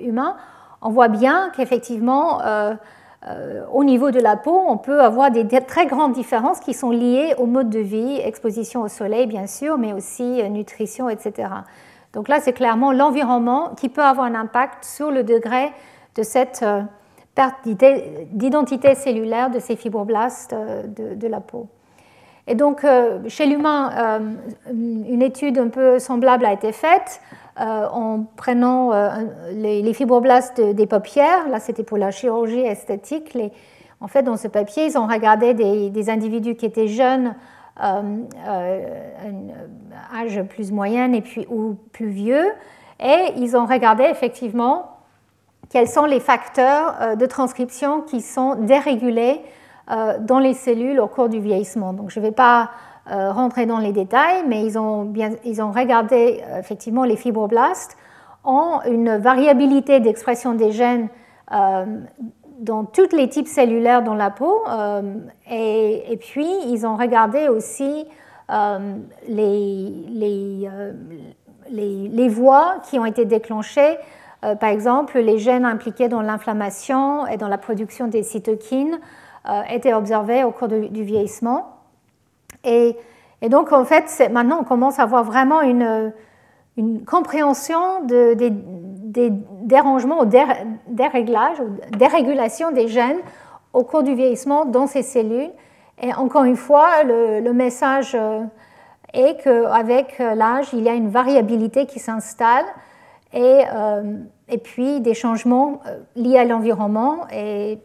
humains, 0.00 0.36
on 0.82 0.90
voit 0.90 1.08
bien 1.08 1.50
qu'effectivement 1.54 2.40
euh, 3.26 3.64
au 3.70 3.84
niveau 3.84 4.10
de 4.10 4.18
la 4.18 4.36
peau, 4.36 4.62
on 4.66 4.78
peut 4.78 5.00
avoir 5.00 5.30
des 5.30 5.46
très 5.46 5.86
grandes 5.86 6.12
différences 6.12 6.60
qui 6.60 6.72
sont 6.72 6.90
liées 6.90 7.34
au 7.36 7.44
mode 7.44 7.68
de 7.68 7.78
vie, 7.78 8.18
exposition 8.18 8.80
au 8.82 8.88
soleil 8.88 9.26
bien 9.26 9.46
sûr, 9.46 9.76
mais 9.76 9.92
aussi 9.92 10.40
euh, 10.40 10.48
nutrition, 10.48 11.10
etc. 11.10 11.48
Donc 12.12 12.28
là, 12.28 12.40
c'est 12.40 12.52
clairement 12.52 12.92
l'environnement 12.92 13.74
qui 13.76 13.88
peut 13.88 14.02
avoir 14.02 14.26
un 14.26 14.34
impact 14.34 14.84
sur 14.84 15.10
le 15.10 15.22
degré 15.22 15.70
de 16.16 16.22
cette 16.22 16.62
euh, 16.62 16.82
perte 17.34 17.68
d'identité 18.32 18.94
cellulaire 18.94 19.50
de 19.50 19.58
ces 19.60 19.76
fibroblastes 19.76 20.54
de, 20.54 21.28
la 21.28 21.40
peau. 21.40 21.68
Et 22.48 22.56
donc, 22.56 22.84
chez 23.28 23.46
l'humain, 23.46 24.20
une 24.68 25.22
étude 25.22 25.56
un 25.58 25.68
peu 25.68 26.00
semblable 26.00 26.44
a 26.44 26.52
été 26.52 26.72
faite 26.72 27.20
euh, 27.60 27.86
en 27.92 28.24
prenant 28.36 28.92
euh, 28.92 29.10
les, 29.52 29.92
fibroblastes 29.92 30.60
des 30.60 30.86
paupières. 30.86 31.46
Là, 31.50 31.60
c'était 31.60 31.82
pour 31.82 31.98
la 31.98 32.10
chirurgie 32.10 32.60
esthétique. 32.60 33.36
en 34.00 34.06
fait, 34.08 34.22
dans 34.22 34.38
ce 34.38 34.48
papier, 34.48 34.86
ils 34.86 34.96
ont 34.96 35.06
regardé 35.06 35.52
des, 35.52 36.10
individus 36.10 36.54
qui 36.54 36.64
étaient 36.64 36.88
jeunes, 36.88 37.26
euh, 37.26 37.32
âge 37.80 38.28
plus 40.48 40.72
moyen 40.72 41.12
et 41.12 41.20
puis, 41.20 41.46
ou 41.48 41.76
plus 41.92 42.10
vieux, 42.10 42.46
et 43.00 43.32
ils 43.36 43.56
ont 43.56 43.66
regardé 43.66 44.04
effectivement 44.04 44.96
quels 45.70 45.88
sont 45.88 46.04
les 46.04 46.20
facteurs 46.20 47.16
de 47.16 47.26
transcription 47.26 48.02
qui 48.02 48.20
sont 48.20 48.56
dérégulés 48.56 49.40
dans 49.88 50.38
les 50.38 50.54
cellules 50.54 51.00
au 51.00 51.06
cours 51.06 51.28
du 51.28 51.40
vieillissement. 51.40 51.92
Donc, 51.92 52.10
je 52.10 52.20
ne 52.20 52.26
vais 52.26 52.32
pas 52.32 52.70
euh, 53.10 53.32
rentrer 53.32 53.66
dans 53.66 53.78
les 53.78 53.92
détails, 53.92 54.44
mais 54.46 54.64
ils 54.64 54.78
ont, 54.78 55.04
bien, 55.04 55.30
ils 55.44 55.60
ont 55.60 55.72
regardé 55.72 56.44
euh, 56.46 56.60
effectivement 56.60 57.02
les 57.02 57.16
fibroblastes 57.16 57.96
en 58.44 58.82
une 58.82 59.16
variabilité 59.16 59.98
d'expression 59.98 60.54
des 60.54 60.70
gènes 60.70 61.08
euh, 61.50 61.86
dans 62.60 62.84
tous 62.84 63.14
les 63.14 63.28
types 63.28 63.48
cellulaires 63.48 64.02
dans 64.02 64.14
la 64.14 64.30
peau. 64.30 64.62
et, 65.50 66.18
puis, 66.20 66.48
ils 66.68 66.86
ont 66.86 66.96
regardé 66.96 67.48
aussi 67.48 68.06
les, 69.28 70.06
les, 70.08 70.68
les, 71.70 72.08
les, 72.08 72.28
voies 72.28 72.76
qui 72.88 72.98
ont 72.98 73.06
été 73.06 73.24
déclenchées. 73.24 73.96
par 74.40 74.70
exemple, 74.70 75.18
les 75.18 75.38
gènes 75.38 75.64
impliqués 75.64 76.08
dans 76.08 76.22
l'inflammation 76.22 77.26
et 77.26 77.36
dans 77.36 77.48
la 77.48 77.58
production 77.58 78.06
des 78.06 78.22
cytokines 78.22 79.00
étaient 79.70 79.94
observés 79.94 80.44
au 80.44 80.50
cours 80.50 80.68
du 80.68 81.02
vieillissement. 81.02 81.80
Et, 82.64 82.96
donc, 83.48 83.72
en 83.72 83.84
fait, 83.84 84.30
maintenant, 84.30 84.58
on 84.60 84.64
commence 84.64 84.98
à 84.98 85.04
avoir 85.04 85.24
vraiment 85.24 85.62
une, 85.62 86.12
compréhension 87.06 88.04
des, 89.10 89.30
dérangements 89.62 90.20
ou 90.20 90.24
déréglages 90.24 91.60
ou 91.60 91.96
dérégulation 91.96 92.70
des 92.70 92.88
gènes 92.88 93.18
au 93.72 93.84
cours 93.84 94.02
du 94.02 94.14
vieillissement 94.14 94.64
dans 94.64 94.86
ces 94.86 95.02
cellules. 95.02 95.50
Et 96.02 96.14
encore 96.14 96.44
une 96.44 96.56
fois, 96.56 97.02
le, 97.04 97.52
message 97.52 98.14
euh, 98.14 98.42
est 99.12 99.42
qu'avec 99.42 100.18
l'âge, 100.18 100.68
il 100.72 100.80
y 100.80 100.88
a 100.88 100.94
une 100.94 101.10
variabilité 101.10 101.86
qui 101.86 101.98
s'installe 101.98 102.64
et, 103.32 103.62
euh, 103.72 104.16
et, 104.48 104.58
puis 104.58 105.00
des 105.00 105.14
changements 105.14 105.80
euh, 105.86 105.98
liés 106.16 106.38
à 106.38 106.44
l'environnement 106.44 107.26
et 107.32 107.78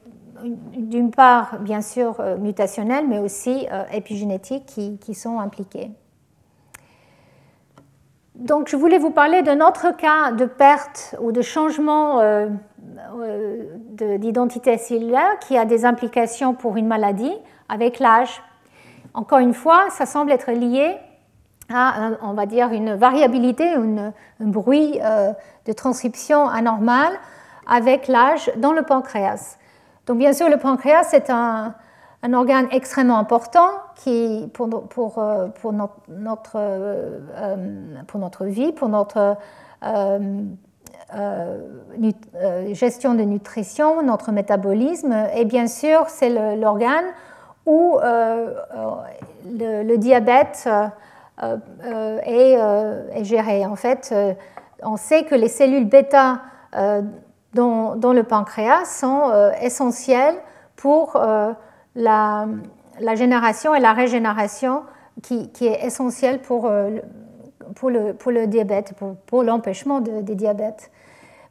d'une 0.76 1.12
part, 1.12 1.60
bien 1.60 1.82
sûr, 1.82 2.22
mutationnels, 2.40 3.08
mais 3.08 3.20
aussi 3.20 3.68
épigénétiques 3.94 4.66
qui, 4.66 5.14
sont 5.14 5.40
impliqués. 5.40 5.92
Donc, 8.36 8.70
je 8.70 8.76
voulais 8.76 8.98
vous 8.98 9.12
parler 9.12 9.42
d'un 9.44 9.62
autre 9.62 9.96
cas 9.96 10.32
de 10.32 10.46
perte 10.46 11.16
ou 11.22 11.32
de 11.32 11.42
changement 11.42 12.20
euh, 12.20 12.50
d'identité 14.18 14.78
cellulaire 14.78 15.40
qui 15.40 15.58
a 15.58 15.66
des 15.66 15.86
implications 15.86 16.54
pour 16.54 16.78
une 16.78 16.88
maladie 16.88 17.34
avec 17.70 18.00
l'âge. 18.00 18.42
Encore 19.14 19.40
une 19.40 19.54
fois, 19.54 19.88
ça 19.90 20.06
semble 20.06 20.32
être 20.32 20.52
lié 20.52 20.98
à, 21.74 22.12
on 22.22 22.34
va 22.34 22.46
dire, 22.46 22.72
une 22.74 22.94
variabilité, 22.94 23.74
un 23.74 24.12
bruit 24.40 25.00
de 25.66 25.74
transcription 25.74 26.48
anormal 26.48 27.14
avec 27.66 28.08
l'âge 28.08 28.52
dans 28.58 28.74
le 28.74 28.84
pancréas. 28.84 29.58
Donc 30.06 30.18
bien 30.18 30.34
sûr, 30.34 30.50
le 30.50 30.58
pancréas, 30.58 31.04
c'est 31.04 31.30
un, 31.30 31.74
organe 32.34 32.68
extrêmement 32.72 33.18
important 33.18 33.70
qui, 33.96 34.50
pour, 34.54 34.88
pour, 34.88 35.20
euh, 35.20 35.48
notre, 36.10 36.56
euh, 36.56 37.20
pour 38.08 38.20
notre 38.20 38.46
vie, 38.46 38.72
pour 38.72 38.90
notre 38.90 39.38
euh, 39.84 40.30
gestion 42.74 43.14
de 43.14 43.24
nutrition, 43.24 44.02
notre 44.02 44.32
métabolisme. 44.32 45.16
Et 45.36 45.46
bien 45.46 45.68
sûr, 45.68 46.06
c'est 46.08 46.56
l'organe 46.56 47.06
où 47.66 47.98
le, 48.02 49.96
diabète 49.98 50.68
est, 52.24 53.24
gérée. 53.24 53.66
En 53.66 53.76
fait, 53.76 54.14
on 54.84 54.98
sait 54.98 55.24
que 55.24 55.36
les 55.36 55.48
cellules 55.48 55.88
bêta 55.88 56.42
dans, 57.54 57.96
le 57.96 58.24
pancréas 58.24 58.86
sont 58.86 59.32
essentielles 59.62 60.36
pour 60.76 61.18
la, 61.96 62.48
génération 63.16 63.74
et 63.76 63.80
la 63.80 63.94
régénération 63.94 64.84
qui, 65.22 65.50
est 65.62 65.86
essentielle 65.86 66.42
pour, 66.42 66.72
pour, 67.76 67.90
le, 67.90 68.14
pour 68.14 68.32
le 68.32 68.48
diabète, 68.48 68.94
pour, 69.26 69.44
l'empêchement 69.44 70.02
des 70.02 70.36
diabètes. 70.36 70.92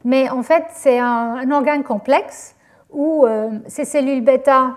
Mais 0.05 0.29
en 0.29 0.43
fait, 0.43 0.65
c'est 0.71 0.99
un, 0.99 1.49
organe 1.51 1.83
complexe 1.83 2.55
où 2.91 3.25
euh, 3.25 3.49
ces 3.67 3.85
cellules 3.85 4.23
bêta 4.23 4.75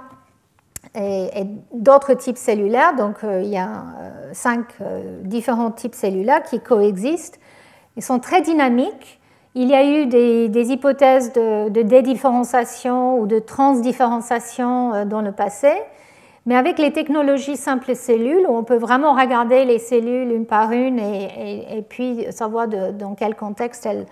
et, 0.95 1.45
d'autres 1.73 2.15
types 2.15 2.39
cellulaires, 2.39 2.97
donc 2.97 3.23
euh, 3.23 3.43
il 3.43 3.51
y 3.51 3.59
a 3.59 3.69
euh, 3.69 4.31
cinq 4.33 4.65
différents 5.23 5.71
types 5.71 5.95
cellulaires 5.95 6.43
qui 6.43 6.61
coexistent, 6.61 7.39
ils 7.97 8.03
sont 8.03 8.19
très 8.19 8.41
dynamiques. 8.41 9.21
Il 9.55 9.69
y 9.69 9.75
a 9.75 9.85
eu 9.85 10.07
des, 10.07 10.73
hypothèses 10.73 11.33
de, 11.33 11.69
de, 11.69 11.83
dédifférenciation 11.83 13.19
ou 13.19 13.27
de 13.27 13.39
transdifférenciation 13.39 15.05
dans 15.07 15.23
le 15.23 15.33
passé, 15.33 15.73
mais 16.49 16.57
avec 16.57 16.79
les 16.79 16.93
technologies 16.93 17.59
simples 17.59 17.95
cellules, 17.95 18.47
où 18.49 18.57
on 18.57 18.65
peut 18.65 18.79
vraiment 18.79 19.13
regarder 19.13 19.67
les 19.67 19.79
cellules 19.79 20.33
une 20.33 20.47
par 20.47 20.73
une 20.73 20.99
et, 20.99 21.85
puis 21.87 22.25
savoir 22.31 22.69
dans 22.69 23.15
quel 23.15 23.35
contexte 23.35 23.87
elles, 23.87 24.07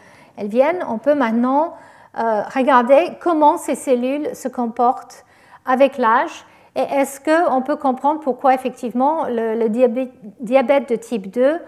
viennent, 0.49 0.85
on 0.87 0.99
peut 0.99 1.15
maintenant 1.15 1.73
euh, 2.19 2.43
regarder 2.55 3.13
comment 3.21 3.57
ces 3.57 3.75
cellules 3.75 4.35
se 4.35 4.49
comportent 4.49 5.25
avec 5.65 5.97
l'âge 5.97 6.45
et 6.75 6.83
est-ce 6.83 7.21
qu'on 7.21 7.63
peut 7.63 7.77
comprendre 7.77 8.21
pourquoi 8.21 8.53
effectivement 8.53 9.25
le, 9.29 9.69
diabète, 9.69 10.91
de 10.91 10.97
type 10.97 11.31
2 11.31 11.59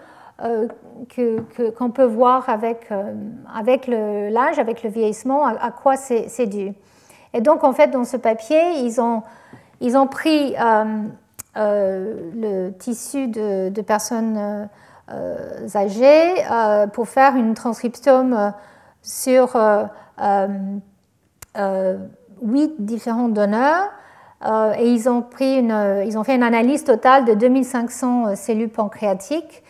euh, 0.43 0.67
qu'on 1.77 1.91
peut 1.91 2.05
voir 2.05 2.49
avec, 2.49 2.87
euh, 2.91 3.13
avec 3.53 3.87
l'âge, 3.87 4.59
avec 4.59 4.83
le 4.83 4.89
vieillissement, 4.89 5.45
à, 5.45 5.71
quoi 5.71 5.95
c'est 5.95 6.47
dû. 6.47 6.73
Et 7.33 7.41
donc 7.41 7.63
en 7.63 7.73
fait 7.73 7.87
dans 7.87 8.05
ce 8.05 8.17
papier, 8.17 8.79
ils 8.83 8.99
ont, 8.99 9.23
ils 9.81 9.97
ont 9.97 10.07
pris 10.07 10.55
le 11.55 12.69
tissu 12.71 13.27
de, 13.27 13.81
personnes 13.81 14.67
euh, 15.11 15.67
euh, 16.51 16.87
pour 16.87 17.07
faire 17.07 17.35
une 17.35 17.55
transcriptome 17.55 18.33
euh, 18.33 18.49
sur 19.01 19.57
huit 22.41 22.73
différents 22.79 23.29
donneurs. 23.29 23.89
et 24.77 24.87
ils 24.87 25.09
ont, 25.09 25.21
pris 25.21 25.59
une, 25.59 26.03
ils 26.05 26.17
ont 26.17 26.23
fait 26.23 26.35
une 26.35 26.43
analyse 26.43 26.83
totale 26.83 27.25
de 27.25 27.33
2500 27.33 28.35
cellules 28.35 28.69
pancréatiques 28.69 29.63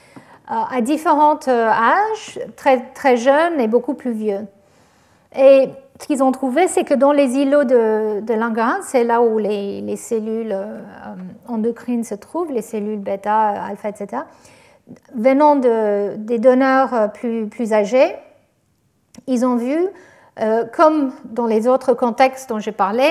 à 0.50 0.82
différents 0.82 1.40
âges, 1.48 2.40
très, 2.56 2.82
très 2.94 3.18
jeunes 3.18 3.60
et 3.60 3.68
beaucoup 3.68 3.94
plus 3.94 4.12
vieux. 4.12 4.48
Et 5.38 5.70
ce 6.02 6.08
qu'ils 6.08 6.24
ont 6.24 6.32
trouvé, 6.32 6.68
c'est 6.68 6.84
que 6.84 6.96
dans 6.96 7.12
les 7.12 7.38
îlots 7.38 7.66
de, 7.66 8.22
de 8.22 8.34
c'est 8.84 9.04
là 9.04 9.22
où 9.22 9.38
les, 9.38 9.82
les 9.82 9.96
cellules 9.96 10.58
endocrines 11.48 12.04
se 12.04 12.16
trouvent, 12.16 12.52
les 12.52 12.64
cellules 12.64 13.00
bêta, 13.00 13.50
alpha, 13.64 13.90
etc., 13.90 14.24
venant 15.16 15.56
de, 15.56 16.16
des 16.18 16.40
donneurs 16.40 16.94
euh, 16.94 17.08
plus, 17.08 17.48
plus, 17.48 17.74
âgés, 17.74 18.16
ils 19.28 19.46
ont 19.46 19.56
vu, 19.56 19.78
euh, 20.40 20.66
comme 20.66 21.12
dans 21.26 21.46
les 21.46 21.68
autres 21.68 21.94
contextes 21.94 22.50
dont 22.50 22.60
j'ai 22.60 22.72
parlé, 22.72 23.10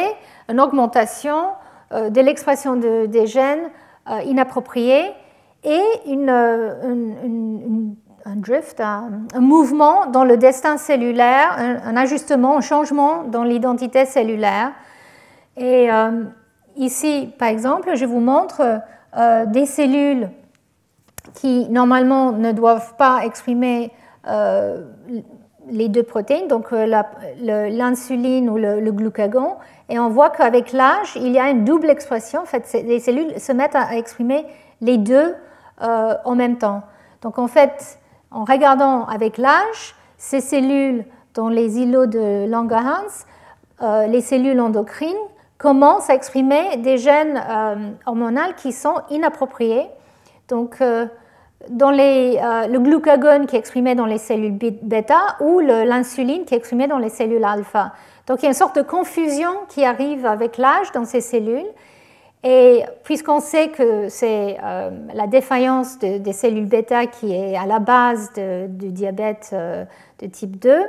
une 0.49 0.61
augmentation 0.61 1.49
euh, 1.93 2.11
de 2.11 2.21
l'expression 2.21 2.77
de, 2.77 3.07
des 3.07 3.27
gènes 3.27 3.71
inappropriés 4.25 5.05
et 5.69 6.11
une, 6.11 6.31
un 8.25 8.37
drift, 8.37 8.81
un, 8.81 9.41
mouvement 9.41 10.07
dans 10.07 10.25
le 10.25 10.37
destin 10.37 10.79
cellulaire, 10.79 11.57
un, 11.59 11.97
ajustement, 11.97 12.57
un 12.57 12.61
changement 12.61 13.25
dans 13.25 13.45
l'identité 13.45 14.07
cellulaire. 14.07 14.73
Et 15.57 15.89
ici, 16.77 17.33
par 17.39 17.49
exemple, 17.49 17.97
je 17.97 18.07
vous 18.07 18.21
montre 18.21 18.81
des 19.49 19.67
cellules 19.67 20.31
qui 21.35 21.69
normalement 21.69 22.33
ne 22.33 22.53
doivent 22.53 22.95
pas 22.97 23.21
exprimer 23.25 23.93
euh, 24.29 24.83
les 25.71 25.89
deux 25.89 26.03
protéines, 26.03 26.49
donc 26.49 26.73
euh, 26.73 26.87
l'insuline 27.37 28.49
ou 28.49 28.57
le, 28.57 28.91
glucagon. 28.91 29.57
Et 29.91 29.99
on 29.99 30.09
voit 30.09 30.31
qu'avec 30.31 30.73
l'âge, 30.73 31.17
il 31.17 31.29
y 31.29 31.39
a 31.39 31.51
une 31.51 31.65
double 31.65 31.91
expression. 31.91 32.41
En 32.41 32.47
fait, 32.47 32.73
les 32.87 33.01
cellules 33.01 33.39
se 33.39 33.53
mettent 33.53 33.77
à 33.77 33.97
exprimer 33.97 34.47
les 34.81 34.97
deux 34.97 35.35
euh, 35.83 36.15
en 36.25 36.35
même 36.35 36.59
temps. 36.59 36.83
Donc 37.23 37.39
en 37.39 37.49
fait, 37.49 37.99
en 38.31 38.45
regardant 38.45 39.07
avec 39.07 39.39
l'âge, 39.39 39.95
ces 40.17 40.41
cellules 40.41 41.05
dans 41.35 41.49
les 41.49 41.79
îlots 41.79 42.07
de 42.07 42.49
Langerhans, 42.49 43.25
les 44.09 44.21
cellules 44.21 44.61
endocrines 44.61 45.15
commencent 45.57 46.11
à 46.11 46.15
exprimer 46.15 46.79
des 46.79 46.99
gènes 46.99 47.41
hormonaux 48.07 48.53
qui 48.57 48.73
sont 48.73 48.97
inappropriés. 49.09 49.87
Donc 50.49 50.83
dans 51.69 51.91
les, 51.91 52.39
euh, 52.43 52.67
le 52.69 52.79
glucagon 52.79 53.47
qui 53.47 53.57
est 53.57 53.59
exprimé 53.59 53.95
dans 53.95 54.07
les 54.07 54.19
cellules 54.19 54.57
bêta 54.83 55.37
ou 55.41 55.61
l'insuline 55.61 56.45
qui 56.45 56.55
est 56.55 56.59
exprimée 56.59 56.87
dans 56.87 56.99
les 56.99 57.09
cellules 57.09 57.45
alpha. 57.45 57.93
Donc 58.27 58.41
il 58.41 58.45
y 58.45 58.47
a 58.47 58.51
une 58.51 58.55
sorte 58.55 58.77
de 58.77 58.83
confusion 58.83 59.51
qui 59.69 59.85
arrive 59.85 60.25
avec 60.25 60.57
l'âge 60.57 60.93
dans 60.93 61.05
ces 61.05 61.21
cellules. 61.21 61.67
Et 62.51 62.83
puisqu'on 63.05 63.41
sait 63.41 63.69
que 63.69 64.09
c'est 64.09 64.57
euh, 64.63 64.91
la 65.13 65.27
défaillance 65.27 65.99
des 65.99 66.33
cellules 66.33 66.67
bêta 66.67 67.07
qui 67.07 67.35
est 67.35 67.55
à 67.57 67.67
la 67.67 67.79
base 67.79 68.33
du 68.35 68.91
diabète 68.91 69.51
euh, 69.53 69.85
de 70.21 70.27
type 70.27 70.59
2, 70.59 70.81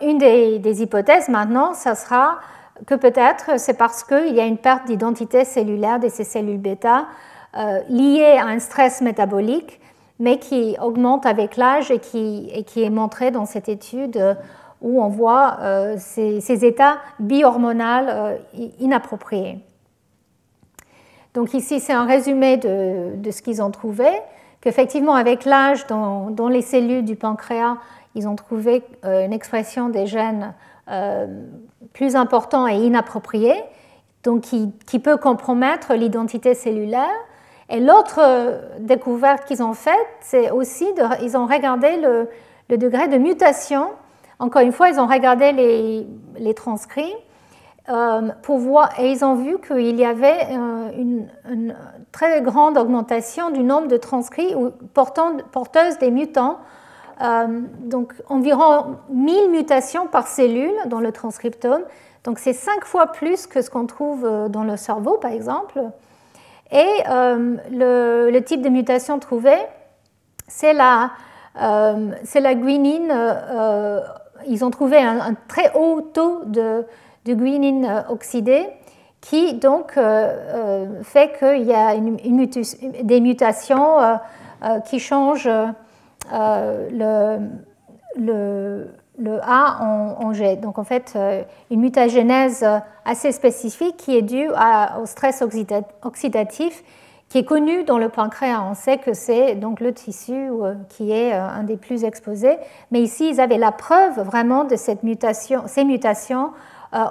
une 0.00 0.18
des, 0.18 0.82
hypothèses 0.82 1.28
maintenant, 1.28 1.74
ça 1.74 1.94
sera 1.94 2.38
que 2.86 2.94
peut-être 2.94 3.60
c'est 3.60 3.76
parce 3.76 4.02
qu'il 4.02 4.34
y 4.34 4.40
a 4.40 4.46
une 4.46 4.56
perte 4.56 4.86
d'identité 4.86 5.44
cellulaire 5.44 6.00
de 6.00 6.08
ces 6.08 6.24
cellules 6.24 6.58
bêta 6.58 7.06
euh, 7.54 7.80
lié 7.90 8.38
à 8.40 8.46
un 8.46 8.58
stress 8.58 9.02
métabolique, 9.02 9.78
mais 10.18 10.38
qui 10.38 10.76
augmente 10.80 11.26
avec 11.26 11.58
l'âge 11.58 11.90
et 11.90 11.98
qui, 11.98 12.50
est 12.50 12.90
montré 12.90 13.30
dans 13.30 13.44
cette 13.44 13.68
étude 13.68 14.36
où 14.82 15.02
on 15.02 15.08
voit 15.08 15.58
euh, 15.60 15.96
ces, 15.98 16.64
états 16.64 16.96
bihormonaux 17.18 18.08
euh, 18.08 18.36
inappropriés. 18.80 19.58
Donc 21.34 21.54
ici, 21.54 21.80
c'est 21.80 21.92
un 21.92 22.04
résumé 22.04 22.56
de, 22.56 23.30
ce 23.30 23.42
qu'ils 23.42 23.62
ont 23.62 23.70
trouvé, 23.70 24.08
qu'effectivement, 24.60 25.14
avec 25.14 25.44
l'âge, 25.44 25.86
dans, 25.86 26.48
les 26.50 26.62
cellules 26.62 27.04
du 27.04 27.16
pancréas, 27.16 27.76
ils 28.14 28.28
ont 28.28 28.36
trouvé 28.36 28.82
une 29.02 29.32
expression 29.32 29.88
des 29.88 30.06
gènes 30.06 30.52
plus 31.92 32.16
importants 32.16 32.66
et 32.66 32.76
inappropriés, 32.76 33.62
donc 34.22 34.42
qui, 34.42 34.98
peut 34.98 35.16
compromettre 35.16 35.94
l'identité 35.94 36.54
cellulaire. 36.54 37.10
Et 37.68 37.80
l'autre 37.80 38.20
euh, 38.22 38.60
découverte 38.80 39.46
qu'ils 39.46 39.62
ont 39.62 39.72
faite, 39.72 39.94
c'est 40.20 40.50
aussi, 40.50 40.84
de, 40.94 41.24
ils 41.24 41.36
ont 41.36 41.46
regardé 41.46 41.96
le, 41.96 42.28
degré 42.76 43.08
de 43.08 43.18
mutation. 43.18 43.90
Encore 44.38 44.62
une 44.62 44.72
fois, 44.72 44.90
ils 44.90 45.00
ont 45.00 45.06
regardé 45.06 45.52
les, 45.52 46.06
les 46.38 46.54
transcrits 46.54 47.04
euh, 47.04 47.31
voir, 47.88 48.90
et 48.98 49.10
ils 49.10 49.24
ont 49.24 49.34
vu 49.34 49.58
qu'il 49.58 49.98
y 49.98 50.04
avait 50.04 50.46
euh, 50.50 50.90
une, 50.96 51.74
très 52.12 52.42
grande 52.42 52.76
augmentation 52.76 53.50
du 53.50 53.62
nombre 53.62 53.88
de 53.88 53.96
transcrits 53.96 54.54
portant, 54.94 55.38
porteuses 55.50 55.98
des 55.98 56.10
mutants. 56.10 56.58
donc 57.80 58.12
environ 58.28 58.96
1000 59.10 59.50
mutations 59.50 60.06
par 60.06 60.26
cellule 60.26 60.74
dans 60.86 61.00
le 61.00 61.12
transcriptome. 61.12 61.82
Donc 62.24 62.38
c'est 62.38 62.52
cinq 62.52 62.84
fois 62.84 63.08
plus 63.08 63.46
que 63.46 63.62
ce 63.62 63.70
qu'on 63.70 63.86
trouve 63.86 64.48
dans 64.48 64.64
le 64.64 64.76
cerveau, 64.76 65.18
par 65.18 65.32
exemple. 65.32 65.80
Et 66.72 67.02
euh, 67.08 67.56
le, 67.70 68.40
type 68.40 68.62
de 68.62 68.70
mutation 68.70 69.18
trouvé, 69.18 69.54
c'est 70.48 70.72
la, 70.72 71.10
euh, 71.60 72.10
la 72.34 72.54
guanine. 72.54 73.12
Euh, 73.12 74.00
ils 74.48 74.64
ont 74.64 74.70
trouvé 74.70 74.96
un, 74.96 75.34
très 75.48 75.70
haut 75.74 76.00
taux 76.00 76.42
de, 76.46 76.84
de 77.24 77.34
guanine 77.34 78.04
oxydée 78.08 78.66
qui 79.20 79.54
donc 79.54 79.92
fait 79.92 81.38
qu'il 81.38 81.62
y 81.62 81.72
a 81.72 81.94
des 83.02 83.20
mutations 83.20 83.98
qui 84.84 84.98
changent 84.98 85.48
le, 86.32 87.38
le 89.18 89.40
A 89.42 89.82
en, 89.82 90.32
G. 90.32 90.56
Donc 90.56 90.78
en 90.78 90.84
fait, 90.84 91.12
euh, 91.16 91.42
une 91.70 91.80
mutagénèse 91.80 92.66
assez 93.04 93.32
spécifique 93.32 93.96
qui 93.96 94.16
est 94.16 94.22
due 94.22 94.48
au 94.48 95.06
stress 95.06 95.42
oxydatif 96.02 96.82
qui 97.28 97.38
est 97.38 97.44
connu 97.44 97.84
dans 97.84 97.96
le 97.96 98.10
pancréas. 98.10 98.62
On 98.62 98.74
sait 98.74 98.98
que 98.98 99.14
c'est 99.14 99.54
donc 99.54 99.80
le 99.80 99.94
tissu 99.94 100.34
euh, 100.34 100.74
qui 100.90 101.12
est 101.12 101.32
euh, 101.32 101.42
un 101.42 101.62
des 101.62 101.78
plus 101.78 102.04
exposés. 102.04 102.58
Mais 102.90 103.00
ici, 103.00 103.30
ils 103.30 103.40
avaient 103.40 103.56
la 103.56 103.72
preuve 103.72 104.20
vraiment 104.20 104.64
de 104.64 104.76
cette 104.76 105.02
mutation, 105.02 105.62
ces 105.66 105.84
mutations 105.84 106.50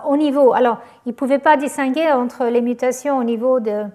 au 0.08 0.18
niveau. 0.18 0.54
Alors, 0.54 0.78
ils 1.06 1.10
ne 1.10 1.14
pouvaient 1.16 1.40
pas 1.40 1.58
distinguer 1.58 2.12
entre 2.12 2.46
les 2.46 2.62
mutations 2.62 3.18
au 3.18 3.24
niveau 3.24 3.60
de, 3.60 3.86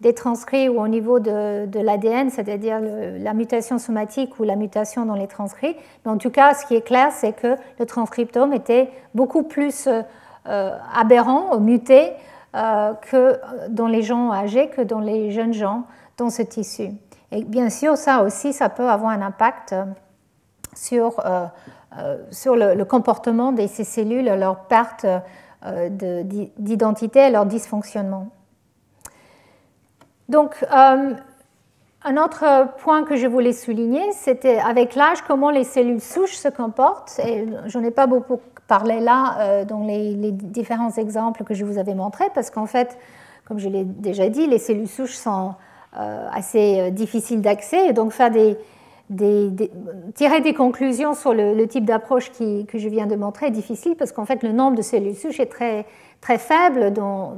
des 0.00 0.14
transcrits 0.14 0.68
ou 0.68 0.80
au 0.80 0.88
niveau 0.88 1.20
de, 1.20 1.78
l'ADN, 1.78 2.30
c'est-à-dire 2.30 2.80
la 2.80 3.34
mutation 3.34 3.78
somatique 3.78 4.38
ou 4.40 4.44
la 4.44 4.56
mutation 4.56 5.04
dans 5.04 5.14
les 5.14 5.26
transcrits. 5.26 5.76
Mais 6.04 6.10
en 6.10 6.18
tout 6.18 6.30
cas, 6.30 6.54
ce 6.54 6.66
qui 6.66 6.74
est 6.74 6.86
clair, 6.86 7.12
c'est 7.12 7.32
que 7.32 7.56
le 7.78 7.86
transcriptome 7.86 8.52
était 8.52 8.90
beaucoup 9.14 9.42
plus 9.42 9.88
euh, 10.46 10.70
aberrant, 10.94 11.58
muté, 11.60 12.12
euh, 12.56 12.94
que 13.10 13.38
dans 13.68 13.86
les 13.86 14.02
gens 14.02 14.32
âgés 14.32 14.68
que 14.68 14.80
dans 14.80 15.00
les 15.00 15.30
jeunes 15.30 15.52
gens 15.52 15.84
dans 16.16 16.30
ce 16.30 16.42
tissu. 16.42 16.88
Et 17.30 17.44
bien 17.44 17.70
sûr, 17.70 17.96
ça 17.96 18.22
aussi, 18.22 18.52
ça 18.52 18.68
peut 18.68 18.88
avoir 18.88 19.12
un 19.12 19.22
impact 19.22 19.74
sur, 20.74 21.20
sur 22.30 22.56
le, 22.56 22.84
comportement 22.84 23.52
de 23.52 23.66
ces 23.66 23.84
cellules, 23.84 24.26
leur 24.26 24.64
perte 24.64 25.06
d'identité, 26.58 27.30
leur 27.30 27.46
dysfonctionnement. 27.46 28.28
Donc, 30.30 30.64
euh, 30.72 31.14
un 32.04 32.16
autre 32.16 32.68
point 32.78 33.02
que 33.02 33.16
je 33.16 33.26
voulais 33.26 33.52
souligner, 33.52 34.12
c'était 34.12 34.58
avec 34.58 34.94
l'âge 34.94 35.22
comment 35.26 35.50
les 35.50 35.64
cellules 35.64 36.00
souches 36.00 36.36
se 36.36 36.46
comportent. 36.46 37.18
Et 37.26 37.46
j'en 37.66 37.82
ai 37.82 37.90
pas 37.90 38.06
beaucoup 38.06 38.38
parlé 38.68 39.00
là 39.00 39.36
euh, 39.40 39.64
dans 39.64 39.84
les, 39.84 40.30
différents 40.30 40.92
exemples 40.92 41.42
que 41.42 41.52
je 41.52 41.64
vous 41.64 41.78
avais 41.78 41.94
montrés, 41.94 42.28
parce 42.32 42.50
qu'en 42.50 42.66
fait, 42.66 42.96
comme 43.44 43.58
je 43.58 43.68
l'ai 43.68 43.82
déjà 43.82 44.28
dit, 44.28 44.46
les 44.46 44.60
cellules 44.60 44.88
souches 44.88 45.16
sont 45.16 45.54
euh, 45.98 46.28
assez 46.32 46.92
difficiles 46.92 47.42
d'accès. 47.42 47.88
Et 47.88 47.92
donc, 47.92 48.12
faire 48.12 48.30
des, 48.30 48.56
tirer 50.14 50.40
des 50.40 50.54
conclusions 50.54 51.14
sur 51.14 51.34
le, 51.34 51.66
type 51.66 51.84
d'approche 51.84 52.30
que 52.30 52.78
je 52.78 52.88
viens 52.88 53.06
de 53.06 53.16
montrer 53.16 53.46
est 53.46 53.50
difficile, 53.50 53.96
parce 53.96 54.12
qu'en 54.12 54.24
fait, 54.24 54.42
le 54.42 54.52
nombre 54.52 54.76
de 54.76 54.82
cellules 54.82 55.16
souches 55.16 55.40
est 55.40 55.50
très, 55.50 55.84
très 56.20 56.38
faible, 56.38 56.92
dans, 56.92 57.34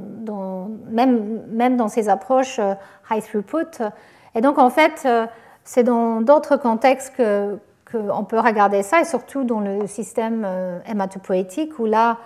même, 0.89 1.41
même, 1.49 1.75
dans 1.75 1.87
ces 1.87 2.09
approches 2.09 2.59
euh, 2.59 2.73
high 3.09 3.23
throughput. 3.23 3.83
Et 4.35 4.41
donc, 4.41 4.59
en 4.59 4.69
fait, 4.69 5.03
euh, 5.05 5.25
c'est 5.63 5.83
dans 5.83 6.21
d'autres 6.21 6.57
contextes 6.57 7.13
qu'on 7.17 7.59
que 7.85 8.25
peut 8.25 8.39
regarder 8.39 8.83
ça, 8.83 9.01
et 9.01 9.05
surtout 9.05 9.43
dans 9.43 9.59
le 9.59 9.87
système 9.87 10.43
euh, 10.45 10.79
hématopoïétique, 10.87 11.79
où 11.79 11.85
là, 11.85 12.17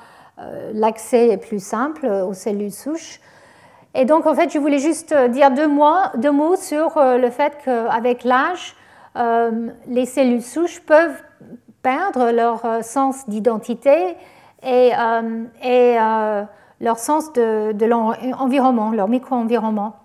l'accès 0.71 1.29
est 1.29 1.37
plus 1.37 1.63
simple 1.63 2.05
aux 2.05 2.33
cellules 2.33 2.71
souches. 2.71 3.19
Et 3.95 4.05
donc, 4.05 4.27
en 4.27 4.35
fait, 4.35 4.51
je 4.51 4.59
voulais 4.59 4.77
juste 4.77 5.11
dire 5.31 5.49
deux 5.49 5.67
mots, 5.67 5.95
deux 6.15 6.29
mots 6.29 6.55
sur 6.55 6.91
le 6.95 7.29
fait 7.31 7.57
qu'avec 7.65 8.23
l'âge, 8.23 8.76
les 9.87 10.05
cellules 10.05 10.41
souches 10.41 10.79
peuvent 10.81 11.21
perdre 11.81 12.31
leur 12.31 12.83
sens 12.83 13.27
d'identité 13.27 14.15
et, 14.63 14.91
euh, 14.97 15.45
euh, 15.65 16.43
leur 16.79 16.99
sens 16.99 17.33
de, 17.33 17.85
l'environnement, 17.85 18.91
leur 18.91 19.07
micro-environnement. 19.07 19.95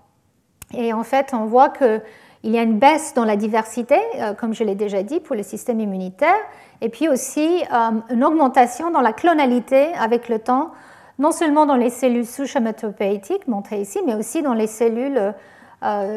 Et 0.74 0.92
en 0.92 1.02
fait, 1.02 1.32
on 1.34 1.44
voit 1.44 1.68
qu'il 1.68 2.00
y 2.44 2.58
a 2.58 2.62
une 2.62 2.78
baisse 2.78 3.12
dans 3.14 3.24
la 3.24 3.36
diversité, 3.36 3.96
euh, 4.16 4.32
comme 4.32 4.54
je 4.54 4.64
l'ai 4.64 4.74
déjà 4.74 5.02
dit, 5.02 5.20
pour 5.20 5.36
le 5.36 5.42
système 5.42 5.80
immunitaire, 5.80 6.40
et 6.80 6.88
puis 6.88 7.08
aussi 7.08 7.62
une 8.10 8.24
augmentation 8.24 8.90
dans 8.90 9.02
la 9.02 9.12
clonalité 9.12 9.92
avec 9.94 10.28
le 10.28 10.38
temps, 10.38 10.70
non 11.18 11.30
seulement 11.30 11.66
dans 11.66 11.76
les 11.76 11.90
cellules 11.90 12.26
souches 12.26 12.56
hématopoïétiques 12.56 13.46
montrées 13.46 13.82
ici, 13.82 14.00
mais 14.06 14.14
aussi 14.14 14.42
dans 14.42 14.54
les 14.54 14.66
cellules 14.66 15.34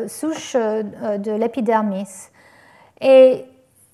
souches 0.08 0.56
de 0.56 1.32
l'épidermis. 1.32 2.32
Et 3.02 3.46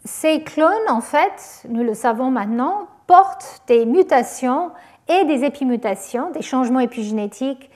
ces 0.05 0.43
clones, 0.43 0.89
en 0.89 1.01
fait, 1.01 1.65
nous 1.69 1.83
le 1.83 1.93
savons 1.93 2.31
maintenant, 2.31 2.87
portent 3.07 3.61
des 3.67 3.85
mutations 3.85 4.71
et 5.07 5.25
des 5.25 5.43
épimutations, 5.43 6.31
des 6.31 6.41
changements 6.41 6.79
épigénétiques 6.79 7.69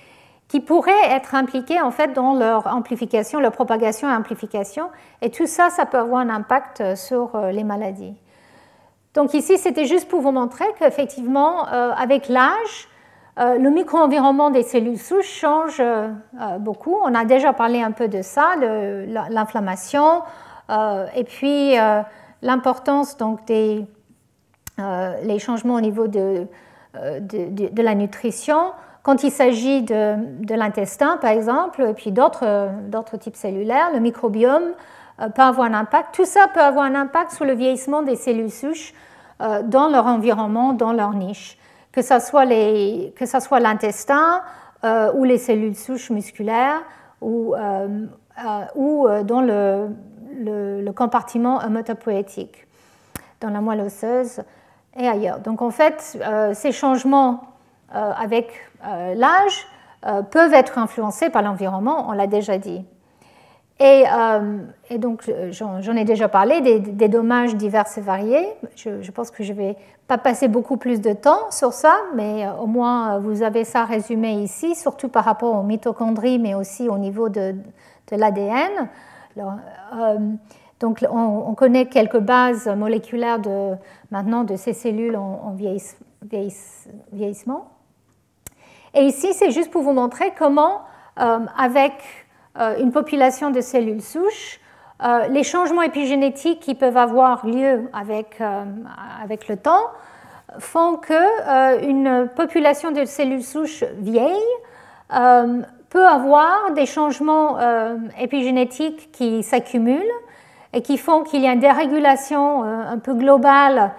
qui 0.48 0.60
pourraient 0.60 1.10
être 1.10 1.36
impliqués 1.36 1.82
en 1.82 1.92
fait 1.92 2.14
dans 2.14 2.34
leur 2.36 2.68
amplification, 2.68 3.40
leur 3.40 3.52
propagation 3.52 4.10
et 4.10 4.14
amplification. 4.14 4.90
Et 5.22 5.30
tout 5.32 5.48
ça, 5.48 5.70
ça 5.70 5.86
peut 5.86 5.98
avoir 5.98 6.22
un 6.22 6.30
impact 6.30 6.96
sur 6.96 7.36
euh, 7.36 7.52
les 7.52 7.64
maladies. 7.64 8.14
Donc 9.14 9.34
ici, 9.34 9.58
c'était 9.58 9.86
juste 9.86 10.08
pour 10.08 10.22
vous 10.22 10.32
montrer 10.32 10.66
qu'effectivement, 10.78 11.68
euh, 11.68 11.92
avec 11.98 12.28
l'âge, 12.28 12.90
euh, 13.40 13.58
le 13.58 13.70
micro-environnement 13.70 14.50
des 14.50 14.64
cellules 14.64 15.00
souches 15.00 15.40
change 15.40 15.82
beaucoup. 16.60 16.96
On 17.04 17.14
a 17.16 17.26
déjà 17.26 17.54
parlé 17.54 17.82
un 17.82 17.92
peu 17.92 18.08
de 18.08 18.22
ça, 18.22 18.56
l'inflammation, 19.30 20.22
et 20.70 21.24
puis 21.24 21.76
l'importance 22.42 23.18
donc 23.18 23.46
des 23.46 23.86
euh, 24.78 25.14
les 25.24 25.40
changements 25.40 25.76
au 25.76 25.82
niveau 25.82 26.08
de, 26.08 26.48
euh, 26.98 27.20
de, 27.22 27.82
la 27.82 27.96
nutrition. 27.96 28.74
Quand 29.04 29.24
il 29.24 29.32
s'agit 29.32 29.84
de, 29.84 30.54
l'intestin, 30.54 31.16
par 31.16 31.32
exemple, 31.32 31.82
et 31.82 31.94
puis 31.94 32.12
d'autres 32.12 33.18
types 33.18 33.38
cellulaires, 33.38 33.92
le 33.94 34.02
microbiome 34.02 34.74
euh, 35.22 35.30
peut 35.30 35.44
avoir 35.44 35.68
un 35.68 35.74
impact. 35.74 36.14
Tout 36.14 36.26
ça 36.26 36.48
peut 36.54 36.60
avoir 36.60 36.84
un 36.84 36.96
impact 36.96 37.32
sur 37.32 37.46
le 37.46 37.54
vieillissement 37.54 38.02
des 38.02 38.18
cellules 38.18 38.52
souches 38.52 38.94
dans 39.66 39.90
leur 39.90 40.08
environnement, 40.08 40.72
dans 40.72 40.94
leur 40.94 41.14
niche, 41.14 41.58
que 41.92 42.02
ce 42.02 42.20
soit 42.20 42.46
l'intestin 42.46 44.42
ou 45.14 45.26
les 45.26 45.38
cellules 45.38 45.76
souches 45.76 46.10
musculaires 46.10 46.82
ou, 47.20 47.54
ou 48.76 49.08
dans 49.26 49.42
le, 49.42 49.90
le, 50.38 50.92
compartiment 50.92 51.62
hématopoïétique, 51.62 52.68
dans 53.42 53.50
la 53.50 53.62
moelle 53.62 53.82
osseuse 53.82 54.42
et 54.98 55.08
ailleurs. 55.08 55.40
Donc 55.40 55.62
en 55.62 55.72
fait, 55.72 56.18
euh, 56.22 56.54
ces 56.54 56.72
changements 56.72 57.42
euh, 57.94 58.12
avec 58.18 58.50
euh, 58.86 59.14
l'âge 59.16 59.68
peuvent 60.30 60.54
être 60.54 60.78
influencés 60.78 61.32
par 61.32 61.42
l'environnement, 61.42 62.06
on 62.08 62.12
l'a 62.12 62.28
déjà 62.28 62.60
dit. 62.60 62.86
Et, 63.80 64.04
donc 65.00 65.28
j'en 65.50 65.96
ai 65.96 66.04
déjà 66.06 66.28
parlé 66.28 66.62
des, 66.62 67.08
dommages 67.08 67.56
divers 67.56 67.86
et 67.98 68.02
variés. 68.02 68.48
Je, 68.76 69.10
pense 69.10 69.32
que 69.32 69.44
je 69.44 69.52
ne 69.52 69.58
vais 69.58 69.78
pas 70.08 70.20
passer 70.20 70.48
beaucoup 70.48 70.78
plus 70.78 71.02
de 71.02 71.12
temps 71.12 71.50
sur 71.50 71.74
ça, 71.74 71.96
mais 72.14 72.48
au 72.62 72.68
moins 72.68 73.18
vous 73.18 73.42
avez 73.42 73.64
ça 73.64 73.84
résumé 73.84 74.34
ici, 74.34 74.76
surtout 74.76 75.10
par 75.10 75.26
rapport 75.26 75.56
aux 75.56 75.64
mitochondries, 75.64 76.38
mais 76.38 76.54
aussi 76.54 76.88
au 76.88 77.00
niveau 77.00 77.30
de 77.30 77.56
l'ADN. 78.12 78.88
Donc 80.80 81.06
on, 81.10 81.54
connaît 81.56 81.86
quelques 81.86 82.20
bases 82.20 82.68
moléculaires 82.68 83.40
de, 83.40 83.76
maintenant 84.12 84.44
de 84.44 84.56
ces 84.56 84.74
cellules 84.74 85.16
en, 85.16 85.56
vieillissement. 87.12 87.70
Et 88.94 89.04
ici, 89.04 89.34
c'est 89.34 89.52
juste 89.52 89.72
pour 89.72 89.84
vous 89.84 89.94
montrer 89.94 90.34
comment, 90.38 90.82
euh, 91.20 91.40
avec 91.58 91.94
euh, 92.58 92.78
une 92.80 92.92
population 92.92 93.52
de 93.52 93.62
cellules 93.62 94.02
souches, 94.02 94.60
euh, 95.04 95.28
les 95.28 95.44
changements 95.44 95.82
épigénétiques 95.82 96.62
qui 96.62 96.76
peuvent 96.76 96.98
avoir 96.98 97.46
lieu 97.46 97.90
avec, 97.94 98.42
avec 99.22 99.50
le 99.50 99.58
temps 99.58 99.88
font 100.60 100.96
qu'une 100.96 102.30
population 102.36 102.92
de 102.92 103.04
cellules 103.04 103.44
souches 103.44 103.84
vieilles 103.98 104.56
peut 105.96 106.06
avoir 106.06 106.74
des 106.74 106.86
changements 106.86 107.58
épigénétiques 108.20 109.14
qui 109.14 109.44
s'accumulent 109.44 110.04
et 110.76 110.82
qui 110.82 110.98
font 110.98 111.24
qu'il 111.24 111.42
y 111.42 111.48
a 111.48 111.54
une 111.54 111.62
dérégulation 111.62 112.64
euh, 112.64 112.92
un 112.92 113.00
peu 113.00 113.14
globale, 113.14 113.92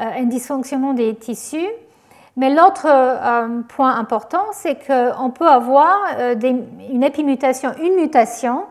euh, 0.00 0.04
un 0.18 0.24
dysfonctionnement 0.24 0.94
des 0.94 1.14
tissus. 1.14 1.68
Mais 2.38 2.48
l'autre 2.48 2.86
euh, 2.86 3.60
point 3.68 3.94
important, 3.94 4.46
c'est 4.52 4.78
qu'on 4.86 5.28
peut 5.28 5.46
avoir 5.46 5.98
une 6.40 7.02
épimutation, 7.02 7.72
une 7.82 7.96
mutation, 7.96 8.64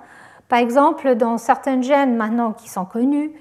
par 0.50 0.58
exemple 0.58 1.14
dans 1.14 1.38
certains 1.38 1.82
gènes 1.82 2.16
maintenant 2.16 2.52
qui 2.54 2.68
sont 2.68 2.86
connus, 2.86 3.32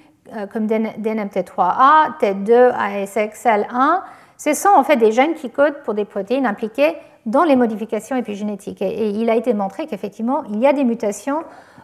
comme 0.52 0.66
DNMT3A, 0.66 2.18
TET2, 2.20 2.72
ASXL1, 2.72 4.02
ce 4.36 4.54
sont 4.54 4.68
en 4.68 4.84
fait 4.84 4.96
des 4.96 5.10
gènes 5.10 5.34
qui 5.34 5.50
codent 5.50 5.82
pour 5.82 5.94
des 5.94 6.04
protéines 6.04 6.46
impliquées 6.46 6.94
dans 7.26 7.44
les 7.44 7.56
modifications 7.56 8.16
épigénétiques. 8.16 8.82
Et, 8.82 9.10
il 9.10 9.28
a 9.30 9.36
été 9.36 9.54
montré 9.54 9.86
qu'effectivement, 9.86 10.44
il 10.52 10.58
y 10.58 10.66
a 10.66 10.72
des 10.72 10.84
mutations 10.84 11.42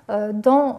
dans 0.08 0.78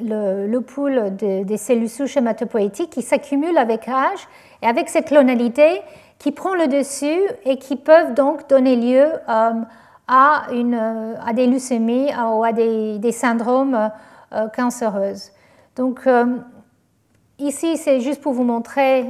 le, 0.00 0.58
pool 0.60 1.16
des 1.16 1.56
cellules 1.56 1.88
souches 1.88 2.16
hématopoïétiques 2.16 2.90
qui 2.90 3.02
s'accumulent 3.02 3.58
avec 3.58 3.86
l'âge 3.86 4.28
et 4.62 4.66
avec 4.66 4.88
cette 4.88 5.06
clonalité 5.06 5.82
qui 6.18 6.32
prend 6.32 6.54
le 6.54 6.66
dessus 6.66 7.20
et 7.44 7.58
qui 7.58 7.76
peuvent 7.76 8.14
donc 8.14 8.48
donner 8.48 8.76
lieu 8.76 9.04
euh, 9.28 9.50
à, 10.08 10.46
une, 10.52 10.74
à, 10.74 11.32
des 11.32 11.46
leucémies 11.46 12.10
ou 12.14 12.44
à 12.44 12.52
des, 12.52 13.12
syndromes 13.12 13.90
euh, 14.32 14.48
cancéreuses. 14.48 15.30
Donc, 15.76 16.06
euh, 16.06 16.24
ici, 17.38 17.76
c'est 17.76 18.00
juste 18.00 18.20
pour 18.20 18.32
vous 18.32 18.44
montrer 18.44 19.06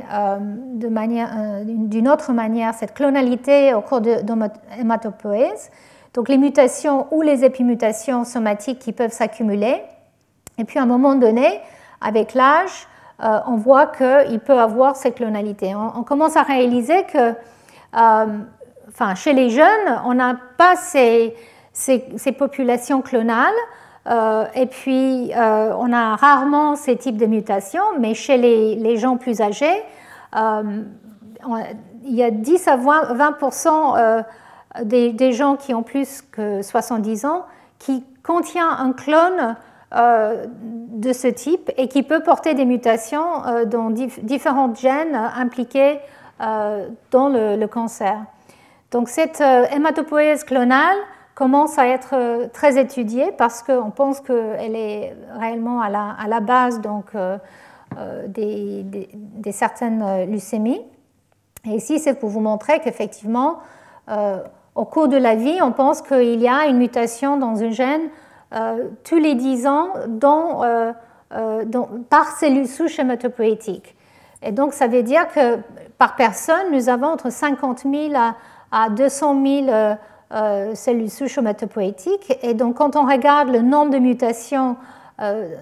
d'une 0.74 2.08
autre 2.08 2.32
manière 2.32 2.74
cette 2.74 2.94
clonalité 2.94 3.74
au 3.74 3.80
cours 3.80 4.00
de, 4.00 4.16
l'hématopoïèse. 4.76 5.70
Donc, 6.14 6.28
les 6.28 6.38
mutations 6.38 7.06
ou 7.10 7.22
les 7.22 7.44
épimutations 7.44 8.24
somatiques 8.24 8.78
qui 8.78 8.92
peuvent 8.92 9.12
s'accumuler. 9.12 9.82
Et 10.58 10.64
puis 10.64 10.78
à 10.78 10.82
un 10.82 10.86
moment 10.86 11.14
donné, 11.14 11.60
avec 12.00 12.34
l'âge, 12.34 12.88
euh, 13.22 13.38
on 13.46 13.56
voit 13.56 13.86
qu'il 13.86 14.40
peut 14.40 14.58
avoir 14.58 14.96
cette 14.96 15.16
clonalité. 15.16 15.74
On, 15.74 16.02
commence 16.02 16.36
à 16.36 16.42
réaliser 16.42 17.04
que, 17.04 17.30
euh, 17.96 18.26
enfin, 18.88 19.14
chez 19.14 19.32
les 19.32 19.50
jeunes, 19.50 20.00
on 20.04 20.14
n'a 20.14 20.36
pas 20.58 20.76
ces, 20.76 21.34
populations 22.38 23.00
clonales. 23.00 23.54
Et 24.54 24.66
puis, 24.66 25.32
on 25.34 25.92
a 25.92 26.16
rarement 26.16 26.76
ces 26.76 26.96
types 26.96 27.16
de 27.16 27.26
mutations, 27.26 27.82
mais 27.98 28.14
chez 28.14 28.36
les, 28.36 28.96
gens 28.96 29.16
plus 29.16 29.40
âgés, 29.40 29.82
il 30.34 32.14
y 32.14 32.22
a 32.22 32.30
10 32.30 32.68
à 32.68 32.76
20, 32.76 34.26
des, 34.84 35.12
des, 35.12 35.32
gens 35.32 35.56
qui 35.56 35.74
ont 35.74 35.82
plus 35.82 36.22
que 36.22 36.62
70 36.62 37.24
ans 37.24 37.44
qui 37.78 38.04
contient 38.22 38.68
un 38.68 38.92
clone 38.92 39.56
euh, 39.94 40.46
de 40.48 41.12
ce 41.12 41.28
type 41.28 41.70
et 41.76 41.86
qui 41.86 42.02
peut 42.02 42.20
porter 42.20 42.54
des 42.54 42.64
mutations 42.64 43.46
euh, 43.46 43.64
dans 43.64 43.90
différents 43.90 44.74
gènes 44.74 45.14
impliqués 45.14 46.00
euh, 46.40 46.88
dans 47.12 47.28
le, 47.28 47.64
cancer. 47.66 48.16
Donc 48.90 49.08
cette 49.08 49.40
hématopoïèse 49.40 50.42
clonale 50.42 50.96
commence 51.36 51.78
à 51.78 51.86
être 51.86 52.48
très 52.52 52.80
étudiée 52.80 53.30
parce 53.38 53.62
qu'on 53.62 53.90
pense 53.90 54.20
qu'elle 54.20 54.74
est 54.74 55.14
réellement 55.38 55.80
à 55.80 55.90
la, 55.90 56.16
à 56.18 56.26
la 56.26 56.40
base 56.40 56.80
donc, 56.80 57.12
des, 58.26 58.82
des, 58.82 59.52
certaines 59.52 60.28
leucémies. 60.28 60.80
Et 61.64 61.76
ici, 61.76 62.00
c'est 62.00 62.14
pour 62.14 62.30
vous 62.30 62.40
montrer 62.40 62.80
qu'effectivement, 62.80 63.58
au 64.76 64.84
cours 64.84 65.08
de 65.08 65.16
la 65.16 65.34
vie, 65.34 65.58
on 65.62 65.72
pense 65.72 66.02
qu'il 66.02 66.40
y 66.40 66.48
a 66.48 66.66
une 66.66 66.78
mutation 66.78 67.36
dans 67.36 67.62
un 67.62 67.70
gène 67.70 68.08
euh, 68.54 68.90
tous 69.02 69.18
les 69.18 69.34
10 69.34 69.66
ans 69.66 69.88
euh, 69.96 70.92
euh, 71.32 71.64
par 72.08 72.28
cellule 72.36 72.68
souche 72.68 72.98
hématopoïétique. 72.98 73.96
Et 74.42 74.52
donc, 74.52 74.72
ça 74.72 74.86
veut 74.86 75.02
dire 75.02 75.26
que 75.28 75.58
par 75.98 76.14
personne, 76.14 76.72
nous 76.72 76.88
avons 76.88 77.08
entre 77.08 77.30
50 77.30 77.80
000 77.80 78.14
à, 78.70 78.90
200 78.90 79.42
000 79.44 79.96
cellules 80.30 81.10
souches 81.10 81.38
hématopoïétiques. 81.38 82.38
Et 82.42 82.54
donc, 82.54 82.76
quand 82.76 82.96
on 82.96 83.06
regarde 83.06 83.48
le 83.48 83.60
nombre 83.60 83.92
de 83.92 83.98
mutations 83.98 84.76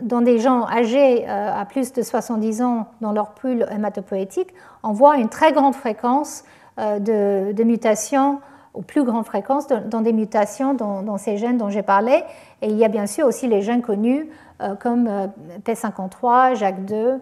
dans 0.03 0.21
des 0.21 0.39
gens 0.39 0.67
âgés 0.67 1.27
à 1.29 1.65
plus 1.65 1.93
de 1.93 2.03
70 2.03 2.63
ans 2.63 2.87
dans 3.01 3.13
leur 3.13 3.31
pool 3.33 3.67
hématopoïétique, 3.71 4.49
on 4.83 4.93
voit 4.93 5.19
une 5.19 5.29
très 5.29 5.53
grande 5.53 5.75
fréquence 5.75 6.45
de, 6.79 7.63
mutations 7.63 8.41
aux 8.75 8.83
plus 8.83 9.05
grandes 9.05 9.25
fréquences 9.25 9.69
dans 9.69 10.01
des 10.01 10.13
mutations 10.13 10.75
dans, 10.75 11.17
ces 11.17 11.37
gènes 11.37 11.57
dont 11.57 11.71
j'ai 11.71 11.83
parlé. 11.83 12.23
Et 12.61 12.69
il 12.69 12.77
y 12.77 12.85
a 12.85 12.89
bien 12.89 13.07
sûr 13.07 13.27
aussi 13.27 13.47
les 13.47 13.63
gènes 13.63 13.83
connus 13.83 14.29
euh, 14.61 14.75
comme 14.75 15.07
euh, 15.09 15.27
P53, 15.65 16.57
JAK2. 16.57 17.19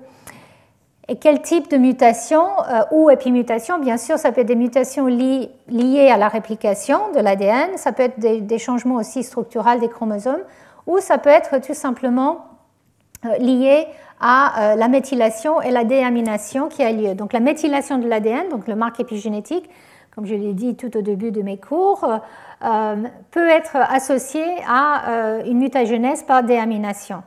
Et 1.13 1.17
quel 1.17 1.43
type 1.43 1.71
de 1.71 1.77
mutation 1.77 2.41
euh, 2.41 2.85
ou 2.91 3.11
épimutation 3.11 3.79
Bien 3.79 3.99
sûr, 3.99 4.17
ça 4.17 4.33
peut 4.33 4.41
être 4.41 4.47
des 4.47 4.57
mutations 4.57 5.05
liées 5.09 6.09
à 6.11 6.17
la 6.17 6.29
réplication 6.29 7.13
de 7.15 7.21
l'ADN, 7.21 7.77
ça 7.77 7.93
peut 7.93 8.05
être 8.05 8.19
des, 8.19 8.59
changements 8.59 8.95
aussi 8.95 9.23
structurels 9.23 9.79
des 9.79 9.91
chromosomes, 9.91 10.41
ou 10.87 11.01
ça 11.01 11.19
peut 11.19 11.29
être 11.29 11.61
tout 11.61 11.75
simplement 11.75 12.47
lié 13.39 13.87
à 14.23 14.75
la 14.79 14.89
méthylation 14.89 15.61
et 15.61 15.71
la 15.71 15.85
déamination 15.85 16.71
qui 16.71 16.83
a 16.83 16.91
lieu. 16.91 17.15
Donc 17.15 17.35
la 17.35 17.41
méthylation 17.41 17.99
de 17.99 18.09
l'ADN, 18.09 18.49
donc 18.49 18.67
le 18.67 18.75
marque 18.75 18.99
épigénétique, 18.99 19.69
comme 20.15 20.25
je 20.25 20.35
l'ai 20.35 20.55
dit 20.55 20.77
tout 20.77 20.97
au 20.97 21.03
début 21.03 21.31
de 21.31 21.43
mes 21.43 21.59
cours, 21.59 22.07
euh, 22.65 22.97
peut 23.31 23.49
être 23.49 23.77
associé 23.77 24.45
à 24.67 25.11
euh, 25.11 25.43
une 25.45 25.59
mutagenèse 25.59 26.23
par 26.23 26.43
déamination. 26.43 27.23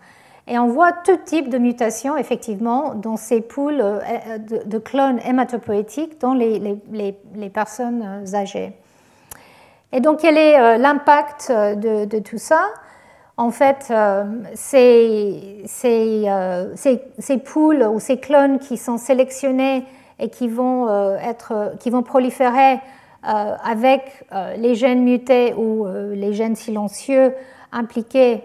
Et 0.47 0.59
on 0.59 0.67
voit 0.67 0.91
tout 0.91 1.17
type 1.17 1.49
de 1.49 1.57
mutation, 1.57 2.17
effectivement, 2.17 2.93
dans 2.93 3.17
ces 3.17 3.41
poules 3.41 3.81
euh, 3.81 4.37
de, 4.37 4.77
clones 4.77 5.19
hématopoïétiques 5.25 6.19
dans 6.21 6.33
les, 6.33 7.49
personnes 7.53 8.23
âgées. 8.33 8.73
Et 9.91 10.01
donc, 10.01 10.19
quel 10.19 10.37
est 10.37 10.77
l'impact 10.77 11.51
de, 11.51 12.19
tout 12.19 12.37
ça? 12.37 12.67
En 13.37 13.51
fait, 13.51 13.91
ces, 14.53 15.63
ces, 15.65 17.37
poules 17.43 17.83
ou 17.83 17.99
ces 17.99 18.17
clones 18.17 18.59
qui 18.59 18.77
sont 18.77 18.97
sélectionnés 18.97 19.85
et 20.19 20.29
qui 20.29 20.47
vont, 20.47 20.87
euh, 20.87 21.17
être, 21.17 21.73
qui 21.79 21.89
vont 21.89 22.03
proliférer 22.03 22.73
euh, 22.73 23.55
avec 23.63 24.23
euh, 24.31 24.55
les 24.55 24.75
gènes 24.75 25.03
mutés 25.03 25.53
ou 25.53 25.87
les 25.87 26.33
gènes 26.33 26.55
silencieux 26.55 27.33
impliqués 27.71 28.43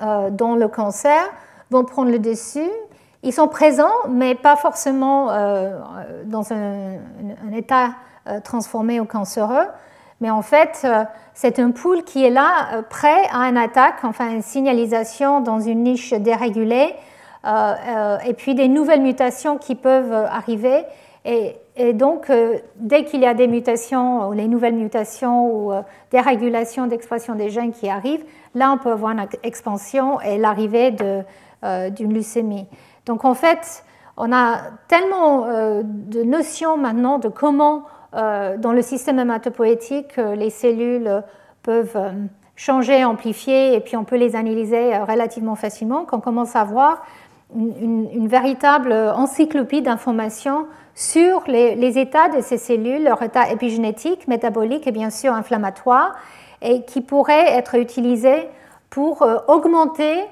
dans 0.00 0.56
le 0.56 0.68
cancer 0.68 1.22
vont 1.70 1.84
prendre 1.84 2.10
le 2.10 2.18
dessus. 2.18 2.70
Ils 3.22 3.32
sont 3.32 3.48
présents, 3.48 3.94
mais 4.08 4.34
pas 4.34 4.56
forcément 4.56 5.26
dans 6.26 6.52
un, 6.52 6.98
état 7.54 7.90
transformé 8.44 9.00
au 9.00 9.04
cancéreux. 9.04 9.66
Mais 10.20 10.30
en 10.30 10.42
fait, 10.42 10.86
c'est 11.32 11.58
un 11.58 11.70
pool 11.70 12.04
qui 12.04 12.24
est 12.24 12.30
là, 12.30 12.82
prêt 12.90 13.22
à 13.32 13.48
une 13.48 13.56
attaque, 13.56 14.04
enfin 14.04 14.30
une 14.30 14.42
signalisation 14.42 15.40
dans 15.40 15.60
une 15.60 15.84
niche 15.84 16.12
dérégulée 16.12 16.94
euh, 17.46 17.74
euh, 17.88 18.18
et 18.26 18.32
puis 18.32 18.54
des 18.54 18.68
nouvelles 18.68 19.02
mutations 19.02 19.58
qui 19.58 19.74
peuvent 19.74 20.12
arriver. 20.12 20.84
Et, 21.26 21.92
donc, 21.92 22.30
euh, 22.30 22.58
dès 22.76 23.04
qu'il 23.04 23.20
y 23.20 23.26
a 23.26 23.34
des 23.34 23.48
mutations, 23.48 24.28
ou 24.28 24.32
les 24.32 24.46
nouvelles 24.46 24.74
mutations 24.74 25.46
ou 25.46 25.72
des 26.10 26.86
d'expression 26.86 27.34
des 27.34 27.50
gènes 27.50 27.72
qui 27.72 27.88
arrivent, 27.88 28.24
là, 28.54 28.72
on 28.72 28.78
peut 28.78 28.90
avoir 28.90 29.12
une 29.12 29.26
expansion 29.42 30.20
et 30.20 30.38
l'arrivée 30.38 30.90
d'une 30.92 32.14
leucémie. 32.14 32.66
Donc, 33.06 33.24
en 33.24 33.34
fait, 33.34 33.84
on 34.16 34.32
a 34.32 34.58
tellement 34.88 35.46
de 35.82 36.22
notions 36.22 36.76
maintenant 36.76 37.18
de 37.18 37.28
comment, 37.28 37.84
dans 38.12 38.72
le 38.72 38.82
système 38.82 39.18
hématopoïétique, 39.18 40.16
les 40.16 40.50
cellules 40.50 41.22
peuvent 41.62 41.98
changer, 42.56 43.04
amplifier, 43.04 43.74
et 43.74 43.80
puis 43.80 43.96
on 43.96 44.04
peut 44.04 44.16
les 44.16 44.36
analyser 44.36 44.96
relativement 44.98 45.56
facilement, 45.56 46.04
qu'on 46.04 46.20
commence 46.20 46.54
à 46.54 46.64
voir 46.64 47.02
une, 47.54 48.28
véritable 48.28 48.92
encyclopédie 48.92 49.82
d'informations 49.82 50.66
sur 50.94 51.42
les, 51.46 51.98
états 51.98 52.28
de 52.28 52.40
ces 52.40 52.58
cellules, 52.58 53.04
leur 53.04 53.22
état 53.22 53.50
épigénétique, 53.50 54.28
métabolique 54.28 54.86
et 54.86 54.92
bien 54.92 55.10
sûr 55.10 55.32
inflammatoire, 55.32 56.14
et 56.62 56.82
qui 56.84 57.00
pourraient 57.00 57.52
être 57.52 57.74
utilisées 57.76 58.48
pour 58.90 59.22
euh, 59.22 59.38
augmenter 59.48 60.24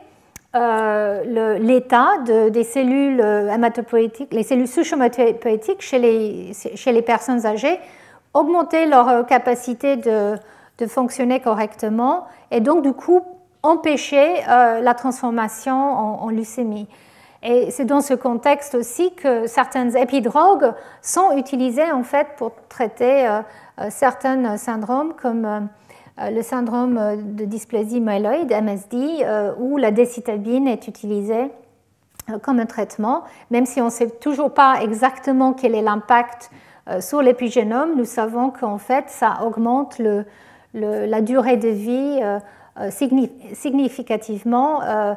euh, 0.54 1.58
l'état 1.58 2.18
des 2.50 2.64
cellules 2.64 3.20
hématopoïétiques, 3.20 4.32
les 4.32 4.42
cellules 4.42 4.68
sous-hématopoïétiques 4.68 5.80
chez 5.80 5.98
les, 5.98 6.52
chez 6.52 6.92
les 6.92 7.02
personnes 7.02 7.46
âgées, 7.46 7.80
augmenter 8.34 8.84
leur 8.86 9.24
capacité 9.26 9.96
de, 9.96 10.36
de 10.78 10.86
fonctionner 10.86 11.40
correctement 11.40 12.26
et 12.50 12.60
donc 12.60 12.82
du 12.82 12.92
coup 12.92 13.22
empêcher 13.62 14.42
euh, 14.48 14.80
la 14.80 14.94
transformation 14.94 15.74
en, 15.74 16.24
en 16.24 16.30
leucémie. 16.30 16.88
Et 17.44 17.70
c'est 17.72 17.84
dans 17.84 18.00
ce 18.00 18.14
contexte 18.14 18.76
aussi 18.76 19.14
que 19.14 19.46
certaines 19.46 19.96
épidrogues 19.96 20.72
sont 21.00 21.36
utilisées 21.36 21.90
en 21.90 22.04
fait 22.04 22.28
pour 22.36 22.52
traiter 22.68 23.26
euh, 23.26 23.40
euh, 23.80 23.86
certains 23.90 24.56
syndromes 24.56 25.14
comme 25.20 25.44
euh, 25.44 25.60
le 26.18 26.43
syndrome 26.43 27.34
de 27.34 27.44
dysplasie 27.44 28.01
myéloïde, 28.01 28.52
MSD, 28.52 29.26
où 29.59 29.76
la 29.78 29.90
décitabine 29.90 30.68
est 30.68 30.86
utilisée 30.89 31.51
comme 32.43 32.60
un 32.60 32.66
traitement, 32.66 33.24
même 33.51 33.66
si 33.66 33.80
on 33.80 33.86
ne 33.86 33.90
sait 33.90 34.09
toujours 34.09 34.52
pas 34.52 34.82
exactement 34.82 35.52
quel 35.55 35.74
est 35.74 35.82
l'impact 35.82 36.51
sur 37.01 37.22
l'épigénome, 37.22 37.97
nous 37.97 38.05
savons 38.05 38.51
qu'en 38.51 38.78
fait 38.78 39.06
ça 39.09 39.40
augmente 39.44 40.01
la 40.74 41.20
durée 41.22 41.56
de 41.56 41.68
vie 41.68 42.20
euh, 42.80 42.89
significativement 42.90 44.82
euh, 44.82 45.12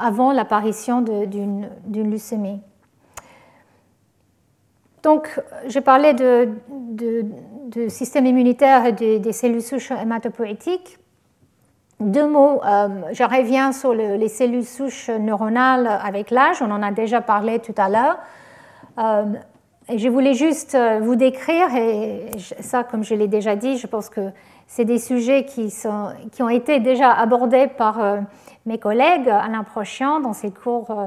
avant 0.00 0.32
l'apparition 0.32 1.02
d'une 1.02 2.10
leucémie. 2.10 2.62
Donc, 5.02 5.38
j'ai 5.66 5.82
parlé 5.82 6.14
de, 6.14 6.48
système 7.88 8.26
immunitaire 8.26 8.86
et 8.86 8.92
des 8.92 9.32
cellules 9.32 9.62
souches 9.62 9.90
hématopoïétiques. 9.90 10.98
Deux 12.00 12.26
mots, 12.26 12.60
euh, 12.64 12.88
je 13.12 13.22
reviens 13.22 13.72
sur 13.72 13.94
les 13.94 14.28
cellules 14.28 14.66
souches 14.66 15.08
neuronales 15.08 15.86
avec 15.86 16.30
l'âge, 16.30 16.60
on 16.60 16.70
en 16.70 16.82
a 16.82 16.92
déjà 16.92 17.20
parlé 17.20 17.58
tout 17.58 17.74
à 17.78 17.88
l'heure. 17.88 18.18
et 19.88 19.98
je 19.98 20.08
voulais 20.08 20.34
juste 20.34 20.76
vous 21.00 21.16
décrire, 21.16 21.74
et 21.74 22.26
ça, 22.60 22.84
comme 22.84 23.02
je 23.02 23.14
l'ai 23.14 23.28
déjà 23.28 23.56
dit, 23.56 23.78
je 23.78 23.86
pense 23.86 24.10
que 24.10 24.30
c'est 24.66 24.84
des 24.84 24.98
sujets 24.98 25.44
qui, 25.44 25.70
sont, 25.70 26.08
qui, 26.32 26.42
ont 26.42 26.48
été 26.48 26.80
déjà 26.80 27.12
abordés 27.12 27.68
par 27.68 28.02
euh, 28.02 28.20
mes 28.66 28.78
collègues 28.78 29.28
Alain 29.28 29.62
Prochian 29.62 30.20
dans 30.20 30.32
ses 30.32 30.50
cours 30.50 30.90
euh, 30.90 31.06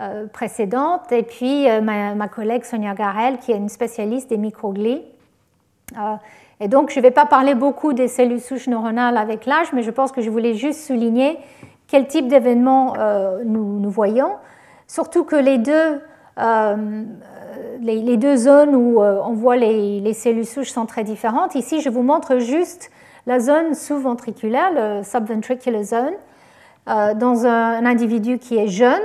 euh, 0.00 0.26
précédentes, 0.26 1.12
et 1.12 1.22
puis 1.22 1.66
ma, 1.82 2.28
collègue 2.28 2.64
Sonia 2.64 2.94
Garel, 2.94 3.38
qui 3.38 3.52
est 3.52 3.56
une 3.56 3.68
spécialiste 3.68 4.30
des 4.30 4.38
microglies. 4.38 5.02
Et 6.60 6.68
donc, 6.68 6.90
je 6.90 6.98
ne 6.98 7.02
vais 7.02 7.10
pas 7.10 7.26
parler 7.26 7.54
beaucoup 7.54 7.92
des 7.92 8.08
cellules 8.08 8.40
souches 8.40 8.68
neuronales 8.68 9.16
avec 9.16 9.46
l'âge, 9.46 9.72
mais 9.72 9.82
je 9.82 9.90
pense 9.90 10.12
que 10.12 10.22
je 10.22 10.30
voulais 10.30 10.54
juste 10.54 10.80
souligner 10.80 11.38
quel 11.88 12.06
type 12.06 12.28
d'événements 12.28 12.94
nous, 13.44 13.80
nous, 13.80 13.90
voyons, 13.90 14.32
surtout 14.86 15.24
que 15.24 15.36
les 15.36 15.58
deux 15.58 16.00
les, 17.80 18.16
deux 18.16 18.36
zones 18.36 18.74
où 18.74 19.00
on 19.00 19.32
voit 19.34 19.56
les, 19.56 20.00
les, 20.00 20.14
cellules 20.14 20.46
souches 20.46 20.70
sont 20.70 20.86
très 20.86 21.04
différentes. 21.04 21.54
Ici, 21.54 21.80
je 21.80 21.90
vous 21.90 22.02
montre 22.02 22.38
juste 22.38 22.90
la 23.26 23.40
zone 23.40 23.74
sous-ventriculaire, 23.74 24.70
le 24.72 25.02
subventricular 25.02 25.82
zone, 25.82 26.14
dans 26.86 27.46
un, 27.46 27.86
individu 27.86 28.38
qui 28.38 28.58
est 28.58 28.68
jeune 28.68 29.00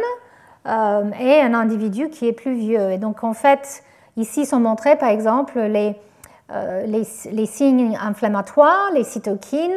et 0.65 1.41
un 1.41 1.53
individu 1.53 2.09
qui 2.09 2.27
est 2.27 2.33
plus 2.33 2.53
vieux. 2.53 2.91
Et 2.91 2.97
donc 2.97 3.23
en 3.23 3.33
fait, 3.33 3.83
ici 4.17 4.45
sont 4.45 4.59
montrés 4.59 4.97
par 4.97 5.09
exemple 5.09 5.59
les, 5.59 5.95
les, 6.85 7.45
signes 7.45 7.97
inflammatoires, 8.01 8.89
les 8.93 9.03
cytokines, 9.03 9.71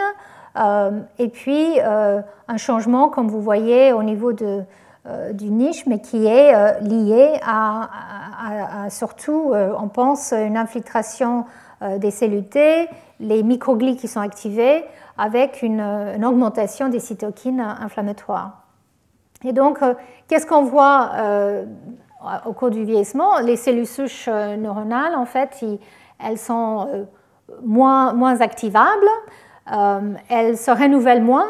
et 1.18 1.28
puis 1.28 1.80
un 1.80 2.56
changement, 2.56 3.08
comme 3.08 3.28
vous 3.28 3.40
voyez, 3.42 3.92
au 3.92 4.02
niveau 4.02 4.32
de, 4.32 4.62
euh, 5.08 5.32
du 5.32 5.50
niche, 5.50 5.84
mais 5.86 5.98
qui 5.98 6.26
est 6.26 6.54
euh, 6.54 6.78
lié 6.78 7.40
à, 7.44 8.86
surtout, 8.88 9.50
euh, 9.52 9.74
on 9.76 9.88
pense, 9.88 10.32
une 10.32 10.56
infiltration 10.56 11.44
des 11.98 12.12
cellules 12.12 12.46
T, 12.46 12.88
les 13.18 13.42
microglies 13.42 13.96
qui 13.96 14.06
sont 14.06 14.20
activées, 14.20 14.84
avec 15.18 15.62
une, 15.62 15.82
augmentation 16.24 16.88
des 16.88 17.00
cytokines 17.00 17.60
inflammatoires. 17.60 18.62
Et 19.44 19.52
donc, 19.52 19.80
qu'est-ce 20.28 20.46
qu'on 20.46 20.62
voit 20.62 21.10
au 22.46 22.52
cours 22.52 22.70
du 22.70 22.84
vieillissement? 22.84 23.40
Les 23.40 23.56
cellules 23.56 23.88
souches 23.88 24.28
neuronales, 24.28 25.16
en 25.16 25.24
fait, 25.24 25.64
elles 26.24 26.38
sont 26.38 27.06
moins, 27.64 28.12
moins 28.12 28.40
activables, 28.40 29.08
elles 30.28 30.56
se 30.56 30.70
renouvellent 30.70 31.22
moins 31.22 31.48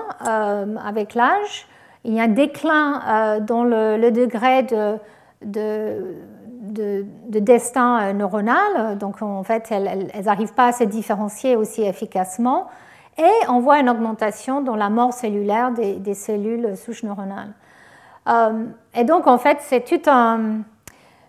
avec 0.85 1.15
l'âge, 1.15 1.67
il 2.05 2.15
y 2.15 2.21
a 2.21 2.25
un 2.25 2.29
déclin 2.29 3.01
euh, 3.07 3.41
dans 3.41 3.65
le, 3.65 4.11
degré 4.11 4.63
de, 4.65 4.99
de, 5.43 7.39
destin 7.39 8.03
euh, 8.03 8.13
neuronal, 8.13 8.99
donc 8.99 9.23
en 9.23 9.43
fait 9.45 9.71
elles 9.71 10.11
n'arrivent 10.25 10.55
pas 10.55 10.69
à 10.69 10.73
se 10.73 10.85
différencier 10.85 11.57
aussi 11.57 11.83
efficacement, 11.83 12.69
et 13.19 13.47
on 13.49 13.61
voit 13.61 13.79
une 13.79 13.91
augmentation 13.91 14.63
dans 14.63 14.75
la 14.75 14.89
mort 14.89 15.13
cellulaire 15.13 15.71
des, 15.73 16.15
cellules 16.15 16.77
souches 16.77 17.03
neuronales. 17.03 17.53
Euh, 18.29 18.65
et 18.95 19.05
donc 19.05 19.27
en 19.27 19.39
fait 19.39 19.59
c'est 19.61 19.85
tout 19.85 20.09
un, 20.09 20.63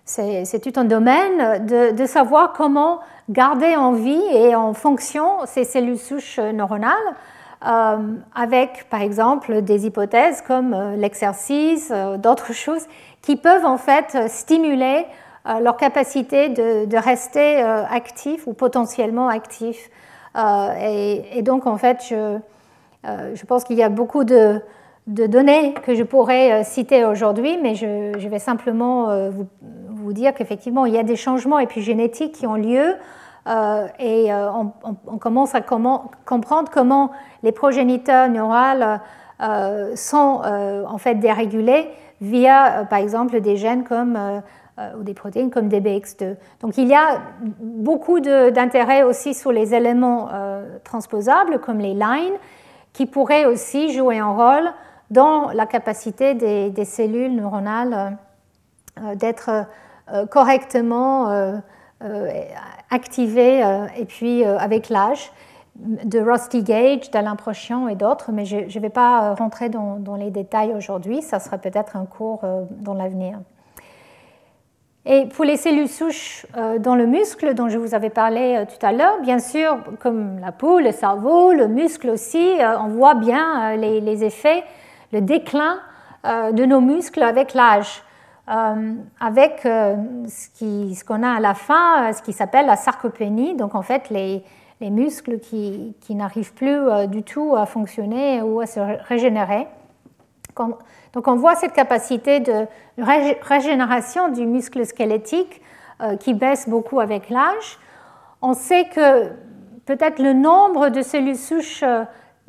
c'est 0.06 0.60
tout 0.62 0.80
un 0.80 0.84
domaine 0.84 1.66
de, 1.66 2.06
savoir 2.06 2.54
comment 2.54 3.00
garder 3.30 3.76
en 3.76 3.94
vie 3.94 4.22
et 4.32 4.56
en 4.56 4.74
fonction 4.74 5.46
ces 5.46 5.64
cellules 5.64 5.98
souches 5.98 6.40
neuronales 6.40 7.16
euh, 7.66 7.98
avec 8.36 8.90
par 8.90 9.02
exemple 9.02 9.62
des 9.62 9.86
hypothèses 9.86 10.42
comme 10.42 10.74
euh, 10.74 10.98
l'exercice, 10.98 11.92
euh, 11.94 12.18
d'autres 12.18 12.52
choses 12.52 12.88
qui 13.22 13.38
peuvent 13.38 13.66
en 13.66 13.78
fait 13.78 14.28
stimuler 14.28 15.06
leur 15.62 15.76
capacité 15.76 16.48
de, 16.48 16.98
rester 16.98 17.62
actifs 17.62 18.48
ou 18.48 18.54
potentiellement 18.54 19.28
actifs. 19.28 19.90
Et, 20.38 21.42
donc 21.42 21.68
en 21.68 21.78
fait, 21.78 21.98
je 22.10 23.46
pense 23.46 23.66
qu'il 23.66 23.76
y 23.76 23.84
a 23.84 23.90
beaucoup 23.90 24.24
de, 24.24 24.62
de, 25.08 25.28
données 25.28 25.74
que 25.84 25.96
je 25.96 26.04
pourrais 26.04 26.64
citer 26.64 27.06
aujourd'hui, 27.06 27.58
mais 27.62 27.76
je, 27.76 28.28
vais 28.28 28.40
simplement 28.40 29.30
vous, 29.30 29.48
vous 29.90 30.14
dire 30.14 30.34
qu'effectivement, 30.34 30.86
il 30.86 30.94
y 30.94 30.98
a 30.98 31.04
des 31.04 31.16
changements 31.16 31.60
épigénétiques 31.60 32.34
qui 32.34 32.48
ont 32.48 32.56
lieu 32.56 32.96
euh, 33.48 33.88
et 34.00 34.32
euh, 34.32 34.50
on, 34.84 35.18
commence 35.18 35.54
à 35.54 35.62
comprendre 35.62 36.72
comment 36.72 37.12
les 37.44 37.52
progéniteurs 37.52 38.30
neurales 38.30 39.02
euh, 39.42 39.96
sont 39.96 40.42
en 40.88 40.98
fait 40.98 41.16
dérégulés 41.16 41.90
via, 42.22 42.86
par 42.90 43.00
exemple, 43.00 43.42
des 43.42 43.58
gènes 43.58 43.84
comme 43.84 44.18
ou 44.98 45.04
des 45.04 45.14
protéines 45.14 45.52
comme 45.52 45.68
DBX2. 45.68 46.36
Donc 46.62 46.78
il 46.78 46.88
y 46.88 46.96
a 46.96 47.22
beaucoup 47.60 48.20
d'intérêt 48.20 49.04
aussi 49.04 49.34
sur 49.34 49.52
les 49.52 49.76
éléments 49.76 50.30
transposables 50.84 51.60
comme 51.60 51.80
les 51.80 51.94
lines 51.94 52.38
qui 52.94 53.06
pourraient 53.06 53.46
aussi 53.46 53.92
jouer 53.92 54.20
un 54.20 54.32
rôle 54.32 54.72
dans 55.14 55.52
la 55.52 55.66
capacité 55.66 56.34
des, 56.34 56.86
cellules 56.86 57.36
neuronales 57.36 58.18
d'être 59.16 59.66
correctement 60.30 61.62
activés 62.94 63.64
euh, 63.64 63.88
et 63.98 64.06
puis 64.06 64.46
euh, 64.46 64.58
avec 64.58 64.90
l'âge 64.90 65.32
de 65.76 66.20
Rusty 66.20 66.62
Gage, 66.62 67.10
d'Alain 67.10 67.36
Prochian 67.36 67.88
et 67.88 67.96
d'autres, 67.96 68.32
mais 68.32 68.46
je 68.46 68.58
ne 68.58 68.80
vais 68.80 68.90
pas 68.92 69.32
euh, 69.32 69.34
rentrer 69.34 69.70
dans, 69.70 70.16
les 70.16 70.30
détails 70.30 70.74
aujourd'hui, 70.74 71.24
ça 71.24 71.40
sera 71.40 71.58
peut-être 71.58 71.98
un 71.98 72.06
cours 72.06 72.42
dans 72.70 72.94
l'avenir. 72.94 73.40
Et 75.06 75.26
pour 75.26 75.44
les 75.44 75.58
cellules 75.58 75.90
souches 75.90 76.46
dans 76.80 76.96
le 76.96 77.08
muscle 77.08 77.56
dont 77.56 77.68
je 77.68 77.78
vous 77.78 77.94
avais 77.94 78.12
parlé 78.12 78.64
tout 78.70 78.86
à 78.86 78.94
l'heure, 78.94 79.20
bien 79.22 79.40
sûr, 79.40 79.80
comme 80.00 80.40
la 80.40 80.54
peau, 80.54 80.80
le 80.80 80.92
cerveau, 80.92 81.52
le 81.52 81.68
muscle 81.68 82.10
aussi, 82.10 82.54
on 82.80 82.88
voit 82.88 83.16
bien 83.16 83.76
les, 83.76 84.24
effets, 84.24 84.64
le 85.14 85.22
déclin 85.22 85.80
de 86.26 86.66
nos 86.66 86.82
muscles 86.82 87.24
avec 87.24 87.54
l'âge. 87.54 88.04
Euh, 88.50 88.96
avec 89.22 89.66
euh, 89.66 89.96
ce 90.28 91.04
qu'on 91.06 91.24
a 91.24 91.30
à 91.30 91.40
la 91.40 91.54
fin, 91.54 92.10
euh, 92.10 92.14
ce 92.14 92.22
qui 92.22 92.34
s'appelle 92.34 92.66
la 92.66 92.76
sarcopénie, 92.76 93.56
donc 93.56 93.74
en 93.74 93.84
fait 93.84 94.10
les, 94.10 94.44
les 94.82 94.90
muscles 94.90 95.40
qui 95.40 95.96
n'arrivent 96.10 96.54
plus 96.54 97.08
du 97.08 97.24
tout 97.24 97.56
à 97.56 97.66
fonctionner 97.66 98.42
ou 98.42 98.60
à 98.60 98.66
se 98.66 98.82
régénérer. 99.08 99.68
Donc 100.58 101.28
on 101.28 101.36
voit 101.36 101.56
cette 101.56 101.72
capacité 101.72 102.42
de 102.42 102.68
régénération 102.98 104.28
du 104.28 104.46
muscle 104.46 104.86
squelettique 104.86 105.62
qui 106.20 106.34
baisse 106.34 106.68
beaucoup 106.68 107.00
avec 107.00 107.30
l'âge. 107.30 107.80
On 108.42 108.54
sait 108.54 108.86
que 108.90 109.30
peut-être 109.86 110.22
le 110.22 110.34
nombre 110.34 110.90
de 110.90 111.02
cellules 111.02 111.38
souches, 111.38 111.84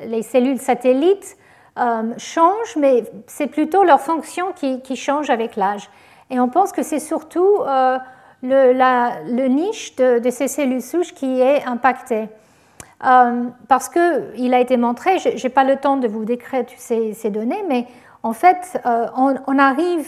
les 0.01 0.21
cellules 0.21 0.59
satellites, 0.59 1.37
euh, 1.77 2.13
changent, 2.17 2.77
mais 2.77 3.03
c'est 3.27 3.47
plutôt 3.47 3.83
leur 3.83 3.99
fonction 3.99 4.53
qui, 4.53 4.95
change 4.95 5.29
avec 5.29 5.57
l'âge. 5.57 5.89
Et 6.29 6.39
on 6.39 6.47
pense 6.47 6.71
que 6.71 6.83
c'est 6.83 7.01
surtout 7.01 7.57
euh, 7.67 7.97
le, 8.41 9.47
niche 9.47 9.93
de, 9.97 10.29
ces 10.29 10.47
cellules 10.47 10.81
souches 10.81 11.13
qui 11.13 11.41
est 11.41 11.65
impacté. 11.65 12.29
Euh, 13.05 13.43
parce 13.67 13.89
qu'il 13.89 14.53
a 14.53 14.59
été 14.61 14.77
montré, 14.77 15.19
je 15.19 15.43
n'ai 15.43 15.49
pas 15.49 15.65
le 15.65 15.75
temps 15.75 15.97
de 15.97 16.07
vous 16.07 16.23
décrire 16.23 16.63
ces, 16.77 17.13
ces 17.13 17.29
données, 17.29 17.63
mais 17.67 17.87
en 18.23 18.31
fait, 18.31 18.81
on, 19.17 19.59
arrive 19.59 20.07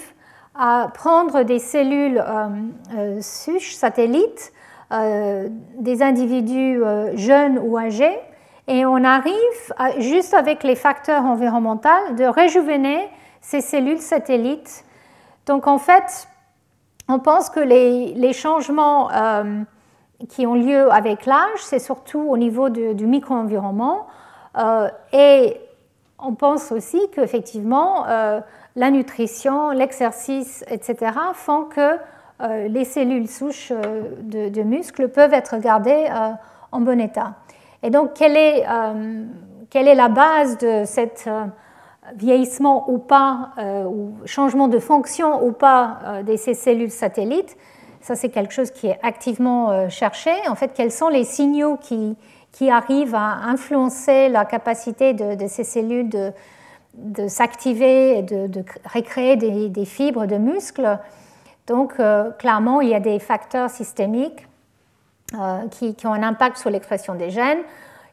à 0.56 0.90
prendre 0.94 1.44
des 1.44 1.60
cellules 1.60 2.24
souches 3.22 3.76
satellites, 3.76 4.54
des 4.90 6.02
individus 6.02 6.82
jeunes 7.14 7.60
ou 7.60 7.78
âgés, 7.78 8.18
et 8.68 8.86
on 8.86 9.04
arrive, 9.04 9.74
juste 9.98 10.34
avec 10.34 10.64
les 10.64 10.76
facteurs 10.76 11.24
environnementaux, 11.24 11.90
de 12.18 12.26
réjuvéner 12.26 13.10
ces 13.42 13.62
cellules 13.62 14.02
satellites. 14.02 14.84
Donc 15.46 15.68
en 15.68 15.78
fait, 15.78 16.28
on 17.08 17.20
pense 17.20 17.50
que 17.50 17.62
les, 17.62 18.34
changements 18.34 19.10
euh, 19.12 19.62
qui 20.28 20.46
ont 20.46 20.56
lieu 20.56 20.92
avec 20.92 21.26
l'âge, 21.26 21.60
c'est 21.60 21.80
surtout 21.80 22.20
au 22.20 22.38
niveau 22.38 22.70
du 22.70 23.08
micro-environnement. 23.08 24.08
Euh, 24.58 24.90
et 25.14 25.56
on 26.20 26.34
pense 26.34 26.72
aussi 26.74 27.00
qu'effectivement, 27.14 28.06
euh, 28.08 28.42
la 28.76 28.92
nutrition, 28.92 29.70
l'exercice, 29.70 30.66
etc., 30.70 31.12
font 31.34 31.64
que 31.64 31.98
les 32.68 32.86
cellules 32.86 33.28
souches 33.28 33.72
de, 33.72 34.62
muscles 34.62 35.08
peuvent 35.08 35.34
être 35.34 35.58
gardées 35.58 36.08
en 36.72 36.82
bon 36.82 37.02
état. 37.02 37.34
Et 37.88 37.90
donc, 37.90 38.16
quelle 38.16 38.36
est, 38.36 38.66
euh, 38.70 39.24
quelle 39.70 39.88
est 39.88 39.96
la 39.96 40.10
base 40.10 40.58
de 40.58 40.84
cet 40.84 41.24
euh, 41.26 41.46
vieillissement 42.18 42.92
ou 42.92 42.98
pas, 42.98 43.52
euh, 43.58 43.86
ou 43.86 44.14
changement 44.26 44.68
de 44.68 44.78
fonction 44.78 45.42
ou 45.48 45.54
pas 45.54 46.22
de 46.28 46.36
ces 46.36 46.54
cellules 46.54 46.92
satellites? 46.92 47.56
Ça, 48.02 48.16
c'est 48.16 48.28
quelque 48.28 48.54
chose 48.54 48.72
qui 48.72 48.88
est 48.88 49.00
activement 49.04 49.88
cherché. 49.88 50.32
En 50.50 50.56
fait, 50.56 50.74
quels 50.74 50.92
sont 50.92 51.08
les 51.08 51.24
signaux 51.24 51.78
qui, 51.78 52.18
arrivent 52.70 53.16
à 53.16 53.48
influencer 53.48 54.28
la 54.28 54.44
capacité 54.44 55.14
de, 55.14 55.48
ces 55.48 55.64
cellules 55.64 56.10
de, 56.10 56.34
de 56.94 57.30
s'activer 57.30 58.18
et 58.18 58.22
de, 58.22 58.48
de, 58.48 58.66
recréer 58.94 59.38
des, 59.38 59.70
des, 59.70 59.86
fibres 59.86 60.26
de 60.26 60.36
muscles? 60.36 61.00
Donc, 61.68 61.96
clairement, 62.38 62.82
il 62.82 62.90
y 62.90 62.96
a 62.96 63.00
des 63.00 63.20
facteurs 63.20 63.70
systémiques 63.70 64.47
euh, 65.36 65.68
qui, 65.72 66.08
ont 66.08 66.14
un 66.14 66.24
impact 66.24 66.56
sur 66.56 66.70
l'expression 66.70 67.14
des 67.14 67.32
gènes. 67.32 67.60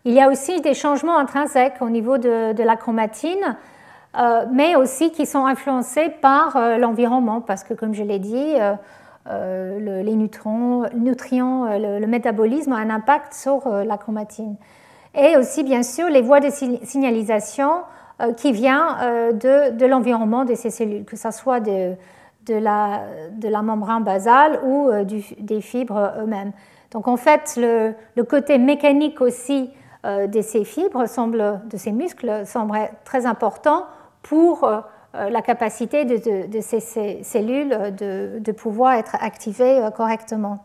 Il 0.05 0.13
y 0.15 0.21
a 0.21 0.29
aussi 0.29 0.61
des 0.63 0.75
changements 0.75 1.17
intrinsèques 1.17 1.77
au 1.81 1.89
niveau 1.89 2.19
de, 2.19 2.61
la 2.61 2.75
chromatine, 2.75 3.57
euh, 4.19 4.45
mais 4.51 4.75
aussi 4.75 5.13
qui 5.13 5.25
sont 5.25 5.47
influencés 5.47 6.09
par 6.21 6.57
euh, 6.57 6.77
l'environnement, 6.77 7.41
parce 7.41 7.63
que 7.63 7.73
comme 7.73 7.95
je 7.95 8.03
l'ai 8.03 8.19
dit, 8.19 8.55
les 9.27 10.17
neutrons, 10.17 10.89
nutriments, 10.93 11.79
le, 11.79 12.05
métabolisme 12.07 12.73
a 12.73 12.79
un 12.79 12.91
impact 12.91 13.33
sur 13.33 13.69
la 13.69 13.97
chromatine. 13.97 14.57
Et 15.15 15.37
aussi, 15.37 15.63
bien 15.63 15.85
sûr, 15.85 16.09
les 16.09 16.21
voies 16.21 16.41
de 16.41 16.51
signalisation 16.51 17.71
qui 18.37 18.51
viennent 18.51 19.39
de, 19.39 19.87
l'environnement 19.87 20.45
de 20.45 20.57
ces 20.57 20.71
cellules, 20.71 21.05
que 21.05 21.17
ce 21.17 21.31
soit 21.31 21.61
de 21.61 21.95
la, 22.49 23.63
membrane 23.63 24.03
basale 24.03 24.59
ou 24.65 24.91
des 25.39 25.61
fibres 25.61 26.15
eux-mêmes. 26.19 26.51
Donc 26.95 27.09
en 27.09 27.17
fait, 27.17 27.57
le, 27.57 28.23
côté 28.23 28.57
mécanique 28.57 29.21
aussi 29.21 29.71
de 30.05 30.41
ces 30.41 30.65
fibres, 30.65 31.07
semble, 31.07 31.61
de 31.69 31.77
ces 31.77 31.93
muscles, 31.93 32.47
semble 32.47 32.79
très 33.05 33.27
important 33.27 33.85
pour 34.23 34.71
la 35.13 35.43
capacité 35.43 36.05
de, 36.05 36.61
ces 36.61 37.23
cellules 37.23 37.69
de, 37.99 38.53
pouvoir 38.53 38.95
être 38.95 39.17
activées 39.21 39.89
correctement. 39.97 40.65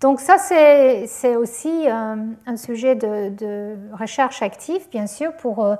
Donc 0.00 0.20
ça, 0.20 0.38
c'est 0.38 1.36
aussi 1.36 1.88
un 1.88 2.56
sujet 2.56 2.94
de, 2.94 3.76
recherche 3.92 4.42
active, 4.42 4.88
bien 4.90 5.08
sûr, 5.08 5.32
pour 5.34 5.76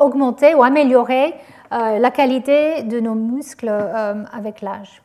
augmenter 0.00 0.56
ou 0.56 0.64
améliorer 0.64 1.32
la 1.70 2.10
qualité 2.10 2.82
de 2.82 2.98
nos 2.98 3.14
muscles 3.14 3.72
avec 4.32 4.62
l'âge. 4.62 5.00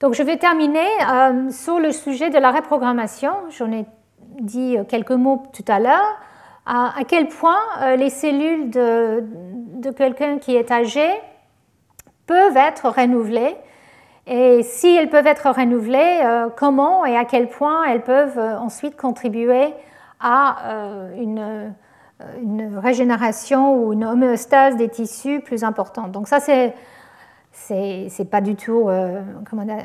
Donc 0.00 0.14
je 0.14 0.22
vais 0.22 0.36
terminer 0.36 0.86
euh, 1.08 1.50
sur 1.50 1.78
le 1.78 1.92
sujet 1.92 2.30
de 2.30 2.38
la 2.38 2.50
reprogrammation. 2.50 3.32
J'en 3.50 3.70
ai 3.70 3.86
dit 4.40 4.76
quelques 4.88 5.12
mots 5.12 5.44
tout 5.52 5.64
à 5.68 5.78
l'heure. 5.78 6.18
À, 6.66 6.94
quel 7.06 7.28
point 7.28 7.60
euh, 7.82 7.96
les 7.96 8.10
cellules 8.10 8.70
de, 8.70 9.22
quelqu'un 9.96 10.38
qui 10.38 10.56
est 10.56 10.70
âgé 10.70 11.06
peuvent 12.26 12.56
être 12.56 12.88
renouvelées? 12.88 13.54
Et 14.26 14.62
si 14.62 14.88
elles 14.88 15.10
peuvent 15.10 15.26
être 15.26 15.50
renouvelées, 15.50 16.22
euh, 16.24 16.48
comment 16.56 17.04
et 17.04 17.16
à 17.16 17.26
quel 17.26 17.48
point 17.48 17.84
elles 17.84 18.02
peuvent 18.02 18.38
ensuite 18.38 18.96
contribuer 18.96 19.74
à 20.20 20.56
une, 21.18 21.74
une, 22.40 22.78
régénération 22.78 23.76
ou 23.76 23.92
une 23.92 24.04
homéostase 24.04 24.76
des 24.76 24.88
tissus 24.88 25.40
plus 25.40 25.64
importante? 25.64 26.12
Donc 26.12 26.28
ça, 26.28 26.40
c'est 26.40 26.74
c'est 27.66 28.30
pas 28.30 28.40
du 28.40 28.56
tout, 28.56 28.88
euh, 28.88 29.22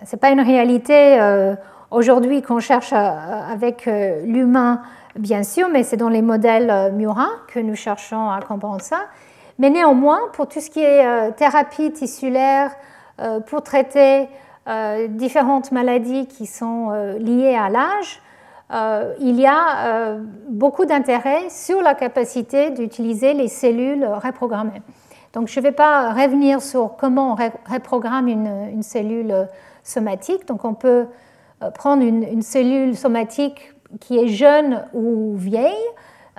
c'est 0.06 0.20
pas 0.20 0.32
une 0.32 0.42
réalité 0.42 1.20
euh, 1.20 1.56
aujourd'hui 1.92 2.42
qu'on 2.42 2.60
cherche 2.60 2.94
euh, 2.94 2.98
avec 2.98 3.90
l'humain, 4.26 4.82
bien 5.18 5.44
sûr, 5.44 5.70
mais 5.70 5.84
c'est 5.84 5.98
dans 5.98 6.10
les 6.10 6.22
modèles 6.22 6.94
Murat 6.94 7.30
que 7.48 7.60
nous 7.60 7.76
cherchons 7.76 8.30
à 8.30 8.42
comprendre 8.42 8.82
ça. 8.82 9.00
Mais 9.60 9.70
néanmoins, 9.70 10.20
pour 10.34 10.48
tout 10.48 10.62
ce 10.62 10.70
qui 10.70 10.82
est 10.82 11.32
thérapie 11.34 11.92
tissulaire, 11.92 12.72
pour 13.48 13.62
traiter 13.62 14.30
différentes 15.10 15.74
maladies 15.74 16.28
qui 16.28 16.46
sont 16.46 16.92
liées 17.20 17.58
à 17.58 17.68
l'âge, 17.70 18.22
il 19.20 19.38
y 19.38 19.46
a 19.46 20.16
beaucoup 20.48 20.86
d'intérêt 20.86 21.50
sur 21.50 21.82
la 21.82 21.94
capacité 21.94 22.70
d'utiliser 22.70 23.34
les 23.34 23.50
cellules 23.50 24.06
reprogrammées. 24.06 24.82
Donc 25.34 25.48
je 25.48 25.60
ne 25.60 25.64
vais 25.64 25.72
pas 25.72 26.14
revenir 26.14 26.62
sur 26.62 26.96
comment 26.98 27.34
on 27.34 27.74
reprogramme 27.74 28.28
une, 28.28 28.84
cellule 28.84 29.48
somatique. 29.84 30.48
Donc 30.48 30.66
on 30.66 30.74
peut 30.74 31.06
euh, 31.62 31.72
prendre 31.72 32.04
une, 32.04 32.42
cellule 32.42 32.98
somatique 32.98 33.74
qui 34.00 34.18
est 34.18 34.28
jeune 34.28 34.84
ou 34.94 35.36
vieille. 35.36 35.74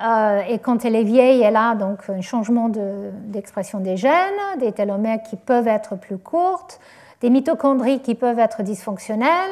Euh, 0.02 0.40
et 0.48 0.58
quand 0.58 0.84
elle 0.84 0.96
est 0.96 1.04
vieille, 1.04 1.42
elle 1.42 1.56
a 1.56 1.74
donc 1.74 2.08
un 2.08 2.22
changement 2.22 2.68
d'expression 2.68 3.80
des 3.80 3.96
gènes, 3.96 4.58
des 4.58 4.72
télomères 4.72 5.22
qui 5.22 5.36
peuvent 5.36 5.68
être 5.68 5.96
plus 5.96 6.18
courtes, 6.18 6.80
des 7.20 7.30
mitochondries 7.30 8.00
qui 8.00 8.14
peuvent 8.14 8.38
être 8.38 8.62
dysfonctionnelles, 8.62 9.50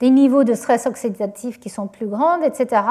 des 0.00 0.10
niveaux 0.10 0.44
de 0.44 0.54
stress 0.54 0.86
oxydatif 0.86 1.60
qui 1.60 1.68
sont 1.68 1.86
plus 1.86 2.06
grands, 2.06 2.40
etc. 2.40 2.82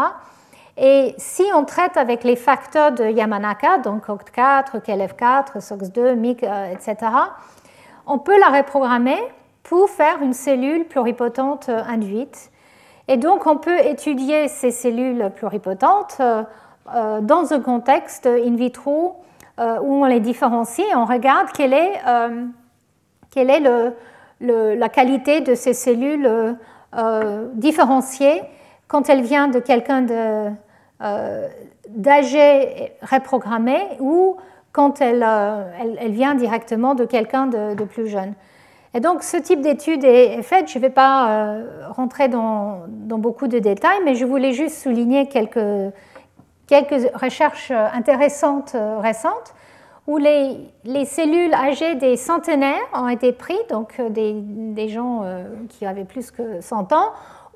Et 0.77 1.13
si 1.17 1.43
on 1.53 1.65
traite 1.65 1.97
avec 1.97 2.23
les 2.23 2.35
facteurs 2.35 2.91
de 2.91 3.03
Yamanaka, 3.03 3.79
donc 3.79 4.07
OCT4, 4.07 4.81
KLF4, 4.81 5.59
SOX2, 5.59 6.15
MIC, 6.15 6.43
etc., 6.43 7.11
on 8.07 8.17
peut 8.17 8.39
la 8.39 8.47
reprogrammer 8.47 9.19
pour 9.63 9.89
faire 9.89 10.21
une 10.21 10.33
cellule 10.33 10.85
pluripotente 10.85 11.69
euh, 11.69 11.81
induite. 11.87 12.51
Et 13.07 13.17
donc 13.17 13.47
on 13.47 13.57
peut 13.57 13.79
étudier 13.79 14.47
ces 14.47 14.71
cellules 14.71 15.31
pluripotentes 15.35 16.17
euh, 16.19 16.43
euh, 16.93 17.21
dans 17.21 17.53
un 17.53 17.59
contexte 17.59 18.27
in 18.27 18.55
vitro 18.55 19.15
où 19.57 19.93
on 19.93 20.05
les 20.05 20.19
différencie 20.19 20.87
et 20.89 20.95
on 20.95 21.05
regarde 21.05 21.49
quelle 21.53 21.73
est, 21.73 22.01
quelle 23.29 23.51
est 23.51 23.59
la 24.39 24.89
qualité 24.89 25.41
de 25.41 25.53
ces 25.53 25.73
cellules 25.75 26.57
différenciées 27.53 28.41
quand 28.91 29.09
elle 29.09 29.21
vient 29.21 29.47
de 29.47 29.59
quelqu'un 29.59 30.05
euh, 30.09 31.47
d'âgé 31.87 32.91
reprogrammé 33.01 33.77
ou 34.01 34.35
quand 34.73 34.99
elle, 34.99 35.23
euh, 35.25 35.63
elle, 35.97 36.11
vient 36.11 36.35
directement 36.35 36.93
de 36.93 37.05
quelqu'un 37.05 37.47
de, 37.47 37.83
plus 37.85 38.07
jeune. 38.07 38.33
Et 38.93 38.99
donc 38.99 39.23
ce 39.23 39.37
type 39.37 39.61
d'étude 39.61 40.03
est, 40.03 40.41
faite. 40.41 40.69
Je 40.69 40.77
ne 40.77 40.81
vais 40.81 40.89
pas 40.89 41.29
euh, 41.29 41.87
rentrer 41.91 42.27
dans, 42.27 42.81
dans, 42.89 43.17
beaucoup 43.17 43.47
de 43.47 43.59
détails, 43.59 43.99
mais 44.03 44.15
je 44.15 44.25
voulais 44.25 44.51
juste 44.51 44.79
souligner 44.79 45.29
quelques, 45.29 45.93
quelques 46.67 47.15
recherches 47.15 47.71
intéressantes 47.71 48.75
récentes 48.99 49.53
où 50.05 50.17
les, 50.17 50.57
les, 50.83 51.05
cellules 51.05 51.53
âgées 51.53 51.95
des 51.95 52.17
centenaires 52.17 52.89
ont 52.93 53.07
été 53.07 53.31
prises, 53.31 53.67
donc 53.69 54.01
des, 54.01 54.33
des 54.33 54.89
gens 54.89 55.23
qui 55.69 55.85
avaient 55.85 56.03
plus 56.03 56.31
que 56.31 56.59
100 56.59 56.91
ans, 56.91 57.11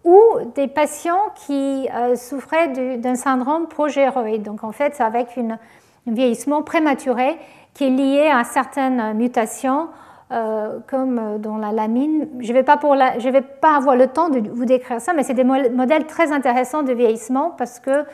ou 0.06 0.22
des 0.54 0.68
patients 0.68 1.34
qui 1.46 1.90
euh, 1.94 2.16
souffraient 2.16 2.98
d'un 2.98 3.16
syndrome 3.16 3.68
progéroïde. 3.68 4.44
Donc 4.44 4.64
en 4.64 4.72
fait, 4.72 4.94
c'est 4.96 5.04
avec 5.04 5.30
un 5.38 5.58
vieillissement 6.06 6.62
prématuré 6.62 7.38
qui 7.74 7.86
est 7.86 7.90
lié 7.90 8.30
à 8.32 8.44
certaines 8.44 9.14
mutations, 9.16 9.90
euh, 10.32 10.80
comme 10.88 11.40
dans 11.40 11.58
la 11.58 11.72
lamine. 11.72 12.30
Je 12.40 12.50
ne 12.50 12.54
vais, 12.54 12.64
pas 12.64 13.76
avoir 13.76 13.96
le 13.96 14.08
temps 14.08 14.30
de 14.30 14.48
vous 14.48 14.66
décrire 14.66 15.02
ça, 15.02 15.14
mais 15.14 15.24
c'est 15.24 15.34
des 15.34 15.44
modèles 15.44 16.06
très 16.06 16.32
intéressants 16.32 16.84
de 16.84 16.94
vieillissement 16.94 17.50
parce 17.58 17.80
que 17.80 18.06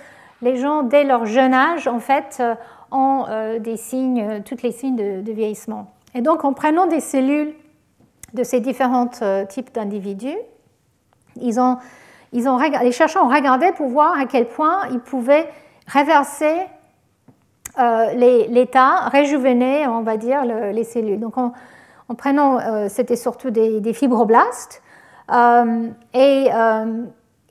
les 0.42 0.56
gens, 0.56 0.84
dès 0.84 1.04
leur 1.04 1.26
jeune 1.26 1.54
âge, 1.54 1.88
en 1.88 2.00
fait, 2.00 2.38
euh, 2.40 2.56
ont 2.94 3.26
des 3.60 3.78
signes, 3.78 4.42
tous 4.44 4.64
les 4.64 4.72
signes 4.74 4.98
de, 4.98 5.32
vieillissement. 5.32 5.88
Et 6.14 6.22
donc, 6.22 6.44
en 6.44 6.52
prenant 6.52 6.88
des 6.88 7.00
cellules 7.00 7.54
de 8.34 8.44
ces 8.44 8.60
différents 8.60 9.08
types 9.48 9.74
d'individus, 9.74 10.36
ils 11.42 11.60
ont, 11.60 11.78
ils 12.34 12.48
ont, 12.48 12.58
les 12.58 12.92
chercheurs 12.92 13.26
ont 13.26 13.34
regardé 13.34 13.72
pour 13.74 13.88
voir 13.88 14.18
à 14.18 14.26
quel 14.26 14.48
point 14.48 14.88
ils 14.92 15.00
pouvaient 15.00 15.48
réverser 15.88 16.56
euh, 17.80 18.14
l'état, 18.50 19.08
réjuvéner, 19.08 19.88
on 19.88 20.02
va 20.02 20.18
dire, 20.18 20.44
les 20.46 20.84
cellules. 20.84 21.20
Donc, 21.20 21.38
en, 21.38 21.54
prenant, 22.18 22.60
euh, 22.60 22.88
c'était 22.90 23.16
surtout 23.16 23.50
des, 23.50 23.94
fibroblastes, 23.94 24.82
euh, 25.32 25.88
et 26.14 26.50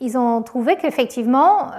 ils 0.01 0.19
ont 0.19 0.43
trouvé 0.43 0.77
qu'effectivement, 0.77 1.71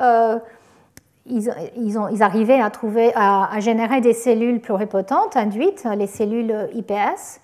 ils, 1.28 2.24
arrivaient 2.24 2.62
à, 2.62 2.70
trouver, 2.72 3.12
à, 3.16 3.60
générer 3.60 4.02
des 4.02 4.14
cellules 4.14 4.60
pluripotentes 4.60 5.38
induites, 5.38 5.88
les 5.96 6.08
cellules 6.08 6.70
IPS. 6.74 7.42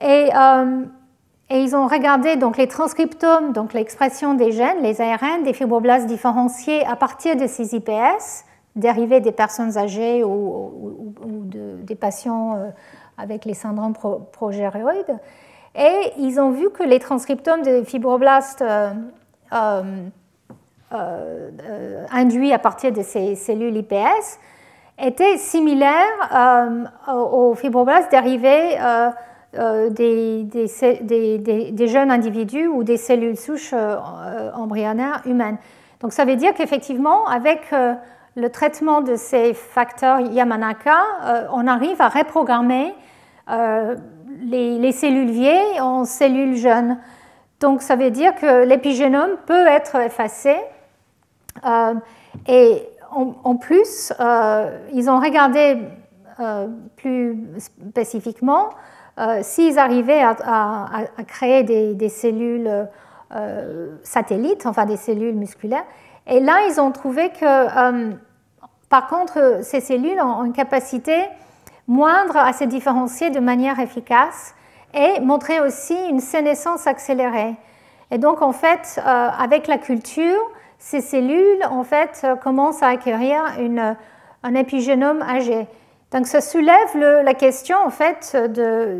Et 0.00 0.30
et 1.50 1.62
ils 1.62 1.74
ont 1.74 1.86
regardé 1.86 2.36
donc 2.36 2.58
les 2.58 2.68
transcriptomes, 2.68 3.52
donc 3.52 3.72
l'expression 3.72 4.34
des 4.34 4.52
gènes, 4.52 4.82
les 4.82 5.00
ARN, 5.00 5.42
des 5.44 5.54
fibroblastes 5.54 6.06
différenciés 6.06 6.84
à 6.84 6.94
partir 6.94 7.36
de 7.36 7.46
ces 7.46 7.74
IPS, 7.74 8.44
dérivés 8.76 9.20
des 9.20 9.32
personnes 9.32 9.78
âgées 9.78 10.22
ou, 10.24 11.14
des 11.54 11.94
patients 11.94 12.56
euh, 12.56 12.68
avec 13.16 13.46
les 13.46 13.54
syndromes 13.54 13.94
progéroïdes. 14.32 15.18
Et 15.74 16.12
ils 16.18 16.38
ont 16.38 16.50
vu 16.50 16.70
que 16.70 16.82
les 16.82 16.98
transcriptomes 16.98 17.62
des 17.62 17.82
fibroblastes 17.84 18.62
euh, 18.62 18.92
euh, 20.92 22.04
induits 22.12 22.52
à 22.52 22.58
partir 22.58 22.92
de 22.92 23.02
ces 23.02 23.36
cellules 23.36 23.76
IPS 23.76 24.38
étaient 24.98 25.38
similaires 25.38 26.98
aux 27.08 27.54
fibroblastes 27.54 28.10
dérivés 28.10 28.76
euh, 29.54 29.88
des, 29.88 31.86
jeunes 31.86 32.10
individus 32.10 32.66
ou 32.66 32.84
des 32.84 32.98
cellules 32.98 33.38
souches 33.38 33.70
euh, 33.72 33.96
embryonnaires 34.52 35.22
humaines. 35.24 35.56
Donc 36.00 36.12
ça 36.12 36.26
veut 36.26 36.36
dire 36.36 36.52
qu'effectivement, 36.52 37.26
avec 37.26 37.72
euh, 37.72 37.94
le 38.36 38.50
traitement 38.50 39.00
de 39.00 39.16
ces 39.16 39.54
facteurs 39.54 40.20
Yamanaka, 40.20 41.48
on 41.50 41.66
arrive 41.66 42.00
à 42.02 42.10
reprogrammer 42.10 42.94
les, 44.42 44.92
cellules 44.92 45.30
vieilles 45.30 45.80
en 45.80 46.04
cellules 46.04 46.56
jeunes. 46.56 46.98
Donc 47.60 47.80
ça 47.80 47.96
veut 47.96 48.10
dire 48.10 48.34
que 48.34 48.64
l'épigénome 48.64 49.38
peut 49.46 49.66
être 49.66 49.96
effacé. 49.96 50.56
et 52.46 52.82
en, 53.10 53.56
plus, 53.56 54.12
ils 54.92 55.08
ont 55.08 55.18
regardé 55.18 55.78
plus 56.96 57.38
spécifiquement 57.56 58.68
euh, 59.18 59.40
s'ils 59.42 59.80
arrivaient 59.80 60.22
à, 60.22 60.88
créer 61.26 61.64
des, 61.64 62.08
cellules 62.08 62.86
euh, 63.34 63.96
satellites, 64.04 64.64
enfin 64.64 64.86
des 64.86 64.96
cellules 64.96 65.34
musculaires. 65.34 65.84
Et 66.28 66.38
là, 66.38 66.68
ils 66.68 66.80
ont 66.80 66.92
trouvé 66.92 67.30
que, 67.30 67.44
euh, 67.44 68.12
par 68.88 69.08
contre, 69.08 69.58
ces 69.62 69.80
cellules 69.80 70.20
ont 70.20 70.44
une 70.44 70.52
capacité 70.52 71.16
moindre 71.88 72.36
à 72.36 72.52
se 72.52 72.64
différencier 72.64 73.30
de 73.30 73.40
manière 73.40 73.80
efficace 73.80 74.54
et 74.94 75.20
montraient 75.20 75.60
aussi 75.60 75.96
une 76.08 76.20
sénescence 76.20 76.86
accélérée. 76.86 77.56
Et 78.10 78.18
donc, 78.18 78.40
en 78.40 78.52
fait, 78.52 79.00
avec 79.04 79.66
la 79.66 79.78
culture, 79.78 80.38
ces 80.78 81.00
cellules, 81.00 81.62
en 81.70 81.82
fait, 81.82 82.26
commencent 82.42 82.82
à 82.82 82.88
acquérir 82.88 83.42
un 84.42 84.54
épigénome 84.54 85.22
âgé. 85.22 85.66
Donc 86.10 86.26
ça 86.26 86.40
soulève 86.40 86.96
la 86.96 87.34
question 87.34 87.76
en 87.84 87.90
fait 87.90 88.34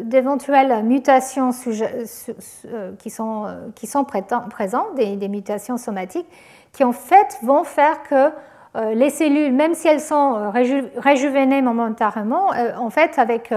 d'éventuelles 0.05 0.83
mutations 0.85 1.51
euh, 1.67 2.93
qui 2.99 3.09
sont, 3.09 3.47
euh, 3.47 4.03
présentes, 4.51 4.95
des, 4.95 5.29
mutations 5.29 5.79
somatiques, 5.79 6.27
qui 6.73 6.85
en 6.85 6.93
fait 6.93 7.39
vont 7.43 7.65
faire 7.65 8.03
que 8.03 8.31
euh, 8.77 8.93
les 8.93 9.09
cellules, 9.09 9.55
même 9.55 9.73
si 9.73 9.89
elles 9.89 10.03
sont 10.03 10.53
réjuvénées 10.99 11.63
momentanément, 11.63 12.51
en 12.77 12.91
fait 12.91 13.19
avec, 13.19 13.55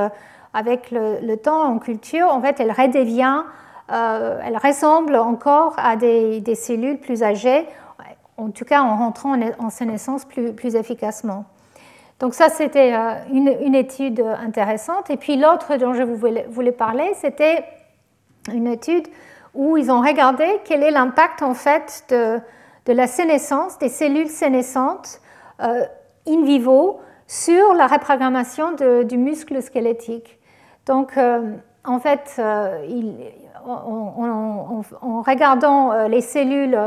avec 0.54 0.90
le, 0.92 1.36
temps 1.36 1.64
en 1.64 1.78
culture, 1.78 2.32
en 2.32 2.42
fait 2.42 2.58
elles 2.62 2.72
redeviennent, 2.72 3.44
elles 3.90 4.60
ressemblent 4.64 5.18
encore 5.18 5.76
à 5.78 5.98
des, 5.98 6.56
cellules 6.56 7.00
plus 7.00 7.22
âgées, 7.22 7.68
en 8.38 8.50
tout 8.50 8.64
cas 8.64 8.82
en 8.82 8.96
rentrant 8.96 9.38
en, 9.60 9.70
sénescence 9.70 10.24
plus, 10.24 10.54
plus 10.54 10.76
efficacement. 10.76 11.44
Donc 12.22 12.36
ça, 12.36 12.50
c'était 12.50 12.94
euh, 12.94 13.16
une, 13.34 13.74
étude 13.74 14.22
intéressante. 14.22 15.10
Et 15.10 15.18
puis 15.18 15.38
l'autre 15.38 15.78
dont 15.78 15.94
je 15.94 16.04
voulais, 16.04 16.72
parler, 16.72 17.12
c'était 17.16 17.66
une 18.54 18.68
étude 18.68 19.08
où 19.56 19.76
ils 19.76 19.92
ont 19.92 20.02
regardé 20.02 20.46
quel 20.64 20.84
est 20.84 20.92
l'impact 20.92 21.42
en 21.42 21.56
fait 21.56 22.06
de, 22.10 22.94
la 22.94 23.08
sénescence, 23.08 23.80
des 23.80 23.90
cellules 23.90 24.30
sénescentes 24.30 25.20
euh, 25.64 25.84
in 26.28 26.44
vivo 26.44 27.00
sur 27.26 27.74
la 27.74 27.88
reprogrammation 27.88 28.74
du 29.04 29.18
muscle 29.18 29.60
squelettique. 29.64 30.38
Donc 30.86 31.18
euh, 31.18 31.56
en 31.84 32.00
fait, 32.00 32.40
en, 33.66 35.22
regardant 35.26 36.08
les 36.08 36.22
cellules 36.22 36.78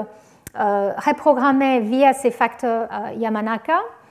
reprogrammées 0.55 1.81
via 1.81 2.13
ces 2.13 2.31
facteurs 2.31 2.89
Yamanaka, 3.17 3.75
euh, 3.75 4.04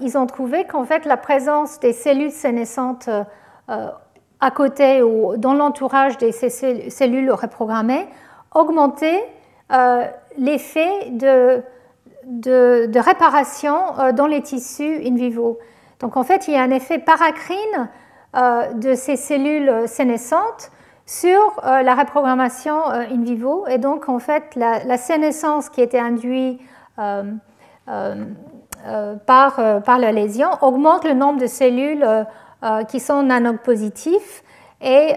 ils 0.00 0.16
ont 0.16 0.26
trouvé 0.26 0.64
qu'en 0.64 0.84
fait 0.84 1.04
la 1.04 1.16
présence 1.16 1.80
des 1.80 1.92
cellules 1.92 2.30
sénescentes 2.30 3.08
euh, 3.68 3.88
à 4.40 4.50
côté 4.50 5.02
ou 5.02 5.36
dans 5.36 5.54
l'entourage 5.54 6.18
de 6.18 6.30
ces 6.30 6.50
cellules 6.90 7.30
reprogrammées 7.30 8.06
augmentait 8.54 9.24
euh, 9.72 10.04
l'effet 10.38 11.10
de, 11.10 11.62
réparation 12.98 14.12
dans 14.14 14.26
les 14.26 14.42
tissus 14.42 15.00
in 15.04 15.14
vivo. 15.14 15.58
Donc 16.00 16.16
en 16.16 16.24
fait, 16.24 16.48
il 16.48 16.54
y 16.54 16.56
a 16.56 16.62
un 16.62 16.70
effet 16.70 16.98
paracrine 16.98 17.88
de 18.34 18.94
ces 18.94 19.16
cellules 19.16 19.86
sénescentes 19.86 20.70
sur 21.06 21.60
la 21.64 21.94
reprogrammation 21.94 22.84
in 22.86 23.22
vivo. 23.22 23.66
Et 23.68 23.78
donc 23.78 24.08
en 24.08 24.18
fait, 24.18 24.54
la, 24.56 24.96
sénescence 24.98 25.70
qui 25.70 25.80
était 25.80 25.98
induite 25.98 26.60
euh, 26.98 27.24
euh, 27.88 28.24
par, 29.26 29.60
la 29.98 30.12
lésion 30.12 30.48
augmente 30.60 31.04
le 31.04 31.14
nombre 31.14 31.40
de 31.40 31.46
cellules 31.46 32.04
euh, 32.04 32.84
qui 32.84 33.00
sont 33.00 33.22
nanopositives 33.22 34.42
et 34.80 35.14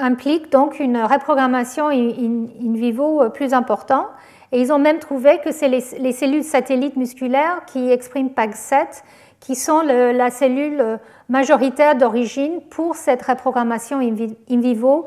implique 0.00 0.50
donc 0.52 0.78
une 0.80 0.98
reprogrammation 0.98 1.88
in, 1.88 2.46
vivo 2.74 3.28
plus 3.30 3.52
importante. 3.52 4.06
Et 4.52 4.60
ils 4.60 4.72
ont 4.72 4.78
même 4.78 4.98
trouvé 4.98 5.38
que 5.44 5.52
c'est 5.52 5.68
les, 5.68 6.12
cellules 6.12 6.44
satellites 6.44 6.96
musculaires 6.96 7.62
qui 7.66 7.90
expriment 7.90 8.28
PAG7 8.28 9.02
qui 9.40 9.54
sont 9.54 9.82
la 9.82 10.30
cellule 10.30 10.98
majoritaire 11.28 11.94
d'origine 11.94 12.60
pour 12.70 12.96
cette 12.96 13.22
reprogrammation 13.22 14.00
in, 14.00 14.60
vivo 14.60 15.06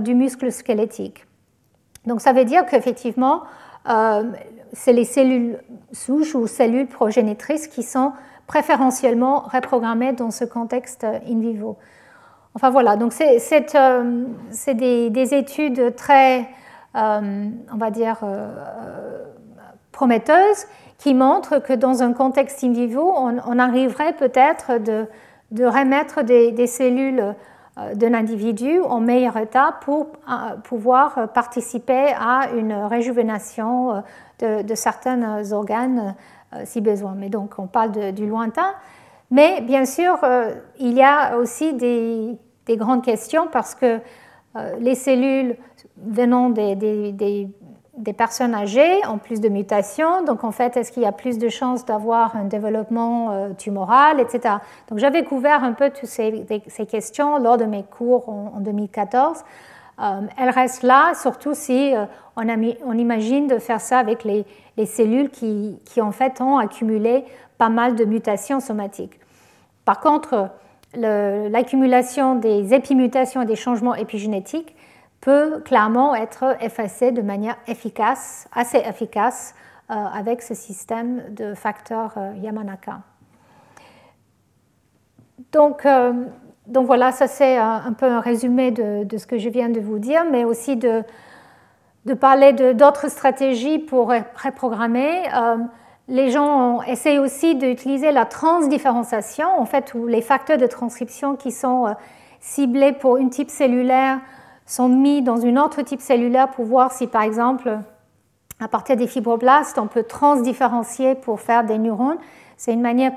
du 0.00 0.14
muscle 0.14 0.50
squelettique. 0.52 1.26
Donc 2.06 2.20
ça 2.20 2.32
veut 2.32 2.44
dire 2.44 2.64
qu'effectivement, 2.66 3.42
c'est 4.72 4.92
les 4.92 5.04
cellules 5.04 5.58
souches 5.92 6.34
ou 6.34 6.46
cellules 6.46 6.86
progénitrices 6.86 7.68
qui 7.68 7.82
sont 7.82 8.12
préférentiellement 8.46 9.40
reprogrammées 9.40 10.12
dans 10.12 10.30
ce 10.30 10.44
contexte 10.44 11.04
in 11.04 11.40
vivo. 11.40 11.76
Enfin 12.54 12.70
voilà, 12.70 12.96
donc 12.96 13.12
c'est 13.12 13.76
euh, 13.76 14.24
des, 14.74 15.34
études 15.34 15.94
très, 15.94 16.48
euh, 16.96 17.48
on 17.72 17.76
va 17.76 17.90
dire, 17.90 18.16
euh, 18.24 19.24
prometteuses 19.92 20.66
qui 20.96 21.14
montrent 21.14 21.58
que 21.58 21.72
dans 21.72 22.02
un 22.02 22.12
contexte 22.12 22.64
in 22.64 22.72
vivo, 22.72 23.12
on, 23.16 23.58
arriverait 23.58 24.14
peut-être 24.14 24.78
de, 24.78 25.06
remettre 25.64 26.22
des 26.22 26.66
cellules 26.66 27.20
euh, 27.20 27.32
d'un 27.94 28.14
individu 28.14 28.80
en 28.80 29.00
meilleur 29.00 29.36
état 29.36 29.76
pour 29.82 30.08
euh, 30.28 30.56
pouvoir 30.64 31.32
participer 31.32 32.08
à 32.18 32.50
une 32.56 32.72
réjuvénation 32.72 34.02
euh, 34.42 34.62
de, 34.62 34.74
certains 34.74 35.52
organes 35.52 36.14
si 36.64 36.80
besoin. 36.80 37.14
Mais 37.16 37.28
donc 37.28 37.58
on 37.58 37.66
parle 37.66 38.12
du 38.12 38.26
lointain. 38.26 38.72
Mais 39.30 39.60
bien 39.60 39.84
sûr, 39.84 40.18
il 40.78 40.94
y 40.94 41.02
a 41.02 41.36
aussi 41.36 41.74
des, 41.74 42.38
grandes 42.70 43.04
questions 43.04 43.48
parce 43.52 43.74
que 43.74 44.00
les 44.78 44.94
cellules 44.94 45.56
venant 45.98 46.48
des 46.48 47.48
personnes 48.16 48.54
âgées 48.54 49.06
ont 49.08 49.18
plus 49.18 49.40
de 49.40 49.48
mutations, 49.48 50.22
donc 50.24 50.44
en 50.44 50.52
fait, 50.52 50.76
est-ce 50.76 50.92
qu'il 50.92 51.02
y 51.02 51.06
a 51.06 51.12
plus 51.12 51.38
de 51.38 51.48
chances 51.48 51.84
d'avoir 51.84 52.36
un 52.36 52.44
développement 52.44 53.32
euh, 53.32 53.50
tumoral, 53.56 54.20
etc. 54.20 54.56
Donc 54.88 54.98
j'avais 54.98 55.24
couvert 55.24 55.64
un 55.64 55.72
peu 55.72 55.90
toutes 55.90 56.08
ces, 56.08 56.46
questions 56.88 57.38
lors 57.38 57.56
de 57.56 57.64
mes 57.64 57.82
cours 57.82 58.28
en, 58.28 58.60
2014. 58.60 59.38
Euh, 60.00 60.20
elles 60.36 60.50
restent 60.50 60.84
là, 60.84 61.12
surtout 61.14 61.54
si 61.54 61.94
euh, 61.94 62.04
on, 62.36 62.92
imagine 62.98 63.48
de 63.48 63.58
faire 63.58 63.80
ça 63.80 63.98
avec 63.98 64.24
les, 64.24 64.44
cellules 64.86 65.30
qui, 65.30 65.78
qui, 65.84 66.00
en 66.00 66.12
fait 66.12 66.40
ont 66.40 66.58
accumulé 66.58 67.24
pas 67.58 67.68
mal 67.68 67.96
de 67.96 68.04
mutations 68.04 68.60
somatiques. 68.60 69.18
Par 69.84 70.00
contre, 70.00 70.50
l'accumulation 70.94 72.36
des 72.36 72.72
épimutations 72.72 73.42
et 73.42 73.46
des 73.46 73.56
changements 73.56 73.94
épigénétiques 73.94 74.74
peut 75.20 75.60
clairement 75.64 76.14
être 76.14 76.56
effacé 76.60 77.12
de 77.12 77.22
manière 77.22 77.56
efficace, 77.66 78.48
assez 78.52 78.78
efficace 78.78 79.54
euh, 79.90 79.94
avec 79.94 80.42
ce 80.42 80.54
système 80.54 81.22
de 81.34 81.54
facteurs 81.54 82.14
euh, 82.16 82.32
Yamanaka. 82.36 83.00
Donc, 85.52 85.86
euh, 85.86 86.12
donc 86.66 86.86
voilà, 86.86 87.10
ça 87.10 87.26
c'est 87.26 87.56
un 87.56 87.94
peu 87.94 88.06
un 88.06 88.20
résumé 88.20 88.70
de, 88.70 89.04
de, 89.04 89.16
ce 89.16 89.26
que 89.26 89.38
je 89.38 89.48
viens 89.48 89.70
de 89.70 89.80
vous 89.80 89.98
dire, 89.98 90.24
mais 90.30 90.44
aussi 90.44 90.76
de, 90.76 91.02
de 92.04 92.14
parler 92.14 92.52
d'autres 92.74 93.10
stratégies 93.10 93.78
pour 93.78 94.10
reprogrammer. 94.10 95.22
les 96.08 96.30
gens 96.30 96.82
essayent 96.82 97.18
aussi 97.18 97.54
d'utiliser 97.54 98.12
la 98.12 98.26
transdifférenciation, 98.26 99.48
en 99.58 99.64
fait, 99.64 99.94
où 99.94 100.06
les 100.06 100.20
facteurs 100.20 100.58
de 100.58 100.66
transcription 100.66 101.36
qui 101.36 101.50
sont 101.50 101.94
ciblés 102.40 102.92
pour 102.92 103.16
une 103.16 103.30
type 103.30 103.48
cellulaire 103.48 104.20
sont 104.68 104.88
mis 104.88 105.22
dans 105.22 105.38
une 105.38 105.58
autre 105.58 105.82
type 105.82 106.00
cellulaire 106.00 106.50
pour 106.50 106.66
voir 106.66 106.92
si, 106.92 107.06
par 107.06 107.22
exemple, 107.22 107.78
à 108.60 108.68
partir 108.68 108.96
des 108.96 109.06
fibroblastes, 109.06 109.78
on 109.78 109.86
peut 109.86 110.02
transdifférencier 110.02 111.14
pour 111.14 111.40
faire 111.40 111.64
des 111.64 111.78
neurones. 111.78 112.18
C'est 112.58 112.74
une 112.74 112.82
manière, 112.82 113.12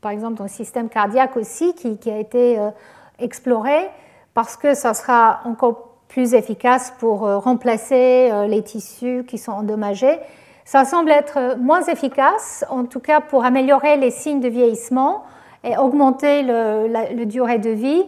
par 0.00 0.10
exemple, 0.10 0.34
dans 0.34 0.44
le 0.44 0.50
système 0.50 0.88
cardiaque 0.88 1.36
aussi, 1.36 1.74
qui, 1.74 2.10
a 2.10 2.18
été 2.18 2.58
euh, 2.58 2.70
explorée, 3.18 3.90
parce 4.32 4.56
que 4.56 4.74
ça 4.74 4.94
sera 4.94 5.40
encore 5.44 5.98
plus 6.08 6.32
efficace 6.32 6.94
pour 6.98 7.26
euh, 7.26 7.38
remplacer 7.38 8.30
euh, 8.32 8.46
les 8.46 8.62
tissus 8.62 9.24
qui 9.28 9.36
sont 9.36 9.52
endommagés. 9.52 10.18
Ça 10.64 10.86
semble 10.86 11.10
être 11.10 11.58
moins 11.58 11.82
efficace, 11.82 12.64
en 12.70 12.86
tout 12.86 13.00
cas 13.00 13.20
pour 13.20 13.44
améliorer 13.44 13.98
les 13.98 14.10
signes 14.10 14.40
de 14.40 14.48
vieillissement 14.48 15.24
et 15.62 15.76
augmenter 15.76 16.42
le, 16.42 16.86
la 16.86 17.24
durée 17.26 17.58
de 17.58 17.68
vie. 17.68 18.04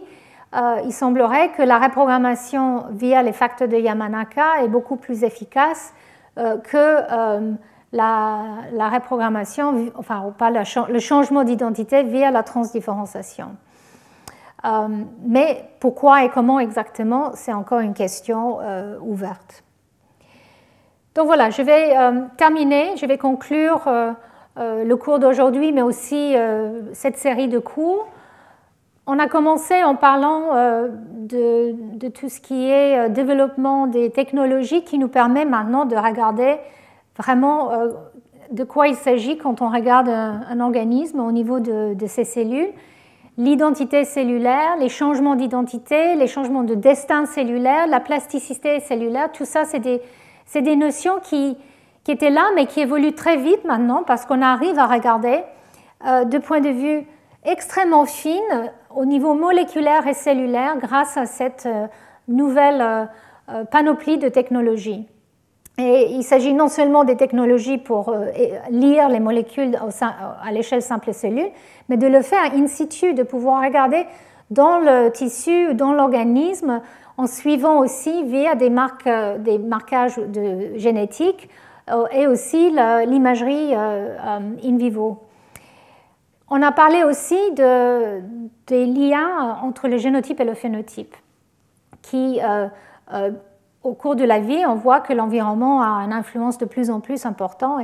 Euh, 0.57 0.81
il 0.85 0.93
semblerait 0.93 1.49
que 1.49 1.61
la 1.61 1.77
reprogrammation 1.77 2.85
via 2.91 3.21
les 3.21 3.33
facteurs 3.33 3.67
de 3.67 3.77
Yamanaka 3.77 4.63
est 4.63 4.67
beaucoup 4.67 4.95
plus 4.95 5.23
efficace 5.23 5.93
euh, 6.37 6.57
que 6.57 6.77
euh, 6.77 7.51
la, 7.91 8.89
reprogrammation, 8.89 9.91
enfin 9.95 10.33
pas 10.37 10.49
le 10.49 10.99
changement 10.99 11.43
d'identité 11.43 12.03
via 12.03 12.31
la 12.31 12.43
transdifférenciation. 12.43 13.55
mais 15.25 15.69
pourquoi 15.79 16.23
et 16.23 16.29
comment 16.29 16.59
exactement, 16.59 17.31
c'est 17.33 17.53
encore 17.53 17.79
une 17.79 17.93
question 17.93 18.59
ouverte. 19.01 19.63
Donc 21.15 21.27
voilà, 21.27 21.49
je 21.49 21.61
vais 21.61 21.95
terminer, 22.35 22.97
je 22.97 23.05
vais 23.05 23.17
conclure 23.17 23.87
le 24.57 24.95
cours 24.95 25.19
d'aujourd'hui, 25.19 25.71
mais 25.71 25.81
aussi 25.81 26.35
cette 26.93 27.17
série 27.17 27.47
de 27.47 27.59
cours 27.59 28.07
on 29.07 29.19
a 29.19 29.27
commencé 29.27 29.83
en 29.83 29.95
parlant 29.95 30.53
euh, 30.53 30.89
de, 30.91 32.09
tout 32.09 32.27
ce 32.27 32.41
qui 32.41 32.69
est 32.69 32.99
euh, 32.99 33.09
développement 33.09 33.87
des 33.87 34.09
technologies 34.09 34.83
qui 34.83 34.97
nous 34.97 35.07
permet 35.07 35.45
maintenant 35.45 35.85
de 35.85 35.95
regarder 35.95 36.57
vraiment 37.17 37.71
euh, 37.71 37.89
de 38.51 38.65
quoi 38.65 38.87
il 38.87 38.95
s'agit 38.95 39.37
quand 39.37 39.61
on 39.61 39.69
regarde 39.69 40.09
un, 40.09 40.59
organisme 40.59 41.21
au 41.21 41.31
niveau 41.31 41.59
de, 41.59 41.95
ses 42.05 42.25
cellules. 42.25 42.69
L'identité 43.37 44.03
cellulaire, 44.03 44.77
les 44.79 44.89
changements 44.89 45.35
d'identité, 45.35 46.15
les 46.15 46.27
changements 46.27 46.63
de 46.63 46.75
destin 46.75 47.25
cellulaire, 47.25 47.87
la 47.87 47.99
plasticité 47.99 48.79
cellulaire, 48.81 49.31
tout 49.31 49.45
ça, 49.45 49.63
c'est 49.63 49.79
des, 49.79 50.01
des 50.55 50.75
notions 50.75 51.19
qui, 51.23 51.55
qui, 52.03 52.11
étaient 52.11 52.29
là, 52.29 52.45
mais 52.55 52.65
qui 52.65 52.81
évoluent 52.81 53.13
très 53.13 53.37
vite 53.37 53.63
maintenant 53.63 54.03
parce 54.05 54.25
qu'on 54.25 54.41
arrive 54.41 54.79
à 54.79 54.87
regarder 54.87 55.41
de 56.03 56.37
point 56.37 56.61
de 56.61 56.69
vue 56.69 57.05
extrêmement 57.43 58.05
fine 58.05 58.71
au 58.95 59.05
niveau 59.05 59.33
moléculaire 59.33 60.07
et 60.07 60.13
cellulaire 60.13 60.77
grâce 60.77 61.17
à 61.17 61.25
cette 61.25 61.65
euh, 61.65 61.87
nouvelle 62.27 62.81
euh, 63.49 63.63
panoplie 63.65 64.17
de 64.17 64.29
technologies. 64.29 65.07
Et 65.77 66.07
il 66.11 66.23
s'agit 66.23 66.53
non 66.53 66.69
seulement 66.69 67.03
des 67.03 67.15
technologies 67.15 67.77
pour 67.77 68.11
lire 68.71 69.09
les 69.09 69.19
molécules 69.19 69.77
à 69.77 70.51
l'échelle 70.51 70.81
simple 70.81 71.13
cellule, 71.13 71.51
mais 71.87 71.97
de 71.97 72.07
le 72.07 72.23
faire 72.23 72.51
in 72.55 72.65
situ, 72.65 73.13
de 73.13 73.21
pouvoir 73.21 73.63
regarder 73.63 74.07
dans 74.49 74.79
le 74.79 75.09
tissu, 75.11 75.75
dans 75.75 75.93
l'organisme, 75.93 76.81
en 77.17 77.27
suivant 77.27 77.77
aussi 77.77 78.23
via 78.23 78.55
des, 78.55 78.71
marquages 78.71 80.17
de 80.17 80.79
génétique 80.79 81.47
et 82.11 82.25
aussi 82.25 82.71
l'imagerie 82.71 83.75
in 83.75 84.77
vivo. 84.77 85.26
On 86.49 86.61
a 86.61 86.71
parlé 86.71 87.03
aussi 87.03 87.37
de, 87.51 88.21
des 88.67 88.85
liens 88.85 89.57
entre 89.61 89.89
le 89.89 89.97
génotype 89.97 90.39
et 90.39 90.45
le 90.45 90.53
phénotype, 90.53 91.15
qui, 92.01 92.39
euh, 92.41 92.67
euh, 93.13 93.31
au 93.83 93.93
cours 93.93 94.15
de 94.15 94.23
la 94.23 94.39
vie, 94.39 94.65
on 94.65 94.75
voit 94.75 95.01
que 95.01 95.11
l'environnement 95.11 95.81
a 95.81 96.03
une 96.05 96.13
influence 96.13 96.57
de 96.57 96.65
plus 96.65 96.89
en 96.89 97.01
plus 97.01 97.25
importante 97.25 97.81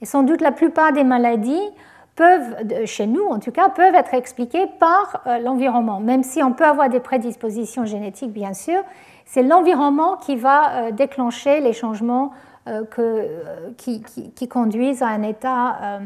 et, 0.00 0.06
sans 0.06 0.22
doute 0.22 0.42
la 0.42 0.52
plupart 0.52 0.92
des 0.92 1.02
maladies 1.02 1.62
peuvent, 2.14 2.56
chez 2.84 3.06
nous 3.06 3.24
en 3.24 3.40
tout 3.40 3.50
cas, 3.50 3.68
peuvent 3.68 3.94
être 3.94 4.14
expliquées 4.14 4.68
par 4.78 5.22
euh, 5.26 5.38
l'environnement, 5.38 5.98
même 5.98 6.22
si 6.22 6.40
on 6.40 6.52
peut 6.52 6.64
avoir 6.64 6.88
des 6.88 7.00
prédispositions 7.00 7.84
génétiques, 7.84 8.32
bien 8.32 8.54
sûr. 8.54 8.80
C'est 9.24 9.42
l'environnement 9.42 10.18
qui 10.18 10.36
va 10.36 10.92
déclencher 10.92 11.60
les 11.60 11.72
changements 11.72 12.32
qui, 13.78 14.48
conduisent 14.48 15.02
à 15.02 15.08
un 15.08 15.22
état 15.22 16.00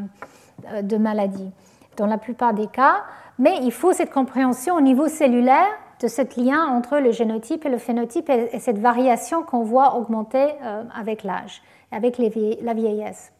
de 0.81 0.97
maladie 0.97 1.51
dans 1.99 2.07
la 2.07 2.17
plupart 2.17 2.53
des 2.53 2.67
cas, 2.67 3.03
mais 3.37 3.59
il 3.61 3.71
faut 3.71 3.93
cette 3.93 4.11
compréhension 4.11 4.75
au 4.75 4.81
niveau 4.81 5.07
cellulaire 5.07 5.67
de 6.01 6.07
ce 6.07 6.21
lien 6.41 6.65
entre 6.65 6.97
le 6.97 7.11
génotype 7.11 7.65
et 7.65 7.69
le 7.69 7.77
phénotype 7.77 8.29
et, 8.29 8.59
cette 8.59 8.79
variation 8.79 9.43
qu'on 9.43 9.63
voit 9.63 9.95
augmenter 9.95 10.45
euh, 10.63 10.83
avec 10.97 11.23
l'âge, 11.23 11.61
avec 11.91 12.17
la 12.17 12.73
vieillesse. 12.73 13.33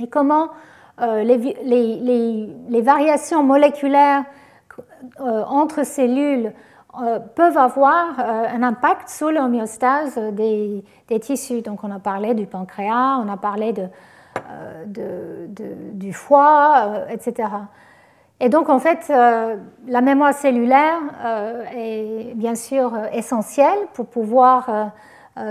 Et 0.00 0.08
comment 0.08 0.48
euh, 1.00 1.22
les, 1.22 2.82
variations 2.82 3.42
moléculaires 3.42 4.24
euh, 5.20 5.44
entre 5.44 5.84
cellules 5.84 6.52
peuvent 7.34 7.58
avoir 7.58 8.20
un 8.20 8.62
impact 8.62 9.08
sur 9.08 9.32
l'homéostase 9.32 10.16
des, 10.16 10.84
des, 11.08 11.18
tissus. 11.18 11.60
Donc 11.60 11.82
on 11.82 11.90
a 11.90 11.98
parlé 11.98 12.34
du 12.34 12.46
pancréas, 12.46 13.18
on 13.20 13.28
a 13.28 13.36
parlé 13.36 13.72
de, 13.72 13.88
euh, 14.50 15.46
du 15.92 16.12
foie, 16.12 17.04
etc. 17.08 17.34
Euh, 17.38 17.58
et 18.40 18.48
donc, 18.48 18.68
en 18.68 18.78
fait, 18.78 19.06
euh, 19.10 19.56
la 19.86 20.00
mémoire 20.00 20.34
cellulaire 20.34 20.98
est 21.74 22.34
bien 22.34 22.54
sûr 22.54 22.92
essentielle 23.12 23.78
pour 23.94 24.06
pouvoir 24.06 24.90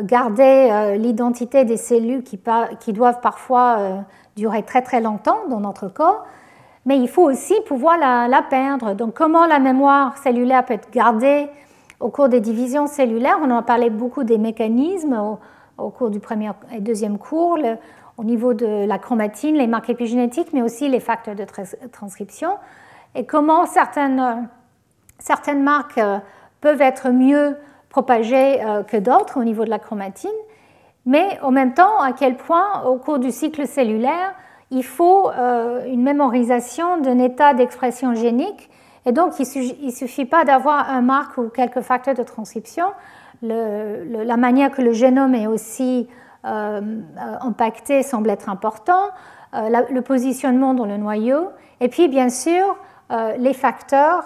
garder 0.03 0.95
l'identité 0.97 1.65
des 1.65 1.77
cellules 1.77 2.23
qui, 2.23 2.93
doivent 2.93 3.21
parfois 3.21 4.05
durer 4.35 4.63
très 4.63 4.81
très 4.81 5.01
longtemps 5.01 5.39
dans 5.49 5.59
notre 5.59 5.87
corps, 5.87 6.25
mais 6.85 6.97
il 6.97 7.07
faut 7.07 7.23
aussi 7.23 7.55
pouvoir 7.67 7.97
la, 7.97 8.41
perdre. 8.49 8.93
Donc, 8.93 9.13
comment 9.13 9.45
la 9.45 9.59
mémoire 9.59 10.17
cellulaire 10.17 10.65
peut 10.65 10.73
être 10.73 10.91
gardée 10.91 11.47
au 11.99 12.09
cours 12.09 12.29
des 12.29 12.41
divisions 12.41 12.87
cellulaires? 12.87 13.39
On 13.41 13.49
en 13.49 13.59
a 13.59 13.63
parlé 13.63 13.89
beaucoup 13.89 14.23
des 14.23 14.37
mécanismes 14.37 15.37
au, 15.77 15.89
cours 15.89 16.09
du 16.09 16.19
premier 16.19 16.51
et 16.75 16.81
deuxième 16.81 17.17
cours. 17.17 17.57
Au 18.17 18.23
niveau 18.23 18.53
de 18.53 18.85
la 18.85 18.99
chromatine, 18.99 19.55
les 19.55 19.67
marques 19.67 19.89
épigénétiques, 19.89 20.49
mais 20.53 20.61
aussi 20.61 20.87
les 20.87 20.99
facteurs 20.99 21.35
de 21.35 21.45
transcription, 21.91 22.51
et 23.15 23.25
comment 23.25 23.65
certaines, 23.65 24.49
certaines 25.19 25.63
marques 25.63 25.97
euh, 25.97 26.17
peuvent 26.61 26.81
être 26.81 27.09
mieux 27.09 27.55
propagées 27.89 28.63
euh, 28.63 28.83
que 28.83 28.97
d'autres 28.97 29.39
au 29.39 29.43
niveau 29.43 29.65
de 29.65 29.69
la 29.69 29.79
chromatine, 29.79 30.29
mais 31.05 31.39
en 31.41 31.51
même 31.51 31.73
temps, 31.73 31.99
à 31.99 32.13
quel 32.13 32.37
point, 32.37 32.83
au 32.85 32.97
cours 32.97 33.19
du 33.19 33.31
cycle 33.31 33.67
cellulaire, 33.67 34.33
il 34.71 34.83
faut 34.83 35.29
euh, 35.29 35.85
une 35.85 36.01
mémorisation 36.01 36.97
d'un 37.01 37.19
état 37.19 37.53
d'expression 37.53 38.15
génique, 38.15 38.69
et 39.05 39.11
donc 39.11 39.33
il 39.37 39.85
ne 39.85 39.91
suffit 39.91 40.25
pas 40.25 40.45
d'avoir 40.45 40.89
un 40.89 41.01
marque 41.01 41.37
ou 41.37 41.49
quelques 41.49 41.81
facteurs 41.81 42.15
de 42.15 42.23
transcription. 42.23 42.85
la 43.41 44.37
manière 44.37 44.71
que 44.71 44.81
le 44.81 44.93
génome 44.93 45.35
est 45.35 45.45
aussi 45.45 46.07
euh, 46.45 46.81
impacté 47.39 48.03
semble 48.03 48.29
être 48.29 48.49
important, 48.49 49.03
euh, 49.53 49.69
le 49.89 50.01
positionnement 50.01 50.73
dans 50.73 50.85
le 50.85 50.97
noyau, 50.97 51.47
et 51.79 51.87
puis 51.87 52.09
bien 52.09 52.29
sûr 52.29 52.75
euh, 53.11 53.37
les 53.37 53.53
facteurs 53.53 54.25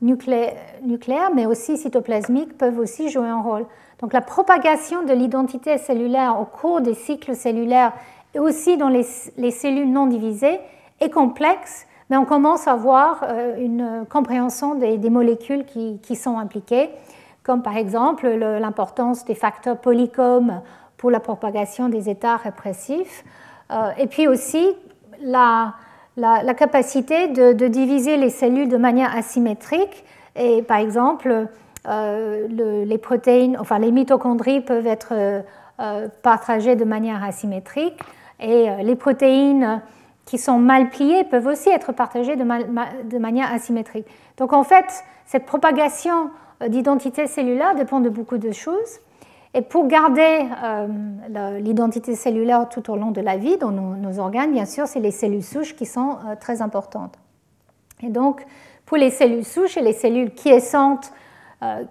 nucléaires, 0.00 1.30
mais 1.34 1.46
aussi 1.46 1.76
cytoplasmiques, 1.76 2.56
peuvent 2.56 2.78
aussi 2.78 3.10
jouer 3.10 3.26
un 3.26 3.40
rôle. 3.40 3.66
Donc 4.00 4.12
la 4.12 4.20
propagation 4.20 5.02
de 5.02 5.12
l'identité 5.12 5.76
cellulaire 5.76 6.40
au 6.40 6.44
cours 6.44 6.82
des 6.82 6.94
cycles 6.94 7.34
cellulaires 7.34 7.92
et 8.34 8.38
aussi 8.38 8.76
dans 8.76 8.88
les, 8.88 9.02
cellules 9.02 9.90
non 9.90 10.06
divisées 10.06 10.60
est 11.00 11.10
complexe, 11.10 11.86
mais 12.10 12.16
on 12.16 12.24
commence 12.24 12.68
à 12.68 12.76
voir 12.76 13.24
une 13.58 14.06
compréhension 14.08 14.76
des, 14.76 15.10
molécules 15.10 15.64
qui, 15.64 15.98
qui, 16.00 16.14
sont 16.14 16.38
impliquées, 16.38 16.90
comme 17.42 17.62
par 17.62 17.76
exemple 17.76 18.28
l'importance 18.28 19.24
des 19.24 19.34
facteurs 19.34 19.78
polycomes 19.78 20.60
pour 21.00 21.10
la 21.10 21.18
propagation 21.18 21.88
des 21.88 22.10
états 22.10 22.36
répressifs. 22.36 23.24
Euh, 23.72 23.90
et 23.96 24.06
puis 24.06 24.28
aussi 24.28 24.68
la, 25.22 25.74
capacité 26.58 27.28
de, 27.28 27.68
diviser 27.68 28.18
les 28.18 28.28
cellules 28.28 28.68
de 28.68 28.76
manière 28.76 29.16
asymétrique. 29.16 30.04
Et 30.36 30.60
par 30.60 30.76
exemple, 30.76 31.46
euh, 31.88 32.46
les 32.84 32.98
protéines, 32.98 33.56
enfin 33.58 33.78
les 33.78 33.90
mitochondries 33.92 34.60
peuvent 34.60 34.86
être 34.86 35.14
euh, 35.14 36.08
partagées 36.22 36.76
de 36.76 36.84
manière 36.84 37.24
asymétrique. 37.24 37.98
Et 38.38 38.68
les 38.82 38.94
protéines 38.94 39.80
qui 40.26 40.36
sont 40.36 40.58
mal 40.58 40.90
pliées 40.90 41.24
peuvent 41.24 41.46
aussi 41.46 41.70
être 41.70 41.92
partagées 41.92 42.36
de 42.36 43.18
manière 43.18 43.52
asymétrique. 43.52 44.06
Donc 44.36 44.52
en 44.52 44.64
fait, 44.64 45.04
cette 45.24 45.46
propagation 45.46 46.30
d'identité 46.68 47.26
cellulaire 47.26 47.74
dépend 47.74 48.00
de 48.00 48.10
beaucoup 48.10 48.38
de 48.38 48.52
choses. 48.52 49.00
Et 49.52 49.62
pour 49.62 49.88
garder 49.88 50.46
euh, 50.62 51.58
l'identité 51.58 52.14
cellulaire 52.14 52.68
tout 52.68 52.88
au 52.90 52.96
long 52.96 53.10
de 53.10 53.20
la 53.20 53.36
vie 53.36 53.56
dans 53.56 53.72
nos, 53.72 54.18
organes, 54.20 54.52
bien 54.52 54.64
sûr, 54.64 54.86
c'est 54.86 55.00
les 55.00 55.10
cellules 55.10 55.42
souches 55.42 55.74
qui 55.74 55.86
sont 55.86 56.18
euh, 56.24 56.36
très 56.38 56.62
importantes. 56.62 57.14
Et 58.02 58.10
donc, 58.10 58.46
pour 58.86 58.96
les 58.96 59.10
cellules 59.10 59.44
souches 59.44 59.76
et 59.76 59.82
les 59.82 59.92
cellules 59.92 60.32
quiescentes 60.32 61.12
euh, 61.62 61.82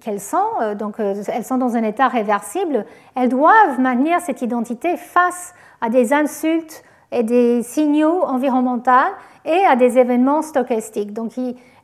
qu'elles 0.00 0.20
sont, 0.20 0.74
donc 0.78 0.94
elles 0.98 1.44
sont 1.44 1.58
dans 1.58 1.76
un 1.76 1.82
état 1.82 2.08
réversible, 2.08 2.86
elles 3.14 3.28
doivent 3.28 3.78
maintenir 3.78 4.20
cette 4.20 4.40
identité 4.40 4.96
face 4.96 5.54
à 5.80 5.90
des 5.90 6.12
insultes 6.12 6.84
et 7.12 7.24
des 7.24 7.62
signaux 7.62 8.22
environnementaux 8.22 9.12
et 9.44 9.64
à 9.66 9.74
des 9.74 9.98
événements 9.98 10.42
stochastiques. 10.42 11.12
Donc, 11.12 11.32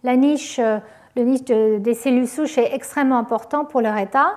la 0.04 0.16
niche, 0.16 0.58
le 1.16 1.22
niche 1.22 1.44
des 1.44 1.94
cellules 1.94 2.28
souches 2.28 2.56
est 2.56 2.72
extrêmement 2.74 3.18
important 3.18 3.64
pour 3.64 3.80
leur 3.80 3.96
état. 3.98 4.36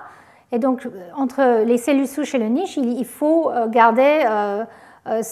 Et 0.52 0.58
donc, 0.58 0.86
entre 1.16 1.64
les 1.64 1.78
cellules 1.78 2.08
souches 2.08 2.34
et 2.34 2.38
le 2.38 2.48
niche, 2.48 2.76
il 2.76 3.04
faut 3.04 3.50
euh, 3.50 3.68
garder 3.68 4.24
euh, 4.28 4.64
euh, 5.06 5.22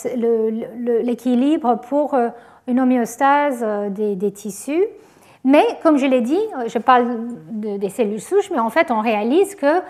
l'équilibre 1.02 1.80
pour 1.88 2.16
une 2.66 2.80
homéostase 2.80 3.64
des, 3.90 4.32
tissus. 4.32 4.84
Mais, 5.44 5.64
comme 5.82 5.98
je 5.98 6.06
l'ai 6.06 6.20
dit, 6.20 6.40
je 6.66 6.78
parle 6.78 7.06
des 7.50 7.88
cellules 7.88 8.20
souches, 8.20 8.50
mais 8.50 8.58
en 8.58 8.70
fait, 8.70 8.90
on 8.90 9.00
réalise 9.00 9.54
que 9.54 9.80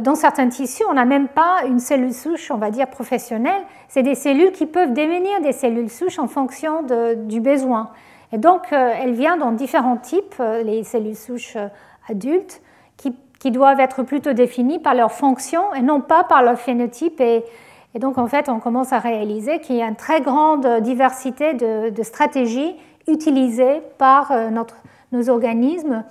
dans 0.00 0.14
certains 0.14 0.48
tissus, 0.48 0.84
on 0.88 0.94
n'a 0.94 1.04
même 1.04 1.28
pas 1.28 1.62
une 1.66 1.80
cellule 1.80 2.14
souche, 2.14 2.50
on 2.50 2.56
va 2.56 2.70
dire, 2.70 2.88
professionnelle. 2.88 3.62
C'est 3.88 4.02
des 4.02 4.14
cellules 4.14 4.52
qui 4.52 4.66
peuvent 4.66 4.92
devenir 4.92 5.40
des 5.40 5.52
cellules 5.52 5.90
souches 5.90 6.18
en 6.18 6.28
fonction 6.28 6.82
du 7.16 7.40
besoin. 7.40 7.90
Et 8.32 8.38
donc, 8.38 8.68
elle 8.70 9.12
vient 9.12 9.36
dans 9.36 9.52
différents 9.52 9.96
types, 9.96 10.40
les 10.64 10.84
cellules 10.84 11.16
souches 11.16 11.56
adultes, 12.08 12.61
qui 13.42 13.50
doivent 13.50 13.80
être 13.80 14.04
plutôt 14.04 14.34
définis 14.34 14.78
par 14.78 14.94
leur 14.94 15.10
fonction 15.10 15.74
et 15.74 15.82
non 15.82 16.00
pas 16.00 16.22
par 16.22 16.44
leur 16.44 16.56
phénotype. 16.56 17.20
Et, 17.20 17.42
donc, 17.96 18.16
en 18.16 18.28
fait, 18.28 18.48
on 18.48 18.60
commence 18.60 18.92
à 18.92 19.00
réaliser 19.00 19.58
qu'il 19.58 19.74
y 19.74 19.82
a 19.82 19.88
une 19.88 19.96
très 19.96 20.20
grande 20.20 20.64
diversité 20.80 21.52
de, 21.52 22.02
stratégies 22.04 22.76
utilisées 23.08 23.82
par 23.98 24.30
euh, 24.30 24.50
nos 25.10 25.28
organismes 25.28 26.04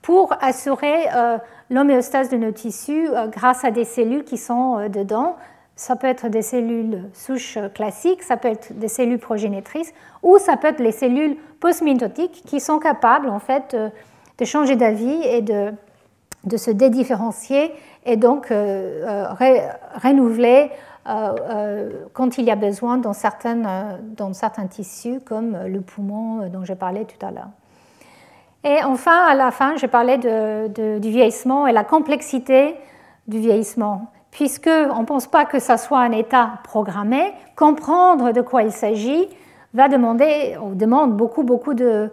pour 0.00 0.32
assurer 0.40 1.10
euh, 1.14 1.36
l'homéostase 1.68 2.30
de 2.30 2.38
nos 2.38 2.52
tissus 2.52 3.06
euh, 3.10 3.26
grâce 3.26 3.66
à 3.66 3.70
des 3.70 3.84
cellules 3.84 4.24
qui 4.24 4.38
sont 4.38 4.88
dedans. 4.88 5.36
Ça 5.76 5.94
peut 5.94 6.06
être 6.06 6.28
des 6.28 6.40
cellules 6.40 7.04
souches 7.12 7.58
classiques, 7.74 8.22
ça 8.22 8.38
peut 8.38 8.48
être 8.48 8.72
des 8.72 8.88
cellules 8.88 9.18
progénitrices, 9.18 9.92
ou 10.22 10.38
ça 10.38 10.56
peut 10.56 10.68
être 10.68 10.80
les 10.80 10.92
cellules 10.92 11.36
postmitotiques 11.60 12.44
qui 12.46 12.60
sont 12.60 12.78
capables 12.78 13.28
en 13.28 13.40
fait 13.40 13.76
de 14.38 14.44
changer 14.46 14.74
d'avis 14.74 15.22
et 15.24 15.42
de 15.42 15.74
de 16.48 16.56
se 16.56 16.70
dédifférencier 16.70 17.72
et 18.04 18.16
donc 18.16 18.52
renouveler 20.02 20.70
quand 21.04 22.38
il 22.38 22.44
y 22.44 22.50
a 22.50 22.56
besoin 22.56 22.98
dans, 22.98 23.12
certaines, 23.12 23.68
dans 24.16 24.32
certains 24.32 24.66
tissus 24.66 25.20
comme 25.24 25.56
le 25.66 25.80
poumon 25.80 26.48
dont 26.48 26.64
j'ai 26.64 26.74
parlé 26.74 27.04
tout 27.04 27.24
à 27.24 27.30
l'heure. 27.30 27.50
Et 28.64 28.82
enfin, 28.84 29.26
à 29.26 29.34
la 29.34 29.50
fin, 29.50 29.76
je 29.76 29.86
parlais 29.86 30.18
du 30.18 31.10
vieillissement 31.10 31.66
et 31.66 31.72
la 31.72 31.84
complexité 31.84 32.74
du 33.26 33.38
vieillissement. 33.38 34.10
Puisqu'on 34.30 35.00
ne 35.00 35.06
pense 35.06 35.26
pas 35.26 35.44
que 35.44 35.58
ça 35.58 35.76
soit 35.76 36.00
un 36.00 36.12
état 36.12 36.58
programmé, 36.64 37.32
comprendre 37.56 38.32
de 38.32 38.40
quoi 38.40 38.62
il 38.62 38.72
s'agit 38.72 39.28
va 39.74 39.88
demander, 39.88 40.56
ou 40.62 40.74
demande 40.74 41.16
beaucoup, 41.16 41.42
beaucoup 41.42 41.72
euh, 41.80 42.08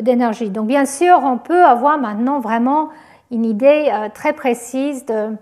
d'énergie. 0.00 0.50
Donc 0.50 0.66
bien 0.66 0.84
sûr, 0.84 1.20
on 1.22 1.38
peut 1.38 1.64
avoir 1.64 1.98
maintenant 1.98 2.40
vraiment 2.40 2.88
une 3.30 3.44
idée 3.44 3.90
euh, 3.92 4.08
très 4.12 4.32
précise 4.32 5.04
de, 5.06 5.36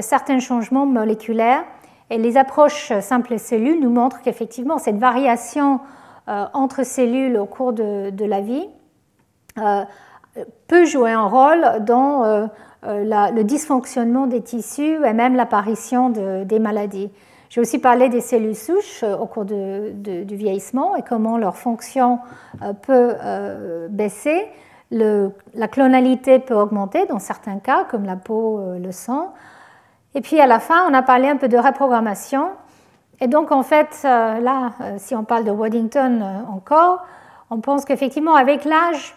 certains 0.00 0.40
changements 0.40 0.86
moléculaires. 0.86 1.64
Et 2.10 2.18
les 2.18 2.36
approches 2.36 2.92
simples 3.00 3.38
cellules 3.38 3.80
nous 3.80 3.90
montrent 3.90 4.20
qu'effectivement, 4.22 4.78
cette 4.78 4.98
variation 4.98 5.80
euh, 6.28 6.44
entre 6.52 6.84
cellules 6.84 7.36
au 7.36 7.46
cours 7.46 7.72
de, 7.72 8.24
la 8.24 8.40
vie 8.40 8.68
euh, 9.58 9.84
peut 10.68 10.84
jouer 10.84 11.12
un 11.12 11.26
rôle 11.26 11.84
dans 11.84 12.48
le 12.82 13.42
dysfonctionnement 13.42 14.26
des 14.26 14.42
tissus 14.42 15.02
et 15.04 15.12
même 15.14 15.34
l'apparition 15.34 16.10
des 16.10 16.58
maladies. 16.58 17.10
J'ai 17.48 17.60
aussi 17.62 17.78
parlé 17.78 18.10
des 18.10 18.20
cellules 18.20 18.54
souches 18.54 19.02
au 19.02 19.24
cours 19.26 19.46
du 19.46 20.36
vieillissement 20.36 20.94
et 20.94 21.02
comment 21.02 21.38
leur 21.38 21.56
fonction 21.56 22.18
peut 22.82 23.14
baisser. 23.88 24.46
La 24.90 25.68
clonalité 25.68 26.38
peut 26.38 26.54
augmenter 26.54 27.06
dans 27.06 27.18
certains 27.18 27.58
cas, 27.58 27.84
comme 27.84 28.04
la 28.04 28.16
peau, 28.16 28.60
le 28.78 28.92
sang. 28.92 29.34
Et 30.14 30.20
puis 30.20 30.40
à 30.40 30.46
la 30.46 30.60
fin, 30.60 30.88
on 30.88 30.94
a 30.94 31.02
parlé 31.02 31.28
un 31.28 31.36
peu 31.36 31.48
de 31.48 31.58
reprogrammation. 31.58 32.50
Et 33.20 33.26
donc 33.26 33.52
en 33.52 33.62
fait, 33.62 34.00
là, 34.04 34.72
si 34.98 35.14
on 35.14 35.24
parle 35.24 35.44
de 35.44 35.50
Waddington 35.50 36.44
encore, 36.50 37.04
on 37.50 37.60
pense 37.60 37.84
qu'effectivement, 37.84 38.34
avec 38.34 38.64
l'âge, 38.64 39.16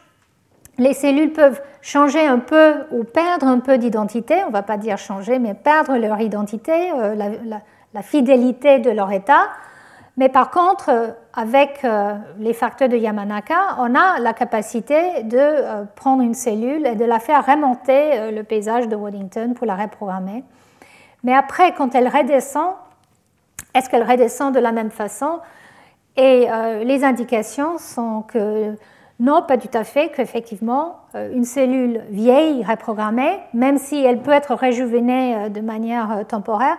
les 0.79 0.93
cellules 0.93 1.33
peuvent 1.33 1.61
changer 1.81 2.25
un 2.25 2.39
peu 2.39 2.75
ou 2.91 3.03
perdre 3.03 3.47
un 3.47 3.59
peu 3.59 3.77
d'identité, 3.77 4.43
on 4.43 4.47
ne 4.47 4.53
va 4.53 4.63
pas 4.63 4.77
dire 4.77 4.97
changer, 4.97 5.39
mais 5.39 5.53
perdre 5.53 5.97
leur 5.97 6.19
identité, 6.21 6.91
euh, 6.91 7.15
la, 7.15 8.01
fidélité 8.01 8.79
de 8.79 8.91
leur 8.91 9.11
état. 9.11 9.49
Mais 10.19 10.29
par 10.29 10.51
contre, 10.51 10.89
euh, 10.89 11.07
avec 11.33 11.83
euh, 11.83 12.13
les 12.37 12.53
facteurs 12.53 12.89
de 12.89 12.95
Yamanaka, 12.95 13.77
on 13.79 13.95
a 13.95 14.19
la 14.19 14.33
capacité 14.33 15.23
de 15.23 15.85
prendre 15.95 16.21
une 16.21 16.35
cellule 16.35 16.85
et 16.85 16.93
de 16.93 17.05
la 17.05 17.19
faire 17.19 17.43
remonter 17.43 18.31
le 18.31 18.43
paysage 18.43 18.87
de 18.87 18.95
Waddington 18.95 19.53
pour 19.55 19.65
la 19.65 19.75
reprogrammer. 19.75 20.43
Mais 21.23 21.33
après, 21.33 21.73
quand 21.73 21.95
elle 21.95 22.07
redescend, 22.07 22.73
est-ce 23.73 23.89
qu'elle 23.89 24.03
redescend 24.03 24.53
de 24.53 24.59
la 24.59 24.71
même 24.71 24.91
façon? 24.91 25.39
Et 26.17 26.47
les 26.83 27.03
indications 27.05 27.77
sont 27.77 28.23
que 28.23 28.75
non, 29.19 29.41
pas 29.41 29.57
tout 29.57 29.77
à 29.77 29.83
fait, 29.83 30.11
qu'effectivement, 30.15 30.95
euh, 31.13 31.33
une 31.33 31.43
cellule 31.43 32.03
vieille, 32.09 32.63
reprogrammée, 32.63 33.39
même 33.53 33.77
si 33.77 34.01
elle 34.01 34.21
peut 34.21 34.31
être 34.31 34.55
réjuvénée 34.55 35.35
euh, 35.35 35.49
de 35.49 35.59
manière 35.59 36.11
euh, 36.11 36.23
temporaire, 36.23 36.77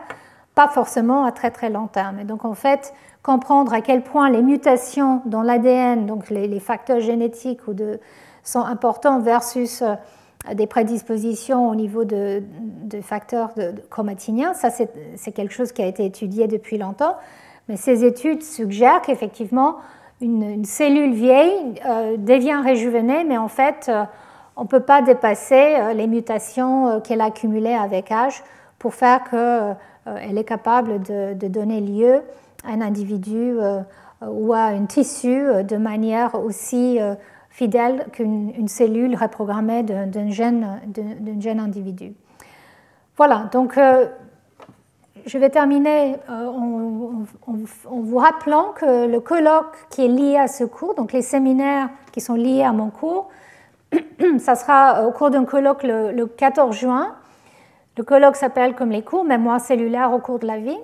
pas 0.54 0.68
forcément 0.68 1.26
à 1.26 1.32
très 1.32 1.50
très 1.50 1.68
long 1.68 1.86
terme. 1.86 2.18
Et 2.18 2.24
donc 2.24 2.46
en 2.46 2.54
fait, 2.54 2.94
comprendre 3.22 3.72
à 3.72 3.80
quel 3.80 4.02
point 4.02 4.30
les 4.30 4.42
mutations 4.42 5.22
dans 5.26 5.42
l'ADN, 5.42 6.06
donc 6.06 6.30
les, 6.30 6.60
facteurs 6.60 7.00
génétiques 7.00 7.60
sont 8.42 8.60
importants 8.64 9.20
versus 9.20 9.82
des 10.54 10.66
prédispositions 10.66 11.68
au 11.68 11.74
niveau 11.74 12.04
de, 12.04 12.42
facteurs 13.02 13.50
chromatiniens, 13.90 14.54
ça 14.54 14.70
c'est 14.70 15.32
quelque 15.32 15.52
chose 15.52 15.72
qui 15.72 15.82
a 15.82 15.86
été 15.86 16.04
étudié 16.04 16.46
depuis 16.46 16.78
longtemps. 16.78 17.16
Mais 17.68 17.76
ces 17.76 18.04
études 18.04 18.42
suggèrent 18.42 19.02
qu'effectivement, 19.02 19.76
une, 20.20 20.64
cellule 20.64 21.12
vieille 21.12 21.80
euh, 21.86 22.16
devient 22.16 22.60
réjuvénée, 22.62 23.24
mais 23.24 23.38
en 23.38 23.48
fait, 23.48 23.86
euh, 23.88 24.04
on 24.56 24.64
ne 24.64 24.68
peut 24.68 24.80
pas 24.80 25.02
dépasser 25.02 25.76
euh, 25.78 25.92
les 25.92 26.06
mutations 26.06 27.00
qu'elle 27.00 27.20
a 27.20 27.26
accumulées 27.26 27.74
avec 27.74 28.10
âge 28.10 28.42
pour 28.78 28.94
faire 28.94 29.24
qu'elle 29.30 30.38
est 30.38 30.44
capable 30.44 31.00
de, 31.02 31.48
donner 31.48 31.80
lieu 31.80 32.22
un 32.64 32.80
individu 32.80 33.54
ou 34.26 34.52
à 34.52 34.64
un 34.64 34.84
tissu 34.86 35.42
de 35.64 35.76
manière 35.76 36.34
aussi 36.34 36.98
fidèle 37.48 38.06
qu'une 38.12 38.68
cellule 38.68 39.16
reprogrammée 39.16 39.82
d'un 39.82 40.30
jeune, 40.30 40.80
jeune, 41.40 41.60
individu. 41.60 42.12
Voilà, 43.16 43.48
donc 43.52 43.78
je 45.26 45.38
vais 45.38 45.50
terminer 45.50 46.16
euh, 46.28 46.46
en, 47.46 47.90
vous 47.90 48.18
rappelant 48.18 48.72
que 48.74 49.06
le 49.06 49.20
colloque 49.20 49.76
qui 49.90 50.04
est 50.04 50.08
lié 50.08 50.36
à 50.36 50.48
ce 50.48 50.64
cours, 50.64 50.94
donc 50.94 51.12
les 51.12 51.22
séminaires 51.22 51.90
qui 52.12 52.20
sont 52.20 52.34
liés 52.34 52.62
à 52.62 52.72
mon 52.72 52.90
cours, 52.90 53.28
ça 54.38 54.54
sera 54.54 55.06
au 55.06 55.12
cours 55.12 55.30
d'un 55.30 55.44
colloque 55.44 55.82
le, 55.82 56.24
14 56.24 56.76
juin. 56.76 57.14
Le 57.96 58.04
colloque 58.04 58.36
s'appelle 58.36 58.74
comme 58.74 58.90
les 58.90 59.02
cours, 59.02 59.24
mémoire 59.24 59.60
cellulaire 59.60 60.12
au 60.12 60.18
cours 60.18 60.38
de 60.38 60.46
la 60.46 60.58
vie. 60.58 60.78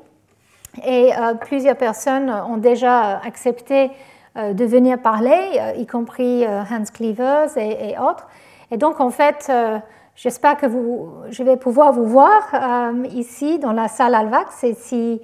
Et 0.84 1.12
euh, 1.12 1.34
plusieurs 1.34 1.76
personnes 1.76 2.30
ont 2.30 2.56
déjà 2.56 3.18
accepté 3.20 3.90
euh, 4.36 4.52
de 4.52 4.64
venir 4.64 4.98
parler, 5.00 5.60
y 5.76 5.86
compris 5.86 6.46
Hans 6.46 6.84
Cleavers 6.92 7.56
et, 7.56 7.96
autres. 7.98 8.26
Et 8.70 8.76
donc, 8.76 9.00
en 9.00 9.10
fait, 9.10 9.50
J'espère 10.16 10.56
que 10.56 10.64
vous, 10.64 11.10
je 11.28 11.42
vais 11.42 11.58
pouvoir 11.58 11.92
vous 11.92 12.06
voir 12.06 12.42
euh, 12.54 13.06
ici 13.10 13.58
dans 13.58 13.72
la 13.72 13.86
salle 13.86 14.14
Alvax 14.14 14.64
et 14.64 14.72
si 14.72 15.20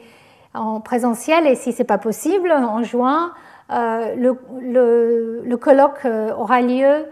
en 0.52 0.80
présentiel 0.80 1.46
et 1.46 1.54
si 1.54 1.72
ce 1.72 1.78
n'est 1.78 1.86
pas 1.86 1.96
possible 1.96 2.52
en 2.52 2.82
juin, 2.82 3.32
euh, 3.70 4.14
le, 4.14 5.56
colloque 5.56 6.04
euh, 6.04 6.34
aura 6.34 6.60
lieu 6.60 7.06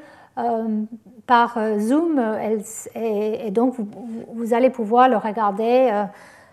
par 1.27 1.59
Zoom 1.79 2.23
et, 2.95 3.51
donc 3.51 3.75
vous, 4.33 4.55
allez 4.55 4.71
pouvoir 4.71 5.09
le 5.09 5.17
regarder 5.17 5.91